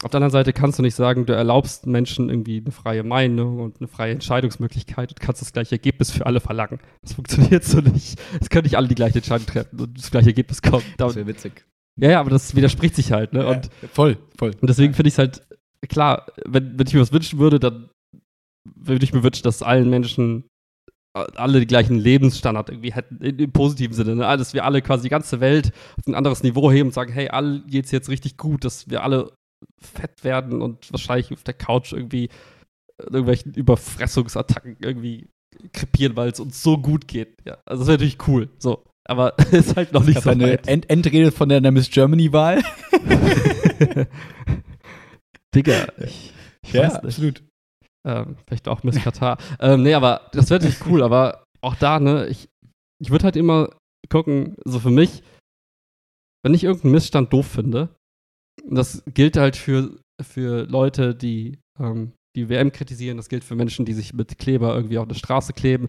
Auf 0.02 0.10
der 0.10 0.18
anderen 0.18 0.32
Seite 0.32 0.52
kannst 0.52 0.78
du 0.78 0.82
nicht 0.82 0.96
sagen, 0.96 1.26
du 1.26 1.32
erlaubst 1.32 1.86
Menschen 1.86 2.28
irgendwie 2.28 2.58
eine 2.58 2.72
freie 2.72 3.04
Meinung 3.04 3.60
und 3.60 3.80
eine 3.80 3.86
freie 3.86 4.12
Entscheidungsmöglichkeit 4.12 5.10
und 5.10 5.20
kannst 5.20 5.40
das 5.40 5.52
gleiche 5.52 5.76
Ergebnis 5.76 6.10
für 6.10 6.26
alle 6.26 6.40
verlangen. 6.40 6.80
Das 7.02 7.14
funktioniert 7.14 7.64
so 7.64 7.80
nicht. 7.80 8.20
Es 8.40 8.50
können 8.50 8.64
nicht 8.64 8.76
alle 8.76 8.88
die 8.88 8.96
gleiche 8.96 9.18
Entscheidung 9.18 9.46
treffen 9.46 9.80
und 9.80 9.96
das 9.96 10.10
gleiche 10.10 10.30
Ergebnis 10.30 10.60
kommt. 10.60 10.84
Das 10.98 11.14
wäre 11.14 11.28
witzig. 11.28 11.64
Ja, 11.96 12.10
ja, 12.10 12.20
aber 12.20 12.30
das 12.30 12.56
widerspricht 12.56 12.96
sich 12.96 13.12
halt, 13.12 13.32
ne? 13.32 13.42
Ja, 13.42 13.50
und, 13.50 13.70
voll, 13.92 14.18
voll. 14.36 14.52
und 14.60 14.68
deswegen 14.68 14.94
finde 14.94 15.08
ich 15.08 15.14
es 15.14 15.18
halt, 15.18 15.46
klar, 15.88 16.26
wenn, 16.44 16.78
wenn 16.78 16.86
ich 16.86 16.94
mir 16.94 17.00
was 17.00 17.12
wünschen 17.12 17.38
würde, 17.38 17.60
dann 17.60 17.90
würde 18.64 19.04
ich 19.04 19.12
mir 19.12 19.22
wünschen, 19.22 19.44
dass 19.44 19.62
allen 19.62 19.88
Menschen 19.88 20.44
alle 21.14 21.60
die 21.60 21.66
gleichen 21.66 21.98
Lebensstandard 21.98 22.70
irgendwie 22.70 22.92
hätten, 22.92 23.20
im 23.22 23.52
positiven 23.52 23.94
Sinne, 23.94 24.16
ne? 24.16 24.22
dass 24.36 24.54
wir 24.54 24.64
alle 24.64 24.80
quasi 24.80 25.04
die 25.04 25.08
ganze 25.10 25.40
Welt 25.40 25.72
auf 25.98 26.06
ein 26.06 26.14
anderes 26.14 26.42
Niveau 26.42 26.70
heben 26.70 26.88
und 26.88 26.94
sagen, 26.94 27.12
hey, 27.12 27.28
allen 27.28 27.66
geht's 27.66 27.90
jetzt 27.90 28.08
richtig 28.08 28.36
gut, 28.38 28.64
dass 28.64 28.88
wir 28.88 29.02
alle 29.02 29.32
fett 29.80 30.24
werden 30.24 30.62
und 30.62 30.90
wahrscheinlich 30.90 31.32
auf 31.32 31.44
der 31.44 31.54
Couch 31.54 31.92
irgendwie 31.92 32.30
irgendwelchen 32.98 33.54
Überfressungsattacken 33.54 34.76
irgendwie 34.80 35.28
krepieren, 35.72 36.16
weil 36.16 36.30
es 36.30 36.40
uns 36.40 36.62
so 36.62 36.78
gut 36.78 37.08
geht. 37.08 37.36
Ja, 37.44 37.58
also 37.66 37.80
das 37.80 37.88
wäre 37.88 37.98
natürlich 37.98 38.26
cool. 38.26 38.48
So. 38.58 38.84
Aber 39.04 39.36
ist 39.52 39.76
halt 39.76 39.92
noch 39.92 40.04
nicht 40.04 40.18
Ich 40.18 40.24
so 40.24 40.30
eine 40.30 40.44
weit. 40.52 40.68
End 40.68 40.88
Endrede 40.88 41.32
von 41.32 41.48
der 41.48 41.60
Miss 41.72 41.90
Germany-Wahl. 41.90 42.62
Digga, 45.54 45.88
ich, 45.98 46.32
ich 46.62 46.74
weiß 46.74 46.94
nicht. 46.94 47.04
absolut. 47.04 47.42
Ähm, 48.06 48.36
vielleicht 48.46 48.68
auch 48.68 48.82
Miss 48.82 49.02
Katar. 49.02 49.38
ähm, 49.60 49.82
nee, 49.82 49.94
aber 49.94 50.28
das 50.32 50.50
wäre 50.50 50.60
natürlich 50.60 50.86
cool, 50.86 51.02
aber 51.02 51.44
auch 51.60 51.76
da, 51.76 52.00
ne, 52.00 52.26
ich, 52.26 52.48
ich 53.00 53.10
würde 53.10 53.24
halt 53.24 53.36
immer 53.36 53.70
gucken, 54.08 54.56
so 54.64 54.80
für 54.80 54.90
mich, 54.90 55.22
wenn 56.44 56.54
ich 56.54 56.64
irgendeinen 56.64 56.92
Missstand 56.92 57.32
doof 57.32 57.46
finde, 57.46 57.94
das 58.68 59.02
gilt 59.06 59.36
halt 59.36 59.56
für, 59.56 59.98
für 60.20 60.64
Leute, 60.64 61.14
die 61.14 61.58
ähm, 61.78 62.12
die 62.36 62.48
WM 62.48 62.72
kritisieren, 62.72 63.16
das 63.16 63.28
gilt 63.28 63.44
für 63.44 63.54
Menschen, 63.54 63.84
die 63.84 63.92
sich 63.92 64.14
mit 64.14 64.38
Kleber 64.38 64.74
irgendwie 64.74 64.98
auf 64.98 65.08
der 65.08 65.14
Straße 65.14 65.52
kleben. 65.52 65.88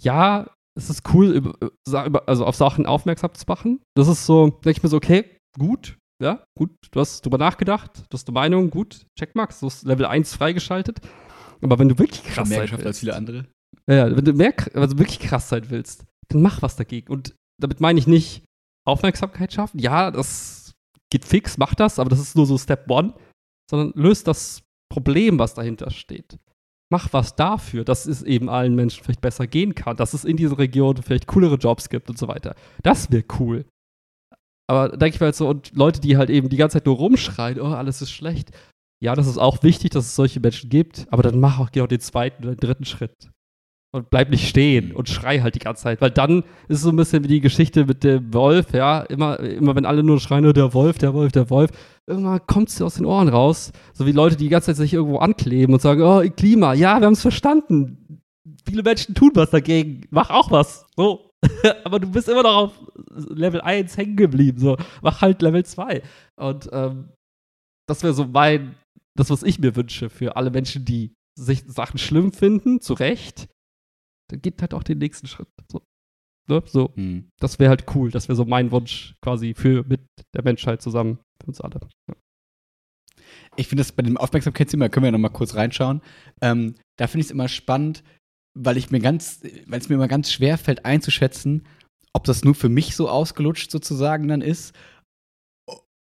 Ja, 0.00 0.50
es 0.76 0.90
ist 0.90 1.02
cool, 1.12 1.30
über, 1.30 2.28
also 2.28 2.44
auf 2.44 2.56
Sachen 2.56 2.86
aufmerksam 2.86 3.34
zu 3.34 3.44
machen. 3.48 3.80
Das 3.96 4.06
ist 4.06 4.26
so, 4.26 4.48
denke 4.48 4.70
ich 4.70 4.82
mir 4.82 4.88
so, 4.88 4.98
okay, 4.98 5.24
gut, 5.58 5.98
ja, 6.22 6.44
gut, 6.56 6.70
du 6.90 7.00
hast 7.00 7.24
drüber 7.24 7.38
nachgedacht, 7.38 8.04
du 8.10 8.14
hast 8.14 8.28
eine 8.28 8.34
Meinung, 8.34 8.70
gut, 8.70 9.06
Checkmarks, 9.18 9.60
du 9.60 9.66
hast 9.66 9.84
Level 9.84 10.06
1 10.06 10.34
freigeschaltet. 10.34 11.00
Aber 11.60 11.78
wenn 11.78 11.88
du 11.88 11.98
wirklich 11.98 12.22
krass 12.24 12.48
mehr 12.48 12.58
sein 12.58 12.66
geschafft 12.66 12.80
als 12.80 12.86
willst, 12.86 13.00
viele 13.00 13.16
andere. 13.16 13.46
ja, 13.88 14.16
wenn 14.16 14.24
du 14.24 14.32
mehr, 14.32 14.54
also 14.74 14.98
wirklich 14.98 15.18
krass 15.18 15.48
sein 15.48 15.70
willst, 15.70 16.04
dann 16.28 16.42
mach 16.42 16.62
was 16.62 16.76
dagegen. 16.76 17.12
Und 17.12 17.34
damit 17.60 17.80
meine 17.80 17.98
ich 17.98 18.06
nicht 18.06 18.44
Aufmerksamkeit 18.86 19.52
schaffen. 19.52 19.78
Ja, 19.78 20.10
das 20.10 20.72
geht 21.10 21.24
fix, 21.24 21.58
mach 21.58 21.74
das, 21.74 21.98
aber 21.98 22.10
das 22.10 22.20
ist 22.20 22.36
nur 22.36 22.46
so 22.46 22.58
Step 22.58 22.90
One, 22.90 23.14
sondern 23.70 23.92
löst 23.94 24.26
das 24.26 24.62
Problem, 24.90 25.38
was 25.38 25.54
dahinter 25.54 25.90
steht. 25.90 26.38
Mach 26.90 27.12
was 27.12 27.36
dafür, 27.36 27.84
dass 27.84 28.06
es 28.06 28.22
eben 28.22 28.48
allen 28.48 28.74
Menschen 28.74 29.04
vielleicht 29.04 29.20
besser 29.20 29.46
gehen 29.46 29.74
kann, 29.74 29.96
dass 29.96 30.14
es 30.14 30.24
in 30.24 30.38
dieser 30.38 30.58
Region 30.58 30.96
vielleicht 30.96 31.26
coolere 31.26 31.56
Jobs 31.56 31.90
gibt 31.90 32.08
und 32.08 32.18
so 32.18 32.28
weiter. 32.28 32.54
Das 32.82 33.10
wäre 33.10 33.24
cool. 33.38 33.66
Aber 34.70 34.96
denke 34.96 35.14
ich 35.14 35.20
mal 35.20 35.26
jetzt 35.26 35.38
so, 35.38 35.48
und 35.48 35.74
Leute, 35.74 36.00
die 36.00 36.16
halt 36.16 36.30
eben 36.30 36.48
die 36.48 36.56
ganze 36.56 36.78
Zeit 36.78 36.86
nur 36.86 36.96
rumschreien, 36.96 37.60
oh, 37.60 37.66
alles 37.66 38.00
ist 38.00 38.10
schlecht. 38.10 38.52
Ja, 39.00 39.14
das 39.14 39.26
ist 39.26 39.38
auch 39.38 39.62
wichtig, 39.62 39.90
dass 39.90 40.06
es 40.06 40.16
solche 40.16 40.40
Menschen 40.40 40.70
gibt, 40.70 41.06
aber 41.10 41.22
dann 41.22 41.38
mach 41.38 41.60
auch 41.60 41.70
genau 41.70 41.86
den 41.86 42.00
zweiten 42.00 42.44
oder 42.44 42.54
den 42.54 42.60
dritten 42.60 42.84
Schritt. 42.84 43.30
Und 43.90 44.10
bleib 44.10 44.28
nicht 44.28 44.46
stehen 44.46 44.94
und 44.94 45.08
schrei 45.08 45.40
halt 45.40 45.54
die 45.54 45.60
ganze 45.60 45.84
Zeit. 45.84 46.02
Weil 46.02 46.10
dann 46.10 46.40
ist 46.68 46.78
es 46.78 46.82
so 46.82 46.90
ein 46.90 46.96
bisschen 46.96 47.24
wie 47.24 47.28
die 47.28 47.40
Geschichte 47.40 47.86
mit 47.86 48.04
dem 48.04 48.34
Wolf, 48.34 48.74
ja. 48.74 49.00
Immer, 49.00 49.40
immer 49.40 49.74
wenn 49.76 49.86
alle 49.86 50.02
nur 50.02 50.20
schreien, 50.20 50.44
oh, 50.44 50.52
der 50.52 50.74
Wolf, 50.74 50.98
der 50.98 51.14
Wolf, 51.14 51.32
der 51.32 51.48
Wolf, 51.48 51.70
irgendwann 52.06 52.46
kommt 52.46 52.68
es 52.68 52.82
aus 52.82 52.96
den 52.96 53.06
Ohren 53.06 53.28
raus. 53.28 53.72
So 53.94 54.04
wie 54.04 54.12
Leute, 54.12 54.36
die 54.36 54.44
die 54.44 54.50
ganze 54.50 54.66
Zeit 54.66 54.76
sich 54.76 54.92
irgendwo 54.92 55.18
ankleben 55.18 55.72
und 55.72 55.80
sagen, 55.80 56.02
oh, 56.02 56.22
Klima, 56.36 56.74
ja, 56.74 56.98
wir 57.00 57.06
haben 57.06 57.14
es 57.14 57.22
verstanden. 57.22 58.20
Viele 58.66 58.82
Menschen 58.82 59.14
tun 59.14 59.30
was 59.34 59.50
dagegen. 59.50 60.02
Mach 60.10 60.28
auch 60.28 60.50
was. 60.50 60.86
So. 60.94 61.30
Aber 61.84 61.98
du 61.98 62.10
bist 62.10 62.28
immer 62.28 62.42
noch 62.42 62.56
auf 62.56 62.72
Level 63.30 63.62
1 63.62 63.96
hängen 63.96 64.16
geblieben. 64.16 64.58
So, 64.58 64.76
mach 65.00 65.22
halt 65.22 65.40
Level 65.40 65.64
2. 65.64 66.02
Und 66.36 66.68
ähm, 66.72 67.08
das 67.86 68.02
wäre 68.02 68.12
so 68.12 68.26
mein, 68.26 68.74
das, 69.18 69.30
was 69.30 69.42
ich 69.42 69.58
mir 69.58 69.74
wünsche 69.74 70.10
für 70.10 70.36
alle 70.36 70.50
Menschen, 70.50 70.84
die 70.84 71.14
sich 71.38 71.64
Sachen 71.66 71.98
schlimm 71.98 72.32
finden, 72.32 72.80
zu 72.80 72.94
Recht. 72.94 73.48
Dann 74.30 74.40
geht 74.40 74.60
halt 74.60 74.74
auch 74.74 74.82
den 74.82 74.98
nächsten 74.98 75.26
Schritt. 75.26 75.48
So. 75.70 75.82
Ne? 76.48 76.62
so. 76.66 76.92
Hm. 76.94 77.28
Das 77.40 77.58
wäre 77.58 77.70
halt 77.70 77.84
cool. 77.94 78.10
Das 78.10 78.28
wäre 78.28 78.36
so 78.36 78.44
mein 78.44 78.70
Wunsch 78.70 79.14
quasi 79.22 79.54
für 79.54 79.84
mit 79.84 80.02
der 80.34 80.44
Menschheit 80.44 80.82
zusammen, 80.82 81.18
für 81.40 81.48
uns 81.48 81.60
alle. 81.60 81.80
Ja. 82.08 82.14
Ich 83.56 83.68
finde 83.68 83.82
das 83.82 83.92
bei 83.92 84.02
dem 84.02 84.16
Aufmerksamkeitsthema, 84.16 84.88
können 84.88 85.04
wir 85.04 85.08
ja 85.08 85.12
noch 85.12 85.18
mal 85.18 85.28
kurz 85.30 85.54
reinschauen. 85.54 86.00
Ähm, 86.40 86.76
da 86.96 87.06
finde 87.06 87.22
ich 87.22 87.26
es 87.26 87.32
immer 87.32 87.48
spannend, 87.48 88.04
weil 88.56 88.76
ich 88.76 88.90
mir 88.90 89.00
ganz, 89.00 89.42
weil 89.66 89.80
es 89.80 89.88
mir 89.88 89.96
immer 89.96 90.08
ganz 90.08 90.30
schwer 90.30 90.58
fällt 90.58 90.84
einzuschätzen, 90.84 91.66
ob 92.12 92.24
das 92.24 92.44
nur 92.44 92.54
für 92.54 92.68
mich 92.68 92.94
so 92.94 93.08
ausgelutscht 93.08 93.70
sozusagen 93.70 94.28
dann 94.28 94.42
ist, 94.42 94.74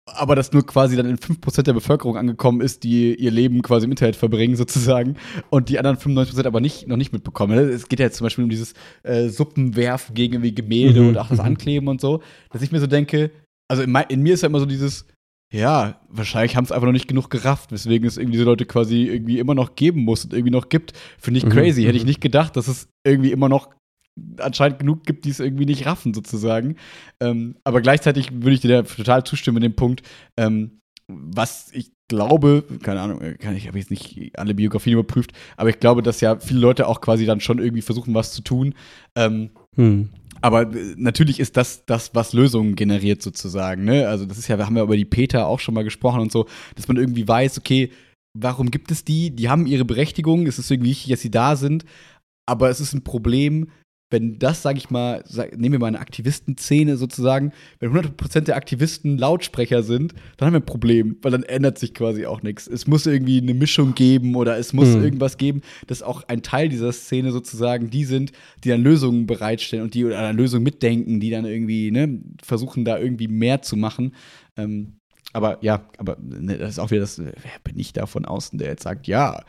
aber 0.06 0.34
das 0.36 0.52
nur 0.52 0.66
quasi 0.66 0.96
dann 0.96 1.06
in 1.06 1.16
5% 1.16 1.62
der 1.62 1.72
Bevölkerung 1.72 2.16
angekommen 2.16 2.60
ist, 2.60 2.84
die 2.84 3.14
ihr 3.14 3.30
Leben 3.30 3.62
quasi 3.62 3.86
im 3.86 3.90
Internet 3.92 4.16
verbringen 4.16 4.54
sozusagen 4.56 5.16
und 5.50 5.68
die 5.70 5.78
anderen 5.78 5.96
95% 5.96 6.44
aber 6.46 6.60
nicht, 6.60 6.86
noch 6.88 6.96
nicht 6.98 7.12
mitbekommen. 7.12 7.56
Es 7.58 7.88
geht 7.88 8.00
ja 8.00 8.06
jetzt 8.06 8.18
zum 8.18 8.26
Beispiel 8.26 8.44
um 8.44 8.50
dieses 8.50 8.74
äh, 9.02 9.28
Suppenwerfen 9.28 10.14
gegen 10.14 10.34
irgendwie 10.34 10.54
Gemälde 10.54 11.00
Mhm, 11.00 11.08
und 11.08 11.18
auch 11.18 11.28
das 11.28 11.38
mhm. 11.38 11.44
Ankleben 11.46 11.88
und 11.88 12.00
so, 12.00 12.22
dass 12.50 12.60
ich 12.62 12.70
mir 12.70 12.80
so 12.80 12.86
denke, 12.86 13.30
also 13.68 13.82
in, 13.82 13.90
mei- 13.90 14.06
in 14.08 14.20
mir 14.22 14.34
ist 14.34 14.42
ja 14.42 14.48
immer 14.48 14.60
so 14.60 14.66
dieses, 14.66 15.06
ja, 15.52 16.00
wahrscheinlich 16.08 16.56
haben 16.56 16.64
es 16.64 16.72
einfach 16.72 16.86
noch 16.86 16.92
nicht 16.92 17.08
genug 17.08 17.30
gerafft, 17.30 17.72
weswegen 17.72 18.06
es 18.06 18.18
irgendwie 18.18 18.32
diese 18.32 18.44
Leute 18.44 18.66
quasi 18.66 19.04
irgendwie 19.04 19.38
immer 19.38 19.54
noch 19.54 19.74
geben 19.76 20.00
muss 20.04 20.24
und 20.24 20.32
irgendwie 20.34 20.50
noch 20.50 20.68
gibt. 20.68 20.92
Finde 21.18 21.38
ich 21.38 21.46
Mhm, 21.46 21.50
crazy. 21.50 21.84
Hätte 21.84 21.96
ich 21.96 22.02
mhm. 22.02 22.08
nicht 22.08 22.20
gedacht, 22.20 22.56
dass 22.56 22.68
es 22.68 22.88
irgendwie 23.06 23.32
immer 23.32 23.48
noch 23.48 23.70
anscheinend 24.38 24.78
genug 24.78 25.04
gibt, 25.04 25.24
die 25.24 25.30
es 25.30 25.40
irgendwie 25.40 25.66
nicht 25.66 25.86
raffen, 25.86 26.14
sozusagen. 26.14 26.76
Ähm, 27.20 27.56
aber 27.64 27.80
gleichzeitig 27.80 28.30
würde 28.32 28.52
ich 28.52 28.60
dir 28.60 28.68
da 28.68 28.82
total 28.82 29.24
zustimmen 29.24 29.58
in 29.58 29.64
dem 29.64 29.76
Punkt, 29.76 30.02
ähm, 30.36 30.80
was 31.08 31.70
ich 31.72 31.92
glaube, 32.08 32.64
keine 32.82 33.00
Ahnung, 33.00 33.20
äh, 33.20 33.34
kann 33.34 33.56
ich 33.56 33.66
habe 33.66 33.78
jetzt 33.78 33.90
nicht 33.90 34.38
alle 34.38 34.54
Biografien 34.54 34.94
überprüft, 34.94 35.32
aber 35.56 35.70
ich 35.70 35.80
glaube, 35.80 36.02
dass 36.02 36.20
ja 36.20 36.38
viele 36.38 36.60
Leute 36.60 36.86
auch 36.86 37.00
quasi 37.00 37.26
dann 37.26 37.40
schon 37.40 37.58
irgendwie 37.58 37.82
versuchen, 37.82 38.14
was 38.14 38.32
zu 38.32 38.42
tun. 38.42 38.74
Ähm, 39.16 39.50
Hm. 39.76 40.10
aber 40.40 40.72
äh, 40.72 40.94
natürlich 40.96 41.40
ist 41.40 41.56
das 41.56 41.84
das, 41.86 42.14
was 42.14 42.32
Lösungen 42.32 42.76
generiert 42.76 43.22
sozusagen. 43.22 43.84
Ne? 43.84 44.08
Also 44.08 44.26
das 44.26 44.38
ist 44.38 44.48
ja, 44.48 44.58
wir 44.58 44.66
haben 44.66 44.76
ja 44.76 44.84
über 44.84 44.96
die 44.96 45.04
Peter 45.04 45.46
auch 45.46 45.60
schon 45.60 45.74
mal 45.74 45.84
gesprochen 45.84 46.20
und 46.20 46.30
so, 46.30 46.46
dass 46.76 46.88
man 46.88 46.96
irgendwie 46.96 47.26
weiß, 47.26 47.58
okay, 47.58 47.90
warum 48.38 48.70
gibt 48.70 48.90
es 48.90 49.04
die? 49.04 49.30
Die 49.30 49.48
haben 49.48 49.66
ihre 49.66 49.84
Berechtigung, 49.84 50.46
es 50.46 50.58
ist 50.58 50.70
irgendwie 50.70 50.90
wichtig, 50.90 51.10
dass 51.10 51.20
sie 51.20 51.30
da 51.30 51.56
sind, 51.56 51.84
aber 52.46 52.68
es 52.68 52.80
ist 52.80 52.92
ein 52.92 53.04
Problem, 53.04 53.68
wenn 54.10 54.38
das, 54.38 54.62
sage 54.62 54.78
ich 54.78 54.90
mal, 54.90 55.24
sag, 55.26 55.56
nehmen 55.58 55.72
wir 55.72 55.78
mal 55.80 55.86
eine 55.88 55.98
Aktivistenszene 55.98 56.96
sozusagen, 56.96 57.52
wenn 57.80 57.90
100% 57.90 58.42
der 58.42 58.56
Aktivisten 58.56 59.18
Lautsprecher 59.18 59.82
sind, 59.82 60.14
dann 60.36 60.46
haben 60.46 60.52
wir 60.54 60.60
ein 60.60 60.66
Problem, 60.66 61.16
weil 61.22 61.32
dann 61.32 61.42
ändert 61.42 61.78
sich 61.78 61.94
quasi 61.94 62.26
auch 62.26 62.42
nichts. 62.42 62.66
Es 62.68 62.86
muss 62.86 63.06
irgendwie 63.06 63.40
eine 63.40 63.54
Mischung 63.54 63.94
geben 63.94 64.36
oder 64.36 64.56
es 64.58 64.72
muss 64.72 64.94
Mhm. 64.94 65.02
irgendwas 65.02 65.36
geben, 65.36 65.62
dass 65.86 66.02
auch 66.02 66.22
ein 66.28 66.42
Teil 66.42 66.68
dieser 66.68 66.92
Szene 66.92 67.32
sozusagen 67.32 67.90
die 67.90 68.04
sind, 68.04 68.32
die 68.62 68.68
dann 68.68 68.82
Lösungen 68.82 69.26
bereitstellen 69.26 69.82
und 69.82 69.94
die 69.94 70.04
oder 70.04 70.18
an 70.18 70.36
Lösungen 70.36 70.62
mitdenken, 70.64 71.18
die 71.18 71.30
dann 71.30 71.44
irgendwie 71.44 71.90
ne, 71.90 72.20
versuchen, 72.42 72.84
da 72.84 72.98
irgendwie 72.98 73.28
mehr 73.28 73.62
zu 73.62 73.76
machen. 73.76 74.14
Ähm, 74.56 74.98
aber 75.32 75.58
ja, 75.62 75.88
aber 75.98 76.16
ne, 76.20 76.58
das 76.58 76.70
ist 76.72 76.78
auch 76.78 76.92
wieder 76.92 77.00
das, 77.00 77.18
wer 77.18 77.32
bin 77.64 77.78
ich 77.78 77.92
da 77.92 78.06
von 78.06 78.24
außen, 78.24 78.58
der 78.58 78.68
jetzt 78.68 78.84
sagt, 78.84 79.08
ja, 79.08 79.42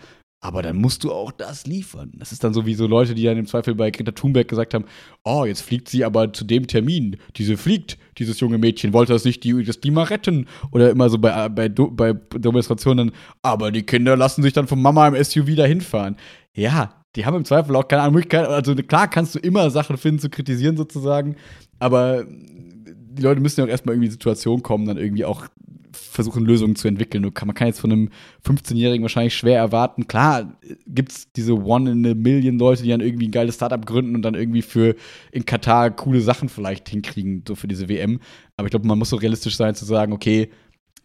aber 0.46 0.62
dann 0.62 0.78
musst 0.78 1.04
du 1.04 1.12
auch 1.12 1.32
das 1.32 1.66
liefern. 1.66 2.12
Das 2.18 2.32
ist 2.32 2.44
dann 2.44 2.54
so 2.54 2.68
wie 2.68 2.76
so 2.76 2.86
Leute, 2.86 3.16
die 3.16 3.24
dann 3.24 3.38
im 3.38 3.48
Zweifel 3.48 3.74
bei 3.74 3.90
Greta 3.90 4.12
Thunberg 4.12 4.48
gesagt 4.48 4.76
haben, 4.76 4.86
oh, 5.24 5.44
jetzt 5.46 5.62
fliegt 5.62 5.90
sie 5.90 6.06
aber 6.06 6.32
zu 6.34 6.46
dem 6.46 6.68
Termin. 6.68 7.18
Diese 7.36 7.58
fliegt, 7.58 7.98
dieses 8.20 8.40
junge 8.40 8.60
Mädchen, 8.60 8.94
wollte 8.94 9.14
das 9.14 9.26
nicht 9.26 9.44
die, 9.44 9.64
das 9.64 9.82
Klima 9.82 10.04
retten. 10.04 10.48
Oder 10.72 10.92
immer 10.92 11.10
so 11.10 11.18
bei, 11.18 11.50
bei, 11.50 11.68
Do- 11.68 11.90
bei 11.90 12.14
Demonstrationen, 12.14 13.12
aber 13.42 13.72
die 13.72 13.84
Kinder 13.84 14.16
lassen 14.16 14.44
sich 14.44 14.54
dann 14.54 14.68
von 14.68 14.82
Mama 14.82 15.08
im 15.08 15.24
SUV 15.24 15.56
dahin 15.56 15.82
fahren. 15.82 16.16
Ja, 16.54 16.94
die 17.16 17.26
haben 17.26 17.38
im 17.38 17.46
Zweifel 17.46 17.76
auch 17.76 17.88
keine 17.88 18.12
Möglichkeit. 18.12 18.48
Also 18.48 18.76
klar 18.76 19.10
kannst 19.10 19.34
du 19.34 19.40
immer 19.40 19.72
Sachen 19.72 19.98
finden 19.98 20.20
zu 20.20 20.30
kritisieren 20.30 20.78
sozusagen, 20.78 21.38
aber 21.80 22.24
die 22.26 23.22
Leute 23.22 23.42
müssen 23.42 23.62
ja 23.62 23.66
auch 23.66 23.70
erstmal 23.70 23.96
irgendwie 23.96 24.08
in 24.08 24.12
die 24.12 24.14
Situation 24.14 24.62
kommen, 24.62 24.86
dann 24.86 24.98
irgendwie 24.98 25.26
auch 25.26 25.48
versuchen, 25.96 26.46
Lösungen 26.46 26.76
zu 26.76 26.88
entwickeln. 26.88 27.24
Du 27.24 27.32
kann, 27.32 27.48
man 27.48 27.56
kann 27.56 27.68
jetzt 27.68 27.80
von 27.80 27.92
einem 27.92 28.10
15-Jährigen 28.46 29.04
wahrscheinlich 29.04 29.36
schwer 29.36 29.58
erwarten. 29.58 30.08
Klar, 30.08 30.58
gibt 30.88 31.12
es 31.12 31.32
diese 31.32 31.54
One 31.54 31.92
in 31.92 32.06
a 32.06 32.14
Million 32.14 32.60
Leute, 32.60 32.84
die 32.84 32.90
dann 32.90 33.02
irgendwie 33.02 33.28
ein 33.28 33.32
geiles 33.32 33.56
Startup 33.56 33.84
gründen 33.86 34.16
und 34.16 34.22
dann 34.22 34.36
irgendwie 34.36 34.62
für 34.62 34.96
in 35.32 35.46
Katar 35.46 35.92
coole 35.92 36.22
Sachen 36.22 36.50
vielleicht 36.50 36.90
hinkriegen, 36.90 37.44
so 37.48 37.56
für 37.56 37.68
diese 37.68 37.90
WM. 37.90 38.20
Aber 38.58 38.68
ich 38.68 38.72
glaube, 38.72 38.88
man 38.88 39.00
muss 39.00 39.10
so 39.10 39.16
realistisch 39.16 39.58
sein, 39.58 39.76
zu 39.76 39.86
sagen, 39.86 40.14
okay, 40.14 40.50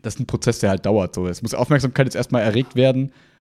das 0.02 0.14
ist 0.14 0.20
ein 0.20 0.26
Prozess, 0.26 0.60
der 0.60 0.70
halt 0.70 0.86
dauert. 0.86 1.14
So. 1.14 1.26
Es 1.26 1.42
muss 1.42 1.54
Aufmerksamkeit 1.54 2.06
jetzt 2.06 2.16
erstmal 2.16 2.42
erregt 2.42 2.76
werden. 2.76 3.12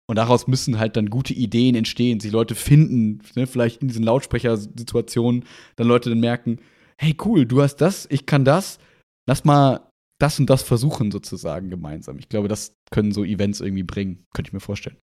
Und 0.06 0.18
daraus 0.18 0.48
müssen 0.48 0.80
halt 0.80 0.98
dann 0.98 1.10
gute 1.10 1.34
Ideen 1.34 1.76
entstehen, 1.76 2.20
sich 2.20 2.32
Leute 2.32 2.56
finden, 2.56 3.22
ne, 3.36 3.48
vielleicht 3.48 3.82
in 3.82 3.88
diesen 3.88 4.04
Lautsprechersituationen, 4.04 5.46
dann 5.78 5.88
Leute 5.88 6.10
dann 6.10 6.20
merken, 6.20 6.60
hey 6.98 7.16
cool, 7.24 7.46
du 7.46 7.62
hast 7.62 7.78
das, 7.78 8.08
ich 8.10 8.26
kann 8.26 8.44
das, 8.44 8.80
lass 9.28 9.46
mal 9.46 9.80
das 10.19 10.40
und 10.40 10.49
das 10.49 10.64
versuchen 10.64 11.11
sozusagen 11.11 11.69
gemeinsam. 11.69 12.19
Ich 12.19 12.30
glaube, 12.30 12.48
das 12.48 12.76
können 12.91 13.11
so 13.11 13.23
Events 13.23 13.61
irgendwie 13.61 13.84
bringen, 13.84 14.26
könnte 14.34 14.49
ich 14.49 14.53
mir 14.53 14.60
vorstellen. 14.60 14.98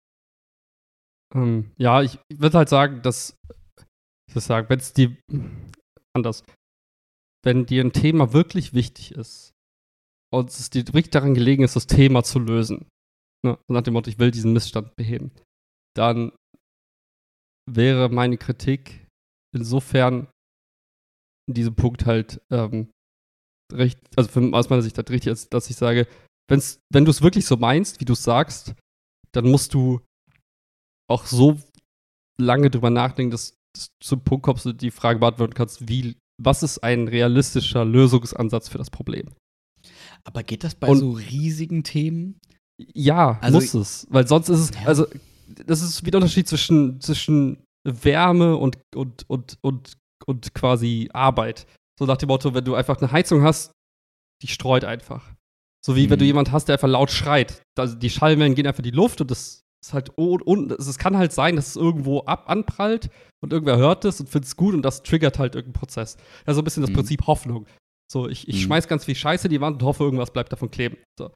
Ähm, 1.33 1.71
ja, 1.77 2.01
ich, 2.01 2.19
würde 2.33 2.57
halt 2.57 2.69
sagen, 2.69 3.01
dass, 3.01 3.35
ich 4.27 4.43
sagen, 4.43 4.69
wenn 4.69 4.79
es 4.79 4.93
dir, 4.93 5.15
anders, 6.15 6.43
wenn 7.43 7.65
dir 7.65 7.83
ein 7.83 7.93
Thema 7.93 8.33
wirklich 8.33 8.73
wichtig 8.73 9.11
ist 9.13 9.51
und 10.33 10.49
es 10.49 10.69
dir 10.69 10.85
wirklich 10.87 11.09
daran 11.09 11.33
gelegen 11.33 11.63
ist, 11.63 11.75
das 11.75 11.87
Thema 11.87 12.23
zu 12.23 12.39
lösen, 12.39 12.87
ne, 13.45 13.57
nach 13.69 13.81
dem 13.81 13.93
Motto, 13.93 14.09
ich 14.09 14.19
will 14.19 14.31
diesen 14.31 14.53
Missstand 14.53 14.95
beheben, 14.95 15.31
dann 15.95 16.31
wäre 17.69 18.09
meine 18.09 18.37
Kritik 18.37 19.07
insofern 19.55 20.27
in 21.47 21.53
diesem 21.53 21.75
Punkt 21.75 22.05
halt 22.05 22.41
ähm, 22.51 22.91
recht, 23.73 23.99
also 24.15 24.29
für, 24.29 24.53
aus 24.53 24.69
meiner 24.69 24.81
Sicht 24.81 24.97
halt 24.97 25.09
richtig, 25.09 25.31
ist, 25.31 25.53
dass 25.53 25.69
ich 25.69 25.75
sage, 25.75 26.07
wenn's, 26.49 26.79
wenn 26.91 27.05
du 27.05 27.11
es 27.11 27.21
wirklich 27.21 27.45
so 27.45 27.57
meinst, 27.57 27.99
wie 27.99 28.05
du 28.05 28.13
es 28.13 28.23
sagst, 28.23 28.73
dann 29.33 29.49
musst 29.49 29.73
du 29.73 30.01
auch 31.09 31.25
so 31.25 31.59
lange 32.39 32.69
drüber 32.69 32.89
nachdenken, 32.89 33.31
dass, 33.31 33.53
dass 33.75 33.87
du 34.01 34.05
zum 34.07 34.23
Punkt 34.23 34.43
kommst 34.43 34.65
und 34.65 34.81
die 34.81 34.91
Frage 34.91 35.19
beantworten 35.19 35.53
kannst, 35.53 35.87
wie, 35.87 36.15
was 36.41 36.63
ist 36.63 36.79
ein 36.79 37.07
realistischer 37.07 37.85
Lösungsansatz 37.85 38.69
für 38.69 38.77
das 38.77 38.89
Problem? 38.89 39.29
Aber 40.23 40.43
geht 40.43 40.63
das 40.63 40.75
bei 40.75 40.87
Und- 40.87 40.97
so 40.99 41.11
riesigen 41.11 41.83
Themen? 41.83 42.39
Ja, 42.93 43.37
Also- 43.41 43.57
muss 43.59 43.73
es. 43.73 44.07
Weil 44.09 44.27
sonst 44.27 44.49
ist 44.49 44.59
es, 44.59 44.69
Ja. 44.75 44.85
also, 44.87 45.05
das 45.65 45.81
ist 45.81 46.05
wie 46.05 46.11
der 46.11 46.19
Unterschied 46.19 46.47
zwischen, 46.47 47.01
zwischen 47.01 47.63
Wärme 47.85 48.55
und, 48.55 48.77
und, 48.95 49.25
und, 49.29 49.57
und, 49.61 49.93
und 50.25 50.53
quasi 50.53 51.09
Arbeit. 51.13 51.65
So 51.99 52.05
nach 52.05 52.17
dem 52.17 52.27
Motto, 52.27 52.53
wenn 52.53 52.63
du 52.63 52.75
einfach 52.75 52.97
eine 53.01 53.11
Heizung 53.11 53.43
hast, 53.43 53.71
die 54.41 54.47
streut 54.47 54.85
einfach. 54.85 55.23
So 55.85 55.95
wie 55.95 56.09
wenn 56.09 56.15
Mhm. 56.17 56.19
du 56.21 56.25
jemand 56.25 56.51
hast, 56.51 56.65
der 56.69 56.75
einfach 56.75 56.87
laut 56.87 57.11
schreit. 57.11 57.61
Also 57.77 57.95
die 57.95 58.09
Schallwellen 58.09 58.55
gehen 58.55 58.65
einfach 58.67 58.79
in 58.79 58.83
die 58.91 58.91
Luft 58.91 59.19
und 59.21 59.29
das 59.31 59.61
ist 59.83 59.93
halt 59.93 60.09
und 60.17 60.71
es 60.71 60.97
kann 60.97 61.17
halt 61.17 61.31
sein, 61.33 61.55
dass 61.55 61.67
es 61.67 61.75
irgendwo 61.75 62.21
ab 62.21 62.49
anprallt 62.49 63.09
und 63.41 63.53
irgendwer 63.53 63.77
hört 63.77 64.03
es 64.05 64.19
und 64.19 64.27
findet 64.29 64.47
es 64.47 64.55
gut 64.57 64.73
und 64.73 64.81
das 64.81 65.03
triggert 65.03 65.39
halt 65.39 65.55
irgendeinen 65.55 65.79
Prozess. 65.79 66.17
Ja, 66.47 66.53
so 66.53 66.61
ein 66.61 66.63
bisschen 66.65 66.81
das 66.83 66.89
Mhm. 66.89 66.95
Prinzip 66.95 67.27
Hoffnung. 67.27 67.65
So, 68.11 68.27
ich, 68.27 68.47
ich 68.47 68.55
Mhm. 68.55 68.59
schmeiß 68.61 68.87
ganz 68.87 69.05
viel 69.05 69.15
Scheiße 69.15 69.47
in 69.47 69.51
die 69.51 69.61
Wand 69.61 69.81
und 69.81 69.85
hoffe, 69.87 70.03
irgendwas 70.03 70.31
bleibt 70.33 70.51
davon 70.51 70.71
kleben. 70.71 70.97
So. 71.17 71.31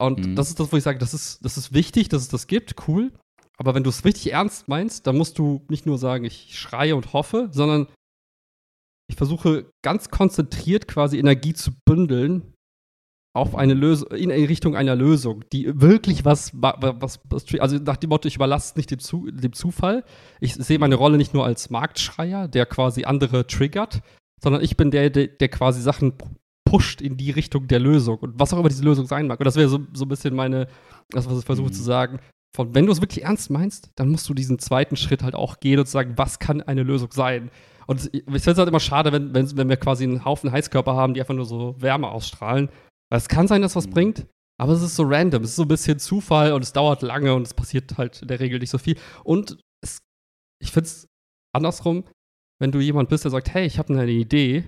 Und 0.00 0.26
Mhm. 0.26 0.36
das 0.36 0.48
ist 0.50 0.58
das, 0.60 0.72
wo 0.72 0.76
ich 0.76 0.82
sage, 0.82 0.98
das 0.98 1.12
ist, 1.14 1.44
das 1.44 1.56
ist 1.58 1.72
wichtig, 1.74 2.08
dass 2.08 2.22
es 2.22 2.28
das 2.28 2.46
gibt, 2.46 2.76
cool. 2.88 3.12
Aber 3.58 3.74
wenn 3.74 3.84
du 3.84 3.90
es 3.90 4.04
richtig 4.04 4.32
ernst 4.32 4.68
meinst, 4.68 5.06
dann 5.06 5.16
musst 5.18 5.38
du 5.38 5.64
nicht 5.68 5.84
nur 5.86 5.98
sagen, 5.98 6.24
ich 6.24 6.58
schreie 6.58 6.96
und 6.96 7.12
hoffe, 7.12 7.48
sondern 7.52 7.86
ich 9.12 9.16
versuche 9.16 9.70
ganz 9.82 10.08
konzentriert 10.08 10.88
quasi 10.88 11.18
Energie 11.18 11.52
zu 11.52 11.70
bündeln 11.84 12.54
auf 13.34 13.54
eine 13.54 13.74
Lösung, 13.74 14.10
in 14.10 14.30
Richtung 14.30 14.74
einer 14.76 14.94
Lösung, 14.94 15.44
die 15.52 15.80
wirklich 15.80 16.24
was, 16.24 16.52
wa- 16.54 16.76
wa- 16.80 16.96
was, 17.00 17.20
was 17.30 17.44
also 17.60 17.76
nach 17.76 17.96
dem 17.96 18.08
Motto, 18.10 18.26
ich 18.28 18.36
überlasse 18.36 18.74
nicht 18.76 18.90
dem, 18.90 18.98
Zu, 18.98 19.30
dem 19.30 19.52
Zufall. 19.52 20.04
Ich 20.40 20.54
sehe 20.54 20.78
meine 20.78 20.96
Rolle 20.96 21.16
nicht 21.18 21.32
nur 21.34 21.44
als 21.44 21.70
Marktschreier, 21.70 22.48
der 22.48 22.66
quasi 22.66 23.04
andere 23.04 23.46
triggert, 23.46 24.00
sondern 24.42 24.62
ich 24.62 24.76
bin 24.76 24.90
der, 24.90 25.08
der, 25.10 25.28
der 25.28 25.48
quasi 25.48 25.80
Sachen 25.80 26.12
pu- 26.12 26.28
pusht 26.64 27.00
in 27.02 27.16
die 27.18 27.30
Richtung 27.30 27.68
der 27.68 27.80
Lösung 27.80 28.18
und 28.18 28.38
was 28.40 28.52
auch 28.54 28.58
immer 28.58 28.68
diese 28.68 28.84
Lösung 28.84 29.06
sein 29.06 29.26
mag. 29.26 29.38
Und 29.40 29.44
das 29.46 29.56
wäre 29.56 29.68
so, 29.68 29.78
so 29.92 30.04
ein 30.06 30.08
bisschen 30.08 30.34
meine, 30.34 30.68
das, 31.10 31.28
was 31.28 31.38
ich 31.38 31.44
versuche 31.44 31.68
Mhm. 31.68 31.72
zu 31.74 31.82
sagen. 31.82 32.18
Von, 32.54 32.74
wenn 32.74 32.84
du 32.84 32.92
es 32.92 33.00
wirklich 33.00 33.24
ernst 33.24 33.50
meinst, 33.50 33.90
dann 33.94 34.10
musst 34.10 34.28
du 34.28 34.34
diesen 34.34 34.58
zweiten 34.58 34.96
Schritt 34.96 35.22
halt 35.22 35.34
auch 35.34 35.58
gehen 35.60 35.78
und 35.78 35.88
sagen, 35.88 36.14
was 36.16 36.38
kann 36.38 36.60
eine 36.60 36.82
Lösung 36.82 37.10
sein? 37.12 37.50
Und 37.86 38.10
ich 38.12 38.22
finde 38.24 38.50
es 38.50 38.58
halt 38.58 38.68
immer 38.68 38.80
schade, 38.80 39.12
wenn, 39.12 39.34
wenn, 39.34 39.56
wenn 39.56 39.68
wir 39.68 39.76
quasi 39.76 40.04
einen 40.04 40.24
Haufen 40.24 40.52
Heizkörper 40.52 40.94
haben, 40.94 41.14
die 41.14 41.20
einfach 41.20 41.34
nur 41.34 41.44
so 41.46 41.74
Wärme 41.80 42.08
ausstrahlen. 42.08 42.68
Weil 43.10 43.18
es 43.18 43.28
kann 43.28 43.48
sein, 43.48 43.62
dass 43.62 43.76
was 43.76 43.86
Mhm. 43.86 43.90
bringt, 43.92 44.26
aber 44.60 44.72
es 44.72 44.82
ist 44.82 44.96
so 44.96 45.02
random. 45.04 45.42
Es 45.42 45.50
ist 45.50 45.56
so 45.56 45.62
ein 45.62 45.68
bisschen 45.68 45.98
Zufall 45.98 46.52
und 46.52 46.62
es 46.62 46.72
dauert 46.72 47.02
lange 47.02 47.34
und 47.34 47.42
es 47.46 47.54
passiert 47.54 47.96
halt 47.98 48.22
in 48.22 48.28
der 48.28 48.40
Regel 48.40 48.58
nicht 48.58 48.70
so 48.70 48.78
viel. 48.78 48.96
Und 49.24 49.58
es, 49.82 49.98
ich 50.62 50.70
finde 50.70 50.86
es 50.88 51.06
andersrum, 51.54 52.04
wenn 52.60 52.72
du 52.72 52.80
jemand 52.80 53.08
bist, 53.08 53.24
der 53.24 53.30
sagt, 53.30 53.52
hey, 53.52 53.66
ich 53.66 53.78
habe 53.78 53.92
eine 53.92 54.10
Idee. 54.10 54.64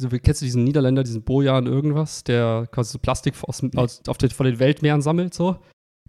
So, 0.00 0.10
wie 0.10 0.18
kennst 0.18 0.40
du 0.40 0.44
diesen 0.44 0.64
Niederländer, 0.64 1.02
diesen 1.02 1.22
Bojan 1.22 1.66
irgendwas, 1.66 2.24
der 2.24 2.66
quasi 2.72 2.92
so 2.92 2.98
Plastik 2.98 3.34
aus, 3.42 3.62
aus, 3.76 4.02
auf 4.08 4.18
den, 4.18 4.30
von 4.30 4.46
den 4.46 4.58
Weltmeeren 4.58 5.02
sammelt, 5.02 5.32
so? 5.34 5.56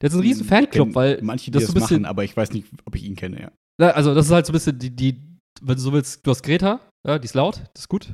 Der 0.02 0.10
ist 0.10 0.16
ein 0.16 0.22
riesen 0.22 0.46
Fanclub, 0.46 0.96
weil 0.96 1.20
manche, 1.22 1.46
die 1.46 1.52
das 1.52 1.66
so 1.68 1.72
ein 1.72 1.74
bisschen- 1.76 2.02
machen, 2.02 2.10
aber 2.10 2.24
ich 2.24 2.36
weiß 2.36 2.52
nicht, 2.52 2.68
ob 2.86 2.96
ich 2.96 3.04
ihn 3.04 3.16
kenne, 3.16 3.52
ja. 3.80 3.92
also 3.92 4.14
das 4.16 4.26
ist 4.26 4.32
halt 4.32 4.46
so 4.46 4.52
ein 4.52 4.54
bisschen 4.56 4.80
die, 4.80 4.90
die, 4.96 5.33
wenn 5.66 5.76
du 5.76 5.82
so 5.82 5.94
willst, 5.94 6.26
du 6.26 6.32
hast 6.32 6.44
Greta, 6.44 6.80
ja, 7.08 7.20
die 7.20 7.26
ist 7.26 7.34
laut, 7.36 7.58
das 7.74 7.84
ist 7.84 7.90
gut. 7.90 8.10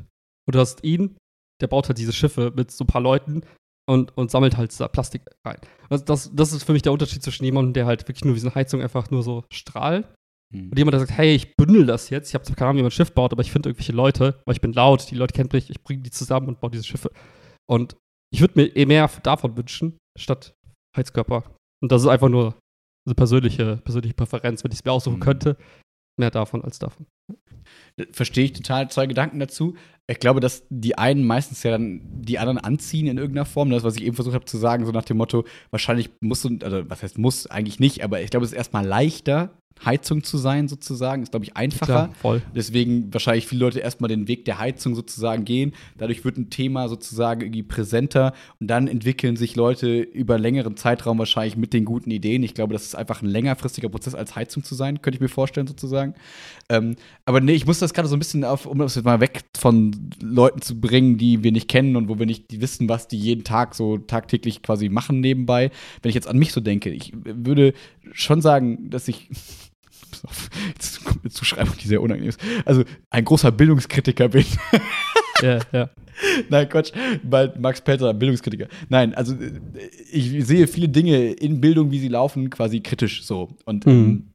Und 0.47 0.55
du 0.55 0.59
hast 0.59 0.83
ihn, 0.83 1.17
der 1.61 1.67
baut 1.67 1.87
halt 1.87 1.97
diese 1.97 2.13
Schiffe 2.13 2.51
mit 2.55 2.71
so 2.71 2.83
ein 2.83 2.87
paar 2.87 3.01
Leuten 3.01 3.41
und, 3.87 4.15
und 4.17 4.31
sammelt 4.31 4.57
halt 4.57 4.77
da 4.79 4.87
Plastik 4.87 5.23
rein. 5.45 5.59
Also 5.89 6.05
das, 6.05 6.31
das 6.33 6.53
ist 6.53 6.63
für 6.63 6.73
mich 6.73 6.81
der 6.83 6.91
Unterschied 6.93 7.23
zwischen 7.23 7.43
jemandem, 7.45 7.73
der 7.73 7.85
halt 7.85 8.07
wirklich 8.07 8.23
nur 8.25 8.33
diese 8.35 8.53
Heizung 8.55 8.81
einfach 8.81 9.09
nur 9.11 9.23
so 9.23 9.43
strahlt 9.51 10.07
Hm. 10.51 10.69
und 10.71 10.77
jemand, 10.79 10.93
der 10.93 11.01
sagt, 11.01 11.11
hey, 11.11 11.35
ich 11.35 11.55
bündel 11.55 11.85
das 11.85 12.09
jetzt, 12.09 12.29
ich 12.29 12.33
habe 12.33 12.43
keine 12.55 12.69
Ahnung, 12.69 12.77
wie 12.77 12.81
man 12.81 12.87
ein 12.87 12.91
Schiff 12.91 13.13
baut, 13.13 13.31
aber 13.31 13.43
ich 13.43 13.51
finde 13.51 13.69
irgendwelche 13.69 13.91
Leute, 13.91 14.41
weil 14.45 14.55
ich 14.55 14.61
bin 14.61 14.73
laut, 14.73 15.11
die 15.11 15.15
Leute 15.15 15.33
kennen 15.33 15.49
mich, 15.53 15.69
ich 15.69 15.83
bringe 15.83 16.01
die 16.01 16.09
zusammen 16.09 16.47
und 16.47 16.59
baue 16.59 16.71
diese 16.71 16.83
Schiffe. 16.85 17.11
Und 17.69 17.95
ich 18.33 18.41
würde 18.41 18.59
mir 18.59 18.75
eh 18.75 18.87
mehr 18.87 19.07
davon 19.21 19.55
wünschen, 19.57 19.99
statt 20.17 20.55
Heizkörper. 20.97 21.43
Und 21.83 21.91
das 21.91 22.01
ist 22.01 22.07
einfach 22.07 22.29
nur 22.29 22.55
eine 23.05 23.13
persönliche, 23.13 23.77
persönliche 23.77 24.15
Präferenz, 24.15 24.63
wenn 24.63 24.71
ich 24.71 24.79
es 24.79 24.85
mir 24.85 24.91
aussuchen 24.91 25.17
Mhm. 25.17 25.23
könnte. 25.23 25.57
Mehr 26.19 26.31
davon 26.31 26.63
als 26.65 26.79
davon. 26.79 27.05
Verstehe 28.11 28.45
ich 28.45 28.53
total 28.53 28.89
zwei 28.89 29.07
Gedanken 29.07 29.39
dazu. 29.39 29.75
Ich 30.05 30.19
glaube, 30.19 30.41
dass 30.41 30.63
die 30.69 30.97
einen 30.97 31.25
meistens 31.25 31.63
ja 31.63 31.71
dann 31.71 32.01
die 32.03 32.39
anderen 32.39 32.57
anziehen 32.57 33.07
in 33.07 33.17
irgendeiner 33.17 33.45
Form. 33.45 33.69
Das, 33.69 33.83
was 33.83 33.95
ich 33.95 34.03
eben 34.03 34.15
versucht 34.15 34.35
habe 34.35 34.43
zu 34.43 34.57
sagen, 34.57 34.85
so 34.85 34.91
nach 34.91 35.05
dem 35.05 35.15
Motto, 35.15 35.45
wahrscheinlich 35.71 36.09
musst 36.19 36.43
du, 36.43 36.57
also 36.61 36.89
was 36.89 37.03
heißt 37.03 37.17
muss, 37.17 37.47
eigentlich 37.47 37.79
nicht, 37.79 38.03
aber 38.03 38.21
ich 38.21 38.31
glaube, 38.31 38.45
es 38.45 38.51
ist 38.51 38.57
erstmal 38.57 38.85
leichter, 38.85 39.61
Heizung 39.85 40.23
zu 40.23 40.37
sein, 40.37 40.67
sozusagen. 40.67 41.23
Ist, 41.23 41.31
glaube 41.31 41.45
ich, 41.45 41.55
einfacher. 41.55 41.85
Klar, 41.85 42.09
voll. 42.21 42.41
Deswegen 42.55 43.13
wahrscheinlich 43.13 43.47
viele 43.47 43.61
Leute 43.61 43.79
erstmal 43.79 44.09
den 44.09 44.27
Weg 44.27 44.45
der 44.45 44.59
Heizung 44.59 44.95
sozusagen 44.95 45.45
gehen. 45.45 45.73
Dadurch 45.97 46.25
wird 46.25 46.37
ein 46.37 46.49
Thema 46.49 46.89
sozusagen 46.89 47.41
irgendwie 47.41 47.63
präsenter 47.63 48.33
und 48.59 48.67
dann 48.67 48.87
entwickeln 48.87 49.35
sich 49.35 49.55
Leute 49.55 49.99
über 49.99 50.37
längeren 50.37 50.75
Zeitraum 50.75 51.19
wahrscheinlich 51.19 51.57
mit 51.57 51.73
den 51.73 51.85
guten 51.85 52.11
Ideen. 52.11 52.43
Ich 52.43 52.53
glaube, 52.53 52.73
das 52.73 52.83
ist 52.83 52.95
einfach 52.95 53.21
ein 53.21 53.29
längerfristiger 53.29 53.89
Prozess 53.89 54.15
als 54.15 54.35
Heizung 54.35 54.63
zu 54.63 54.75
sein, 54.75 55.01
könnte 55.01 55.17
ich 55.17 55.21
mir 55.21 55.29
vorstellen 55.29 55.67
sozusagen. 55.67 56.13
Ähm, 56.69 56.95
aber 57.25 57.41
nee, 57.41 57.53
ich 57.53 57.65
muss 57.65 57.79
das 57.79 57.93
gerade 57.93 58.07
so 58.07 58.15
ein 58.15 58.19
bisschen 58.19 58.43
auf, 58.43 58.65
um 58.65 58.79
das 58.79 58.95
jetzt 58.95 59.05
mal 59.05 59.19
weg 59.19 59.41
von 59.57 60.11
Leuten 60.21 60.61
zu 60.61 60.79
bringen, 60.79 61.17
die 61.17 61.43
wir 61.43 61.51
nicht 61.51 61.67
kennen 61.67 61.95
und 61.95 62.09
wo 62.09 62.19
wir 62.19 62.25
nicht 62.25 62.61
wissen, 62.61 62.89
was 62.89 63.07
die 63.07 63.17
jeden 63.17 63.43
Tag 63.43 63.75
so 63.75 63.97
tagtäglich 63.97 64.61
quasi 64.61 64.89
machen 64.89 65.19
nebenbei. 65.19 65.71
Wenn 66.01 66.09
ich 66.09 66.15
jetzt 66.15 66.27
an 66.27 66.37
mich 66.37 66.51
so 66.51 66.61
denke, 66.61 66.89
ich 66.89 67.13
würde 67.13 67.73
schon 68.11 68.41
sagen, 68.41 68.89
dass 68.89 69.07
ich 69.07 69.29
Jetzt 70.67 71.03
kommt 71.03 71.23
eine 71.23 71.31
Zuschreibung, 71.31 71.75
die 71.81 71.87
sehr 71.87 72.01
unangenehm 72.01 72.29
ist. 72.29 72.39
Also 72.65 72.83
ein 73.09 73.25
großer 73.25 73.51
Bildungskritiker 73.51 74.29
bin. 74.29 74.45
Ja, 75.41 75.59
ja. 75.71 75.89
Nein, 76.49 76.67
Quatsch, 76.67 76.91
weil 77.23 77.53
Max 77.57 77.79
Pelzer 77.79 78.13
Bildungskritiker. 78.13 78.67
Nein, 78.89 79.13
also 79.15 79.37
ich 80.11 80.45
sehe 80.45 80.67
viele 80.67 80.89
Dinge 80.89 81.31
in 81.31 81.61
Bildung, 81.61 81.91
wie 81.91 81.99
sie 81.99 82.09
laufen, 82.09 82.49
quasi 82.49 82.81
kritisch 82.81 83.23
so. 83.23 83.55
Und 83.63 83.85
Mhm. 83.85 83.91
ähm, 83.93 84.31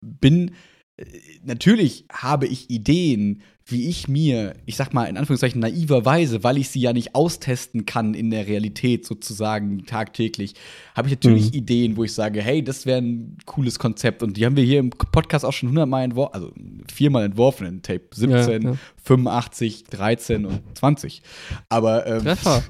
bin, 0.00 0.52
äh, 0.96 1.04
natürlich 1.44 2.06
habe 2.10 2.46
ich 2.46 2.70
Ideen, 2.70 3.42
wie 3.66 3.88
ich 3.88 4.08
mir, 4.08 4.54
ich 4.66 4.76
sag 4.76 4.92
mal 4.92 5.04
in 5.06 5.16
Anführungszeichen 5.16 5.58
naiverweise, 5.60 6.44
weil 6.44 6.58
ich 6.58 6.68
sie 6.68 6.80
ja 6.80 6.92
nicht 6.92 7.14
austesten 7.14 7.86
kann 7.86 8.12
in 8.12 8.30
der 8.30 8.46
Realität 8.46 9.06
sozusagen 9.06 9.86
tagtäglich, 9.86 10.54
habe 10.94 11.08
ich 11.08 11.14
natürlich 11.14 11.46
Mhm. 11.52 11.56
Ideen, 11.58 11.96
wo 11.96 12.04
ich 12.04 12.12
sage, 12.12 12.42
hey, 12.42 12.62
das 12.62 12.84
wäre 12.84 13.00
ein 13.00 13.38
cooles 13.46 13.78
Konzept. 13.78 14.22
Und 14.22 14.36
die 14.36 14.44
haben 14.44 14.56
wir 14.56 14.64
hier 14.64 14.80
im 14.80 14.90
Podcast 14.90 15.46
auch 15.46 15.52
schon 15.52 15.70
hundertmal 15.70 16.04
entworfen, 16.04 16.34
also 16.34 16.52
viermal 16.92 17.24
entworfen 17.24 17.66
in 17.66 17.80
Tape 17.82 18.04
17, 18.12 18.62
Ja, 18.62 18.70
ja. 18.72 18.76
85, 19.02 19.84
13 19.84 20.44
und 20.44 20.60
20. 20.76 21.22
Aber 21.70 22.06
ähm, 22.06 22.22
Treffer. 22.22 22.62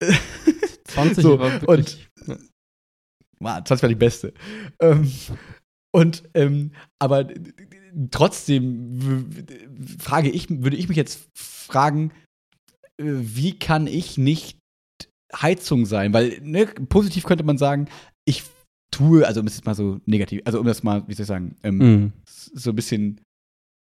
20 0.84 1.22
So, 1.24 1.38
war 1.38 1.60
wirklich. 1.60 2.08
ja. 2.26 2.36
Wow, 3.40 3.64
20 3.64 3.82
war 3.82 3.88
die 3.88 3.94
beste. 3.96 4.32
Ähm, 4.80 5.10
und, 5.92 6.22
ähm, 6.34 6.70
aber 6.98 7.26
trotzdem 8.10 9.26
frage 9.98 10.30
ich, 10.30 10.48
würde 10.50 10.76
ich 10.76 10.88
mich 10.88 10.96
jetzt 10.96 11.26
fragen, 11.34 12.12
äh, 12.98 13.04
wie 13.04 13.58
kann 13.58 13.86
ich 13.86 14.18
nicht 14.18 14.58
Heizung 15.34 15.86
sein? 15.86 16.12
Weil, 16.12 16.40
ne, 16.42 16.66
positiv 16.66 17.24
könnte 17.24 17.44
man 17.44 17.58
sagen, 17.58 17.88
ich 18.26 18.44
tue, 18.90 19.26
also 19.26 19.40
um 19.40 19.46
jetzt 19.46 19.64
mal 19.66 19.74
so 19.74 20.00
negativ, 20.06 20.42
also 20.44 20.60
um 20.60 20.66
das 20.66 20.82
mal, 20.82 21.02
wie 21.08 21.14
soll 21.14 21.24
ich 21.24 21.28
sagen, 21.28 21.56
ähm, 21.62 21.78
Mhm. 21.78 22.12
so 22.26 22.70
ein 22.70 22.76
bisschen 22.76 23.20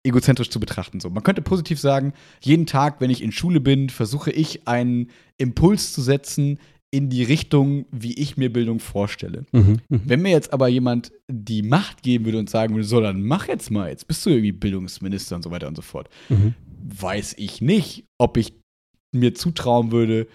egozentrisch 0.06 0.50
zu 0.50 0.60
betrachten. 0.60 1.00
So. 1.00 1.08
Man 1.10 1.22
könnte 1.22 1.40
positiv 1.42 1.80
sagen, 1.80 2.12
jeden 2.42 2.66
Tag, 2.66 3.00
wenn 3.00 3.10
ich 3.10 3.22
in 3.22 3.32
Schule 3.32 3.60
bin, 3.60 3.88
versuche 3.88 4.30
ich 4.30 4.68
einen 4.68 5.10
Impuls 5.38 5.92
zu 5.92 6.02
setzen 6.02 6.58
in 6.94 7.10
die 7.10 7.24
Richtung, 7.24 7.86
wie 7.90 8.14
ich 8.14 8.36
mir 8.36 8.52
Bildung 8.52 8.78
vorstelle. 8.78 9.46
Mhm. 9.52 9.80
Mhm. 9.88 10.02
Wenn 10.04 10.22
mir 10.22 10.30
jetzt 10.30 10.52
aber 10.52 10.68
jemand 10.68 11.12
die 11.30 11.62
Macht 11.62 12.02
geben 12.02 12.24
würde 12.24 12.38
und 12.38 12.48
sagen 12.48 12.74
würde, 12.74 12.86
so, 12.86 13.00
dann 13.00 13.22
mach 13.22 13.48
jetzt 13.48 13.70
mal, 13.70 13.88
jetzt 13.90 14.06
bist 14.06 14.24
du 14.24 14.30
irgendwie 14.30 14.52
Bildungsminister 14.52 15.34
und 15.36 15.42
so 15.42 15.50
weiter 15.50 15.66
und 15.68 15.76
so 15.76 15.82
fort, 15.82 16.08
Mhm. 16.28 16.54
weiß 17.00 17.34
ich 17.38 17.60
nicht, 17.60 18.04
ob 18.18 18.36
ich 18.36 18.54
mir 19.12 19.34
zutrauen 19.34 19.90
würde, 19.90 20.28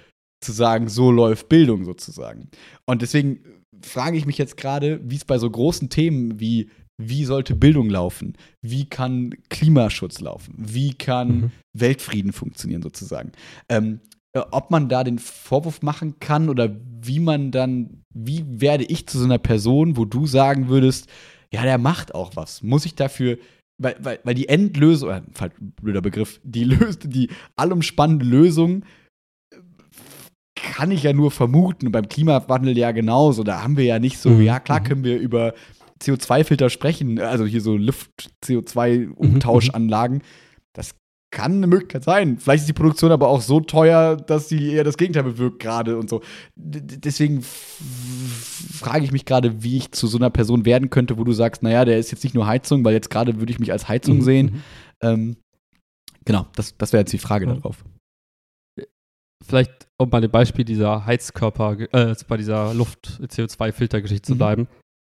zu 0.43 0.51
sagen, 0.51 0.89
so 0.89 1.11
läuft 1.11 1.47
Bildung 1.49 1.85
sozusagen. 1.85 2.49
Und 2.85 3.01
deswegen 3.01 3.39
frage 3.81 4.17
ich 4.17 4.25
mich 4.25 4.37
jetzt 4.37 4.57
gerade, 4.57 4.99
wie 5.03 5.15
es 5.15 5.25
bei 5.25 5.37
so 5.37 5.49
großen 5.49 5.89
Themen 5.89 6.39
wie 6.39 6.69
wie 7.01 7.23
sollte 7.23 7.55
Bildung 7.55 7.89
laufen? 7.89 8.33
Wie 8.61 8.83
kann 8.83 9.33
Klimaschutz 9.47 10.19
laufen? 10.19 10.53
Wie 10.57 10.93
kann 10.93 11.29
Mhm. 11.29 11.51
Weltfrieden 11.77 12.33
funktionieren 12.33 12.81
sozusagen? 12.81 13.31
Ähm, 13.69 14.01
äh, 14.11 14.18
ob 14.51 14.69
man 14.71 14.87
da 14.89 15.03
den 15.03 15.17
Vorwurf 15.19 15.81
machen 15.81 16.19
kann 16.19 16.49
oder 16.49 16.69
wie 17.01 17.19
man 17.19 17.49
dann, 17.51 18.03
wie 18.13 18.45
werde 18.47 18.83
ich 18.83 19.07
zu 19.07 19.17
so 19.17 19.25
einer 19.25 19.39
Person, 19.39 19.97
wo 19.97 20.05
du 20.05 20.27
sagen 20.27 20.67
würdest, 20.69 21.07
ja, 21.51 21.63
der 21.63 21.77
macht 21.79 22.13
auch 22.13 22.35
was. 22.35 22.61
Muss 22.61 22.85
ich 22.85 22.93
dafür, 22.95 23.37
weil, 23.81 23.95
weil, 23.99 24.19
weil 24.23 24.35
die 24.35 24.49
Endlösung, 24.49 25.09
äh, 25.09 25.21
falsch, 25.33 25.53
blöder 25.81 26.01
Begriff, 26.01 26.39
die, 26.43 26.63
löst, 26.65 27.01
die 27.05 27.29
allumspannende 27.55 28.23
Lösung 28.25 28.83
äh, 29.51 29.55
kann 30.55 30.91
ich 30.91 31.01
ja 31.03 31.13
nur 31.13 31.31
vermuten. 31.31 31.87
Und 31.87 31.91
beim 31.93 32.07
Klimawandel 32.07 32.77
ja 32.77 32.91
genauso. 32.91 33.43
Da 33.43 33.63
haben 33.63 33.77
wir 33.77 33.85
ja 33.85 33.97
nicht 33.97 34.19
so, 34.19 34.29
Mhm. 34.29 34.41
ja 34.43 34.59
klar 34.59 34.81
Mhm. 34.81 34.83
können 34.83 35.03
wir 35.03 35.17
über 35.17 35.55
CO2-Filter 36.01 36.69
sprechen, 36.69 37.19
also 37.19 37.45
hier 37.45 37.61
so 37.61 37.75
Luft-CO2-Umtauschanlagen. 37.77 40.21
Das 40.73 40.93
kann 41.31 41.53
eine 41.53 41.67
Möglichkeit 41.67 42.03
sein. 42.03 42.39
Vielleicht 42.39 42.61
ist 42.61 42.67
die 42.69 42.73
Produktion 42.73 43.11
aber 43.11 43.27
auch 43.27 43.41
so 43.41 43.59
teuer, 43.59 44.15
dass 44.17 44.49
sie 44.49 44.71
eher 44.73 44.83
das 44.83 44.97
Gegenteil 44.97 45.23
bewirkt 45.23 45.59
gerade 45.59 45.97
und 45.97 46.09
so. 46.09 46.21
D 46.55 46.81
deswegen 46.81 47.41
frage 47.43 49.05
ich 49.05 49.11
mich 49.11 49.25
gerade, 49.25 49.61
wie 49.63 49.77
ich 49.77 49.91
zu 49.91 50.07
so 50.07 50.17
einer 50.17 50.29
Person 50.31 50.65
werden 50.65 50.89
könnte, 50.89 51.17
wo 51.17 51.23
du 51.23 51.31
sagst, 51.33 51.61
naja, 51.63 51.85
der 51.85 51.99
ist 51.99 52.11
jetzt 52.11 52.23
nicht 52.23 52.33
nur 52.33 52.47
Heizung, 52.47 52.83
weil 52.83 52.93
jetzt 52.93 53.09
gerade 53.09 53.39
würde 53.39 53.51
ich 53.51 53.59
mich 53.59 53.71
als 53.71 53.87
Heizung 53.87 54.17
Mhm. 54.17 54.21
sehen. 54.23 54.45
Mhm. 54.47 54.61
Ähm, 55.01 55.37
genau, 56.25 56.47
das, 56.55 56.75
das 56.77 56.93
wäre 56.93 57.01
jetzt 57.01 57.13
die 57.13 57.19
Frage 57.19 57.45
Ja. 57.45 57.53
darauf. 57.53 57.83
Vielleicht, 59.45 59.87
um 59.97 60.09
bei 60.09 60.19
dem 60.19 60.31
Beispiel 60.31 60.65
dieser 60.65 61.05
Heizkörper, 61.05 61.77
äh, 61.93 62.15
bei 62.27 62.37
dieser 62.37 62.73
Luft-CO2-Filtergeschichte 62.73 64.27
zu 64.27 64.33
Mhm. 64.33 64.37
bleiben. 64.37 64.67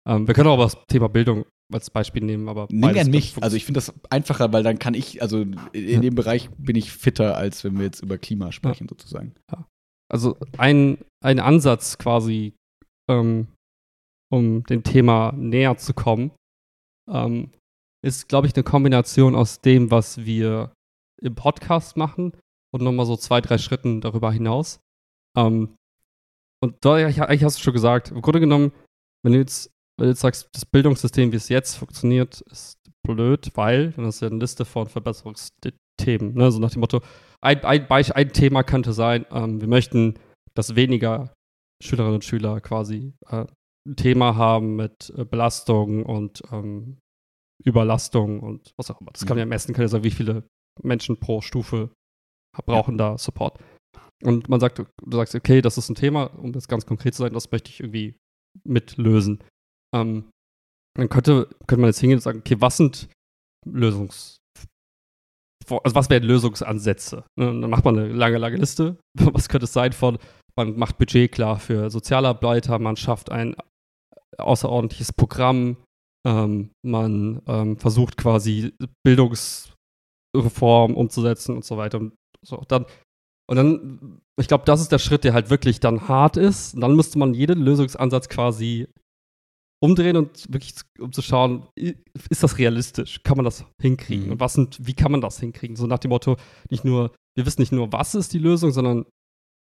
Ähm, 0.08 0.26
wir 0.26 0.34
können 0.34 0.48
auch 0.48 0.58
das 0.58 0.76
Thema 0.88 1.08
Bildung 1.08 1.44
als 1.72 1.90
Beispiel 1.90 2.22
nehmen, 2.24 2.48
aber 2.48 2.66
Nimm 2.70 2.92
gern 2.92 3.10
mich. 3.10 3.34
Also 3.42 3.56
ich 3.56 3.64
finde 3.64 3.78
das 3.78 3.94
einfacher, 4.10 4.52
weil 4.52 4.62
dann 4.62 4.78
kann 4.78 4.94
ich, 4.94 5.22
also 5.22 5.40
in 5.40 5.56
Ja. 5.72 6.00
dem 6.00 6.14
Bereich 6.14 6.50
bin 6.58 6.76
ich 6.76 6.92
fitter, 6.92 7.36
als 7.36 7.64
wenn 7.64 7.76
wir 7.78 7.84
jetzt 7.84 8.02
über 8.02 8.18
Klima 8.18 8.52
sprechen, 8.52 8.88
sozusagen. 8.88 9.34
also 10.10 10.36
ein, 10.58 10.98
ein 11.24 11.40
Ansatz 11.40 11.96
quasi, 11.96 12.54
ähm, 13.10 13.48
um 14.30 14.64
dem 14.64 14.82
Thema 14.82 15.32
näher 15.32 15.76
zu 15.78 15.94
kommen, 15.94 16.32
ähm, 17.10 17.50
ist, 18.04 18.28
glaube 18.28 18.46
ich, 18.46 18.54
eine 18.54 18.64
Kombination 18.64 19.34
aus 19.34 19.60
dem, 19.60 19.90
was 19.90 20.24
wir 20.26 20.72
im 21.22 21.34
Podcast 21.34 21.96
machen 21.96 22.32
und 22.74 22.82
nochmal 22.82 23.06
so 23.06 23.16
zwei, 23.16 23.40
drei 23.40 23.56
Schritten 23.58 24.00
darüber 24.00 24.30
hinaus. 24.32 24.80
Ähm, 25.38 25.74
und 26.62 26.76
da, 26.84 26.98
ja, 26.98 27.24
eigentlich 27.26 27.44
hast 27.44 27.58
du 27.58 27.62
schon 27.62 27.72
gesagt, 27.72 28.10
im 28.10 28.20
Grunde 28.22 28.40
genommen, 28.40 28.72
wenn 29.24 29.32
du 29.32 29.38
jetzt, 29.38 29.70
wenn 30.02 30.08
du 30.08 30.12
jetzt 30.14 30.20
sagst, 30.22 30.48
das 30.52 30.66
Bildungssystem, 30.66 31.30
wie 31.30 31.36
es 31.36 31.48
jetzt 31.48 31.76
funktioniert, 31.76 32.40
ist 32.50 32.76
blöd, 33.06 33.52
weil, 33.54 33.92
dann 33.92 34.06
hast 34.06 34.20
du 34.20 34.24
ja 34.24 34.32
eine 34.32 34.40
Liste 34.40 34.64
von 34.64 34.88
Verbesserungsthemen, 34.88 36.34
ne? 36.34 36.50
so 36.50 36.58
nach 36.58 36.72
dem 36.72 36.80
Motto, 36.80 37.02
ein, 37.40 37.64
ein, 37.64 37.88
ein 37.88 38.32
Thema 38.32 38.64
könnte 38.64 38.94
sein, 38.94 39.26
ähm, 39.30 39.60
wir 39.60 39.68
möchten, 39.68 40.18
dass 40.54 40.74
weniger 40.74 41.32
Schülerinnen 41.80 42.16
und 42.16 42.24
Schüler 42.24 42.60
quasi 42.60 43.14
äh, 43.28 43.46
ein 43.86 43.94
Thema 43.94 44.34
haben 44.34 44.74
mit 44.74 45.12
äh, 45.16 45.24
Belastung 45.24 46.04
und 46.04 46.42
ähm, 46.50 46.98
Überlastung 47.64 48.40
und 48.40 48.72
was 48.76 48.90
auch 48.90 49.00
immer. 49.00 49.12
Das 49.12 49.24
kann 49.24 49.36
Mhm. 49.36 49.40
ja 49.40 49.46
messen, 49.46 49.72
kann 49.72 49.82
ja 49.82 49.88
sagen, 49.88 50.04
wie 50.04 50.10
viele 50.10 50.48
Menschen 50.82 51.20
pro 51.20 51.42
Stufe 51.42 51.90
brauchen 52.66 52.98
da 52.98 53.18
Support. 53.18 53.60
Und 54.24 54.48
man 54.48 54.58
sagt, 54.58 54.78
du 54.80 54.86
sagst, 55.12 55.36
okay, 55.36 55.62
das 55.62 55.78
ist 55.78 55.88
ein 55.90 55.94
Thema, 55.94 56.24
um 56.24 56.52
das 56.52 56.66
ganz 56.66 56.86
konkret 56.86 57.14
zu 57.14 57.22
sein, 57.22 57.32
das 57.32 57.52
möchte 57.52 57.70
ich 57.70 57.78
irgendwie 57.78 58.16
mitlösen. 58.64 59.44
Ähm, 59.94 60.30
dann 60.96 61.08
könnte, 61.08 61.48
könnte 61.66 61.80
man 61.80 61.88
jetzt 61.88 62.00
hingehen 62.00 62.18
und 62.18 62.22
sagen, 62.22 62.40
okay, 62.40 62.56
was 62.60 62.76
sind 62.76 63.08
Lösungs, 63.66 64.36
also 65.70 65.94
was 65.94 66.10
wären 66.10 66.24
Lösungsansätze? 66.24 67.24
Ne, 67.38 67.50
und 67.50 67.62
dann 67.62 67.70
macht 67.70 67.84
man 67.84 67.98
eine 67.98 68.08
lange, 68.12 68.38
lange 68.38 68.56
Liste. 68.56 68.96
Was 69.18 69.48
könnte 69.48 69.64
es 69.64 69.72
sein 69.72 69.92
von, 69.92 70.18
man 70.56 70.76
macht 70.76 70.98
Budget 70.98 71.32
klar 71.32 71.58
für 71.58 71.90
Sozialarbeiter, 71.90 72.78
man 72.78 72.96
schafft 72.96 73.30
ein 73.30 73.54
außerordentliches 74.38 75.12
Programm, 75.12 75.76
ähm, 76.26 76.70
man 76.84 77.42
ähm, 77.46 77.78
versucht 77.78 78.16
quasi 78.16 78.74
Bildungsreform 79.04 80.94
umzusetzen 80.94 81.56
und 81.56 81.64
so 81.64 81.76
weiter 81.76 81.98
und 81.98 82.14
so. 82.44 82.62
Dann, 82.68 82.86
und 83.48 83.56
dann, 83.56 84.20
ich 84.40 84.48
glaube, 84.48 84.64
das 84.64 84.80
ist 84.80 84.92
der 84.92 84.98
Schritt, 84.98 85.24
der 85.24 85.34
halt 85.34 85.50
wirklich 85.50 85.80
dann 85.80 86.08
hart 86.08 86.36
ist. 86.36 86.74
Und 86.74 86.80
dann 86.80 86.96
müsste 86.96 87.18
man 87.18 87.34
jeden 87.34 87.60
Lösungsansatz 87.60 88.28
quasi 88.28 88.88
umdrehen 89.82 90.16
und 90.16 90.46
wirklich 90.52 90.74
um 90.98 91.12
zu 91.12 91.22
schauen, 91.22 91.66
ist 91.76 92.42
das 92.42 92.58
realistisch? 92.58 93.22
Kann 93.24 93.36
man 93.36 93.44
das 93.44 93.64
hinkriegen? 93.80 94.26
Mhm. 94.26 94.32
Und 94.32 94.40
was 94.40 94.54
sind, 94.54 94.78
wie 94.80 94.94
kann 94.94 95.10
man 95.10 95.20
das 95.20 95.40
hinkriegen? 95.40 95.76
So 95.76 95.86
nach 95.86 95.98
dem 95.98 96.10
Motto, 96.10 96.36
nicht 96.70 96.84
nur, 96.84 97.12
wir 97.36 97.46
wissen 97.46 97.60
nicht 97.60 97.72
nur, 97.72 97.92
was 97.92 98.14
ist 98.14 98.32
die 98.32 98.38
Lösung, 98.38 98.70
sondern 98.70 99.06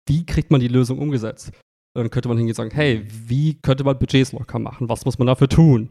wie 0.07 0.25
kriegt 0.25 0.51
man 0.51 0.61
die 0.61 0.67
Lösung 0.67 0.99
umgesetzt? 0.99 1.51
Und 1.95 2.03
dann 2.03 2.09
könnte 2.11 2.29
man 2.29 2.37
hingehen 2.37 2.51
und 2.51 2.57
sagen, 2.57 2.71
hey, 2.71 3.05
wie 3.09 3.59
könnte 3.61 3.83
man 3.83 3.97
Budgets 3.97 4.31
locker 4.31 4.59
machen? 4.59 4.89
Was 4.89 5.05
muss 5.05 5.17
man 5.17 5.27
dafür 5.27 5.49
tun? 5.49 5.89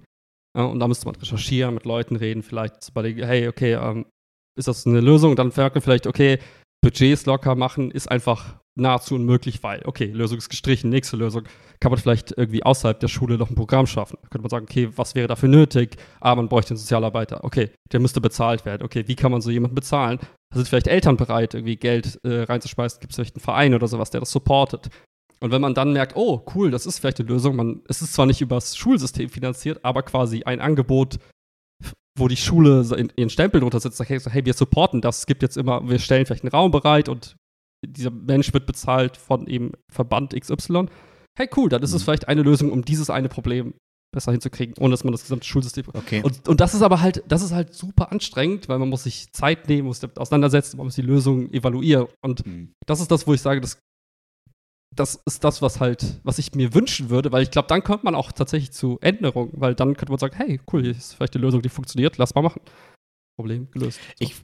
Ja, 0.57 0.65
und 0.65 0.79
da 0.79 0.87
müsste 0.87 1.07
man 1.07 1.17
recherchieren, 1.17 1.75
mit 1.75 1.85
Leuten 1.85 2.15
reden, 2.15 2.43
vielleicht 2.43 2.89
überlegen, 2.89 3.25
hey, 3.25 3.49
okay, 3.49 3.73
ähm, 3.73 4.07
ist 4.57 4.69
das 4.69 4.87
eine 4.87 5.01
Lösung? 5.01 5.31
Und 5.31 5.39
dann 5.41 5.53
merkt 5.57 5.75
man 5.75 5.83
vielleicht, 5.83 6.07
okay, 6.07 6.39
Budgets 6.83 7.27
locker 7.27 7.57
machen 7.57 7.91
ist 7.91 8.09
einfach 8.09 8.61
nahezu 8.77 9.15
unmöglich, 9.15 9.63
weil, 9.63 9.83
okay, 9.85 10.07
Lösung 10.07 10.39
ist 10.39 10.49
gestrichen, 10.49 10.91
nächste 10.91 11.17
Lösung. 11.17 11.45
Kann 11.81 11.93
man 11.93 12.01
vielleicht 12.01 12.37
irgendwie 12.37 12.63
außerhalb 12.63 12.99
der 12.99 13.09
Schule 13.09 13.39
noch 13.39 13.51
ein 13.51 13.55
Programm 13.55 13.87
schaffen? 13.87 14.19
Könnte 14.31 14.41
man 14.43 14.51
sagen, 14.51 14.67
okay, 14.69 14.89
was 14.97 15.15
wäre 15.15 15.29
dafür 15.29 15.49
nötig? 15.49 15.97
Ah, 16.21 16.35
man 16.35 16.49
bräuchte 16.49 16.71
einen 16.71 16.79
Sozialarbeiter. 16.79 17.45
Okay, 17.45 17.71
der 17.93 18.01
müsste 18.01 18.21
bezahlt 18.21 18.65
werden. 18.65 18.83
Okay, 18.83 19.05
wie 19.07 19.17
kann 19.17 19.33
man 19.33 19.41
so 19.41 19.51
jemanden 19.51 19.75
bezahlen? 19.75 20.19
Da 20.51 20.57
sind 20.57 20.69
vielleicht 20.69 20.89
Eltern 20.89 21.17
bereit, 21.17 21.55
irgendwie 21.55 21.77
Geld 21.77 22.19
äh, 22.25 22.43
reinzuschmeißen. 22.43 23.01
Gibt 23.01 23.13
es 23.13 23.17
vielleicht 23.17 23.37
einen 23.37 23.43
Verein 23.43 23.75
oder 23.75 23.87
sowas, 23.87 24.11
der 24.11 24.21
das 24.21 24.31
supportet? 24.31 24.91
Und 25.41 25.51
wenn 25.51 25.61
man 25.61 25.75
dann 25.75 25.93
merkt, 25.93 26.17
oh, 26.17 26.45
cool, 26.55 26.71
das 26.71 26.87
ist 26.87 26.99
vielleicht 26.99 27.21
eine 27.21 27.29
Lösung, 27.29 27.57
man, 27.57 27.83
es 27.89 28.01
ist 28.01 28.15
zwar 28.15 28.27
nicht 28.27 28.41
übers 28.41 28.77
Schulsystem 28.77 29.29
finanziert, 29.29 29.85
aber 29.85 30.03
quasi 30.03 30.43
ein 30.45 30.61
Angebot, 30.61 31.19
wo 32.19 32.29
die 32.29 32.37
Schule 32.37 32.87
ihren 33.17 33.31
Stempel 33.31 33.61
drunter 33.61 33.81
setzt, 33.81 33.99
sagt, 33.99 34.11
hey, 34.11 34.47
wir 34.47 34.55
supporten 34.55 35.01
das, 35.01 35.19
es 35.19 35.27
gibt 35.27 35.43
jetzt 35.43 35.57
immer, 35.57 35.87
wir 35.89 35.99
stellen 35.99 36.25
vielleicht 36.25 36.45
einen 36.45 36.53
Raum 36.53 36.71
bereit 36.71 37.09
und 37.09 37.37
dieser 37.87 38.11
Mensch 38.11 38.53
wird 38.53 38.67
bezahlt 38.67 39.17
von 39.17 39.47
eben 39.47 39.73
Verband 39.93 40.35
XY. 40.39 40.87
Hey, 41.39 41.49
cool, 41.57 41.69
dann 41.69 41.83
ist 41.83 41.93
es 41.93 42.03
Mhm. 42.03 42.05
vielleicht 42.05 42.29
eine 42.29 42.43
Lösung, 42.43 42.71
um 42.71 42.85
dieses 42.85 43.11
eine 43.11 43.29
Problem 43.29 43.75
besser 44.15 44.31
hinzukriegen, 44.31 44.77
ohne 44.79 44.93
dass 44.93 45.03
man 45.03 45.11
das 45.13 45.23
gesamte 45.23 45.45
Schulsystem 45.45 45.87
Okay. 45.93 46.23
und, 46.23 46.49
und 46.49 46.61
das 46.61 46.73
ist 46.75 46.83
aber 46.83 47.01
halt, 47.01 47.25
das 47.27 47.43
ist 47.43 47.51
halt 47.53 47.75
super 47.75 48.13
anstrengend, 48.13 48.69
weil 48.69 48.79
man 48.79 48.89
muss 48.89 49.03
sich 49.03 49.33
Zeit 49.33 49.69
nehmen, 49.69 49.89
muss 49.89 49.99
damit 49.99 50.21
auseinandersetzen, 50.21 50.77
man 50.77 50.87
muss 50.87 50.95
die 50.95 51.03
Lösung 51.03 51.53
evaluieren. 51.53 52.07
Und 52.23 52.45
Hm. 52.45 52.73
das 52.87 53.01
ist 53.01 53.11
das, 53.11 53.27
wo 53.27 53.35
ich 53.35 53.41
sage, 53.41 53.61
das, 53.61 53.77
das 54.95 55.21
ist 55.27 55.43
das, 55.43 55.61
was 55.63 55.81
halt, 55.81 56.21
was 56.23 56.39
ich 56.39 56.55
mir 56.55 56.73
wünschen 56.75 57.11
würde, 57.11 57.33
weil 57.33 57.43
ich 57.43 57.51
glaube, 57.51 57.67
dann 57.67 57.83
kommt 57.83 58.05
man 58.05 58.15
auch 58.15 58.31
tatsächlich 58.31 58.71
zu 58.71 58.99
Änderungen, 59.01 59.51
weil 59.55 59.75
dann 59.75 59.97
könnte 59.97 60.13
man 60.13 60.21
sagen, 60.21 60.37
hey, 60.37 60.61
cool, 60.73 60.83
hier 60.83 60.93
ist 60.93 61.15
vielleicht 61.15 61.35
eine 61.35 61.45
Lösung, 61.45 61.63
die 61.63 61.69
funktioniert, 61.69 62.17
lass 62.17 62.37
mal 62.37 62.43
machen. 62.43 62.61
Problem 63.37 63.69
gelöst. 63.73 63.99
So. 63.99 64.15
Ich- 64.21 64.37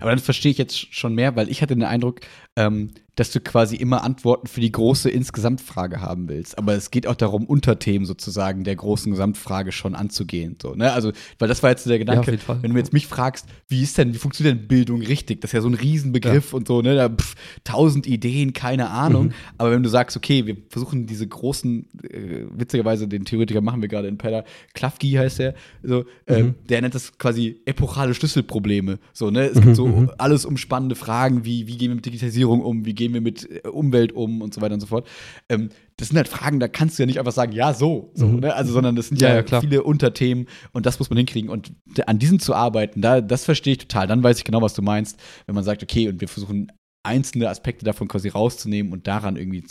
Aber 0.00 0.10
dann 0.10 0.18
verstehe 0.18 0.50
ich 0.52 0.58
jetzt 0.58 0.92
schon 0.94 1.14
mehr, 1.14 1.34
weil 1.36 1.48
ich 1.48 1.62
hatte 1.62 1.74
den 1.74 1.84
Eindruck, 1.84 2.20
ähm, 2.56 2.90
dass 3.16 3.30
du 3.30 3.40
quasi 3.40 3.76
immer 3.76 4.04
Antworten 4.04 4.46
für 4.46 4.60
die 4.60 4.70
große 4.70 5.08
Insgesamtfrage 5.08 6.02
haben 6.02 6.28
willst. 6.28 6.58
Aber 6.58 6.74
es 6.74 6.90
geht 6.90 7.06
auch 7.06 7.14
darum, 7.14 7.46
Unterthemen 7.46 8.04
sozusagen 8.04 8.62
der 8.62 8.76
großen 8.76 9.10
Gesamtfrage 9.10 9.72
schon 9.72 9.94
anzugehen. 9.94 10.56
So, 10.60 10.74
ne? 10.74 10.92
Also, 10.92 11.12
weil 11.38 11.48
das 11.48 11.62
war 11.62 11.70
jetzt 11.70 11.86
der 11.86 11.94
ja, 11.94 11.98
Gedanke, 11.98 12.36
Fall. 12.36 12.62
wenn 12.62 12.72
du 12.72 12.78
jetzt 12.78 12.92
mich 12.92 13.06
fragst, 13.06 13.46
wie 13.68 13.82
ist 13.82 13.96
denn, 13.96 14.12
wie 14.12 14.18
funktioniert 14.18 14.58
denn 14.60 14.68
Bildung 14.68 15.00
richtig? 15.00 15.40
Das 15.40 15.48
ist 15.48 15.52
ja 15.54 15.62
so 15.62 15.68
ein 15.68 15.74
Riesenbegriff 15.74 16.52
und 16.52 16.68
so, 16.68 16.82
ne? 16.82 16.94
Da 16.94 17.08
pff, 17.08 17.36
tausend 17.64 18.06
Ideen, 18.06 18.52
keine 18.52 18.90
Ahnung. 18.90 19.28
Mhm. 19.28 19.32
Aber 19.56 19.70
wenn 19.70 19.82
du 19.82 19.88
sagst, 19.88 20.14
okay, 20.18 20.44
wir 20.44 20.58
versuchen 20.68 21.06
diese 21.06 21.26
großen, 21.26 21.86
äh, 22.10 22.44
witzigerweise, 22.54 23.08
den 23.08 23.24
Theoretiker 23.24 23.62
machen 23.62 23.80
wir 23.80 23.88
gerade 23.88 24.08
in 24.08 24.18
Pedder, 24.18 24.44
Klafki 24.74 25.12
heißt 25.12 25.38
der, 25.38 25.54
so, 25.82 26.04
äh, 26.26 26.42
Mhm. 26.42 26.54
der 26.68 26.82
nennt 26.82 26.94
das 26.94 27.16
quasi 27.16 27.62
epochale 27.64 28.12
Schlüsselprobleme. 28.12 28.98
So, 29.14 29.30
ne? 29.30 29.46
Es 29.46 29.54
Mhm, 29.56 29.60
gibt 29.62 29.76
so 29.76 29.86
mhm. 29.86 30.10
alles 30.18 30.44
umspannende 30.44 30.96
Fragen, 30.96 31.46
wie, 31.46 31.66
wie 31.66 31.78
gehen 31.78 31.88
wir 31.92 31.94
mit 31.96 32.04
Digitalisierung 32.04 32.45
um, 32.50 32.84
wie 32.84 32.94
gehen 32.94 33.14
wir 33.14 33.20
mit 33.20 33.48
äh, 33.50 33.68
Umwelt 33.68 34.12
um 34.12 34.42
und 34.42 34.54
so 34.54 34.60
weiter 34.60 34.74
und 34.74 34.80
so 34.80 34.86
fort. 34.86 35.06
Ähm, 35.48 35.70
das 35.96 36.08
sind 36.08 36.16
halt 36.16 36.28
Fragen, 36.28 36.60
da 36.60 36.68
kannst 36.68 36.98
du 36.98 37.02
ja 37.02 37.06
nicht 37.06 37.18
einfach 37.18 37.32
sagen, 37.32 37.52
ja, 37.52 37.72
so, 37.74 38.10
so 38.14 38.26
Mhm. 38.26 38.40
ne? 38.40 38.54
Also, 38.54 38.72
sondern 38.72 38.96
das 38.96 39.08
sind 39.08 39.20
Ja, 39.20 39.34
ja, 39.34 39.44
ja, 39.44 39.60
viele 39.60 39.82
Unterthemen 39.82 40.46
und 40.72 40.86
das 40.86 40.98
muss 40.98 41.10
man 41.10 41.16
hinkriegen. 41.16 41.50
Und 41.50 41.72
an 42.06 42.18
diesen 42.18 42.38
zu 42.38 42.54
arbeiten, 42.54 43.00
da, 43.00 43.20
das 43.20 43.44
verstehe 43.44 43.72
ich 43.72 43.78
total. 43.78 44.06
Dann 44.06 44.22
weiß 44.22 44.38
ich 44.38 44.44
genau, 44.44 44.62
was 44.62 44.74
du 44.74 44.82
meinst, 44.82 45.18
wenn 45.46 45.54
man 45.54 45.64
sagt, 45.64 45.82
okay, 45.82 46.08
und 46.08 46.20
wir 46.20 46.28
versuchen 46.28 46.72
einzelne 47.04 47.48
Aspekte 47.48 47.84
davon 47.84 48.08
quasi 48.08 48.28
rauszunehmen 48.28 48.92
und 48.92 49.06
daran 49.06 49.36
irgendwie 49.36 49.64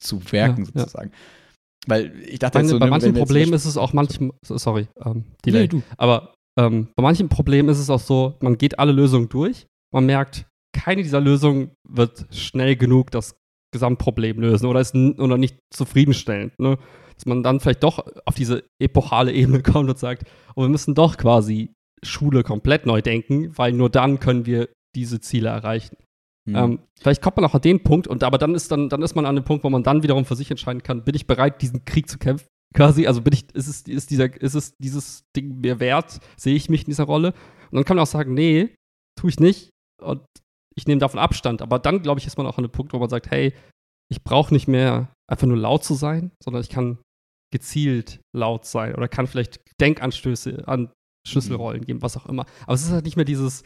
zu 0.00 0.32
werken, 0.32 0.64
Ja, 0.74 0.82
sozusagen. 0.82 1.12
Weil 1.86 2.12
ich 2.26 2.38
dachte 2.38 2.58
Meine, 2.58 2.66
jetzt 2.66 2.72
so, 2.72 2.78
bei 2.78 2.86
ne, 2.86 2.90
manchen 2.90 3.14
wir 3.14 3.20
jetzt 3.20 3.28
zum 3.28 3.34
Problemen 3.34 3.52
ist 3.52 3.64
es 3.66 3.76
auch 3.76 3.92
manchmal, 3.92 4.30
sorry, 4.42 4.88
ähm, 5.04 5.24
Delay. 5.44 5.68
Nee. 5.70 5.82
Aber 5.98 6.32
ähm, 6.58 6.88
bei 6.96 7.02
manchen 7.02 7.28
Problemen 7.28 7.68
ist 7.68 7.78
es 7.78 7.90
auch 7.90 8.00
so, 8.00 8.36
man 8.40 8.56
geht 8.56 8.78
alle 8.78 8.92
Lösungen 8.92 9.28
durch, 9.28 9.66
man 9.92 10.06
merkt, 10.06 10.46
keine 10.74 11.02
dieser 11.02 11.20
Lösungen 11.20 11.70
wird 11.88 12.26
schnell 12.30 12.76
genug 12.76 13.10
das 13.10 13.36
Gesamtproblem 13.72 14.40
lösen 14.40 14.66
oder 14.66 14.80
ist 14.80 14.94
oder 14.94 15.38
nicht 15.38 15.58
zufriedenstellend. 15.72 16.58
Ne? 16.58 16.78
Dass 17.14 17.26
man 17.26 17.42
dann 17.42 17.60
vielleicht 17.60 17.82
doch 17.82 18.04
auf 18.26 18.34
diese 18.34 18.64
epochale 18.78 19.32
Ebene 19.32 19.62
kommt 19.62 19.88
und 19.88 19.98
sagt, 19.98 20.24
oh, 20.54 20.62
wir 20.62 20.68
müssen 20.68 20.94
doch 20.94 21.16
quasi 21.16 21.72
Schule 22.02 22.42
komplett 22.42 22.86
neu 22.86 23.00
denken, 23.00 23.56
weil 23.56 23.72
nur 23.72 23.88
dann 23.88 24.20
können 24.20 24.46
wir 24.46 24.68
diese 24.94 25.20
Ziele 25.20 25.48
erreichen. 25.48 25.96
Hm. 26.46 26.56
Ähm, 26.56 26.78
vielleicht 27.00 27.22
kommt 27.22 27.38
man 27.38 27.46
auch 27.46 27.54
an 27.54 27.62
den 27.62 27.82
Punkt 27.82 28.06
und 28.06 28.22
aber 28.22 28.36
dann 28.36 28.54
ist 28.54 28.70
dann, 28.70 28.88
dann 28.88 29.02
ist 29.02 29.14
man 29.14 29.24
an 29.24 29.36
dem 29.36 29.44
Punkt, 29.44 29.64
wo 29.64 29.70
man 29.70 29.82
dann 29.82 30.02
wiederum 30.02 30.24
für 30.24 30.36
sich 30.36 30.50
entscheiden 30.50 30.82
kann, 30.82 31.04
bin 31.04 31.14
ich 31.14 31.26
bereit, 31.26 31.62
diesen 31.62 31.84
Krieg 31.84 32.08
zu 32.08 32.18
kämpfen? 32.18 32.46
Quasi, 32.74 33.06
also 33.06 33.22
bin 33.22 33.32
ich, 33.32 33.46
ist 33.54 33.68
es, 33.68 33.82
ist 33.82 34.10
dieser, 34.10 34.40
ist 34.40 34.54
es 34.54 34.74
dieses 34.78 35.24
Ding 35.34 35.60
mir 35.60 35.80
wert? 35.80 36.20
Sehe 36.36 36.54
ich 36.54 36.68
mich 36.68 36.82
in 36.82 36.90
dieser 36.90 37.04
Rolle? 37.04 37.32
Und 37.70 37.76
dann 37.76 37.84
kann 37.84 37.96
man 37.96 38.02
auch 38.02 38.10
sagen, 38.10 38.34
nee, 38.34 38.74
tue 39.18 39.30
ich 39.30 39.40
nicht 39.40 39.70
und 40.02 40.22
ich 40.76 40.86
nehme 40.86 41.00
davon 41.00 41.20
Abstand. 41.20 41.62
Aber 41.62 41.78
dann, 41.78 42.02
glaube 42.02 42.20
ich, 42.20 42.26
ist 42.26 42.36
man 42.38 42.46
auch 42.46 42.58
an 42.58 42.64
dem 42.64 42.70
Punkt, 42.72 42.92
wo 42.92 42.98
man 42.98 43.08
sagt, 43.10 43.30
hey, 43.30 43.52
ich 44.10 44.22
brauche 44.22 44.52
nicht 44.52 44.68
mehr 44.68 45.12
einfach 45.30 45.46
nur 45.46 45.56
laut 45.56 45.84
zu 45.84 45.94
sein, 45.94 46.30
sondern 46.42 46.62
ich 46.62 46.68
kann 46.68 46.98
gezielt 47.52 48.20
laut 48.36 48.64
sein 48.66 48.94
oder 48.94 49.08
kann 49.08 49.26
vielleicht 49.26 49.60
Denkanstöße 49.80 50.66
an 50.66 50.90
Schlüsselrollen 51.26 51.84
geben, 51.86 52.02
was 52.02 52.16
auch 52.16 52.26
immer. 52.26 52.44
Aber 52.64 52.74
es 52.74 52.82
ist 52.84 52.90
halt 52.90 53.04
nicht 53.04 53.16
mehr 53.16 53.24
dieses, 53.24 53.62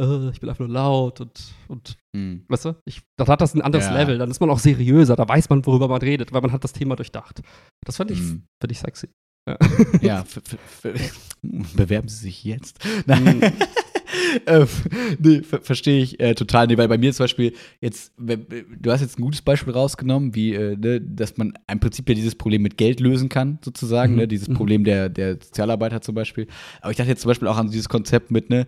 äh, 0.00 0.30
ich 0.30 0.40
bin 0.40 0.48
einfach 0.48 0.64
nur 0.64 0.72
laut 0.72 1.20
und, 1.20 1.52
und 1.68 1.96
Hm. 2.16 2.44
Weißt 2.48 2.66
du? 2.66 2.76
Ich, 2.86 3.02
dann 3.18 3.26
hat 3.28 3.40
das 3.40 3.54
ein 3.54 3.62
anderes 3.62 3.86
Ja. 3.86 3.96
Level. 3.96 4.18
Dann 4.18 4.30
ist 4.30 4.40
man 4.40 4.50
auch 4.50 4.58
seriöser. 4.58 5.16
Da 5.16 5.28
weiß 5.28 5.48
man, 5.50 5.64
worüber 5.66 5.88
man 5.88 6.00
redet, 6.00 6.32
weil 6.32 6.40
man 6.42 6.52
hat 6.52 6.62
das 6.64 6.72
Thema 6.72 6.94
durchdacht. 6.96 7.42
Das 7.84 7.96
fand 7.96 8.10
ich, 8.10 8.18
Hm. 8.18 8.44
find 8.62 8.72
ich 8.72 8.78
sexy. 8.78 9.08
Ja. 9.48 9.58
Ja, 10.00 10.24
bewerben 11.42 12.08
Sie 12.08 12.16
sich 12.16 12.44
jetzt. 12.44 12.78
Nein. 13.06 13.40
Mhm. 14.12 14.40
äh, 14.46 14.66
nee, 15.18 15.42
ver 15.42 15.60
verstehe 15.60 16.02
ich 16.02 16.20
äh, 16.20 16.34
total. 16.34 16.66
Nee, 16.66 16.76
weil 16.78 16.88
bei 16.88 16.98
mir 16.98 17.12
zum 17.12 17.24
Beispiel 17.24 17.52
jetzt, 17.80 18.12
du 18.18 18.90
hast 18.90 19.00
jetzt 19.00 19.18
ein 19.18 19.22
gutes 19.22 19.42
Beispiel 19.42 19.72
rausgenommen, 19.72 20.34
wie, 20.34 20.54
äh, 20.54 20.76
ne, 20.76 21.00
dass 21.00 21.36
man 21.36 21.54
im 21.70 21.80
Prinzip 21.80 22.08
ja 22.08 22.14
dieses 22.14 22.34
Problem 22.34 22.62
mit 22.62 22.76
Geld 22.76 23.00
lösen 23.00 23.28
kann, 23.28 23.58
sozusagen, 23.64 24.12
Mhm. 24.12 24.18
ne, 24.18 24.28
dieses 24.28 24.48
Mhm. 24.48 24.54
Problem 24.54 24.84
der, 24.84 25.08
der 25.08 25.34
Sozialarbeiter 25.34 26.00
zum 26.00 26.14
Beispiel. 26.14 26.46
Aber 26.80 26.90
ich 26.90 26.96
dachte 26.96 27.10
jetzt 27.10 27.22
zum 27.22 27.28
Beispiel 27.30 27.48
auch 27.48 27.56
an 27.56 27.70
dieses 27.70 27.88
Konzept 27.88 28.30
mit 28.30 28.50
ne, 28.50 28.66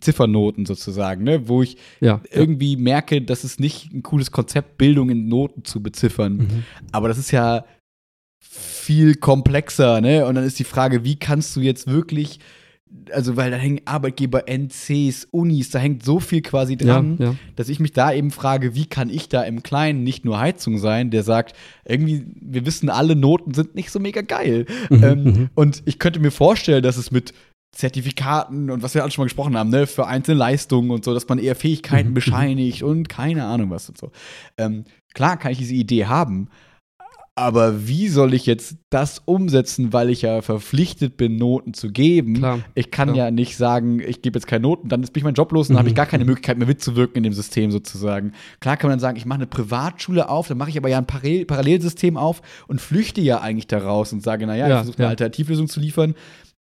Ziffernoten 0.00 0.66
sozusagen, 0.66 1.22
ne, 1.24 1.48
wo 1.48 1.62
ich 1.62 1.76
ja. 2.00 2.20
irgendwie 2.32 2.76
merke, 2.76 3.22
dass 3.22 3.44
es 3.44 3.58
nicht 3.58 3.92
ein 3.92 4.02
cooles 4.02 4.30
Konzept, 4.30 4.78
Bildung 4.78 5.10
in 5.10 5.28
Noten 5.28 5.64
zu 5.64 5.82
beziffern. 5.82 6.36
Mhm. 6.38 6.64
Aber 6.92 7.08
das 7.08 7.18
ist 7.18 7.30
ja 7.30 7.64
viel 8.40 9.14
komplexer, 9.16 10.00
ne? 10.00 10.26
Und 10.26 10.34
dann 10.34 10.44
ist 10.44 10.58
die 10.58 10.64
Frage, 10.64 11.04
wie 11.04 11.16
kannst 11.16 11.54
du 11.54 11.60
jetzt 11.60 11.86
wirklich, 11.86 12.40
also 13.12 13.36
weil 13.36 13.50
da 13.50 13.56
hängen 13.56 13.80
Arbeitgeber, 13.84 14.48
NCs, 14.48 15.28
Unis, 15.30 15.70
da 15.70 15.78
hängt 15.78 16.04
so 16.04 16.20
viel 16.20 16.42
quasi 16.42 16.72
Ja, 16.72 16.78
dran, 16.86 17.16
ja. 17.18 17.34
dass 17.56 17.68
ich 17.68 17.80
mich 17.80 17.92
da 17.92 18.12
eben 18.12 18.30
frage, 18.30 18.74
wie 18.74 18.86
kann 18.86 19.10
ich 19.10 19.28
da 19.28 19.42
im 19.42 19.62
Kleinen 19.62 20.02
nicht 20.02 20.24
nur 20.24 20.38
Heizung 20.40 20.78
sein, 20.78 21.10
der 21.10 21.22
sagt, 21.22 21.54
irgendwie, 21.84 22.24
wir 22.40 22.66
wissen 22.66 22.88
alle, 22.88 23.16
Noten 23.16 23.54
sind 23.54 23.74
nicht 23.74 23.90
so 23.90 24.00
mega 24.00 24.20
geil. 24.22 24.66
Mhm, 24.90 25.04
Ähm, 25.04 25.22
mhm. 25.24 25.50
Und 25.54 25.82
ich 25.86 25.98
könnte 25.98 26.20
mir 26.20 26.30
vorstellen, 26.30 26.82
dass 26.82 26.96
es 26.96 27.10
mit 27.10 27.32
Zertifikaten 27.72 28.70
und 28.70 28.82
was 28.82 28.94
wir 28.94 29.02
alle 29.02 29.10
schon 29.12 29.22
mal 29.22 29.26
gesprochen 29.26 29.56
haben, 29.56 29.70
ne, 29.70 29.86
für 29.86 30.06
einzelne 30.06 30.38
Leistungen 30.38 30.90
und 30.90 31.04
so, 31.04 31.14
dass 31.14 31.28
man 31.28 31.38
eher 31.38 31.54
Fähigkeiten 31.54 32.08
Mhm, 32.08 32.10
mhm. 32.10 32.14
bescheinigt 32.14 32.82
und 32.82 33.08
keine 33.08 33.44
Ahnung 33.44 33.70
was 33.70 33.88
und 33.88 33.98
so. 33.98 34.10
Ähm, 34.58 34.84
klar 35.14 35.36
kann 35.36 35.52
ich 35.52 35.58
diese 35.58 35.74
Idee 35.74 36.06
haben, 36.06 36.48
aber 37.40 37.88
wie 37.88 38.08
soll 38.08 38.34
ich 38.34 38.46
jetzt 38.46 38.76
das 38.90 39.20
umsetzen, 39.24 39.92
weil 39.92 40.10
ich 40.10 40.22
ja 40.22 40.42
verpflichtet 40.42 41.16
bin, 41.16 41.36
Noten 41.36 41.74
zu 41.74 41.90
geben? 41.90 42.34
Klar. 42.34 42.60
Ich 42.74 42.90
kann 42.90 43.08
Klar. 43.12 43.26
ja 43.26 43.30
nicht 43.30 43.56
sagen, 43.56 44.00
ich 44.00 44.22
gebe 44.22 44.38
jetzt 44.38 44.46
keine 44.46 44.62
Noten, 44.62 44.88
dann 44.88 45.02
ist 45.02 45.12
bin 45.12 45.20
ich 45.20 45.24
mein 45.24 45.34
Job 45.34 45.50
los 45.52 45.68
und 45.68 45.74
dann 45.74 45.78
habe 45.80 45.88
ich 45.88 45.94
Mhm. 45.94 45.96
gar 45.96 46.06
keine 46.06 46.24
Möglichkeit 46.24 46.58
mehr 46.58 46.66
mitzuwirken 46.68 47.16
in 47.16 47.22
dem 47.24 47.32
System 47.32 47.70
sozusagen. 47.70 48.32
Klar 48.60 48.76
kann 48.76 48.88
man 48.88 48.92
dann 48.98 49.00
sagen, 49.00 49.16
ich 49.16 49.26
mache 49.26 49.38
eine 49.38 49.46
Privatschule 49.46 50.28
auf, 50.28 50.48
dann 50.48 50.58
mache 50.58 50.70
ich 50.70 50.76
aber 50.78 50.88
ja 50.88 50.98
ein 50.98 51.06
Parallel 51.06 51.46
Parallelsystem 51.46 52.16
auf 52.16 52.42
und 52.68 52.80
flüchte 52.80 53.20
ja 53.20 53.40
eigentlich 53.40 53.66
daraus 53.66 54.12
und 54.12 54.22
sage, 54.22 54.46
naja, 54.46 54.68
Ja, 54.68 54.74
ich 54.74 54.78
versuche 54.82 54.98
eine 54.98 55.04
ja. 55.06 55.10
Alternativlösung 55.10 55.68
zu 55.68 55.80
liefern, 55.80 56.14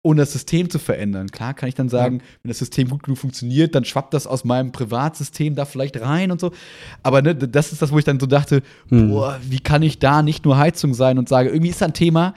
ohne 0.05 0.23
das 0.23 0.33
System 0.33 0.71
zu 0.71 0.79
verändern. 0.79 1.29
Klar 1.29 1.55
kann 1.55 1.69
ich 1.69 1.75
dann 1.75 1.89
sagen, 1.89 2.23
wenn 2.43 2.49
das 2.49 2.59
System 2.59 2.89
gut 2.89 3.03
genug 3.03 3.19
funktioniert, 3.19 3.75
dann 3.75 3.85
schwappt 3.85 4.15
das 4.15 4.27
aus 4.27 4.45
meinem 4.45 4.71
Privatsystem 4.73 5.55
da 5.55 5.65
vielleicht 5.65 6.01
rein 6.01 6.31
und 6.31 6.41
so. 6.41 6.53
Aber 7.03 7.21
ne, 7.21 7.35
das 7.35 7.73
ist 7.73 7.83
das, 7.83 7.91
wo 7.93 7.99
ich 7.99 8.05
dann 8.05 8.21
so 8.21 8.27
dachte, 8.27 8.63
Mhm. 8.91 9.11
boah, 9.11 9.41
wie 9.43 9.59
kann 9.61 9.83
ich 9.83 9.99
da 9.99 10.23
nicht 10.23 10.45
nur 10.45 10.57
Heizung 10.57 10.95
sein 10.95 11.19
und 11.19 11.29
sage, 11.29 11.51
irgendwie 11.51 11.71
ist 11.71 11.81
da 11.81 11.87
ein 11.87 11.95
Thema, 11.95 12.35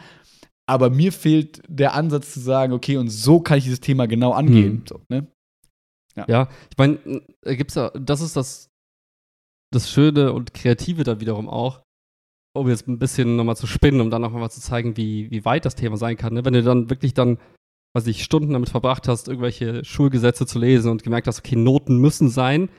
aber 0.67 0.89
mir 0.89 1.11
fehlt 1.11 1.61
der 1.67 1.93
Ansatz 1.93 2.33
zu 2.33 2.39
sagen, 2.39 2.73
okay, 2.73 2.97
und 2.97 3.09
so 3.09 3.39
kann 3.41 3.57
ich 3.59 3.65
dieses 3.65 3.79
Thema 3.81 4.07
genau 4.07 4.31
angehen. 4.31 4.73
Mhm. 4.73 4.83
So, 4.87 5.01
ne? 5.09 5.27
Ja, 6.27 6.49
ich 6.69 6.77
meine, 6.77 6.99
äh, 7.45 7.55
gibt's 7.55 7.75
ja, 7.75 7.89
das 7.91 8.21
ist 8.21 8.35
das, 8.35 8.69
das 9.71 9.89
Schöne 9.89 10.33
und 10.33 10.53
Kreative 10.53 11.03
dann 11.03 11.21
wiederum 11.21 11.47
auch, 11.47 11.81
um 12.53 12.67
jetzt 12.67 12.87
ein 12.87 12.99
bisschen 12.99 13.35
nochmal 13.35 13.55
zu 13.55 13.67
spinnen, 13.67 14.01
um 14.01 14.09
dann 14.09 14.21
noch 14.21 14.31
mal 14.31 14.49
zu 14.49 14.61
zeigen, 14.61 14.97
wie, 14.97 15.29
wie 15.31 15.45
weit 15.45 15.65
das 15.65 15.75
Thema 15.75 15.97
sein 15.97 16.17
kann. 16.17 16.33
Ne? 16.33 16.45
Wenn 16.45 16.53
du 16.53 16.63
dann 16.63 16.89
wirklich 16.89 17.13
dann, 17.13 17.37
weiß 17.93 18.07
ich, 18.07 18.23
Stunden 18.23 18.53
damit 18.53 18.69
verbracht 18.69 19.07
hast, 19.07 19.27
irgendwelche 19.27 19.85
Schulgesetze 19.85 20.45
zu 20.45 20.59
lesen 20.59 20.91
und 20.91 21.03
gemerkt 21.03 21.27
hast, 21.27 21.39
okay, 21.39 21.55
Noten 21.55 21.97
müssen 21.97 22.29
sein, 22.29 22.69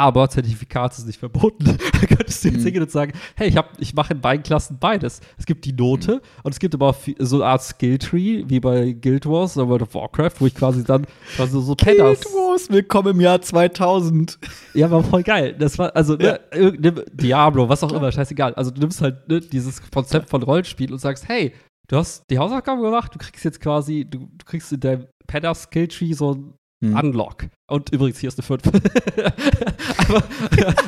aber 0.00 0.28
Zertifikat 0.28 0.96
ist 0.96 1.06
nicht 1.06 1.18
verboten, 1.20 1.64
dann 1.64 1.78
könntest 2.08 2.42
du 2.44 2.48
jetzt 2.48 2.58
Mhm. 2.60 2.64
hingehen 2.64 2.82
und 2.82 2.90
sagen, 2.90 3.12
hey, 3.36 3.48
ich, 3.48 3.56
hab, 3.56 3.78
ich 3.78 3.94
mache 3.94 4.14
in 4.14 4.20
beiden 4.20 4.42
Klassen 4.42 4.78
beides. 4.80 5.20
Es 5.38 5.46
gibt 5.46 5.64
die 5.64 5.72
Note 5.72 6.22
und 6.42 6.52
es 6.52 6.58
gibt 6.58 6.74
aber 6.74 6.88
auch 6.88 6.96
so 7.18 7.36
eine 7.36 7.44
Art 7.46 7.62
Skilltree, 7.62 8.44
wie 8.48 8.60
bei 8.60 8.92
Guild 8.92 9.26
Wars 9.26 9.56
oder 9.56 9.68
World 9.68 9.82
of 9.82 9.94
Warcraft, 9.94 10.32
wo 10.40 10.46
ich 10.46 10.54
quasi 10.54 10.82
dann 10.84 11.06
quasi 11.36 11.60
so 11.60 11.74
Guild 11.76 11.98
Wars, 12.00 12.70
willkommen 12.70 13.14
im 13.14 13.20
Jahr 13.20 13.40
2000. 13.40 14.38
ja, 14.74 14.90
war 14.90 15.02
voll 15.04 15.22
geil. 15.22 15.54
Das 15.58 15.78
war, 15.78 15.94
also, 15.94 16.14
ne, 16.16 16.40
nimm 16.78 17.02
Diablo, 17.12 17.68
was 17.68 17.82
auch 17.84 17.92
immer, 17.92 18.10
scheißegal. 18.10 18.54
Also, 18.54 18.70
du 18.70 18.80
nimmst 18.80 19.00
halt 19.02 19.28
ne, 19.28 19.40
dieses 19.40 19.82
Konzept 19.90 20.30
von 20.30 20.42
Rollenspiel 20.42 20.92
und 20.92 20.98
sagst, 20.98 21.28
hey, 21.28 21.52
du 21.88 21.96
hast 21.96 22.24
die 22.30 22.38
Hausaufgaben 22.38 22.80
gemacht, 22.82 23.14
du 23.14 23.18
kriegst 23.18 23.44
jetzt 23.44 23.60
quasi, 23.60 24.06
du, 24.08 24.18
du 24.20 24.44
kriegst 24.44 24.72
in 24.72 24.80
deinem 24.80 25.06
Padder 25.26 25.54
Skilltree 25.54 26.12
so 26.12 26.34
ein 26.34 26.54
Hm. 26.82 26.96
Unlock. 26.96 27.46
Und 27.68 27.90
übrigens, 27.92 28.18
hier 28.18 28.28
ist 28.28 28.38
eine 28.38 28.46
5. 28.46 28.62
aber, 29.98 30.24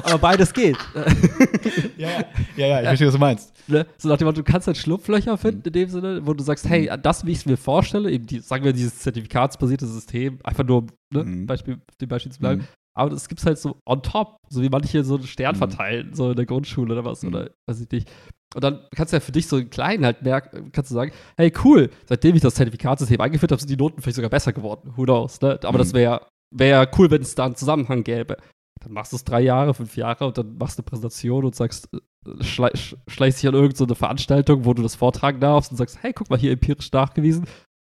aber 0.05 0.19
beides 0.19 0.53
geht. 0.53 0.77
Ja, 1.97 2.09
ja, 2.57 2.67
ja, 2.67 2.81
ich 2.81 2.87
verstehe, 2.87 3.07
was 3.09 3.15
du 3.15 3.21
meinst. 3.21 3.53
ne? 3.69 3.87
So 3.99 4.09
nach 4.09 4.17
dem 4.17 4.27
Motto, 4.27 4.43
du 4.43 4.51
kannst 4.51 4.67
halt 4.67 4.77
Schlupflöcher 4.77 5.37
finden 5.39 5.63
in 5.67 5.73
dem 5.73 5.89
Sinne, 5.89 6.27
wo 6.27 6.33
du 6.35 6.43
sagst, 6.43 6.69
hey, 6.69 6.91
das, 7.03 7.25
wie 7.27 7.33
ich 7.33 7.39
es 7.39 7.47
mir 7.47 7.57
vorstelle, 7.57 8.11
eben 8.11 8.27
die, 8.27 8.41
sagen 8.41 8.65
wir 8.65 8.73
dieses 8.73 8.99
zertifikatsbasierte 9.01 9.87
System, 9.87 10.39
einfach 10.43 10.65
nur, 10.65 10.87
ne, 11.13 11.25
Mhm. 11.25 11.47
Beispiel, 11.47 11.79
dem 12.01 12.09
Beispiel 12.09 12.33
zu 12.33 12.41
bleiben, 12.41 12.63
Mhm. 12.63 12.67
aber 12.95 13.11
das 13.11 13.29
gibt's 13.29 13.47
halt 13.47 13.59
so 13.59 13.77
on 13.87 14.03
top, 14.03 14.37
so 14.49 14.63
wie 14.63 14.69
manche 14.69 15.05
so 15.05 15.17
einen 15.17 15.27
Stern 15.27 15.55
Mhm. 15.55 15.59
verteilen, 15.59 16.15
so 16.15 16.31
in 16.31 16.37
der 16.37 16.47
Grundschule 16.47 16.93
oder 16.95 17.05
was, 17.05 17.23
Mhm. 17.23 17.29
oder 17.29 17.51
weiß 17.69 17.81
ich 17.83 17.91
nicht. 17.91 18.11
Und 18.55 18.63
dann 18.65 18.81
kannst 18.95 19.13
du 19.13 19.17
ja 19.17 19.21
für 19.21 19.33
dich 19.33 19.47
so 19.47 19.57
einen 19.57 19.71
kleinen 19.71 20.05
halt 20.05 20.23
merken, 20.23 20.71
kannst 20.73 20.91
du 20.91 20.95
sagen, 20.95 21.13
hey 21.37 21.53
cool, 21.65 21.91
seitdem 22.07 22.35
ich 22.37 22.43
das 22.43 22.55
Zertifikatsystem 22.55 23.21
eingeführt 23.21 23.51
habe, 23.53 23.61
sind 23.61 23.71
die 23.71 23.77
Noten 23.77 24.03
vielleicht 24.03 24.17
sogar 24.17 24.31
besser 24.31 24.53
geworden. 24.53 24.93
Who 24.97 25.05
knows, 25.05 25.41
ne? 25.41 25.59
Aber 25.63 25.73
Mhm. 25.73 25.79
das 25.79 25.93
wäre 25.95 26.27
wär 26.55 26.89
cool, 26.99 27.11
wenn 27.11 27.23
es 27.23 27.35
da 27.35 27.47
einen 27.47 27.57
Zusammenhang 27.57 28.05
gäbe. 28.05 28.37
Dann 28.83 28.93
machst 28.93 29.13
du 29.13 29.17
es 29.17 29.25
drei 29.25 29.41
Jahre, 29.41 29.75
fünf 29.75 29.97
Jahre 29.97 30.27
und 30.27 30.37
dann 30.37 30.57
machst 30.59 30.77
du 30.79 30.83
eine 30.83 30.87
Präsentation 30.87 31.45
und 31.45 31.55
sagst, 31.55 31.89
äh, 31.95 32.43
schlei 32.45 32.69
sch- 32.73 32.97
schleichst 33.09 33.41
dich 33.43 33.49
an 33.49 33.55
irgendeine 33.55 33.89
so 33.89 33.95
Veranstaltung, 33.95 34.65
wo 34.65 34.75
du 34.75 34.83
das 34.83 34.97
vortragen 34.97 35.41
darfst 35.41 35.71
und 35.71 35.77
sagst, 35.77 35.99
hey, 36.03 36.13
guck 36.13 36.29
mal, 36.29 36.39
hier 36.39 36.53
empirisch 36.53 36.91
nachgewiesen, 36.93 37.47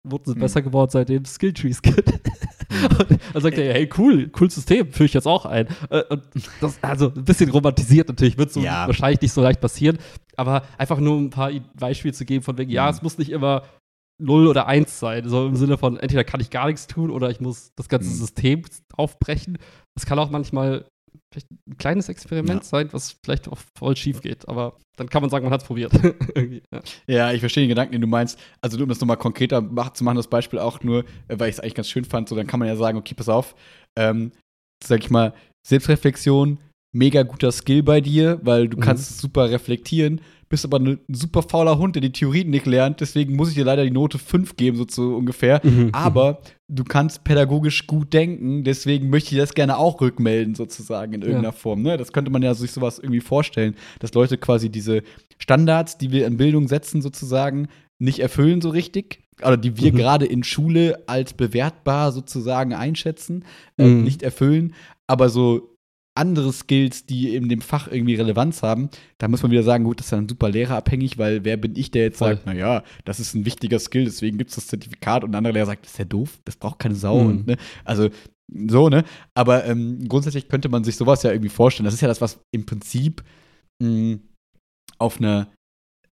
Noten 0.09 0.27
sind 0.27 0.36
Mhm. 0.39 0.43
besser 0.43 0.62
geworden, 0.62 0.91
seitdem 0.91 1.23
es 1.23 1.35
Skilltrees 1.35 1.82
gibt. 1.82 2.11
Und 2.99 3.19
dann 3.32 3.43
sagt 3.43 3.57
er, 3.57 3.73
hey, 3.73 3.89
cool, 3.97 4.28
cooles 4.31 4.57
System, 4.57 4.91
führe 4.93 5.07
ich 5.07 5.15
jetzt 5.15 5.27
auch 5.28 5.47
ein. 5.47 5.69
Äh, 5.91 6.03
Und 6.11 6.23
das, 6.61 6.77
also 6.82 7.07
ein 7.15 7.24
bisschen 7.24 7.49
romantisiert 7.51 8.09
natürlich, 8.09 8.36
wird 8.36 8.53
so 8.53 8.61
Ja. 8.61 8.86
wahrscheinlich 8.86 9.20
nicht 9.23 9.32
so 9.32 9.43
leicht 9.43 9.61
passieren, 9.61 9.99
aber 10.39 10.62
einfach 10.78 10.98
nur 10.98 11.19
ein 11.19 11.31
paar 11.31 11.51
Beispiele 11.78 12.15
zu 12.15 12.24
geben, 12.24 12.43
von 12.43 12.59
wegen, 12.59 12.70
ja, 12.70 12.85
Mhm. 12.85 12.90
es 12.90 13.02
muss 13.02 13.19
nicht 13.19 13.31
immer 13.31 13.62
0 14.23 14.47
oder 14.47 14.66
1 14.66 14.98
sein, 15.01 15.28
so 15.28 15.47
im 15.47 15.56
Sinne 15.56 15.77
von, 15.77 15.98
entweder 15.98 16.24
kann 16.24 16.40
ich 16.40 16.51
gar 16.51 16.66
nichts 16.66 16.86
tun 16.86 17.11
oder 17.11 17.31
ich 17.31 17.40
muss 17.40 17.73
das 17.77 17.89
ganze 17.89 18.09
Mhm. 18.11 18.15
System 18.15 18.62
aufbrechen. 18.97 19.59
Es 19.97 20.06
kann 20.06 20.19
auch 20.19 20.31
manchmal 20.31 20.86
vielleicht 21.32 21.51
ein 21.69 21.77
kleines 21.78 22.09
Experiment 22.09 22.62
Ja. 22.62 22.69
sein, 22.69 22.89
was 22.93 23.16
vielleicht 23.24 23.48
auch 23.48 23.59
voll 23.77 23.97
schief 23.97 24.20
geht, 24.20 24.48
aber 24.48 24.77
dann 24.97 25.09
kann 25.09 25.20
man 25.20 25.31
sagen, 25.31 25.44
man 25.44 25.52
hat 25.52 25.62
es 25.62 25.66
probiert. 25.66 25.93
Ja. 26.73 26.81
Ja, 27.06 27.32
ich 27.32 27.40
verstehe 27.40 27.65
den 27.65 27.69
Gedanken, 27.70 27.93
den 27.93 28.01
du 28.01 28.06
meinst. 28.06 28.39
Also, 28.61 28.81
um 28.81 28.89
das 28.89 29.01
nochmal 29.01 29.16
konkreter 29.16 29.61
zu 29.94 30.05
machen, 30.05 30.16
das 30.16 30.28
Beispiel 30.28 30.59
auch 30.61 30.82
nur, 30.82 31.01
äh, 31.28 31.39
weil 31.39 31.48
ich 31.48 31.56
es 31.56 31.61
eigentlich 31.61 31.74
ganz 31.74 31.89
schön 31.89 32.05
fand, 32.05 32.28
so 32.28 32.36
dann 32.36 32.47
kann 32.47 32.61
man 32.61 32.69
ja 32.69 32.77
sagen, 32.77 32.98
okay, 32.98 33.15
pass 33.15 33.28
auf, 33.28 33.55
ähm, 33.98 34.31
sag 34.85 35.01
ich 35.01 35.11
mal, 35.11 35.35
Selbstreflexion, 35.66 36.59
mega 36.95 37.23
guter 37.25 37.53
Skill 37.53 37.83
bei 37.83 38.01
dir, 38.01 38.41
weil 38.43 38.69
du 38.69 38.77
Mhm. 38.79 38.81
kannst 38.81 39.19
super 39.21 39.51
reflektieren, 39.51 40.21
bist 40.49 40.65
aber 40.65 40.79
ein 40.79 41.01
super 41.09 41.43
fauler 41.43 41.77
Hund, 41.79 41.97
der 41.97 42.03
die 42.03 42.12
Theorien 42.12 42.51
nicht 42.51 42.65
lernt, 42.66 43.01
deswegen 43.01 43.35
muss 43.37 43.49
ich 43.49 43.55
dir 43.57 43.65
leider 43.65 43.85
die 43.85 43.91
Note 43.91 44.19
5 44.19 44.57
geben, 44.57 44.77
so, 44.79 44.87
so 44.89 45.16
ungefähr. 45.16 45.61
Mhm. 45.65 45.91
Aber 45.93 46.41
du 46.69 46.85
kannst 46.85 47.25
pädagogisch 47.25 47.87
gut 47.89 48.12
denken, 48.12 48.62
deswegen 48.65 49.11
möchte 49.11 49.35
ich 49.35 49.41
das 49.41 49.55
gerne 49.55 49.77
auch 49.77 50.01
rückmelden, 50.01 50.55
sozusagen, 50.55 51.12
in 51.15 51.23
irgendeiner 51.23 51.53
Form. 51.53 51.83
Ne? 51.83 51.97
Das 51.97 52.12
könnte 52.12 52.31
man 52.31 52.43
ja 52.43 52.55
sich 52.55 52.71
sowas 52.71 52.99
irgendwie 53.01 53.21
vorstellen, 53.21 53.75
dass 53.99 54.15
Leute 54.15 54.39
quasi 54.39 54.71
diese 54.71 55.03
Standards, 55.39 55.99
die 55.99 56.12
wir 56.12 56.27
in 56.27 56.37
Bildung 56.37 56.69
setzen, 56.69 57.03
sozusagen, 57.03 57.69
nicht 57.99 58.21
erfüllen 58.21 58.61
so 58.61 58.69
richtig. 58.71 59.21
Oder 59.43 59.57
die 59.57 59.77
wir 59.79 59.93
Mhm. 59.93 59.97
gerade 59.97 60.27
in 60.27 60.45
Schule 60.45 61.03
als 61.07 61.33
bewertbar 61.33 62.12
sozusagen 62.12 62.73
einschätzen, 62.73 63.45
äh, 63.79 63.85
Mhm. 63.87 64.05
nicht 64.05 64.23
erfüllen. 64.23 64.75
Aber 65.09 65.29
so 65.29 65.74
andere 66.16 66.53
Skills, 66.53 67.07
die 67.07 67.35
in 67.35 67.49
dem 67.49 67.61
Fach 67.61 67.89
irgendwie 67.91 68.15
Relevanz 68.15 68.62
haben, 68.62 68.89
da 69.19 69.28
muss 69.28 69.43
man 69.43 69.51
wieder 69.51 69.65
sagen, 69.65 69.85
gut, 69.85 69.99
das 69.99 70.07
ist 70.07 70.12
dann 70.12 70.28
super 70.28 70.49
lehrerabhängig, 70.49 71.19
weil 71.19 71.45
wer 71.45 71.57
bin 71.57 71.74
ich, 71.77 71.91
der 71.91 72.05
jetzt 72.05 72.19
Voll. 72.19 72.36
sagt, 72.36 72.47
naja, 72.47 72.85
das 73.05 73.19
ist 73.19 73.35
ein 73.35 73.45
wichtiger 73.45 73.78
Skill, 73.81 74.05
deswegen 74.05 74.39
gibt 74.39 74.51
es 74.51 74.57
das 74.57 74.69
Zertifikat 74.69 75.24
und 75.24 75.31
ein 75.31 75.35
anderer 75.35 75.55
Lehrer 75.55 75.66
sagt, 75.66 75.85
das 75.85 75.93
ist 75.93 75.99
ja 75.99 76.05
doof, 76.05 76.39
das 76.45 76.57
braucht 76.57 76.78
keine 76.78 76.95
Sau. 76.95 77.20
Mhm. 77.20 77.27
Und, 77.27 77.47
ne? 77.49 77.57
Also 77.85 78.11
so, 78.69 78.89
ne? 78.89 79.05
Aber 79.35 79.65
ähm, 79.65 80.07
grundsätzlich 80.09 80.49
könnte 80.49 80.69
man 80.69 80.85
sich 80.85 80.97
sowas 80.97 81.23
ja 81.23 81.32
irgendwie 81.32 81.49
vorstellen. 81.49 81.86
Das 81.86 81.95
ist 81.95 82.03
ja 82.03 82.09
das, 82.09 82.20
was 82.20 82.41
im 82.53 82.66
Prinzip 82.66 83.24
mh, 83.82 84.19
auf 84.99 85.19
einer 85.19 85.49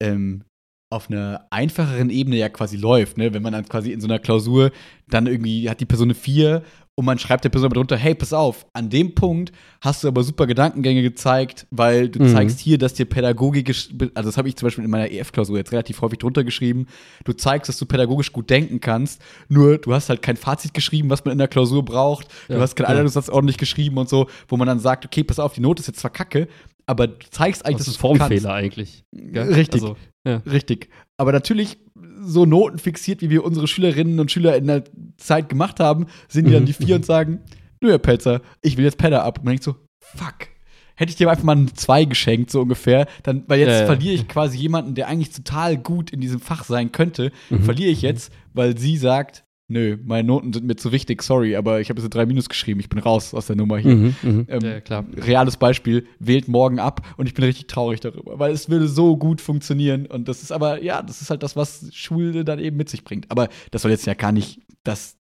ähm, 0.01 0.43
auf 0.91 1.09
einer 1.09 1.45
einfacheren 1.51 2.09
Ebene 2.09 2.37
ja 2.37 2.49
quasi 2.49 2.75
läuft, 2.75 3.17
ne? 3.17 3.33
Wenn 3.33 3.43
man 3.43 3.53
dann 3.53 3.67
quasi 3.67 3.91
in 3.91 4.01
so 4.01 4.07
einer 4.07 4.19
Klausur 4.19 4.71
dann 5.07 5.27
irgendwie 5.27 5.69
hat 5.69 5.81
die 5.81 5.85
Person 5.85 6.07
eine 6.07 6.15
4 6.15 6.63
und 6.99 7.05
man 7.05 7.17
schreibt 7.17 7.45
der 7.45 7.49
Person 7.49 7.67
aber 7.67 7.75
drunter, 7.75 7.95
hey, 7.95 8.13
pass 8.13 8.33
auf, 8.33 8.65
an 8.73 8.89
dem 8.89 9.15
Punkt 9.15 9.53
hast 9.79 10.03
du 10.03 10.09
aber 10.09 10.21
super 10.21 10.47
Gedankengänge 10.47 11.01
gezeigt, 11.01 11.65
weil 11.71 12.09
du 12.09 12.21
Mhm. 12.21 12.27
zeigst 12.33 12.59
hier, 12.59 12.77
dass 12.77 12.93
dir 12.93 13.05
pädagogisch, 13.05 13.87
also 14.15 14.27
das 14.27 14.35
habe 14.37 14.49
ich 14.49 14.57
zum 14.57 14.67
Beispiel 14.67 14.83
in 14.83 14.91
meiner 14.91 15.09
EF-Klausur 15.09 15.55
jetzt 15.57 15.71
relativ 15.71 16.01
häufig 16.01 16.19
drunter 16.19 16.43
geschrieben, 16.43 16.87
du 17.23 17.31
zeigst, 17.31 17.69
dass 17.69 17.77
du 17.77 17.85
pädagogisch 17.85 18.33
gut 18.33 18.49
denken 18.49 18.81
kannst, 18.81 19.21
nur 19.47 19.77
du 19.77 19.93
hast 19.93 20.09
halt 20.09 20.21
kein 20.21 20.35
Fazit 20.35 20.73
geschrieben, 20.73 21.09
was 21.09 21.23
man 21.23 21.31
in 21.31 21.37
der 21.37 21.47
Klausur 21.47 21.85
braucht, 21.85 22.27
du 22.49 22.55
Ja, 22.55 22.59
hast 22.59 22.75
keinen 22.75 22.83
ja. 22.87 22.89
Einladungssatz 22.89 23.29
ordentlich 23.29 23.57
geschrieben 23.57 23.97
und 23.97 24.09
so, 24.09 24.27
wo 24.49 24.57
man 24.57 24.67
dann 24.67 24.79
sagt, 24.81 25.05
okay, 25.05 25.23
pass 25.23 25.39
auf, 25.39 25.53
die 25.53 25.61
Note 25.61 25.79
ist 25.79 25.87
jetzt 25.87 26.01
zwar 26.01 26.11
kacke, 26.11 26.49
aber 26.85 27.07
du 27.07 27.15
zeigst 27.29 27.65
eigentlich, 27.65 27.77
Das 27.77 27.87
ist 27.87 27.95
dass 28.03 28.09
kannst. 28.09 28.19
Formfehler 28.19 28.53
eigentlich. 28.53 29.05
gell? 29.13 29.53
Richtig. 29.53 29.81
Also, 29.83 29.95
ja. 30.27 30.41
Richtig. 30.45 30.89
Aber 31.19 31.31
natürlich, 31.33 31.77
so 32.21 32.45
notenfixiert, 32.45 33.21
wie 33.21 33.29
wir 33.29 33.43
unsere 33.43 33.67
Schülerinnen 33.67 34.19
und 34.19 34.31
Schüler 34.31 34.55
in 34.55 34.67
der 34.67 34.83
Zeit 35.17 35.49
gemacht 35.49 35.79
haben, 35.79 36.05
sind 36.29 36.47
die 36.47 36.51
dann 36.53 36.63
Mhm. 36.63 36.67
die 36.67 36.73
vier 36.73 36.95
und 36.95 37.05
sagen, 37.05 37.39
nö, 37.81 37.89
Herr 37.89 37.97
Pelzer, 37.97 38.41
ich 38.61 38.77
will 38.77 38.85
jetzt 38.85 38.97
Pedder 38.97 39.23
ab. 39.23 39.39
Und 39.39 39.45
man 39.45 39.51
denkt 39.51 39.63
so, 39.63 39.75
fuck. 39.99 40.47
Hätte 40.95 41.09
ich 41.11 41.15
dir 41.15 41.29
einfach 41.29 41.43
mal 41.43 41.55
eine 41.57 41.73
2 41.73 42.05
geschenkt, 42.05 42.51
so 42.51 42.61
ungefähr, 42.61 43.05
dann, 43.23 43.43
weil 43.47 43.59
jetzt 43.59 43.79
ja. 43.81 43.85
verliere 43.85 44.15
ich 44.15 44.27
quasi 44.27 44.57
jemanden, 44.57 44.95
der 44.95 45.07
eigentlich 45.07 45.31
total 45.31 45.77
gut 45.77 46.09
in 46.11 46.19
diesem 46.21 46.39
Fach 46.41 46.63
sein 46.65 46.91
könnte, 46.91 47.31
Mhm. 47.49 47.63
verliere 47.63 47.89
ich 47.91 48.01
jetzt, 48.01 48.31
weil 48.53 48.77
sie 48.77 48.97
sagt, 48.97 49.43
nö, 49.69 49.97
meine 50.03 50.27
Noten 50.27 50.51
sind 50.51 50.65
mir 50.65 50.75
zu 50.75 50.91
wichtig, 50.91 51.23
sorry, 51.23 51.55
aber 51.55 51.79
ich 51.79 51.89
habe 51.89 52.01
jetzt 52.01 52.13
3 52.13 52.25
Minus 52.25 52.49
geschrieben, 52.49 52.79
ich 52.79 52.89
bin 52.89 52.99
raus 52.99 53.33
aus 53.33 53.47
der 53.47 53.55
Nummer 53.55 53.77
hier. 53.77 53.95
Mhm, 53.95 54.15
mhm. 54.21 54.45
Ähm, 54.49 54.61
ja, 54.61 54.81
klar. 54.81 55.05
reales 55.15 55.57
Beispiel, 55.57 56.05
wählt 56.19 56.47
morgen 56.47 56.79
ab 56.79 57.15
und 57.17 57.27
ich 57.27 57.33
bin 57.33 57.45
richtig 57.45 57.67
traurig 57.67 58.01
darüber, 58.01 58.37
weil 58.39 58.51
es 58.51 58.69
würde 58.69 58.87
so 58.87 59.15
gut 59.15 59.39
funktionieren 59.39 60.05
und 60.07 60.27
das 60.27 60.43
ist 60.43 60.51
aber, 60.51 60.83
ja, 60.83 61.01
das 61.01 61.21
ist 61.21 61.29
halt 61.29 61.43
das, 61.43 61.55
was 61.55 61.87
Schule 61.93 62.43
dann 62.43 62.59
eben 62.59 62.75
mit 62.75 62.89
sich 62.89 63.03
bringt. 63.03 63.29
Aber 63.31 63.47
das 63.71 63.83
soll 63.83 63.91
jetzt 63.91 64.05
ja 64.05 64.13
gar 64.13 64.31
nicht 64.31 64.59
das 64.83 65.17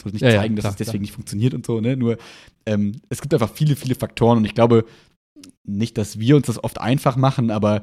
soll 0.00 0.12
nicht 0.12 0.22
Ja, 0.22 0.30
ja, 0.30 0.40
zeigen, 0.40 0.56
dass 0.56 0.64
klar, 0.64 0.72
es 0.72 0.76
deswegen 0.76 0.92
klar. 0.98 1.00
nicht 1.02 1.12
funktioniert 1.12 1.54
und 1.54 1.64
so, 1.64 1.80
ne? 1.80 1.96
Nur 1.96 2.16
ähm, 2.66 3.00
es 3.08 3.20
gibt 3.20 3.32
einfach 3.32 3.50
viele, 3.50 3.76
viele 3.76 3.94
Faktoren 3.94 4.38
und 4.38 4.44
ich 4.44 4.54
glaube 4.54 4.84
nicht, 5.64 5.98
dass 5.98 6.18
wir 6.18 6.36
uns 6.36 6.46
das 6.46 6.62
oft 6.62 6.80
einfach 6.80 7.16
machen, 7.16 7.50
aber 7.50 7.82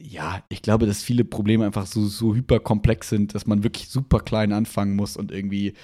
ja, 0.00 0.42
ich 0.48 0.62
glaube, 0.62 0.86
dass 0.86 1.02
viele 1.02 1.24
Probleme 1.24 1.64
einfach 1.64 1.86
so, 1.86 2.06
so 2.06 2.34
hyperkomplex 2.34 3.08
sind, 3.08 3.34
dass 3.34 3.46
man 3.46 3.62
wirklich 3.64 3.88
super 3.88 4.20
klein 4.20 4.52
anfangen 4.52 4.96
muss 4.96 5.16
und 5.16 5.32
irgendwie 5.32 5.74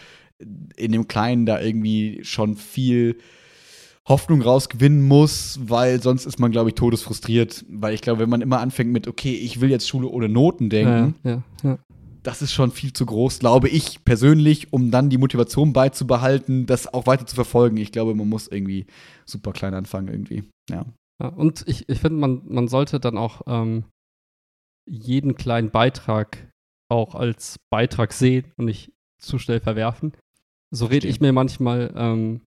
in 0.76 0.92
dem 0.92 1.08
Kleinen 1.08 1.46
da 1.46 1.60
irgendwie 1.60 2.20
schon 2.22 2.56
viel 2.56 3.18
Hoffnung 4.08 4.42
rausgewinnen 4.42 5.02
muss, 5.06 5.60
weil 5.62 6.02
sonst 6.02 6.26
ist 6.26 6.38
man, 6.40 6.50
glaube 6.50 6.70
ich, 6.70 6.74
todesfrustriert. 6.74 7.64
Weil 7.68 7.94
ich 7.94 8.00
glaube, 8.00 8.20
wenn 8.20 8.30
man 8.30 8.40
immer 8.40 8.60
anfängt 8.60 8.90
mit, 8.90 9.06
okay, 9.06 9.34
ich 9.34 9.60
will 9.60 9.70
jetzt 9.70 9.88
Schule 9.88 10.08
ohne 10.08 10.28
Noten 10.28 10.70
denken, 10.70 11.14
Ja, 11.22 11.30
ja, 11.30 11.42
ja. 11.62 11.78
das 12.22 12.42
ist 12.42 12.52
schon 12.52 12.70
viel 12.72 12.92
zu 12.92 13.06
groß, 13.06 13.38
glaube 13.38 13.68
ich 13.68 14.04
persönlich, 14.04 14.72
um 14.72 14.90
dann 14.90 15.10
die 15.10 15.18
Motivation 15.18 15.72
beizubehalten, 15.72 16.66
das 16.66 16.92
auch 16.92 17.06
weiter 17.06 17.26
zu 17.26 17.34
verfolgen. 17.34 17.76
Ich 17.76 17.92
glaube, 17.92 18.14
man 18.14 18.28
muss 18.28 18.48
irgendwie 18.48 18.86
super 19.26 19.52
klein 19.52 19.74
anfangen, 19.74 20.08
irgendwie. 20.08 20.44
Ja. 20.70 20.86
Und 21.36 21.64
ich, 21.66 21.86
ich 21.88 21.98
finde, 21.98 22.18
man, 22.18 22.40
man 22.48 22.68
sollte 22.68 22.98
dann 22.98 23.18
auch 23.18 23.42
ähm, 23.46 23.84
jeden 24.90 25.36
kleinen 25.36 25.70
Beitrag 25.70 26.48
auch 26.90 27.14
als 27.14 27.56
Beitrag 27.70 28.12
sehen 28.12 28.52
und 28.56 28.64
nicht 28.64 28.92
zu 29.22 29.38
schnell 29.38 29.60
verwerfen. 29.60 30.12
So 30.74 30.86
rede 30.86 31.06
ich 31.06 31.20
mir 31.20 31.32
manchmal 31.32 31.92
ähm, 31.96 32.42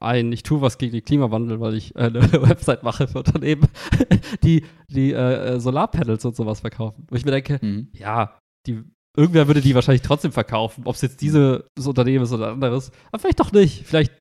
ein, 0.00 0.32
ich 0.32 0.44
tue 0.44 0.60
was 0.60 0.78
gegen 0.78 0.92
den 0.92 1.04
Klimawandel, 1.04 1.60
weil 1.60 1.74
ich 1.74 1.96
eine 1.96 2.20
Website 2.48 2.82
mache 2.84 3.08
für 3.08 3.18
Unternehmen, 3.18 3.66
die, 4.44 4.64
die 4.88 5.12
äh, 5.12 5.54
äh, 5.54 5.60
Solarpanels 5.60 6.24
und 6.24 6.36
sowas 6.36 6.60
verkaufen. 6.60 7.06
Wo 7.08 7.16
ich 7.16 7.24
mir 7.24 7.32
denke, 7.32 7.58
Mhm. 7.60 7.88
ja, 7.92 8.38
die, 8.66 8.84
irgendwer 9.16 9.48
würde 9.48 9.60
die 9.60 9.74
wahrscheinlich 9.74 10.02
trotzdem 10.02 10.32
verkaufen, 10.32 10.84
ob 10.86 10.94
es 10.94 11.02
jetzt 11.02 11.20
dieses 11.20 11.62
Unternehmen 11.84 12.24
ist 12.24 12.32
oder 12.32 12.52
anderes. 12.52 12.92
Aber 13.10 13.18
vielleicht 13.18 13.40
doch 13.40 13.50
nicht. 13.52 13.84
Vielleicht 13.84 14.16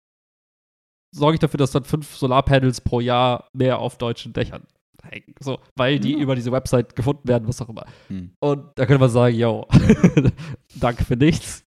sorge 1.16 1.36
ich 1.36 1.40
dafür, 1.40 1.60
dass 1.60 1.72
dann 1.72 1.84
fünf 1.84 2.16
Solarpanels 2.16 2.82
pro 2.82 3.00
Jahr 3.00 3.48
mehr 3.54 3.80
auf 3.80 3.98
deutschen 3.98 4.34
Dächern 4.34 4.66
hängen. 5.12 5.34
So, 5.40 5.60
weil 5.76 6.00
die 6.00 6.14
Ja. 6.14 6.20
über 6.20 6.36
diese 6.36 6.52
Website 6.52 6.96
gefunden 6.96 7.28
werden, 7.28 7.48
was 7.48 7.62
auch 7.62 7.70
immer. 7.70 7.86
Mhm. 8.10 8.32
Und 8.40 8.64
da 8.76 8.86
könnte 8.86 9.00
man 9.00 9.10
sagen, 9.10 9.36
yo, 9.36 9.66
danke 10.76 11.04
für 11.06 11.16
nichts. 11.16 11.64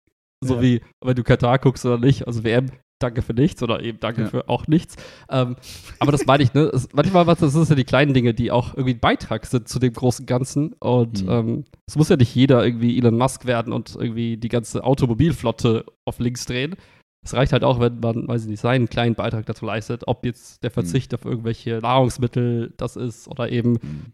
So 0.40 0.56
Ja. 0.56 0.62
wie, 0.62 0.80
wenn 1.02 1.14
du 1.16 1.22
Katar 1.22 1.58
guckst 1.58 1.84
oder 1.86 1.98
nicht, 1.98 2.26
also 2.26 2.44
WM, 2.44 2.66
danke 3.00 3.22
für 3.22 3.34
nichts 3.34 3.62
oder 3.62 3.82
eben 3.82 3.98
danke 4.00 4.22
Ja. 4.22 4.28
für 4.28 4.48
auch 4.48 4.66
nichts. 4.66 4.96
Ähm, 5.30 5.56
aber 5.98 6.12
das 6.12 6.26
meine 6.26 6.42
ich, 6.42 6.54
ne? 6.54 6.62
Es, 6.72 6.88
manchmal 6.92 7.26
was, 7.26 7.38
das 7.38 7.52
sind 7.52 7.68
ja 7.68 7.74
die 7.74 7.84
kleinen 7.84 8.14
Dinge, 8.14 8.34
die 8.34 8.50
auch 8.50 8.74
irgendwie 8.74 8.94
ein 8.94 9.00
Beitrag 9.00 9.46
sind 9.46 9.68
zu 9.68 9.78
dem 9.78 9.92
großen 9.92 10.26
Ganzen. 10.26 10.74
Und 10.74 11.22
Mhm. 11.24 11.30
ähm, 11.30 11.64
es 11.86 11.96
muss 11.96 12.08
ja 12.08 12.16
nicht 12.16 12.34
jeder 12.34 12.64
irgendwie 12.64 12.96
Elon 12.98 13.16
Musk 13.18 13.46
werden 13.46 13.72
und 13.72 13.94
irgendwie 13.96 14.36
die 14.36 14.48
ganze 14.48 14.84
Automobilflotte 14.84 15.84
auf 16.04 16.18
links 16.18 16.46
drehen. 16.46 16.76
Es 17.24 17.34
reicht 17.34 17.52
halt 17.52 17.64
auch, 17.64 17.80
wenn 17.80 18.00
man, 18.00 18.28
weiß 18.28 18.42
ich 18.42 18.48
nicht, 18.48 18.60
seinen 18.60 18.88
kleinen 18.88 19.14
Beitrag 19.14 19.46
dazu 19.46 19.64
leistet, 19.64 20.02
ob 20.06 20.24
jetzt 20.26 20.62
der 20.62 20.70
Verzicht 20.70 21.14
auf 21.14 21.24
irgendwelche 21.24 21.78
Nahrungsmittel 21.78 22.74
das 22.76 22.96
ist 22.96 23.28
oder 23.28 23.50
eben 23.50 23.72
Mhm. 23.72 24.12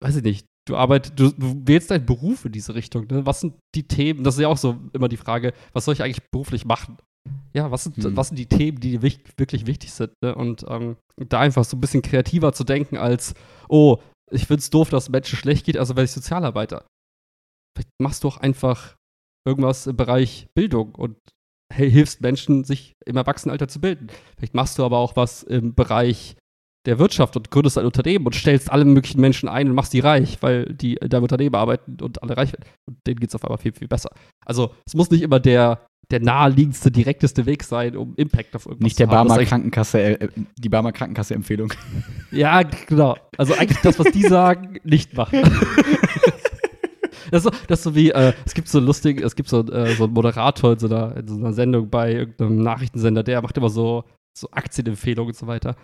weiß 0.00 0.16
ich 0.16 0.22
nicht, 0.22 0.46
du 0.66 0.76
arbeitest, 0.76 1.18
du, 1.18 1.30
du 1.30 1.62
wählst 1.66 1.90
deinen 1.90 2.06
Beruf 2.06 2.44
in 2.46 2.52
diese 2.52 2.74
Richtung. 2.74 3.06
Ne? 3.10 3.26
Was 3.26 3.40
sind 3.40 3.54
die 3.74 3.86
Themen? 3.86 4.24
Das 4.24 4.34
ist 4.36 4.40
ja 4.40 4.48
auch 4.48 4.56
so 4.56 4.76
immer 4.92 5.08
die 5.08 5.16
Frage, 5.18 5.52
was 5.72 5.84
soll 5.84 5.94
ich 5.94 6.02
eigentlich 6.02 6.30
beruflich 6.30 6.64
machen? 6.64 6.96
Ja, 7.54 7.70
was 7.70 7.84
sind, 7.84 7.96
Hm. 8.02 8.16
was 8.16 8.28
sind 8.28 8.38
die 8.38 8.46
Themen, 8.46 8.80
die 8.80 9.00
wirklich 9.02 9.66
wichtig 9.66 9.92
sind? 9.92 10.12
Ne? 10.22 10.34
Und 10.34 10.64
ähm, 10.68 10.96
da 11.16 11.40
einfach 11.40 11.64
so 11.64 11.76
ein 11.76 11.80
bisschen 11.80 12.02
kreativer 12.02 12.52
zu 12.52 12.64
denken 12.64 12.96
als, 12.96 13.34
oh, 13.68 13.98
ich 14.30 14.46
find's 14.46 14.70
doof, 14.70 14.90
dass 14.90 15.04
es 15.04 15.08
Menschen 15.10 15.36
schlecht 15.36 15.64
geht, 15.66 15.76
also 15.78 15.94
werde 15.96 16.04
ich 16.06 16.12
Sozialarbeiter. 16.12 16.84
Vielleicht 17.76 17.90
machst 18.00 18.24
du 18.24 18.28
auch 18.28 18.38
einfach 18.38 18.94
irgendwas 19.46 19.86
im 19.86 19.96
Bereich 19.96 20.46
Bildung 20.54 20.94
und 20.94 21.16
hilfst 21.72 22.20
Menschen, 22.20 22.64
sich 22.64 22.94
im 23.04 23.16
Erwachsenenalter 23.16 23.68
zu 23.68 23.80
bilden. 23.80 24.08
Vielleicht 24.36 24.54
machst 24.54 24.78
du 24.78 24.84
aber 24.84 24.98
auch 24.98 25.16
was 25.16 25.42
im 25.42 25.74
Bereich 25.74 26.36
der 26.86 26.98
Wirtschaft 26.98 27.36
und 27.36 27.50
gründest 27.50 27.78
ein 27.78 27.86
Unternehmen 27.86 28.26
und 28.26 28.34
stellst 28.34 28.70
alle 28.70 28.84
möglichen 28.84 29.20
Menschen 29.20 29.48
ein 29.48 29.68
und 29.68 29.74
machst 29.74 29.92
die 29.92 30.00
reich, 30.00 30.38
weil 30.42 30.66
die 30.66 30.94
in 30.94 31.08
deinem 31.08 31.22
Unternehmen 31.22 31.54
arbeiten 31.54 31.96
und 32.02 32.22
alle 32.22 32.36
reich 32.36 32.52
werden. 32.52 32.64
Und 32.86 32.98
denen 33.06 33.20
geht 33.20 33.30
es 33.30 33.34
auf 33.34 33.44
einmal 33.44 33.58
viel, 33.58 33.72
viel 33.72 33.88
besser. 33.88 34.10
Also 34.44 34.74
es 34.86 34.94
muss 34.94 35.10
nicht 35.10 35.22
immer 35.22 35.40
der, 35.40 35.86
der 36.10 36.20
naheliegendste, 36.20 36.90
direkteste 36.90 37.46
Weg 37.46 37.64
sein, 37.64 37.96
um 37.96 38.14
Impact 38.16 38.54
auf 38.54 38.66
irgendwas 38.66 38.84
Nicht 38.84 38.98
der 38.98 39.08
zu 39.08 39.14
haben. 39.14 39.28
Das 39.28 39.36
Barmer 39.36 39.42
ist 39.42 39.48
Krankenkasse, 39.48 40.00
äh, 40.00 40.28
die 40.58 40.68
Barmer 40.68 40.92
Krankenkasse-Empfehlung. 40.92 41.72
Ja, 42.30 42.62
genau. 42.62 43.16
Also 43.38 43.54
eigentlich 43.54 43.80
das, 43.80 43.98
was 43.98 44.12
die 44.12 44.22
sagen, 44.22 44.78
nicht 44.84 45.16
machen. 45.16 45.42
Das 47.34 47.44
ist, 47.44 47.52
so, 47.52 47.60
das 47.66 47.80
ist 47.80 47.84
so 47.84 47.94
wie, 47.96 48.10
äh, 48.10 48.32
es 48.46 48.54
gibt 48.54 48.68
so 48.68 48.78
lustig, 48.78 49.20
es 49.20 49.34
gibt 49.34 49.48
so, 49.48 49.60
äh, 49.66 49.94
so 49.96 50.04
einen 50.04 50.12
Moderator 50.12 50.72
in 50.74 50.78
so, 50.78 50.86
einer, 50.86 51.16
in 51.16 51.26
so 51.26 51.34
einer 51.34 51.52
Sendung 51.52 51.90
bei 51.90 52.12
irgendeinem 52.12 52.62
Nachrichtensender, 52.62 53.22
der 53.24 53.42
macht 53.42 53.56
immer 53.56 53.70
so, 53.70 54.04
so 54.38 54.48
Aktienempfehlungen 54.52 55.30
und 55.32 55.36
so 55.36 55.46
weiter. 55.48 55.74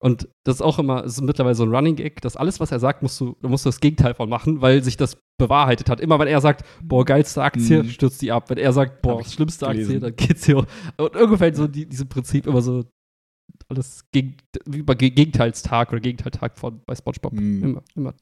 Und 0.00 0.28
das 0.44 0.56
ist 0.56 0.62
auch 0.62 0.78
immer, 0.78 1.04
ist 1.04 1.20
mittlerweile 1.20 1.54
so 1.54 1.64
ein 1.64 1.74
Running 1.74 1.96
Gag, 1.96 2.20
dass 2.22 2.36
alles, 2.36 2.60
was 2.60 2.72
er 2.72 2.78
sagt, 2.80 3.02
musst 3.02 3.20
du, 3.20 3.36
da 3.40 3.48
musst 3.48 3.64
du 3.64 3.68
das 3.68 3.80
Gegenteil 3.80 4.14
von 4.14 4.28
machen, 4.28 4.60
weil 4.60 4.82
sich 4.82 4.96
das 4.96 5.16
bewahrheitet 5.40 5.88
hat. 5.90 6.00
Immer 6.00 6.18
wenn 6.20 6.28
er 6.28 6.40
sagt, 6.40 6.64
boah, 6.82 7.04
geilste 7.04 7.42
Aktie, 7.42 7.82
Mhm. 7.82 7.88
stürzt 7.88 8.20
die 8.22 8.30
ab. 8.32 8.48
Wenn 8.50 8.58
er 8.58 8.72
sagt, 8.72 9.02
boah, 9.02 9.24
schlimmste 9.24 9.66
Aktie, 9.66 9.82
gelesen. 9.84 10.00
dann 10.02 10.16
geht's 10.16 10.44
hier. 10.46 10.56
Und 10.56 11.16
ungefähr 11.16 11.54
so 11.54 11.66
die, 11.68 11.86
diesem 11.88 12.08
Prinzip 12.08 12.46
immer 12.46 12.62
so 12.62 12.84
alles 13.68 14.04
gegen, 14.12 14.36
wie 14.66 14.78
über 14.78 14.94
Ge- 14.96 15.10
Gegenteilstag 15.10 15.90
oder 15.92 16.00
Gegenteiltag 16.00 16.58
von 16.58 16.80
bei 16.84 16.94
SpongeBob. 16.94 17.32
Mhm. 17.32 17.62
Immer, 17.64 17.82
immer. 17.94 18.14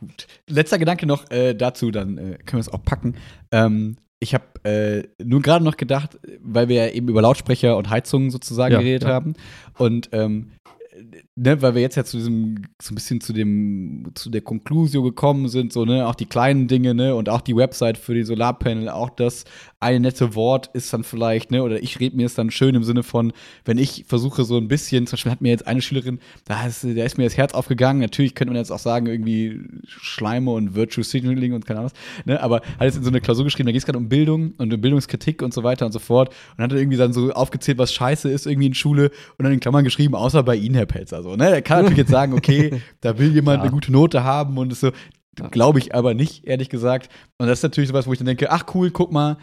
Gut. 0.00 0.26
Letzter 0.48 0.78
Gedanke 0.78 1.06
noch 1.06 1.30
äh, 1.30 1.54
dazu, 1.54 1.90
dann 1.90 2.18
äh, 2.18 2.38
können 2.44 2.54
wir 2.54 2.60
es 2.60 2.72
auch 2.72 2.82
packen. 2.84 3.16
Ähm, 3.50 3.96
ich 4.20 4.34
habe 4.34 4.44
äh, 4.64 5.04
nur 5.22 5.42
gerade 5.42 5.64
noch 5.64 5.76
gedacht, 5.76 6.18
weil 6.40 6.68
wir 6.68 6.86
ja 6.86 6.92
eben 6.92 7.08
über 7.08 7.22
Lautsprecher 7.22 7.76
und 7.76 7.88
Heizungen 7.90 8.30
sozusagen 8.30 8.72
Ja, 8.74 8.80
geredet 8.80 9.04
ja. 9.04 9.14
haben. 9.14 9.34
Und 9.76 10.08
ähm, 10.12 10.50
ne, 11.36 11.62
weil 11.62 11.74
wir 11.74 11.82
jetzt 11.82 11.96
ja 11.96 12.04
zu 12.04 12.16
diesem, 12.16 12.64
so 12.80 12.92
ein 12.92 12.94
bisschen 12.94 13.20
zu 13.20 13.32
dem, 13.32 14.10
zu 14.14 14.30
der 14.30 14.40
Konklusion 14.40 15.04
gekommen 15.04 15.48
sind, 15.48 15.72
so, 15.72 15.84
ne, 15.84 16.06
auch 16.06 16.14
die 16.14 16.26
kleinen 16.26 16.68
Dinge, 16.68 16.94
ne, 16.94 17.14
und 17.14 17.28
auch 17.28 17.40
die 17.40 17.56
Website 17.56 17.98
für 17.98 18.14
die 18.14 18.24
Solarpanel, 18.24 18.88
auch 18.88 19.10
das 19.10 19.44
eine 19.80 20.00
nette 20.00 20.34
Wort 20.34 20.70
ist 20.72 20.92
dann 20.92 21.04
vielleicht, 21.04 21.50
ne, 21.50 21.62
oder 21.62 21.82
ich 21.82 22.00
rede 22.00 22.16
mir 22.16 22.26
es 22.26 22.34
dann 22.34 22.50
schön 22.50 22.74
im 22.74 22.84
Sinne 22.84 23.02
von, 23.02 23.32
wenn 23.64 23.78
ich 23.78 24.04
versuche 24.08 24.44
so 24.44 24.56
ein 24.56 24.68
bisschen, 24.68 25.06
zum 25.06 25.16
Beispiel 25.16 25.32
hat 25.32 25.40
mir 25.40 25.50
jetzt 25.50 25.66
eine 25.66 25.82
Schülerin, 25.82 26.18
da 26.44 26.66
ist, 26.66 26.84
da 26.84 27.04
ist 27.04 27.18
mir 27.18 27.24
das 27.24 27.36
Herz 27.36 27.54
aufgegangen, 27.54 28.00
natürlich 28.00 28.34
könnte 28.34 28.52
man 28.52 28.60
jetzt 28.60 28.72
auch 28.72 28.78
sagen, 28.78 29.06
irgendwie 29.06 29.60
Schleime 29.86 30.50
und 30.50 30.74
Virtue 30.74 31.04
Signaling 31.04 31.52
und 31.52 31.66
keine 31.66 31.80
Ahnung 31.80 31.92
was, 31.92 32.26
ne, 32.26 32.42
aber 32.42 32.56
hat 32.56 32.82
jetzt 32.82 32.96
in 32.96 33.04
so 33.04 33.10
eine 33.10 33.20
Klausur 33.20 33.44
geschrieben, 33.44 33.66
da 33.66 33.72
geht 33.72 33.80
es 33.80 33.86
gerade 33.86 33.98
um 33.98 34.08
Bildung 34.08 34.54
und 34.58 34.72
um 34.72 34.80
Bildungskritik 34.80 35.42
und 35.42 35.54
so 35.54 35.62
weiter 35.62 35.86
und 35.86 35.92
so 35.92 35.98
fort 35.98 36.34
und 36.56 36.64
hat 36.64 36.72
irgendwie 36.72 36.96
dann 36.96 37.12
so 37.12 37.32
aufgezählt, 37.32 37.78
was 37.78 37.92
scheiße 37.92 38.28
ist 38.28 38.46
irgendwie 38.46 38.66
in 38.66 38.74
Schule 38.74 39.10
und 39.36 39.44
dann 39.44 39.52
in 39.52 39.60
Klammern 39.60 39.84
geschrieben, 39.84 40.14
außer 40.14 40.42
bei 40.42 40.56
Ihnen, 40.56 40.74
Herr 40.74 40.87
Pelzer, 40.88 41.22
so, 41.22 41.36
ne, 41.36 41.50
er 41.50 41.62
kann 41.62 41.78
natürlich 41.78 41.98
jetzt 41.98 42.10
sagen, 42.10 42.32
okay, 42.32 42.82
da 43.00 43.18
will 43.18 43.32
jemand 43.32 43.58
ja. 43.58 43.62
eine 43.62 43.70
gute 43.70 43.92
Note 43.92 44.24
haben 44.24 44.58
und 44.58 44.74
so, 44.74 44.90
Glaube 45.50 45.78
ich 45.78 45.94
aber 45.94 46.14
nicht, 46.14 46.46
ehrlich 46.46 46.68
gesagt. 46.68 47.10
Und 47.38 47.46
das 47.46 47.60
ist 47.60 47.62
natürlich 47.62 47.88
sowas, 47.88 48.06
wo 48.06 48.12
ich 48.12 48.18
dann 48.18 48.26
denke, 48.26 48.50
ach 48.50 48.66
cool, 48.74 48.90
guck 48.90 49.12
mal, 49.12 49.38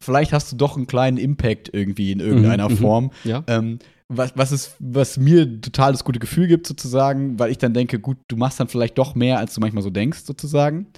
vielleicht 0.00 0.32
hast 0.32 0.52
du 0.52 0.56
doch 0.56 0.76
einen 0.76 0.86
kleinen 0.86 1.18
Impact 1.18 1.70
irgendwie 1.72 2.12
in 2.12 2.20
irgendeiner 2.20 2.68
mhm, 2.68 2.74
mhm. 2.74 2.78
Form. 2.78 3.10
Ja. 3.24 3.44
Ähm, 3.46 3.78
was, 4.08 4.32
was, 4.36 4.52
ist, 4.52 4.76
was 4.78 5.16
mir 5.16 5.60
total 5.60 5.92
das 5.92 6.04
gute 6.04 6.18
Gefühl 6.18 6.46
gibt, 6.46 6.66
sozusagen, 6.66 7.38
weil 7.38 7.50
ich 7.50 7.58
dann 7.58 7.72
denke, 7.72 7.98
gut, 7.98 8.18
du 8.28 8.36
machst 8.36 8.60
dann 8.60 8.68
vielleicht 8.68 8.98
doch 8.98 9.14
mehr, 9.14 9.38
als 9.38 9.54
du 9.54 9.60
manchmal 9.60 9.82
so 9.82 9.90
denkst, 9.90 10.20
sozusagen. 10.24 10.88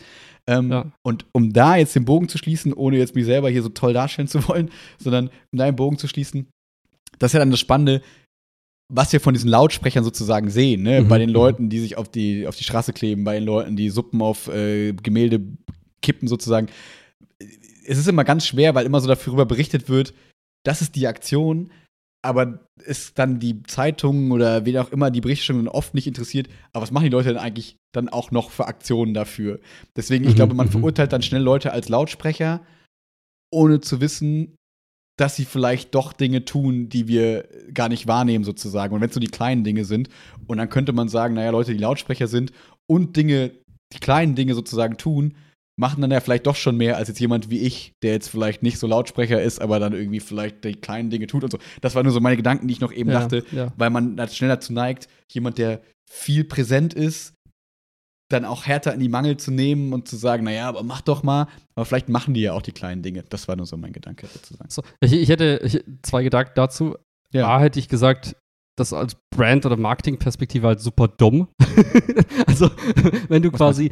Ähm, 0.47 0.71
ja. 0.71 0.93
Und 1.03 1.27
um 1.33 1.53
da 1.53 1.77
jetzt 1.77 1.95
den 1.95 2.05
Bogen 2.05 2.29
zu 2.29 2.39
schließen, 2.39 2.73
ohne 2.73 2.99
jetzt 2.99 3.15
mich 3.15 3.25
selber 3.25 3.49
hier 3.51 3.63
so 3.63 3.69
toll 3.69 3.93
darstellen 3.93 4.29
zu 4.29 4.47
wollen, 4.49 4.71
sondern 4.99 5.29
um 5.53 5.59
da 5.59 5.65
den 5.65 5.77
Bogen 5.77 5.97
zu 5.97 6.09
schließen, 6.09 6.49
das 7.19 7.31
ist 7.31 7.35
ja 7.35 7.39
dann 7.39 7.53
das 7.53 7.61
Spannende, 7.61 8.03
was 8.93 9.13
wir 9.13 9.21
von 9.21 9.35
diesen 9.35 9.51
Lautsprechern 9.51 10.05
sozusagen 10.05 10.51
sehen, 10.51 10.83
ne? 10.83 11.03
Mhm. 11.03 11.09
bei 11.09 11.19
den 11.19 11.31
mhm. 11.31 11.35
Leuten, 11.35 11.71
die 11.71 11.81
sich 11.81 11.97
auf 11.97 12.09
die, 12.09 12.47
auf 12.47 12.57
die 12.57 12.65
Straße 12.65 12.93
kleben, 12.93 13.25
bei 13.25 13.35
den 13.35 13.45
Leuten, 13.45 13.77
die 13.77 13.91
Suppen 13.91 14.21
auf 14.23 14.49
äh, 14.49 14.93
Gemälde 14.93 15.41
kippen, 16.03 16.29
sozusagen 16.29 16.69
es 17.87 17.99
ist 17.99 18.09
immer 18.09 18.25
ganz 18.25 18.47
schwer, 18.47 18.75
weil 18.75 18.87
immer 18.87 19.01
so 19.01 19.09
darüber 19.09 19.47
berichtet 19.47 19.89
wird, 19.89 20.15
das 20.65 20.81
ist 20.81 20.97
die 20.97 21.07
Aktion, 21.07 21.71
aber 22.23 22.61
ist 22.83 23.19
dann 23.19 23.39
die 23.39 23.63
Zeitung 23.65 24.31
oder 24.31 24.65
wen 24.65 24.79
auch 24.79 24.91
immer 24.91 25.11
die 25.11 25.21
Berichterstattung 25.21 25.69
oft 25.69 25.95
nicht 25.95 26.07
interessiert, 26.07 26.49
aber 26.73 26.83
was 26.83 26.91
machen 26.91 27.05
die 27.05 27.11
Leute 27.11 27.29
denn 27.29 27.39
eigentlich 27.39 27.77
dann 27.93 28.09
auch 28.09 28.31
noch 28.31 28.51
für 28.51 28.67
Aktionen 28.67 29.13
dafür? 29.13 29.61
Deswegen, 29.95 30.25
ich 30.25 30.31
mhm, 30.31 30.37
glaube, 30.37 30.55
man 30.55 30.69
mhm. 30.69 30.73
verurteilt 30.73 31.13
dann 31.13 31.23
schnell 31.23 31.43
Leute 31.43 31.73
als 31.73 31.89
Lautsprecher, 31.89 32.65
ohne 33.53 33.81
zu 33.81 34.01
wissen, 34.01 34.57
dass 35.17 35.37
sie 35.37 35.45
vielleicht 35.45 35.95
doch 35.95 36.13
Dinge 36.13 36.45
tun, 36.45 36.89
die 36.89 37.07
wir 37.07 37.49
gar 37.73 37.89
nicht 37.89 38.07
wahrnehmen, 38.07 38.45
sozusagen. 38.45 38.95
Und 38.95 39.01
wenn 39.01 39.09
es 39.09 39.15
so 39.15 39.21
die 39.21 39.29
kleinen 39.29 39.65
Dinge 39.65 39.85
sind, 39.85 40.09
und 40.47 40.59
dann 40.59 40.69
könnte 40.69 40.93
man 40.93 41.09
sagen, 41.09 41.35
naja, 41.35 41.51
Leute, 41.51 41.73
die 41.73 41.79
Lautsprecher 41.79 42.27
sind 42.27 42.53
und 42.87 43.17
Dinge, 43.17 43.53
die 43.93 44.01
kleinen 44.01 44.35
Dinge 44.35 44.55
sozusagen 44.55 44.97
tun, 44.97 45.35
machen 45.77 46.01
dann 46.01 46.11
ja 46.11 46.21
vielleicht 46.21 46.47
doch 46.47 46.57
schon 46.57 46.77
mehr 46.77 46.97
als 46.97 47.09
jetzt 47.09 47.21
jemand 47.21 47.51
wie 47.51 47.61
ich, 47.61 47.95
der 48.03 48.13
jetzt 48.13 48.29
vielleicht 48.29 48.63
nicht 48.63 48.79
so 48.79 48.87
Lautsprecher 48.87 49.43
ist, 49.43 49.61
aber 49.61 49.81
dann 49.81 49.93
irgendwie 49.93 50.21
vielleicht 50.21 50.65
die 50.65 50.75
kleinen 50.75 51.11
Dinge 51.11 51.27
tut 51.27 51.45
und 51.45 51.51
so. 51.51 51.59
Das 51.81 51.95
waren 51.95 52.05
nur 52.05 52.13
so 52.13 52.21
meine 52.21 52.37
Gedanken, 52.37 52.69
die 52.69 52.75
ich 52.75 52.81
noch 52.81 52.93
eben 52.93 53.11
ja, 53.11 53.21
dachte, 53.21 53.45
ja. 53.51 53.73
weil 53.77 53.91
man 53.91 54.17
schnell 54.29 54.51
dazu 54.51 54.73
neigt, 54.73 55.09
jemand, 55.33 55.59
der 55.59 55.81
viel 56.09 56.45
präsent 56.45 56.95
ist, 56.95 57.35
dann 58.31 58.45
auch 58.45 58.67
härter 58.67 58.95
in 58.95 59.01
die 59.01 59.09
Mangel 59.09 59.37
zu 59.37 59.51
nehmen 59.51 59.93
und 59.93 60.09
zu 60.09 60.17
sagen, 60.17 60.45
naja, 60.45 60.69
aber 60.69 60.83
mach 60.83 61.03
doch 61.03 61.23
mal. 61.23 61.47
Aber 61.75 61.85
vielleicht 61.85 62.09
machen 62.09 62.35
die 62.35 62.41
ja 62.41 62.53
auch 62.53 62.63
die 62.63 62.73
kleinen 62.73 63.03
Dinge. 63.03 63.23
Das 63.29 63.49
war 63.49 63.57
nur 63.57 63.67
so 63.67 63.77
mein 63.77 63.93
Gedanke 63.93 64.27
sozusagen. 64.27 64.71
So, 64.71 64.83
ich, 65.01 65.13
ich, 65.13 65.29
hätte 65.29 65.61
ich, 65.63 65.85
zwei 66.03 66.23
Gedanken 66.23 66.53
dazu. 66.55 66.97
Ja. 67.33 67.49
A, 67.49 67.61
hätte 67.61 67.79
ich 67.79 67.89
gesagt, 67.89 68.37
das 68.77 68.93
als 68.93 69.17
Brand- 69.35 69.67
oder 69.67 69.77
Marketing-Perspektive 69.77 70.67
halt 70.67 70.81
super 70.81 71.09
dumm. 71.09 71.49
also, 72.47 72.71
wenn 73.29 73.43
du 73.43 73.51
quasi 73.51 73.91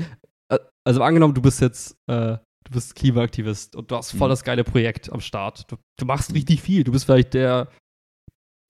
äh, 0.52 0.58
also 0.84 1.02
angenommen, 1.02 1.34
du 1.34 1.42
bist 1.42 1.60
jetzt, 1.60 1.96
äh, 2.06 2.38
du 2.64 2.72
bist 2.72 2.94
Klimaaktivist 2.94 3.76
und 3.76 3.90
du 3.90 3.96
hast 3.96 4.12
voll 4.12 4.28
mhm. 4.28 4.32
das 4.32 4.44
geile 4.44 4.64
Projekt 4.64 5.12
am 5.12 5.20
Start. 5.20 5.70
Du, 5.70 5.76
du 5.98 6.06
machst 6.06 6.30
mhm. 6.30 6.36
richtig 6.36 6.62
viel. 6.62 6.84
Du 6.84 6.92
bist 6.92 7.04
vielleicht 7.04 7.34
der, 7.34 7.68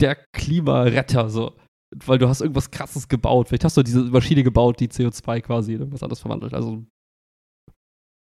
der 0.01 0.17
Klimaretter, 0.35 1.29
so. 1.29 1.55
Weil 1.95 2.19
du 2.19 2.29
hast 2.29 2.41
irgendwas 2.41 2.71
krasses 2.71 3.09
gebaut. 3.09 3.49
Vielleicht 3.49 3.65
hast 3.65 3.77
du 3.77 3.83
diese 3.83 4.05
Maschine 4.05 4.43
gebaut, 4.43 4.81
die 4.81 4.89
CO2 4.89 5.41
quasi 5.41 5.75
in 5.75 5.81
irgendwas 5.81 6.03
anderes 6.03 6.21
verwandelt. 6.21 6.55
Also. 6.55 6.85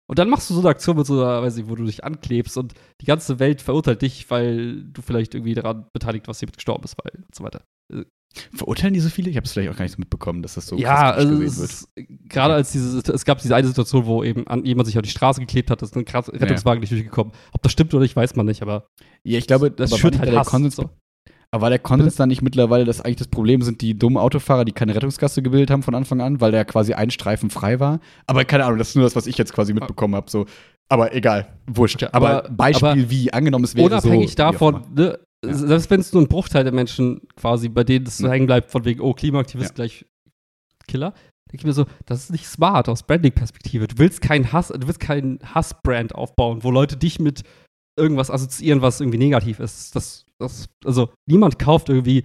Und 0.08 0.18
dann 0.18 0.28
machst 0.28 0.50
du 0.50 0.54
so 0.54 0.60
eine 0.60 0.68
Aktion 0.68 0.96
mit 0.96 1.06
so 1.06 1.14
einer, 1.14 1.42
weiß 1.42 1.56
ich, 1.56 1.68
wo 1.68 1.74
du 1.74 1.84
dich 1.84 2.04
anklebst 2.04 2.58
und 2.58 2.74
die 3.00 3.06
ganze 3.06 3.38
Welt 3.38 3.62
verurteilt 3.62 4.02
dich, 4.02 4.30
weil 4.30 4.82
du 4.84 5.00
vielleicht 5.00 5.34
irgendwie 5.34 5.54
daran 5.54 5.86
beteiligt 5.94 6.26
warst, 6.26 6.42
jemand 6.42 6.56
gestorben 6.56 6.84
ist, 6.84 6.96
weil 7.02 7.22
und 7.24 7.34
so 7.34 7.44
weiter. 7.44 7.64
Äh, 7.92 8.04
Verurteilen 8.54 8.94
die 8.94 9.00
so 9.00 9.10
viele? 9.10 9.30
Ich 9.30 9.36
habe 9.36 9.44
es 9.44 9.52
vielleicht 9.52 9.70
auch 9.70 9.76
gar 9.76 9.84
nicht 9.84 9.92
so 9.92 9.98
mitbekommen, 9.98 10.42
dass 10.42 10.54
das 10.54 10.66
so 10.66 10.76
ja, 10.76 11.10
also 11.10 11.38
wird. 11.38 12.08
Gerade 12.28 12.54
als 12.54 12.72
diese, 12.72 12.98
es 12.98 13.24
gab 13.24 13.40
diese 13.40 13.54
eine 13.54 13.66
Situation, 13.66 14.06
wo 14.06 14.24
eben 14.24 14.46
an, 14.46 14.64
jemand 14.64 14.86
sich 14.86 14.96
auf 14.96 15.02
die 15.02 15.10
Straße 15.10 15.40
geklebt 15.40 15.70
hat, 15.70 15.82
ist 15.82 15.96
ein 15.96 16.04
Rettungswagen 16.06 16.78
ja. 16.78 16.80
nicht 16.80 16.92
durchgekommen. 16.92 17.32
Ob 17.52 17.62
das 17.62 17.72
stimmt 17.72 17.92
oder 17.92 18.02
nicht, 18.02 18.16
weiß 18.16 18.34
man 18.36 18.46
nicht, 18.46 18.62
aber 18.62 18.86
ja, 19.24 19.38
ich 19.38 19.46
glaube, 19.46 19.70
das 19.70 19.96
schürt 19.98 20.18
halt 20.18 20.32
der 20.32 20.44
Konsens, 20.44 20.76
so. 20.76 20.90
Aber 21.54 21.62
war 21.62 21.70
der 21.70 21.78
Konsens 21.78 22.16
dann 22.16 22.30
nicht 22.30 22.40
mittlerweile, 22.40 22.86
dass 22.86 23.02
eigentlich 23.02 23.16
das 23.16 23.28
Problem 23.28 23.60
sind 23.60 23.82
die 23.82 23.98
dummen 23.98 24.16
Autofahrer, 24.16 24.64
die 24.64 24.72
keine 24.72 24.94
Rettungsgasse 24.94 25.42
gebildet 25.42 25.70
haben 25.70 25.82
von 25.82 25.94
Anfang 25.94 26.22
an, 26.22 26.40
weil 26.40 26.50
der 26.50 26.64
quasi 26.64 26.94
ein 26.94 27.10
Streifen 27.10 27.50
frei 27.50 27.78
war? 27.78 28.00
Aber 28.26 28.46
keine 28.46 28.64
Ahnung, 28.64 28.78
das 28.78 28.88
ist 28.88 28.94
nur 28.94 29.04
das, 29.04 29.14
was 29.14 29.26
ich 29.26 29.36
jetzt 29.36 29.52
quasi 29.52 29.74
mitbekommen 29.74 30.14
habe. 30.14 30.30
So. 30.30 30.46
Aber 30.88 31.14
egal, 31.14 31.46
wurscht. 31.66 32.02
aber, 32.04 32.44
aber, 32.44 32.48
Beispiel 32.48 32.88
aber 32.88 33.10
wie, 33.10 33.32
angenommen 33.32 33.64
es 33.64 33.74
wäre 33.74 33.86
unabhängig 33.86 34.34
so. 34.34 34.42
Unabhängig 34.42 34.80
davon, 34.82 34.82
ne, 34.94 35.18
ja. 35.44 35.52
Selbst 35.52 35.90
wenn 35.90 36.00
es 36.00 36.12
nur 36.12 36.22
ein 36.22 36.28
Bruchteil 36.28 36.64
der 36.64 36.72
Menschen 36.72 37.20
quasi, 37.36 37.68
bei 37.68 37.84
denen 37.84 38.06
es 38.06 38.18
so 38.18 38.30
hängen 38.30 38.46
bleibt, 38.46 38.70
von 38.70 38.84
wegen, 38.84 39.00
oh, 39.00 39.12
Klimaaktivist 39.12 39.70
ja. 39.70 39.74
gleich 39.74 40.06
Killer, 40.86 41.12
denke 41.50 41.62
ich 41.62 41.64
mir 41.64 41.72
so, 41.72 41.86
das 42.06 42.20
ist 42.20 42.30
nicht 42.30 42.46
smart 42.46 42.88
aus 42.88 43.02
Branding-Perspektive. 43.02 43.88
Du 43.88 43.98
willst 43.98 44.22
keinen 44.22 44.52
Hass, 44.52 44.68
du 44.68 44.86
willst 44.86 45.00
keinen 45.00 45.40
Hass-Brand 45.42 46.14
aufbauen, 46.14 46.62
wo 46.62 46.70
Leute 46.70 46.96
dich 46.96 47.18
mit 47.18 47.42
irgendwas 47.96 48.30
assoziieren, 48.30 48.82
was 48.82 49.00
irgendwie 49.00 49.18
negativ 49.18 49.60
ist. 49.60 49.94
Das, 49.94 50.24
das, 50.38 50.68
also 50.84 51.10
niemand 51.26 51.58
kauft 51.58 51.88
irgendwie 51.88 52.24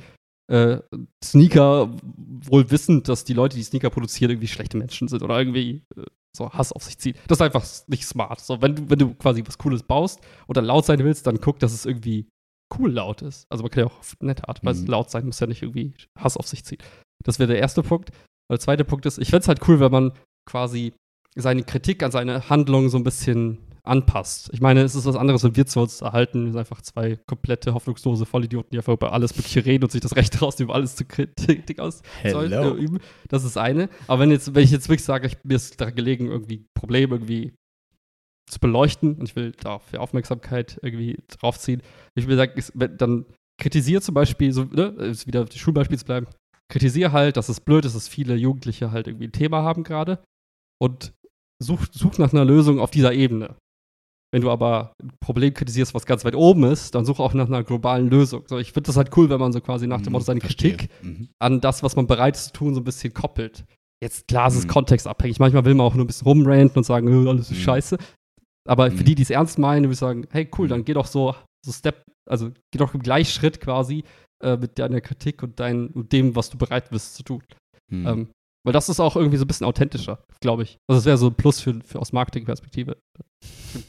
äh, 0.49 0.79
Sneaker, 1.23 1.93
wohl 2.03 2.71
wissend, 2.71 3.09
dass 3.09 3.25
die 3.25 3.33
Leute, 3.33 3.57
die 3.57 3.63
Sneaker 3.63 3.89
produzieren, 3.89 4.31
irgendwie 4.31 4.47
schlechte 4.47 4.77
Menschen 4.77 5.07
sind 5.07 5.21
oder 5.21 5.37
irgendwie 5.37 5.83
äh, 5.95 6.03
so 6.35 6.49
Hass 6.51 6.71
auf 6.71 6.83
sich 6.83 6.97
ziehen. 6.97 7.17
Das 7.27 7.37
ist 7.37 7.41
einfach 7.41 7.65
nicht 7.87 8.05
smart. 8.05 8.39
So, 8.39 8.61
wenn 8.61 8.75
du, 8.75 8.89
wenn 8.89 8.99
du 8.99 9.13
quasi 9.15 9.43
was 9.45 9.57
Cooles 9.57 9.83
baust 9.83 10.21
oder 10.47 10.61
laut 10.61 10.85
sein 10.85 10.99
willst, 10.99 11.27
dann 11.27 11.41
guck, 11.41 11.59
dass 11.59 11.73
es 11.73 11.85
irgendwie 11.85 12.29
cool 12.77 12.91
laut 12.91 13.21
ist. 13.21 13.45
Also 13.49 13.63
man 13.63 13.71
kann 13.71 13.85
ja 13.85 13.89
auch 13.89 13.99
auf 13.99 14.15
nette 14.21 14.47
Art, 14.47 14.63
weil 14.63 14.75
mhm. 14.75 14.87
laut 14.87 15.09
sein 15.09 15.25
muss 15.25 15.39
ja 15.39 15.47
nicht 15.47 15.63
irgendwie 15.63 15.93
Hass 16.17 16.37
auf 16.37 16.47
sich 16.47 16.63
ziehen. 16.63 16.79
Das 17.23 17.39
wäre 17.39 17.51
der 17.51 17.59
erste 17.59 17.83
Punkt. 17.83 18.11
der 18.49 18.59
zweite 18.59 18.85
Punkt 18.85 19.05
ist, 19.05 19.17
ich 19.17 19.29
fände 19.29 19.41
es 19.41 19.47
halt 19.47 19.67
cool, 19.67 19.79
wenn 19.79 19.91
man 19.91 20.13
quasi 20.45 20.93
seine 21.35 21.63
Kritik 21.63 22.03
an 22.03 22.11
seine 22.11 22.49
Handlungen 22.49 22.89
so 22.89 22.97
ein 22.97 23.03
bisschen 23.03 23.57
anpasst. 23.87 24.49
Ich 24.53 24.61
meine, 24.61 24.81
es 24.81 24.95
ist 24.95 25.05
was 25.05 25.15
anderes, 25.15 25.43
wenn 25.43 25.55
wir 25.55 25.65
zu 25.65 25.79
uns 25.79 26.01
erhalten. 26.01 26.45
Wir 26.45 26.51
sind 26.51 26.59
einfach 26.59 26.81
zwei 26.81 27.17
komplette, 27.27 27.73
hoffnungslose 27.73 28.25
Vollidioten, 28.25 28.71
die 28.71 28.77
einfach 28.77 28.93
über 28.93 29.13
alles 29.13 29.35
Mögliche 29.35 29.65
reden 29.65 29.83
und 29.83 29.91
sich 29.91 30.01
das 30.01 30.15
Recht 30.15 30.41
rausnehmen, 30.41 30.73
alles 30.73 30.95
zu 30.95 31.05
Kritik 31.05 31.79
auszuüben. 31.79 32.99
Das 33.29 33.43
ist 33.43 33.57
eine. 33.57 33.89
Aber 34.07 34.21
wenn, 34.21 34.31
jetzt, 34.31 34.53
wenn 34.53 34.63
ich 34.63 34.71
jetzt 34.71 34.89
wirklich 34.89 35.05
sage, 35.05 35.27
ich, 35.27 35.37
mir 35.43 35.55
ist 35.55 35.79
da 35.81 35.89
gelegen, 35.89 36.27
irgendwie 36.27 36.65
Probleme 36.73 37.15
irgendwie 37.15 37.53
zu 38.49 38.59
beleuchten 38.59 39.15
und 39.15 39.27
ich 39.27 39.35
will 39.35 39.51
da 39.51 39.79
für 39.79 39.99
Aufmerksamkeit 39.99 40.79
irgendwie 40.81 41.17
draufziehen. 41.27 41.81
Ich 42.15 42.27
will 42.27 42.37
sagen, 42.37 42.97
dann 42.97 43.25
kritisiere 43.59 44.01
zum 44.01 44.13
Beispiel, 44.13 44.53
so, 44.53 44.63
ne, 44.63 44.87
ist 44.99 45.27
wieder 45.27 45.43
auf 45.43 45.49
die 45.49 45.59
Schulbeispiel 45.59 45.97
zu 45.97 46.05
bleiben, 46.05 46.27
kritisiere 46.71 47.11
halt, 47.11 47.37
dass 47.37 47.49
es 47.49 47.59
blöd 47.59 47.85
ist, 47.85 47.95
dass 47.95 48.07
viele 48.07 48.35
Jugendliche 48.35 48.91
halt 48.91 49.07
irgendwie 49.07 49.27
ein 49.27 49.33
Thema 49.33 49.63
haben 49.63 49.83
gerade 49.83 50.23
und 50.81 51.13
such, 51.61 51.87
such 51.91 52.17
nach 52.17 52.33
einer 52.33 52.45
Lösung 52.45 52.79
auf 52.79 52.91
dieser 52.91 53.13
Ebene. 53.13 53.55
Wenn 54.31 54.41
du 54.41 54.51
aber 54.51 54.93
ein 55.01 55.11
Problem 55.21 55.53
kritisierst, 55.53 55.93
was 55.93 56.05
ganz 56.05 56.25
weit 56.25 56.35
oben 56.35 56.65
ist, 56.65 56.93
dann 56.95 57.05
such 57.05 57.19
auch 57.19 57.33
nach 57.33 57.47
einer 57.47 57.63
globalen 57.63 58.09
Lösung. 58.09 58.43
So, 58.47 58.57
ich 58.57 58.73
finde 58.73 58.87
das 58.87 58.97
halt 58.97 59.15
cool, 59.15 59.29
wenn 59.29 59.39
man 59.39 59.53
so 59.53 59.61
quasi 59.61 59.87
nach 59.87 60.01
dem 60.01 60.11
Motto 60.11 60.25
seine 60.25 60.41
Verstehe. 60.41 60.75
Kritik 60.75 60.89
mhm. 61.01 61.29
an 61.39 61.61
das, 61.61 61.81
was 61.81 61.95
man 61.95 62.07
bereit 62.07 62.35
ist 62.35 62.47
zu 62.47 62.53
tun, 62.53 62.73
so 62.73 62.81
ein 62.81 62.83
bisschen 62.83 63.13
koppelt. 63.13 63.63
Jetzt 64.03 64.27
klar, 64.27 64.47
es 64.47 64.55
ist 64.55 64.65
mhm. 64.65 64.71
kontextabhängig. 64.71 65.39
Manchmal 65.39 65.63
will 65.65 65.75
man 65.75 65.85
auch 65.85 65.95
nur 65.95 66.03
ein 66.03 66.07
bisschen 66.07 66.27
rumranten 66.27 66.77
und 66.77 66.83
sagen, 66.83 67.27
alles 67.27 67.51
ist 67.51 67.57
mhm. 67.57 67.61
scheiße. 67.61 67.97
Aber 68.67 68.89
mhm. 68.89 68.97
für 68.97 69.03
die, 69.05 69.15
die 69.15 69.23
es 69.23 69.29
ernst 69.29 69.59
meinen, 69.59 69.85
würde 69.85 69.93
ich 69.93 69.99
sagen, 69.99 70.27
hey, 70.31 70.49
cool, 70.57 70.67
dann 70.67 70.83
geh 70.83 70.93
doch 70.93 71.07
so, 71.07 71.33
so 71.65 71.71
Step, 71.71 72.03
also 72.29 72.51
geh 72.71 72.77
doch 72.77 72.93
im 72.93 73.01
Gleichschritt 73.01 73.61
quasi 73.61 74.03
äh, 74.43 74.57
mit 74.57 74.77
deiner 74.77 74.99
Kritik 74.99 75.41
und, 75.41 75.59
dein, 75.59 75.87
und 75.87 76.11
dem, 76.11 76.35
was 76.35 76.49
du 76.49 76.57
bereit 76.57 76.89
bist 76.89 77.15
zu 77.15 77.23
tun. 77.23 77.43
Mhm. 77.89 78.07
Ähm, 78.07 78.27
weil 78.65 78.73
das 78.73 78.89
ist 78.89 78.99
auch 78.99 79.15
irgendwie 79.15 79.37
so 79.37 79.45
ein 79.45 79.47
bisschen 79.47 79.65
authentischer, 79.65 80.25
glaube 80.41 80.63
ich. 80.63 80.77
Also 80.87 80.99
das 80.99 81.05
wäre 81.05 81.17
so 81.17 81.27
ein 81.27 81.35
Plus 81.35 81.61
für, 81.61 81.79
für 81.81 81.99
aus 81.99 82.11
Marketingperspektive. 82.11 82.97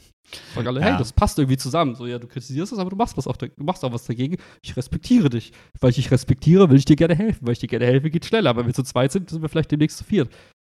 Sagen 0.55 0.67
alle, 0.67 0.81
hey, 0.81 0.91
ja. 0.91 0.97
das 0.97 1.13
passt 1.13 1.37
irgendwie 1.39 1.57
zusammen. 1.57 1.95
So, 1.95 2.05
ja, 2.05 2.19
du 2.19 2.27
kritisierst 2.27 2.73
es, 2.73 2.79
aber 2.79 2.89
du 2.89 2.95
machst 2.95 3.17
was 3.17 3.27
auch, 3.27 3.37
du 3.37 3.49
machst 3.57 3.83
auch 3.83 3.91
was 3.91 4.05
dagegen. 4.05 4.37
Ich 4.61 4.75
respektiere 4.75 5.29
dich. 5.29 5.51
Weil 5.79 5.91
ich 5.91 5.97
dich 5.97 6.11
respektiere, 6.11 6.69
will 6.69 6.77
ich 6.77 6.85
dir 6.85 6.95
gerne 6.95 7.15
helfen. 7.15 7.45
Weil 7.45 7.53
ich 7.53 7.59
dir 7.59 7.67
gerne 7.67 7.85
helfe, 7.85 8.09
geht 8.09 8.25
schneller. 8.25 8.51
Aber 8.51 8.61
wenn 8.61 8.67
wir 8.67 8.73
zu 8.73 8.83
zweit 8.83 9.11
sind, 9.11 9.29
sind 9.29 9.41
wir 9.41 9.49
vielleicht 9.49 9.71
demnächst 9.71 9.97
zu 9.97 10.03
viert. 10.03 10.29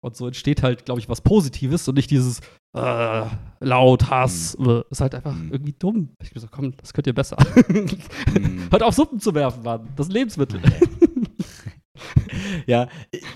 Und 0.03 0.17
so 0.17 0.27
entsteht 0.27 0.63
halt, 0.63 0.87
glaube 0.87 1.01
ich, 1.01 1.09
was 1.11 1.21
Positives 1.21 1.87
und 1.87 1.97
nicht 1.97 2.11
dieses 2.11 2.41
äh, 2.75 3.27
laut, 3.61 4.09
Hass. 4.09 4.57
Mhm. 4.59 4.83
Ist 4.91 5.01
halt 5.03 5.15
einfach 5.15 5.35
mhm. 5.35 5.53
irgendwie 5.53 5.75
dumm. 5.79 6.11
Ich 6.23 6.31
gesagt, 6.31 6.53
komm, 6.53 6.75
das 6.77 6.95
könnt 6.95 7.07
ihr 7.07 7.15
besser. 7.15 7.37
mhm. 7.69 8.69
Hört 8.71 8.83
auf, 8.83 8.95
Suppen 8.95 9.21
zu 9.21 9.35
werfen, 9.35 9.63
Mann. 9.63 9.89
Das 9.97 10.07
ist 10.07 10.13
ein 10.13 10.15
Lebensmittel. 10.15 10.61
Ja, 12.67 12.89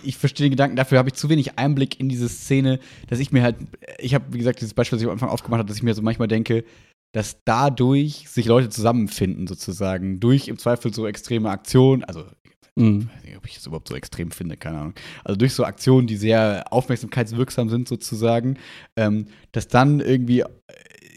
ich 0.03 0.17
verstehe 0.17 0.47
den 0.47 0.53
Gedanken, 0.53 0.77
dafür 0.77 0.99
habe 0.99 1.09
ich 1.09 1.15
zu 1.15 1.29
wenig 1.29 1.59
Einblick 1.59 2.01
in 2.01 2.09
diese 2.09 2.29
Szene, 2.29 2.79
dass 3.09 3.19
ich 3.19 3.33
mir 3.33 3.43
halt, 3.43 3.57
ich 3.99 4.15
habe, 4.15 4.25
wie 4.31 4.39
gesagt, 4.39 4.61
dieses 4.61 4.75
Beispiel, 4.75 4.97
das 4.97 5.03
ich 5.03 5.09
am 5.09 5.13
Anfang 5.13 5.29
aufgemacht 5.31 5.59
habe, 5.59 5.69
dass 5.69 5.77
ich 5.77 5.83
mir 5.83 5.95
so 5.95 6.03
manchmal 6.03 6.29
denke, 6.29 6.65
dass 7.13 7.45
dadurch 7.45 8.29
sich 8.29 8.47
Leute 8.47 8.69
zusammenfinden, 8.69 9.47
sozusagen, 9.47 10.19
durch 10.21 10.49
im 10.49 10.59
Zweifel 10.59 10.93
so 10.93 11.07
extreme 11.07 11.51
Aktionen, 11.51 12.05
also 12.05 12.25
Mhm. 12.77 13.09
ich 13.09 13.17
weiß 13.17 13.25
nicht, 13.25 13.37
ob 13.37 13.47
ich 13.47 13.55
das 13.55 13.67
überhaupt 13.67 13.89
so 13.89 13.95
extrem 13.95 14.31
finde, 14.31 14.57
keine 14.57 14.79
Ahnung. 14.79 14.95
Also 15.23 15.39
durch 15.39 15.55
so 15.55 15.65
Aktionen, 15.65 16.07
die 16.07 16.17
sehr 16.17 16.65
aufmerksamkeitswirksam 16.71 17.69
sind, 17.69 17.87
sozusagen, 17.87 18.59
ähm, 18.97 19.27
dass 19.53 19.69
dann 19.69 20.01
irgendwie 20.01 20.41
äh, 20.41 20.47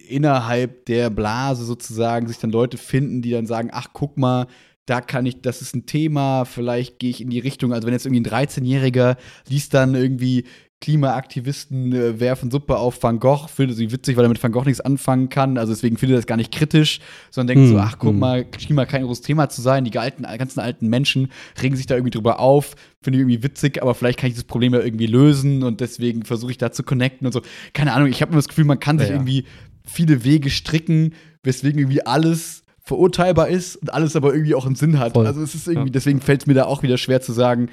innerhalb 0.08 0.86
der 0.86 1.10
Blase 1.10 1.66
sozusagen 1.66 2.28
sich 2.28 2.38
dann 2.38 2.52
Leute 2.52 2.78
finden, 2.78 3.22
die 3.22 3.32
dann 3.32 3.48
sagen, 3.48 3.70
ach, 3.74 3.88
guck 3.94 4.18
mal, 4.18 4.48
da 4.88 5.02
kann 5.02 5.26
ich, 5.26 5.42
das 5.42 5.62
ist 5.62 5.76
ein 5.76 5.86
Thema, 5.86 6.46
vielleicht 6.46 6.98
gehe 6.98 7.10
ich 7.10 7.22
in 7.22 7.30
die 7.30 7.40
Richtung. 7.40 7.74
Also 7.74 7.86
wenn 7.86 7.94
jetzt 7.94 8.06
irgendwie 8.06 8.28
ein 8.28 8.48
13-Jähriger 8.48 9.18
liest 9.48 9.74
dann 9.74 9.94
irgendwie 9.94 10.46
Klimaaktivisten 10.80 11.92
äh, 11.92 12.20
werfen 12.20 12.52
Suppe 12.52 12.78
auf 12.78 13.02
Van 13.02 13.20
Gogh, 13.20 13.48
findet 13.48 13.76
sie 13.76 13.92
witzig, 13.92 14.16
weil 14.16 14.26
er 14.26 14.30
mit 14.30 14.42
Van 14.42 14.52
Gogh 14.52 14.64
nichts 14.64 14.80
anfangen 14.80 15.28
kann. 15.28 15.58
Also 15.58 15.74
deswegen 15.74 15.98
findet 15.98 16.16
er 16.16 16.20
das 16.20 16.28
gar 16.28 16.38
nicht 16.38 16.54
kritisch, 16.54 17.00
sondern 17.32 17.56
denkt 17.56 17.70
Hm, 17.70 17.76
so, 17.76 17.80
ach 17.80 17.98
guck 18.00 18.12
hm. 18.12 18.20
mal, 18.20 18.46
Klima 18.46 18.86
kein 18.86 19.04
großes 19.04 19.24
Thema 19.24 19.50
zu 19.50 19.62
sein. 19.62 19.84
Die 19.84 19.98
alten, 19.98 20.24
ganzen 20.24 20.60
alten 20.62 20.88
Menschen 20.88 21.32
regen 21.62 21.76
sich 21.76 21.88
da 21.88 21.96
irgendwie 21.96 22.12
drüber 22.12 22.40
auf, 22.40 22.76
finde 23.02 23.18
ich 23.18 23.22
irgendwie 23.22 23.44
witzig, 23.44 23.82
aber 23.82 23.94
vielleicht 23.94 24.20
kann 24.20 24.30
ich 24.30 24.36
das 24.36 24.46
Problem 24.46 24.74
ja 24.74 24.80
irgendwie 24.80 25.08
lösen 25.08 25.64
und 25.64 25.82
deswegen 25.82 26.24
versuche 26.24 26.52
ich 26.52 26.58
da 26.60 26.72
zu 26.72 26.84
connecten 26.84 27.26
und 27.26 27.34
so. 27.34 27.42
Keine 27.74 27.94
Ahnung, 27.94 28.08
ich 28.08 28.22
habe 28.22 28.30
immer 28.30 28.40
das 28.40 28.48
Gefühl, 28.48 28.66
man 28.66 28.80
kann 28.80 29.00
sich 29.00 29.10
Ja, 29.10 29.16
ja. 29.16 29.20
irgendwie 29.20 29.46
viele 29.84 30.24
Wege 30.24 30.50
stricken, 30.50 31.14
weswegen 31.44 31.80
irgendwie 31.80 32.06
alles 32.06 32.64
verurteilbar 32.88 33.50
ist 33.50 33.76
und 33.76 33.94
alles 33.94 34.16
aber 34.16 34.34
irgendwie 34.34 34.56
auch 34.56 34.66
einen 34.66 34.76
Sinn 34.76 34.98
hat. 34.98 35.14
Voll. 35.14 35.28
Also 35.28 35.42
es 35.42 35.54
ist 35.54 35.68
irgendwie, 35.68 35.92
deswegen 35.92 36.22
fällt 36.22 36.42
es 36.42 36.48
mir 36.48 36.54
da 36.54 36.66
auch 36.66 36.84
wieder 36.84 36.98
schwer 36.98 37.22
zu 37.22 37.34
sagen, 37.34 37.70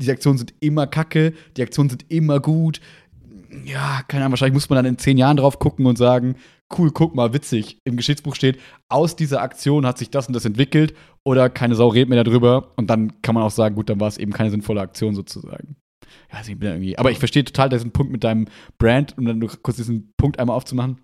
die 0.00 0.10
Aktionen 0.10 0.38
sind 0.38 0.54
immer 0.58 0.88
kacke, 0.88 1.34
die 1.56 1.62
Aktionen 1.62 1.88
sind 1.88 2.04
immer 2.10 2.40
gut. 2.40 2.80
Ja, 3.64 4.02
keine 4.08 4.24
Ahnung, 4.24 4.32
wahrscheinlich 4.32 4.54
muss 4.54 4.68
man 4.68 4.76
dann 4.76 4.86
in 4.86 4.98
zehn 4.98 5.16
Jahren 5.16 5.36
drauf 5.36 5.60
gucken 5.60 5.86
und 5.86 5.96
sagen, 5.96 6.34
cool, 6.76 6.90
guck 6.90 7.14
mal, 7.14 7.32
witzig. 7.32 7.78
Im 7.84 7.96
Geschichtsbuch 7.96 8.34
steht, 8.34 8.58
aus 8.88 9.14
dieser 9.14 9.40
Aktion 9.40 9.86
hat 9.86 9.98
sich 9.98 10.10
das 10.10 10.26
und 10.26 10.34
das 10.34 10.44
entwickelt 10.44 10.94
oder 11.24 11.48
keine 11.48 11.76
Sau 11.76 11.88
redet 11.88 12.08
mehr 12.08 12.24
darüber 12.24 12.72
und 12.76 12.90
dann 12.90 13.22
kann 13.22 13.36
man 13.36 13.44
auch 13.44 13.52
sagen, 13.52 13.76
gut, 13.76 13.88
dann 13.88 14.00
war 14.00 14.08
es 14.08 14.18
eben 14.18 14.32
keine 14.32 14.50
sinnvolle 14.50 14.80
Aktion 14.80 15.14
sozusagen. 15.14 15.76
Ja, 16.32 16.38
also 16.38 16.50
ich 16.50 16.58
bin 16.58 16.70
irgendwie, 16.70 16.98
aber 16.98 17.12
ich 17.12 17.20
verstehe 17.20 17.44
total 17.44 17.68
diesen 17.68 17.92
Punkt 17.92 18.10
mit 18.10 18.24
deinem 18.24 18.46
Brand, 18.78 19.16
um 19.16 19.26
dann 19.26 19.38
nur 19.38 19.50
kurz 19.62 19.76
diesen 19.76 20.12
Punkt 20.16 20.40
einmal 20.40 20.56
aufzumachen. 20.56 20.98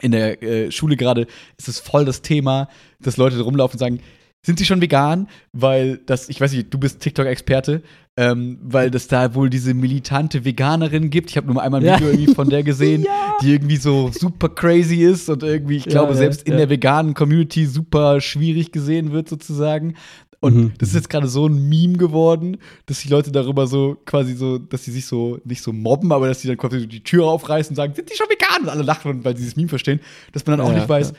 In 0.00 0.12
der 0.12 0.42
äh, 0.42 0.70
Schule 0.70 0.96
gerade 0.96 1.26
ist 1.56 1.68
es 1.68 1.78
voll 1.80 2.04
das 2.04 2.22
Thema, 2.22 2.68
dass 3.00 3.16
Leute 3.16 3.40
rumlaufen 3.40 3.74
und 3.76 3.80
sagen, 3.80 4.00
sind 4.42 4.58
sie 4.58 4.64
schon 4.64 4.80
vegan? 4.80 5.28
Weil 5.52 5.98
das, 6.06 6.28
ich 6.28 6.40
weiß 6.40 6.52
nicht, 6.52 6.72
du 6.72 6.78
bist 6.78 7.00
TikTok-Experte, 7.00 7.82
ähm, 8.16 8.58
weil 8.62 8.90
das 8.90 9.08
da 9.08 9.34
wohl 9.34 9.50
diese 9.50 9.74
militante 9.74 10.44
Veganerin 10.44 11.10
gibt. 11.10 11.30
Ich 11.30 11.36
habe 11.36 11.46
nur 11.46 11.56
mal 11.56 11.62
einmal 11.62 11.80
ein 11.80 11.86
Ja. 11.86 11.96
Video 11.96 12.10
irgendwie 12.10 12.34
von 12.34 12.48
der 12.48 12.62
gesehen, 12.62 13.04
die 13.42 13.52
irgendwie 13.52 13.76
so 13.76 14.10
super 14.12 14.48
crazy 14.48 15.02
ist 15.02 15.28
und 15.28 15.42
irgendwie, 15.42 15.76
ich 15.78 15.86
Ja, 15.86 15.90
glaube, 15.90 16.12
ja, 16.12 16.18
selbst 16.18 16.44
in 16.44 16.52
ja. 16.52 16.58
der 16.58 16.70
veganen 16.70 17.14
Community 17.14 17.66
super 17.66 18.20
schwierig 18.20 18.70
gesehen 18.72 19.12
wird, 19.12 19.28
sozusagen. 19.28 19.94
Und 20.40 20.54
Mhm. 20.54 20.72
das 20.78 20.90
ist 20.90 20.94
jetzt 20.94 21.10
gerade 21.10 21.26
so 21.28 21.46
ein 21.46 21.68
Meme 21.68 21.98
geworden, 21.98 22.58
dass 22.86 23.00
die 23.00 23.08
Leute 23.08 23.32
darüber 23.32 23.66
so 23.66 23.96
quasi 24.04 24.34
so, 24.34 24.58
dass 24.58 24.84
sie 24.84 24.92
sich 24.92 25.06
so 25.06 25.40
nicht 25.44 25.62
so 25.62 25.72
mobben, 25.72 26.12
aber 26.12 26.28
dass 26.28 26.40
sie 26.40 26.48
dann 26.48 26.56
quasi 26.56 26.86
die 26.86 27.02
Tür 27.02 27.26
aufreißen 27.26 27.72
und 27.72 27.76
sagen, 27.76 27.94
sind 27.94 28.08
die 28.10 28.14
schon 28.16 28.28
vegan? 28.28 28.62
Und 28.62 28.68
alle 28.68 28.82
lachen, 28.82 29.24
weil 29.24 29.36
sie 29.36 29.42
dieses 29.42 29.56
Meme 29.56 29.68
verstehen, 29.68 30.00
dass 30.32 30.46
man 30.46 30.58
dann 30.58 30.66
auch 30.66 30.70
Ja, 30.70 30.76
nicht 30.76 30.88
weiß, 30.88 31.10
ja. 31.10 31.16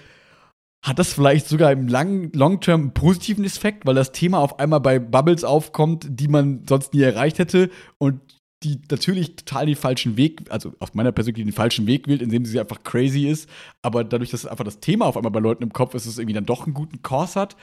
hat 0.89 0.99
das 0.99 1.13
vielleicht 1.13 1.47
sogar 1.47 1.71
im 1.73 1.87
Long-Term 1.89 2.81
einen 2.81 2.93
positiven 2.93 3.43
Effekt, 3.43 3.85
weil 3.85 3.95
das 3.95 4.11
Thema 4.13 4.39
auf 4.39 4.59
einmal 4.59 4.79
bei 4.79 4.99
Bubbles 4.99 5.43
aufkommt, 5.43 6.07
die 6.09 6.27
man 6.29 6.63
sonst 6.67 6.93
nie 6.93 7.01
erreicht 7.01 7.39
hätte 7.39 7.69
und 7.97 8.21
die 8.63 8.79
natürlich 8.91 9.35
total 9.37 9.65
den 9.67 9.75
falschen 9.75 10.17
Weg, 10.17 10.43
also 10.49 10.73
aus 10.79 10.93
meiner 10.93 11.11
Perspektive 11.13 11.45
den 11.47 11.53
falschen 11.53 11.87
Weg 11.87 12.07
wählt, 12.07 12.21
indem 12.21 12.45
sie 12.45 12.59
einfach 12.59 12.83
crazy 12.83 13.27
ist, 13.27 13.49
aber 13.81 14.03
dadurch, 14.03 14.31
dass 14.31 14.45
einfach 14.45 14.65
das 14.65 14.79
Thema 14.81 15.05
auf 15.05 15.15
einmal 15.17 15.31
bei 15.31 15.39
Leuten 15.39 15.63
im 15.63 15.71
Kopf 15.73 15.93
ist, 15.93 16.05
es 16.05 16.17
irgendwie 16.17 16.33
dann 16.33 16.45
doch 16.45 16.65
einen 16.65 16.73
guten 16.73 17.01
Kurs 17.01 17.35
hat, 17.37 17.55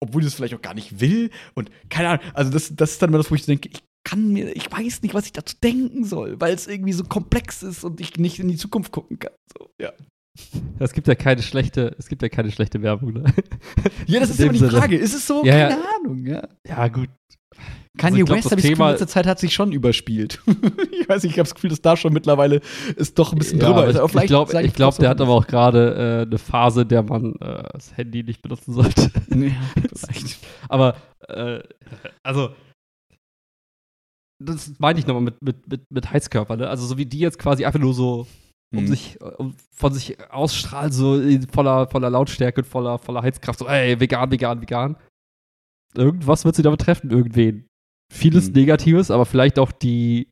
obwohl 0.00 0.22
sie 0.22 0.28
es 0.28 0.34
vielleicht 0.34 0.54
auch 0.54 0.62
gar 0.62 0.74
nicht 0.74 1.00
will 1.00 1.30
und 1.54 1.70
keine 1.88 2.08
Ahnung, 2.08 2.24
also 2.34 2.50
das, 2.50 2.74
das 2.74 2.92
ist 2.92 3.02
dann 3.02 3.10
immer 3.10 3.18
das, 3.18 3.30
wo 3.30 3.34
ich 3.34 3.46
denke, 3.46 3.68
ich 3.72 3.82
kann 4.04 4.32
mir, 4.32 4.54
ich 4.56 4.70
weiß 4.70 5.02
nicht, 5.02 5.14
was 5.14 5.26
ich 5.26 5.32
dazu 5.32 5.56
denken 5.62 6.04
soll, 6.04 6.40
weil 6.40 6.54
es 6.54 6.66
irgendwie 6.66 6.92
so 6.92 7.04
komplex 7.04 7.62
ist 7.62 7.84
und 7.84 8.00
ich 8.00 8.16
nicht 8.16 8.38
in 8.40 8.48
die 8.48 8.56
Zukunft 8.56 8.92
gucken 8.92 9.18
kann. 9.18 9.32
So, 9.56 9.70
ja. 9.80 9.92
Es 10.78 10.92
gibt 10.92 11.08
ja 11.08 11.14
keine 11.14 11.42
schlechte, 11.42 11.94
es 11.98 12.08
gibt 12.08 12.22
ja 12.22 12.28
keine 12.28 12.50
schlechte 12.50 12.82
Werbung, 12.82 13.12
ne? 13.12 13.24
ja, 14.06 14.20
das 14.20 14.30
ist 14.30 14.40
immer 14.40 14.52
die. 14.52 14.58
Frage. 14.60 14.96
Ist 14.96 15.14
es 15.14 15.26
so? 15.26 15.44
Ja, 15.44 15.56
ja. 15.56 15.68
Keine 15.68 15.84
Ahnung, 16.00 16.26
ja. 16.26 16.48
Ja, 16.66 16.88
gut. 16.88 17.10
Kanye 17.98 18.20
ich 18.20 18.24
glaub, 18.24 18.38
West, 18.38 18.50
habe 18.50 18.60
ich 18.60 18.66
Thema- 18.66 18.86
in 18.86 18.90
letzter 18.92 19.06
Zeit 19.06 19.26
hat 19.26 19.38
sich 19.38 19.52
schon 19.52 19.70
überspielt. 19.72 20.40
ich 20.92 21.06
weiß 21.08 21.22
nicht, 21.24 21.32
ich 21.32 21.38
habe 21.38 21.46
das 21.48 21.54
Gefühl, 21.54 21.70
dass 21.70 21.82
da 21.82 21.94
schon 21.96 22.12
mittlerweile 22.14 22.60
ist 22.96 23.18
doch 23.18 23.32
ein 23.32 23.38
bisschen 23.38 23.60
Ja, 23.60 23.66
drüber 23.66 23.86
ist. 23.86 23.96
Aber 23.96 24.22
ich 24.22 24.28
glaube, 24.28 24.62
ich 24.62 24.72
glaub, 24.72 24.96
der 24.96 25.10
hat 25.10 25.20
aber 25.20 25.32
auch 25.32 25.46
gerade 25.46 26.22
äh, 26.22 26.26
eine 26.26 26.38
Phase, 26.38 26.82
in 26.82 26.88
der 26.88 27.02
man 27.02 27.34
äh, 27.36 27.64
das 27.72 27.94
Handy 27.96 28.22
nicht 28.22 28.40
benutzen 28.42 28.72
sollte. 28.72 29.10
Ja, 29.34 29.50
vielleicht. 29.96 30.38
Aber, 30.68 30.96
äh, 31.28 31.60
also, 32.22 32.54
das 34.42 34.72
meine 34.78 34.98
ich 34.98 35.06
nochmal 35.06 35.22
mit, 35.22 35.42
mit, 35.42 35.68
mit, 35.68 35.82
mit 35.90 36.10
Heizkörper, 36.10 36.56
ne? 36.56 36.68
Also, 36.68 36.86
so 36.86 36.98
wie 36.98 37.06
die 37.06 37.18
jetzt 37.18 37.38
quasi 37.38 37.64
einfach 37.64 37.80
nur 37.80 37.94
so 37.94 38.26
um 38.74 38.84
Mhm. 38.84 38.86
sich, 38.88 39.20
um, 39.36 39.54
von 39.76 39.92
sich 39.92 40.16
ausstrahlen, 40.30 40.92
so 40.92 41.20
in 41.20 41.46
voller, 41.46 41.86
voller 41.88 42.08
Lautstärke 42.08 42.62
und 42.62 42.66
voller, 42.66 42.98
voller 42.98 43.20
Heizkraft, 43.22 43.58
so, 43.58 43.68
ey, 43.68 44.00
vegan, 44.00 44.30
vegan, 44.30 44.62
vegan. 44.62 44.96
Irgendwas 45.94 46.46
wird 46.46 46.56
sie 46.56 46.62
da 46.62 46.70
betreffen, 46.70 47.10
irgendwen. 47.10 47.66
Vieles 48.12 48.48
Mhm. 48.48 48.54
Negatives, 48.54 49.10
aber 49.10 49.24
vielleicht 49.26 49.58
auch 49.58 49.72
die 49.72 50.28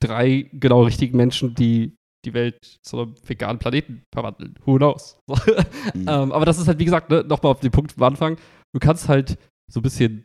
drei 0.00 0.50
genau 0.52 0.82
richtigen 0.82 1.16
Menschen, 1.16 1.54
die 1.54 1.94
die 2.26 2.34
Welt 2.34 2.58
zu 2.82 2.98
einem 3.00 3.14
veganen 3.26 3.58
Planeten 3.58 4.02
verwandeln. 4.12 4.54
Who 4.66 4.76
knows? 4.76 5.18
So. 5.26 5.34
Mhm. 5.94 6.06
ähm, 6.08 6.32
aber 6.32 6.44
das 6.44 6.58
ist 6.58 6.68
halt, 6.68 6.78
wie 6.78 6.84
gesagt, 6.84 7.08
ne, 7.10 7.24
nochmal 7.26 7.52
auf 7.52 7.60
den 7.60 7.70
Punkt 7.70 7.94
am 7.96 8.02
Anfang. 8.02 8.36
Du 8.74 8.80
kannst 8.80 9.08
halt 9.08 9.38
so 9.72 9.80
ein 9.80 9.82
bisschen 9.82 10.24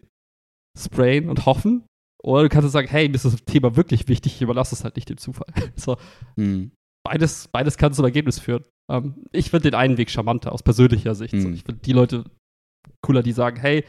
sprayen 0.77 1.29
und 1.29 1.45
hoffen. 1.45 1.83
Oder 2.23 2.43
du 2.43 2.49
kannst 2.49 2.71
sagen, 2.71 2.87
hey, 2.87 3.07
mir 3.07 3.15
ist 3.15 3.25
das 3.25 3.35
Thema 3.45 3.75
wirklich 3.75 4.07
wichtig, 4.07 4.35
ich 4.35 4.41
überlasse 4.41 4.73
es 4.75 4.83
halt 4.83 4.95
nicht 4.95 5.07
dem 5.09 5.17
Zufall. 5.17 5.47
So, 5.75 5.97
Mhm. 6.35 6.71
beides, 7.05 7.47
beides 7.49 7.77
kann 7.77 7.93
zum 7.93 8.03
Ergebnis 8.05 8.39
führen. 8.39 8.63
Ähm, 8.91 9.23
ich 9.31 9.51
finde 9.51 9.69
den 9.71 9.75
einen 9.75 9.97
Weg 9.97 10.09
charmanter 10.09 10.51
aus 10.51 10.63
persönlicher 10.63 11.13
Sicht. 11.15 11.39
So, 11.39 11.47
Mhm. 11.47 11.53
ich 11.53 11.63
finde 11.63 11.81
die 11.81 11.93
Leute 11.93 12.23
cooler, 13.05 13.21
die 13.23 13.31
sagen, 13.31 13.57
hey, 13.59 13.85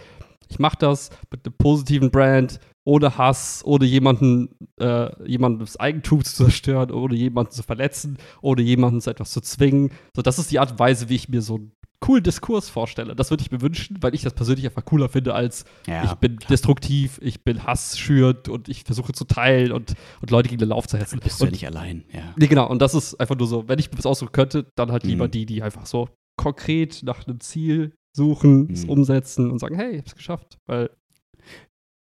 ich 0.48 0.58
mache 0.58 0.76
das 0.78 1.10
mit 1.32 1.44
einem 1.46 1.56
positiven 1.56 2.10
Brand, 2.10 2.60
ohne 2.86 3.18
Hass, 3.18 3.62
ohne 3.64 3.84
jemanden, 3.84 4.48
äh, 4.80 5.28
jemanden 5.28 5.58
das 5.58 5.76
Eigentum 5.78 6.22
zu 6.24 6.34
zerstören, 6.44 6.90
ohne 6.92 7.14
jemanden 7.16 7.50
zu 7.50 7.62
verletzen, 7.62 8.16
ohne 8.40 8.62
jemanden 8.62 9.00
zu 9.00 9.10
etwas 9.10 9.32
zu 9.32 9.40
zwingen. 9.40 9.90
So, 10.14 10.22
das 10.22 10.38
ist 10.38 10.50
die 10.52 10.58
Art 10.60 10.70
und 10.70 10.78
Weise, 10.78 11.08
wie 11.08 11.16
ich 11.16 11.28
mir 11.28 11.42
so 11.42 11.56
einen 11.56 11.72
coolen 11.98 12.22
Diskurs 12.22 12.68
vorstelle. 12.68 13.16
Das 13.16 13.30
würde 13.30 13.42
ich 13.42 13.50
mir 13.50 13.60
wünschen, 13.60 13.96
weil 14.02 14.14
ich 14.14 14.22
das 14.22 14.34
persönlich 14.34 14.66
einfach 14.66 14.84
cooler 14.84 15.08
finde 15.08 15.34
als 15.34 15.64
Ja. 15.88 16.04
ich 16.04 16.14
bin 16.14 16.38
destruktiv, 16.48 17.18
ich 17.22 17.42
bin 17.42 17.64
Hass 17.64 17.98
schürend 17.98 18.48
und 18.48 18.68
ich 18.68 18.84
versuche 18.84 19.12
zu 19.12 19.24
teilen 19.24 19.72
und, 19.72 19.94
und 20.20 20.30
Leute 20.30 20.48
gegen 20.48 20.60
den 20.60 20.68
Lauf 20.68 20.86
zu 20.86 20.96
hetzen. 20.96 21.18
bist 21.18 21.40
du 21.40 21.46
ja 21.46 21.50
nicht 21.50 21.66
allein, 21.66 22.04
ja. 22.12 22.34
Nee, 22.36 22.46
genau. 22.46 22.68
Und 22.70 22.80
das 22.82 22.94
ist 22.94 23.14
einfach 23.18 23.36
nur 23.36 23.48
so, 23.48 23.66
wenn 23.68 23.78
ich 23.80 23.90
was 23.96 24.06
aussuchen 24.06 24.30
könnte, 24.32 24.66
dann 24.76 24.92
halt 24.92 25.02
lieber 25.04 25.26
Mhm. 25.26 25.30
die, 25.32 25.46
die 25.46 25.62
einfach 25.62 25.86
so 25.86 26.08
konkret 26.36 27.00
nach 27.02 27.26
einem 27.26 27.40
Ziel 27.40 27.94
suchen, 28.14 28.70
es 28.70 28.84
Mhm. 28.84 28.90
umsetzen 28.90 29.50
und 29.50 29.58
sagen, 29.58 29.74
hey, 29.74 29.92
ich 29.94 29.98
hab's 30.00 30.14
geschafft. 30.14 30.58
Weil 30.66 30.90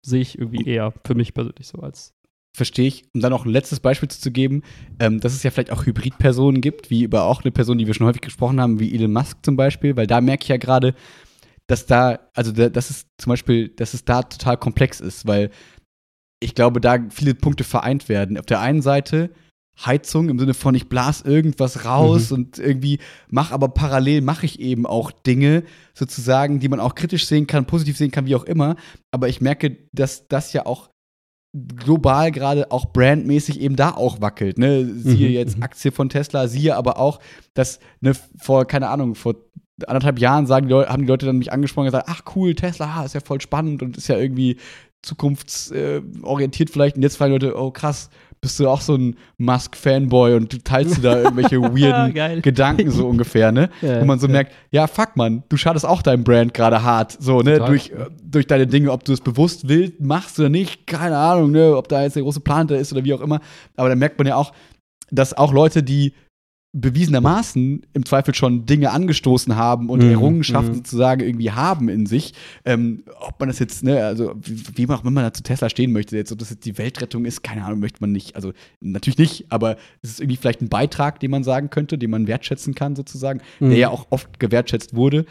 sehe 0.05 0.21
ich 0.21 0.37
irgendwie 0.37 0.67
eher 0.67 0.93
für 1.05 1.15
mich 1.15 1.33
persönlich 1.33 1.67
so 1.67 1.79
als. 1.79 2.13
Verstehe 2.53 2.87
ich. 2.87 3.05
Um 3.13 3.21
dann 3.21 3.31
noch 3.31 3.45
ein 3.45 3.51
letztes 3.51 3.79
Beispiel 3.79 4.09
zu 4.09 4.29
geben, 4.29 4.63
ähm, 4.99 5.21
dass 5.21 5.33
es 5.33 5.41
ja 5.43 5.51
vielleicht 5.51 5.71
auch 5.71 5.85
Hybridpersonen 5.85 6.59
gibt, 6.59 6.89
wie 6.89 7.03
über 7.03 7.23
auch 7.23 7.43
eine 7.43 7.51
Person, 7.51 7.77
die 7.77 7.87
wir 7.87 7.93
schon 7.93 8.07
häufig 8.07 8.21
gesprochen 8.21 8.59
haben, 8.59 8.79
wie 8.79 8.93
Elon 8.93 9.13
Musk 9.13 9.37
zum 9.43 9.55
Beispiel, 9.55 9.95
weil 9.95 10.05
da 10.05 10.19
merke 10.19 10.43
ich 10.43 10.49
ja 10.49 10.57
gerade, 10.57 10.93
dass 11.67 11.85
da, 11.85 12.19
also 12.33 12.51
da, 12.51 12.67
dass 12.67 12.89
es 12.89 13.05
zum 13.17 13.29
Beispiel, 13.29 13.69
dass 13.69 13.93
es 13.93 14.03
da 14.03 14.23
total 14.23 14.57
komplex 14.57 14.99
ist, 14.99 15.25
weil 15.27 15.49
ich 16.41 16.53
glaube, 16.53 16.81
da 16.81 16.97
viele 17.09 17.35
Punkte 17.35 17.63
vereint 17.63 18.09
werden. 18.09 18.37
Auf 18.37 18.45
der 18.45 18.59
einen 18.59 18.81
Seite 18.81 19.29
Heizung 19.79 20.29
im 20.29 20.37
Sinne 20.37 20.53
von 20.53 20.75
ich 20.75 20.89
blas 20.89 21.21
irgendwas 21.21 21.85
raus 21.85 22.31
und 22.31 22.59
irgendwie 22.59 22.99
mach 23.29 23.51
aber 23.51 23.69
parallel 23.69 24.21
mache 24.21 24.45
ich 24.45 24.59
eben 24.59 24.85
auch 24.85 25.11
Dinge 25.11 25.63
sozusagen, 25.93 26.59
die 26.59 26.69
man 26.69 26.79
auch 26.79 26.95
kritisch 26.95 27.25
sehen 27.25 27.47
kann, 27.47 27.65
positiv 27.65 27.97
sehen 27.97 28.11
kann, 28.11 28.25
wie 28.25 28.35
auch 28.35 28.43
immer. 28.43 28.75
Aber 29.11 29.27
ich 29.27 29.41
merke, 29.41 29.77
dass 29.91 30.27
das 30.27 30.53
ja 30.53 30.65
auch 30.65 30.89
global 31.53 32.31
gerade 32.31 32.71
auch 32.71 32.93
brandmäßig 32.93 33.59
eben 33.59 33.75
da 33.75 33.91
auch 33.91 34.21
wackelt. 34.21 34.57
Ne? 34.57 34.85
Siehe 34.85 35.29
Mhm, 35.29 35.35
jetzt 35.35 35.57
mhm. 35.57 35.63
Aktie 35.63 35.91
von 35.91 36.09
Tesla, 36.09 36.47
siehe 36.47 36.75
aber 36.75 36.97
auch, 36.97 37.19
dass 37.53 37.79
ne, 37.99 38.13
vor, 38.39 38.65
keine 38.65 38.89
Ahnung, 38.89 39.15
vor 39.15 39.35
anderthalb 39.87 40.19
Jahren 40.19 40.45
sagen 40.45 40.67
die 40.67 40.73
Leute, 40.73 40.89
haben 40.89 41.03
die 41.03 41.07
Leute 41.07 41.25
dann 41.25 41.39
mich 41.39 41.51
angesprochen 41.51 41.87
und 41.87 41.91
gesagt, 41.91 42.07
ach 42.09 42.35
cool, 42.35 42.55
Tesla, 42.55 43.03
ist 43.03 43.15
ja 43.15 43.21
voll 43.21 43.41
spannend 43.41 43.81
und 43.81 43.97
ist 43.97 44.07
ja 44.07 44.17
irgendwie 44.17 44.57
zukunftsorientiert 45.01 46.69
vielleicht. 46.69 46.95
Und 46.95 47.01
jetzt 47.01 47.17
fragen 47.17 47.33
die 47.33 47.45
Leute, 47.45 47.59
oh 47.59 47.71
krass, 47.71 48.09
bist 48.41 48.59
du 48.59 48.67
auch 48.67 48.81
so 48.81 48.95
ein 48.95 49.15
Musk-Fanboy 49.37 50.33
und 50.33 50.51
du 50.51 50.57
teilst 50.57 50.97
du 50.97 51.01
da 51.01 51.21
irgendwelche 51.21 51.61
weirden. 51.61 52.41
Gedanken 52.41 52.89
so 52.89 53.07
ungefähr, 53.07 53.51
ne? 53.51 53.69
Ja, 53.81 54.01
Wo 54.01 54.05
man 54.05 54.19
so 54.19 54.25
ja. 54.25 54.33
merkt, 54.33 54.53
ja, 54.71 54.87
fuck 54.87 55.15
man, 55.15 55.43
du 55.47 55.57
schadest 55.57 55.85
auch 55.85 56.01
deinem 56.01 56.23
Brand 56.23 56.53
gerade 56.53 56.81
hart, 56.81 57.15
so, 57.19 57.41
ne? 57.41 57.53
Total. 57.53 57.67
Durch, 57.67 57.89
äh, 57.91 58.07
durch 58.23 58.47
deine 58.47 58.65
Dinge, 58.65 58.91
ob 58.91 59.03
du 59.03 59.13
es 59.13 59.21
bewusst 59.21 59.67
willst, 59.67 59.99
machst 60.01 60.39
oder 60.39 60.49
nicht, 60.49 60.87
keine 60.87 61.17
Ahnung, 61.17 61.51
ne? 61.51 61.77
Ob 61.77 61.87
da 61.87 62.01
jetzt 62.01 62.15
der 62.15 62.23
große 62.23 62.39
Plan 62.39 62.65
da 62.67 62.75
ist 62.75 62.91
oder 62.91 63.03
wie 63.03 63.13
auch 63.13 63.21
immer. 63.21 63.39
Aber 63.77 63.89
da 63.89 63.95
merkt 63.95 64.17
man 64.17 64.27
ja 64.27 64.35
auch, 64.35 64.53
dass 65.11 65.33
auch 65.33 65.53
Leute, 65.53 65.83
die 65.83 66.13
bewiesenermaßen 66.73 67.85
im 67.93 68.05
Zweifel 68.05 68.33
schon 68.33 68.65
Dinge 68.65 68.91
angestoßen 68.91 69.55
haben 69.55 69.89
und 69.89 70.01
Mhm, 70.01 70.11
Errungenschaften 70.11 70.71
mhm. 70.71 70.75
sozusagen 70.77 71.21
irgendwie 71.21 71.51
haben 71.51 71.89
in 71.89 72.05
sich. 72.05 72.33
Ähm, 72.63 73.03
ob 73.19 73.39
man 73.39 73.49
das 73.49 73.59
jetzt, 73.59 73.83
ne, 73.83 74.05
also 74.05 74.33
wie, 74.41 74.77
wie 74.77 74.93
auch 74.93 75.01
immer 75.01 75.11
man 75.11 75.25
da 75.25 75.33
zu 75.33 75.43
Tesla 75.43 75.69
stehen 75.69 75.91
möchte, 75.91 76.15
jetzt, 76.15 76.31
ob 76.31 76.39
das 76.39 76.49
jetzt 76.49 76.65
die 76.65 76.77
Weltrettung 76.77 77.25
ist, 77.25 77.43
keine 77.43 77.65
Ahnung, 77.65 77.79
möchte 77.79 77.97
man 77.99 78.13
nicht. 78.13 78.35
Also 78.37 78.53
natürlich 78.79 79.17
nicht, 79.17 79.51
aber 79.51 79.75
es 80.01 80.11
ist 80.11 80.21
irgendwie 80.21 80.37
vielleicht 80.37 80.61
ein 80.61 80.69
Beitrag, 80.69 81.19
den 81.19 81.31
man 81.31 81.43
sagen 81.43 81.69
könnte, 81.69 81.97
den 81.97 82.09
man 82.09 82.27
wertschätzen 82.27 82.73
kann, 82.73 82.95
sozusagen, 82.95 83.41
Mhm. 83.59 83.69
der 83.71 83.77
ja 83.77 83.89
auch 83.89 84.07
oft 84.09 84.39
gewertschätzt 84.39 84.95
wurde. 84.95 85.25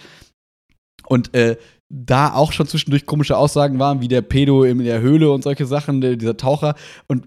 Und 1.06 1.34
äh, 1.34 1.56
da 1.92 2.34
auch 2.34 2.52
schon 2.52 2.66
zwischendurch 2.66 3.06
komische 3.06 3.36
Aussagen 3.36 3.78
waren, 3.78 4.00
wie 4.00 4.08
der 4.08 4.20
Pedo 4.22 4.64
in 4.64 4.78
der 4.78 5.00
Höhle 5.00 5.32
und 5.32 5.42
solche 5.42 5.66
Sachen, 5.66 6.00
der, 6.00 6.16
dieser 6.16 6.36
Taucher. 6.36 6.74
Und 7.08 7.26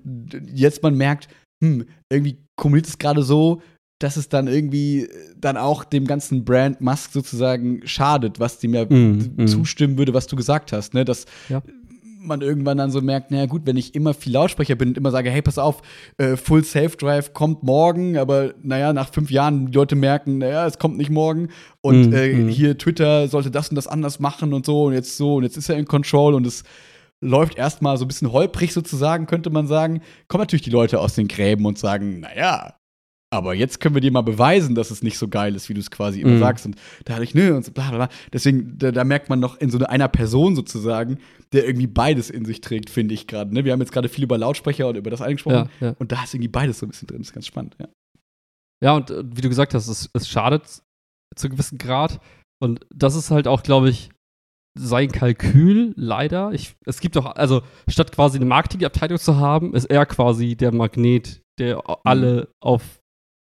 jetzt 0.54 0.84
man 0.84 0.96
merkt, 0.96 1.28
hm, 1.64 1.86
irgendwie 2.12 2.38
kommuniziert 2.56 2.94
es 2.94 3.00
gerade 3.00 3.24
so, 3.24 3.62
dass 4.04 4.18
es 4.18 4.28
dann 4.30 4.48
irgendwie 4.48 5.08
dann 5.40 5.56
auch 5.58 5.84
dem 5.86 6.06
ganzen 6.06 6.44
Brand 6.44 6.82
Musk 6.82 7.12
sozusagen 7.14 7.82
schadet, 7.86 8.40
was 8.40 8.60
dem 8.60 8.74
ja 8.74 8.86
Mhm, 8.88 9.34
mhm. 9.38 9.48
zustimmen 9.48 9.98
würde, 9.98 10.14
was 10.14 10.28
du 10.28 10.36
gesagt 10.36 10.74
hast, 10.74 10.94
ne? 10.94 11.06
Dass 11.06 11.26
Ja. 11.50 11.62
man 12.26 12.42
irgendwann 12.42 12.78
dann 12.78 12.90
so 12.92 13.02
merkt, 13.02 13.32
naja 13.32 13.46
gut, 13.48 13.64
wenn 13.66 13.76
ich 13.76 13.96
immer 13.96 14.14
viel 14.14 14.32
Lautsprecher 14.34 14.76
bin 14.76 14.90
und 14.90 14.98
immer 14.98 15.12
sage, 15.12 15.30
hey, 15.30 15.42
pass 15.42 15.58
auf, 15.58 15.82
äh, 16.18 16.38
Full 16.38 16.64
Safe 16.64 16.96
Drive 16.98 17.34
kommt 17.34 17.64
morgen, 17.64 18.18
aber 18.18 18.54
naja, 18.64 18.94
nach 18.94 19.12
fünf 19.14 19.30
Jahren 19.30 19.68
die 19.68 19.74
Leute 19.74 19.96
merken, 19.96 20.38
naja, 20.38 20.66
es 20.66 20.78
kommt 20.80 20.98
nicht 20.98 21.10
morgen 21.10 21.50
und 21.82 22.08
Mhm, 22.08 22.14
äh, 22.14 22.34
mhm. 22.34 22.48
hier 22.50 22.78
Twitter 22.78 23.28
sollte 23.28 23.52
das 23.52 23.70
und 23.70 23.76
das 23.76 23.88
anders 23.88 24.20
machen 24.20 24.54
und 24.54 24.66
so 24.66 24.86
und 24.86 24.94
jetzt 24.94 25.18
so 25.18 25.36
und 25.36 25.44
jetzt 25.44 25.58
ist 25.58 25.68
er 25.70 25.78
in 25.78 25.86
Control 25.86 26.34
und 26.34 26.46
es 26.48 26.64
läuft 27.22 27.58
erstmal 27.58 27.98
so 27.98 28.06
ein 28.06 28.08
bisschen 28.10 28.32
holprig 28.34 28.74
sozusagen, 28.74 29.28
könnte 29.28 29.50
man 29.50 29.68
sagen, 29.68 30.02
kommen 30.28 30.42
natürlich 30.42 30.64
die 30.64 30.70
Leute 30.72 31.00
aus 31.00 31.16
den 31.16 31.28
Gräben 31.28 31.66
und 31.66 31.78
sagen, 31.78 32.20
naja, 32.22 32.76
aber 33.34 33.54
jetzt 33.54 33.80
können 33.80 33.96
wir 33.96 34.02
dir 34.02 34.12
mal 34.12 34.22
beweisen, 34.22 34.76
dass 34.76 34.92
es 34.92 35.02
nicht 35.04 35.18
so 35.18 35.28
geil 35.28 35.56
ist, 35.56 35.68
wie 35.70 35.74
du 35.74 35.80
es 35.80 35.92
quasi 35.92 36.22
immer 36.22 36.34
Mhm. 36.34 36.40
sagst. 36.40 36.66
Und 36.66 36.76
dadurch, 37.06 37.34
ne, 37.34 37.54
und 37.56 37.66
so 37.66 37.72
bla 37.72 37.90
bla 37.90 37.98
bla. 38.06 38.10
Deswegen, 38.32 38.78
da, 38.78 38.92
da 38.92 39.04
merkt 39.04 39.30
man 39.30 39.40
noch 39.40 39.58
in 39.58 39.70
so 39.70 39.80
einer 39.80 40.08
Person 40.08 40.56
sozusagen, 40.56 41.18
der 41.52 41.66
irgendwie 41.66 41.88
beides 41.88 42.30
in 42.30 42.46
sich 42.46 42.62
trägt, 42.62 42.90
finde 42.90 43.14
ich 43.14 43.28
gerade. 43.28 43.54
Ne? 43.54 43.66
Wir 43.66 43.72
haben 43.74 43.80
jetzt 43.82 43.92
gerade 43.92 44.08
viel 44.10 44.24
über 44.24 44.38
Lautsprecher 44.38 44.88
und 44.88 44.96
über 44.96 45.10
das 45.10 45.22
angesprochen. 45.22 45.70
Ja, 45.82 45.88
ja. 45.88 45.96
Und 46.00 46.12
da 46.12 46.24
ist 46.24 46.34
irgendwie 46.34 46.48
beides 46.50 46.80
so 46.80 46.86
ein 46.86 46.90
bisschen 46.90 47.08
drin. 47.08 47.20
Das 47.20 47.28
ist 47.30 47.34
ganz 47.34 47.48
spannend, 47.48 47.76
ja. 47.80 47.88
Ja, 48.84 48.94
und 48.96 49.10
äh, 49.12 49.24
wie 49.26 49.42
du 49.42 49.50
gesagt 49.50 49.74
hast, 49.74 49.88
es, 49.88 50.10
es 50.14 50.28
schadet 50.28 50.66
zu 51.36 51.48
einem 51.48 51.52
gewissen 51.56 51.78
Grad. 51.78 52.20
Und 52.62 52.86
das 52.94 53.16
ist 53.16 53.32
halt 53.32 53.48
auch, 53.48 53.64
glaube 53.64 53.90
ich, 53.90 54.10
sein 54.78 55.12
Kalkül, 55.12 55.94
leider. 55.96 56.52
Ich, 56.52 56.76
es 56.86 57.00
gibt 57.00 57.16
auch, 57.18 57.36
also 57.36 57.62
statt 57.88 58.12
quasi 58.12 58.38
eine 58.38 58.46
Marketingabteilung 58.46 59.18
zu 59.20 59.38
haben, 59.38 59.74
ist 59.74 59.86
er 59.86 60.06
quasi 60.06 60.56
der 60.56 60.74
Magnet, 60.74 61.42
der 61.60 61.82
alle 62.04 62.48
auf, 62.60 63.00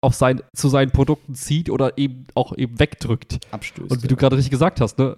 auf 0.02 0.14
sein, 0.14 0.42
zu 0.54 0.68
seinen 0.68 0.90
Produkten 0.90 1.34
zieht 1.34 1.70
oder 1.70 1.96
eben 1.96 2.26
auch 2.34 2.56
eben 2.56 2.78
wegdrückt. 2.78 3.38
Abstößt. 3.52 3.90
Und 3.90 4.02
wie 4.02 4.08
du 4.08 4.16
gerade 4.16 4.36
richtig 4.36 4.50
gesagt 4.50 4.80
hast, 4.80 4.98
ne, 4.98 5.16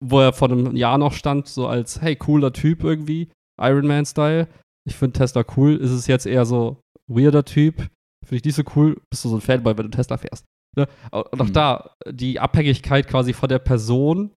wo 0.00 0.20
er 0.20 0.32
vor 0.32 0.50
einem 0.50 0.76
Jahr 0.76 0.98
noch 0.98 1.12
stand, 1.12 1.48
so 1.48 1.66
als, 1.66 2.00
hey, 2.02 2.16
cooler 2.16 2.52
Typ 2.52 2.84
irgendwie, 2.84 3.30
Iron 3.60 3.86
Man-Style. 3.86 4.48
Ich 4.86 4.96
finde 4.96 5.18
Tesla 5.18 5.44
cool. 5.56 5.76
Ist 5.76 5.90
es 5.90 6.06
jetzt 6.06 6.26
eher 6.26 6.44
so 6.44 6.78
weirder 7.10 7.44
Typ? 7.44 7.76
Finde 8.24 8.36
ich 8.36 8.44
nicht 8.44 8.54
so 8.54 8.62
cool. 8.76 9.00
Bist 9.10 9.24
du 9.24 9.28
so 9.30 9.36
ein 9.36 9.40
Fanboy, 9.40 9.76
wenn 9.78 9.90
du 9.90 9.96
Tesla 9.96 10.16
fährst? 10.18 10.44
Ne? 10.76 10.86
Und 11.10 11.40
auch 11.40 11.46
Mhm. 11.48 11.52
da, 11.52 11.90
die 12.10 12.38
Abhängigkeit 12.38 13.08
quasi 13.08 13.32
von 13.32 13.48
der 13.48 13.58
Person, 13.60 14.32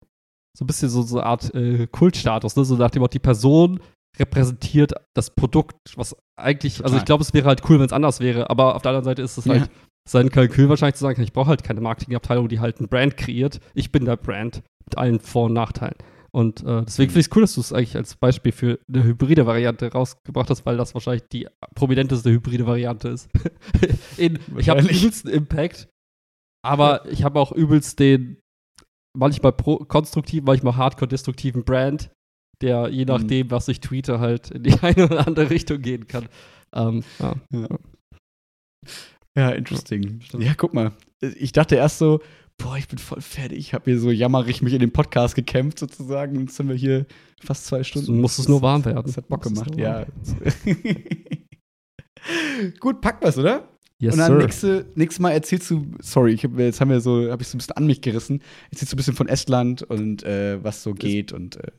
so 0.57 0.63
ein 0.63 0.67
bisschen 0.67 0.89
so, 0.89 1.01
so 1.01 1.17
eine 1.17 1.25
Art 1.25 1.53
äh, 1.55 1.87
Kultstatus, 1.87 2.55
ne? 2.55 2.63
so 2.65 2.75
nach 2.75 2.91
dem 2.91 3.01
Motto, 3.01 3.13
die 3.13 3.19
Person 3.19 3.79
repräsentiert 4.19 4.93
das 5.15 5.31
Produkt, 5.33 5.75
was 5.95 6.15
eigentlich, 6.39 6.75
also 6.75 6.83
Total. 6.85 6.97
ich 6.99 7.05
glaube, 7.05 7.23
es 7.23 7.33
wäre 7.33 7.47
halt 7.47 7.61
cool, 7.69 7.79
wenn 7.79 7.85
es 7.85 7.93
anders 7.93 8.19
wäre, 8.19 8.49
aber 8.49 8.75
auf 8.75 8.81
der 8.81 8.89
anderen 8.91 9.05
Seite 9.05 9.21
ist 9.21 9.37
es 9.37 9.45
Ja. 9.45 9.53
halt 9.53 9.69
sein 10.07 10.29
Kalkül 10.29 10.69
wahrscheinlich 10.69 10.95
zu 10.95 11.01
sagen, 11.01 11.21
ich 11.21 11.33
brauche 11.33 11.49
halt 11.49 11.63
keine 11.63 11.81
Marketingabteilung, 11.81 12.47
die 12.47 12.59
halt 12.61 12.79
ein 12.79 12.87
Brand 12.87 13.17
kreiert. 13.17 13.59
Ich 13.73 13.91
bin 13.91 14.05
der 14.05 14.15
Brand 14.15 14.63
mit 14.85 14.97
allen 14.97 15.19
Vor- 15.19 15.45
und 15.47 15.53
Nachteilen. 15.53 15.95
Und 16.31 16.61
äh, 16.63 16.83
deswegen 16.85 17.09
Mhm. 17.09 17.13
finde 17.13 17.19
ich 17.19 17.25
es 17.27 17.35
cool, 17.35 17.41
dass 17.41 17.53
du 17.55 17.61
es 17.61 17.73
eigentlich 17.73 17.95
als 17.97 18.15
Beispiel 18.15 18.51
für 18.51 18.79
eine 18.87 19.03
hybride 19.03 19.45
Variante 19.45 19.91
rausgebracht 19.91 20.49
hast, 20.49 20.65
weil 20.65 20.77
das 20.77 20.93
wahrscheinlich 20.93 21.23
die 21.31 21.47
prominenteste 21.75 22.29
hybride 22.31 22.65
Variante 22.67 23.09
ist. 23.09 23.29
In, 24.17 24.39
ich 24.57 24.69
habe 24.69 24.81
übelsten 24.81 25.29
Impact, 25.31 25.89
aber 26.65 27.05
ich 27.09 27.23
habe 27.23 27.39
auch 27.39 27.51
übelst 27.51 27.99
den 27.99 28.39
manchmal 29.17 29.51
pro 29.53 29.77
konstruktiven, 29.79 30.45
manchmal 30.45 30.75
hardcore-destruktiven 30.77 31.63
Brand, 31.65 32.11
der 32.61 32.89
je 32.89 33.03
Mhm. 33.05 33.07
nachdem, 33.07 33.51
was 33.51 33.67
ich 33.67 33.79
tweete, 33.79 34.19
halt 34.19 34.51
in 34.51 34.63
die 34.63 34.73
eine 34.81 35.05
oder 35.05 35.27
andere 35.27 35.49
Richtung 35.49 35.81
gehen 35.81 36.07
kann. 36.07 36.27
Ähm, 36.73 37.03
ja. 37.19 37.35
Ja, 39.37 39.49
interesting. 39.51 40.19
stimmt. 40.21 40.43
Ja, 40.43 40.53
guck 40.55 40.73
mal. 40.73 40.91
Ich 41.21 41.51
dachte 41.51 41.75
erst 41.75 41.99
so, 41.99 42.19
boah, 42.57 42.75
ich 42.77 42.87
bin 42.87 42.97
voll 42.97 43.21
fertig. 43.21 43.59
Ich 43.59 43.73
habe 43.73 43.91
hier 43.91 43.99
so 43.99 44.09
jammerig 44.09 44.61
mich 44.63 44.73
in 44.73 44.79
den 44.79 44.91
Podcast 44.91 45.35
gekämpft 45.35 45.77
sozusagen. 45.79 46.39
Jetzt 46.39 46.55
sind 46.55 46.69
wir 46.69 46.75
hier 46.75 47.05
fast 47.43 47.67
zwei 47.67 47.83
Stunden. 47.83 48.19
muss 48.19 48.39
es 48.39 48.47
nur 48.47 48.61
warm 48.63 48.83
werden. 48.85 49.03
Das 49.05 49.17
hat 49.17 49.27
Bock 49.27 49.45
es 49.45 49.53
gemacht, 49.53 49.75
ja. 49.75 50.05
Gut, 52.79 53.01
packen 53.01 53.23
wir's, 53.23 53.37
oder? 53.37 53.69
Yes, 53.99 54.13
und 54.13 54.19
dann 54.19 54.37
nächste, 54.37 54.85
nächstes 54.95 55.19
Mal 55.19 55.31
erzählst 55.31 55.71
du, 55.71 55.85
sorry, 56.01 56.33
ich 56.33 56.43
hab, 56.43 56.57
jetzt 56.59 56.79
haben 56.81 56.91
wir 56.91 56.99
so, 57.01 57.31
habe 57.31 57.41
ich 57.41 57.47
so 57.47 57.55
ein 57.55 57.59
bisschen 57.59 57.77
an 57.77 57.87
mich 57.87 58.01
gerissen. 58.01 58.43
Erzählst 58.69 58.91
du 58.91 58.95
ein 58.95 58.97
bisschen 58.97 59.15
von 59.15 59.27
Estland 59.27 59.81
und 59.83 60.23
äh, 60.23 60.63
was 60.63 60.83
so 60.83 60.93
geht 60.93 61.31
und 61.31 61.55
äh, 61.57 61.71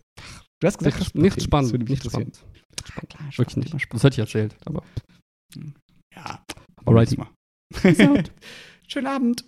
du 0.60 0.66
hast 0.66 0.78
gesagt, 0.78 0.96
Nicht, 0.96 1.14
das 1.14 1.22
nicht 1.22 1.42
spannend. 1.42 1.66
Das 1.68 1.72
würde 1.72 1.84
mich 1.84 1.90
Nicht 1.90 2.04
interessieren. 2.04 2.32
spannend. 2.34 2.58
Ja, 2.88 3.16
klar, 3.16 3.28
Wirklich 3.36 3.56
nicht. 3.56 3.68
spannend. 3.82 3.94
Das 3.94 4.02
hätte 4.04 4.14
ich 4.14 4.18
erzählt. 4.18 4.56
Aber 4.64 4.82
Ja, 6.14 6.42
Alrighty. 6.84 7.18
Schönen 8.88 9.06
Abend. 9.06 9.44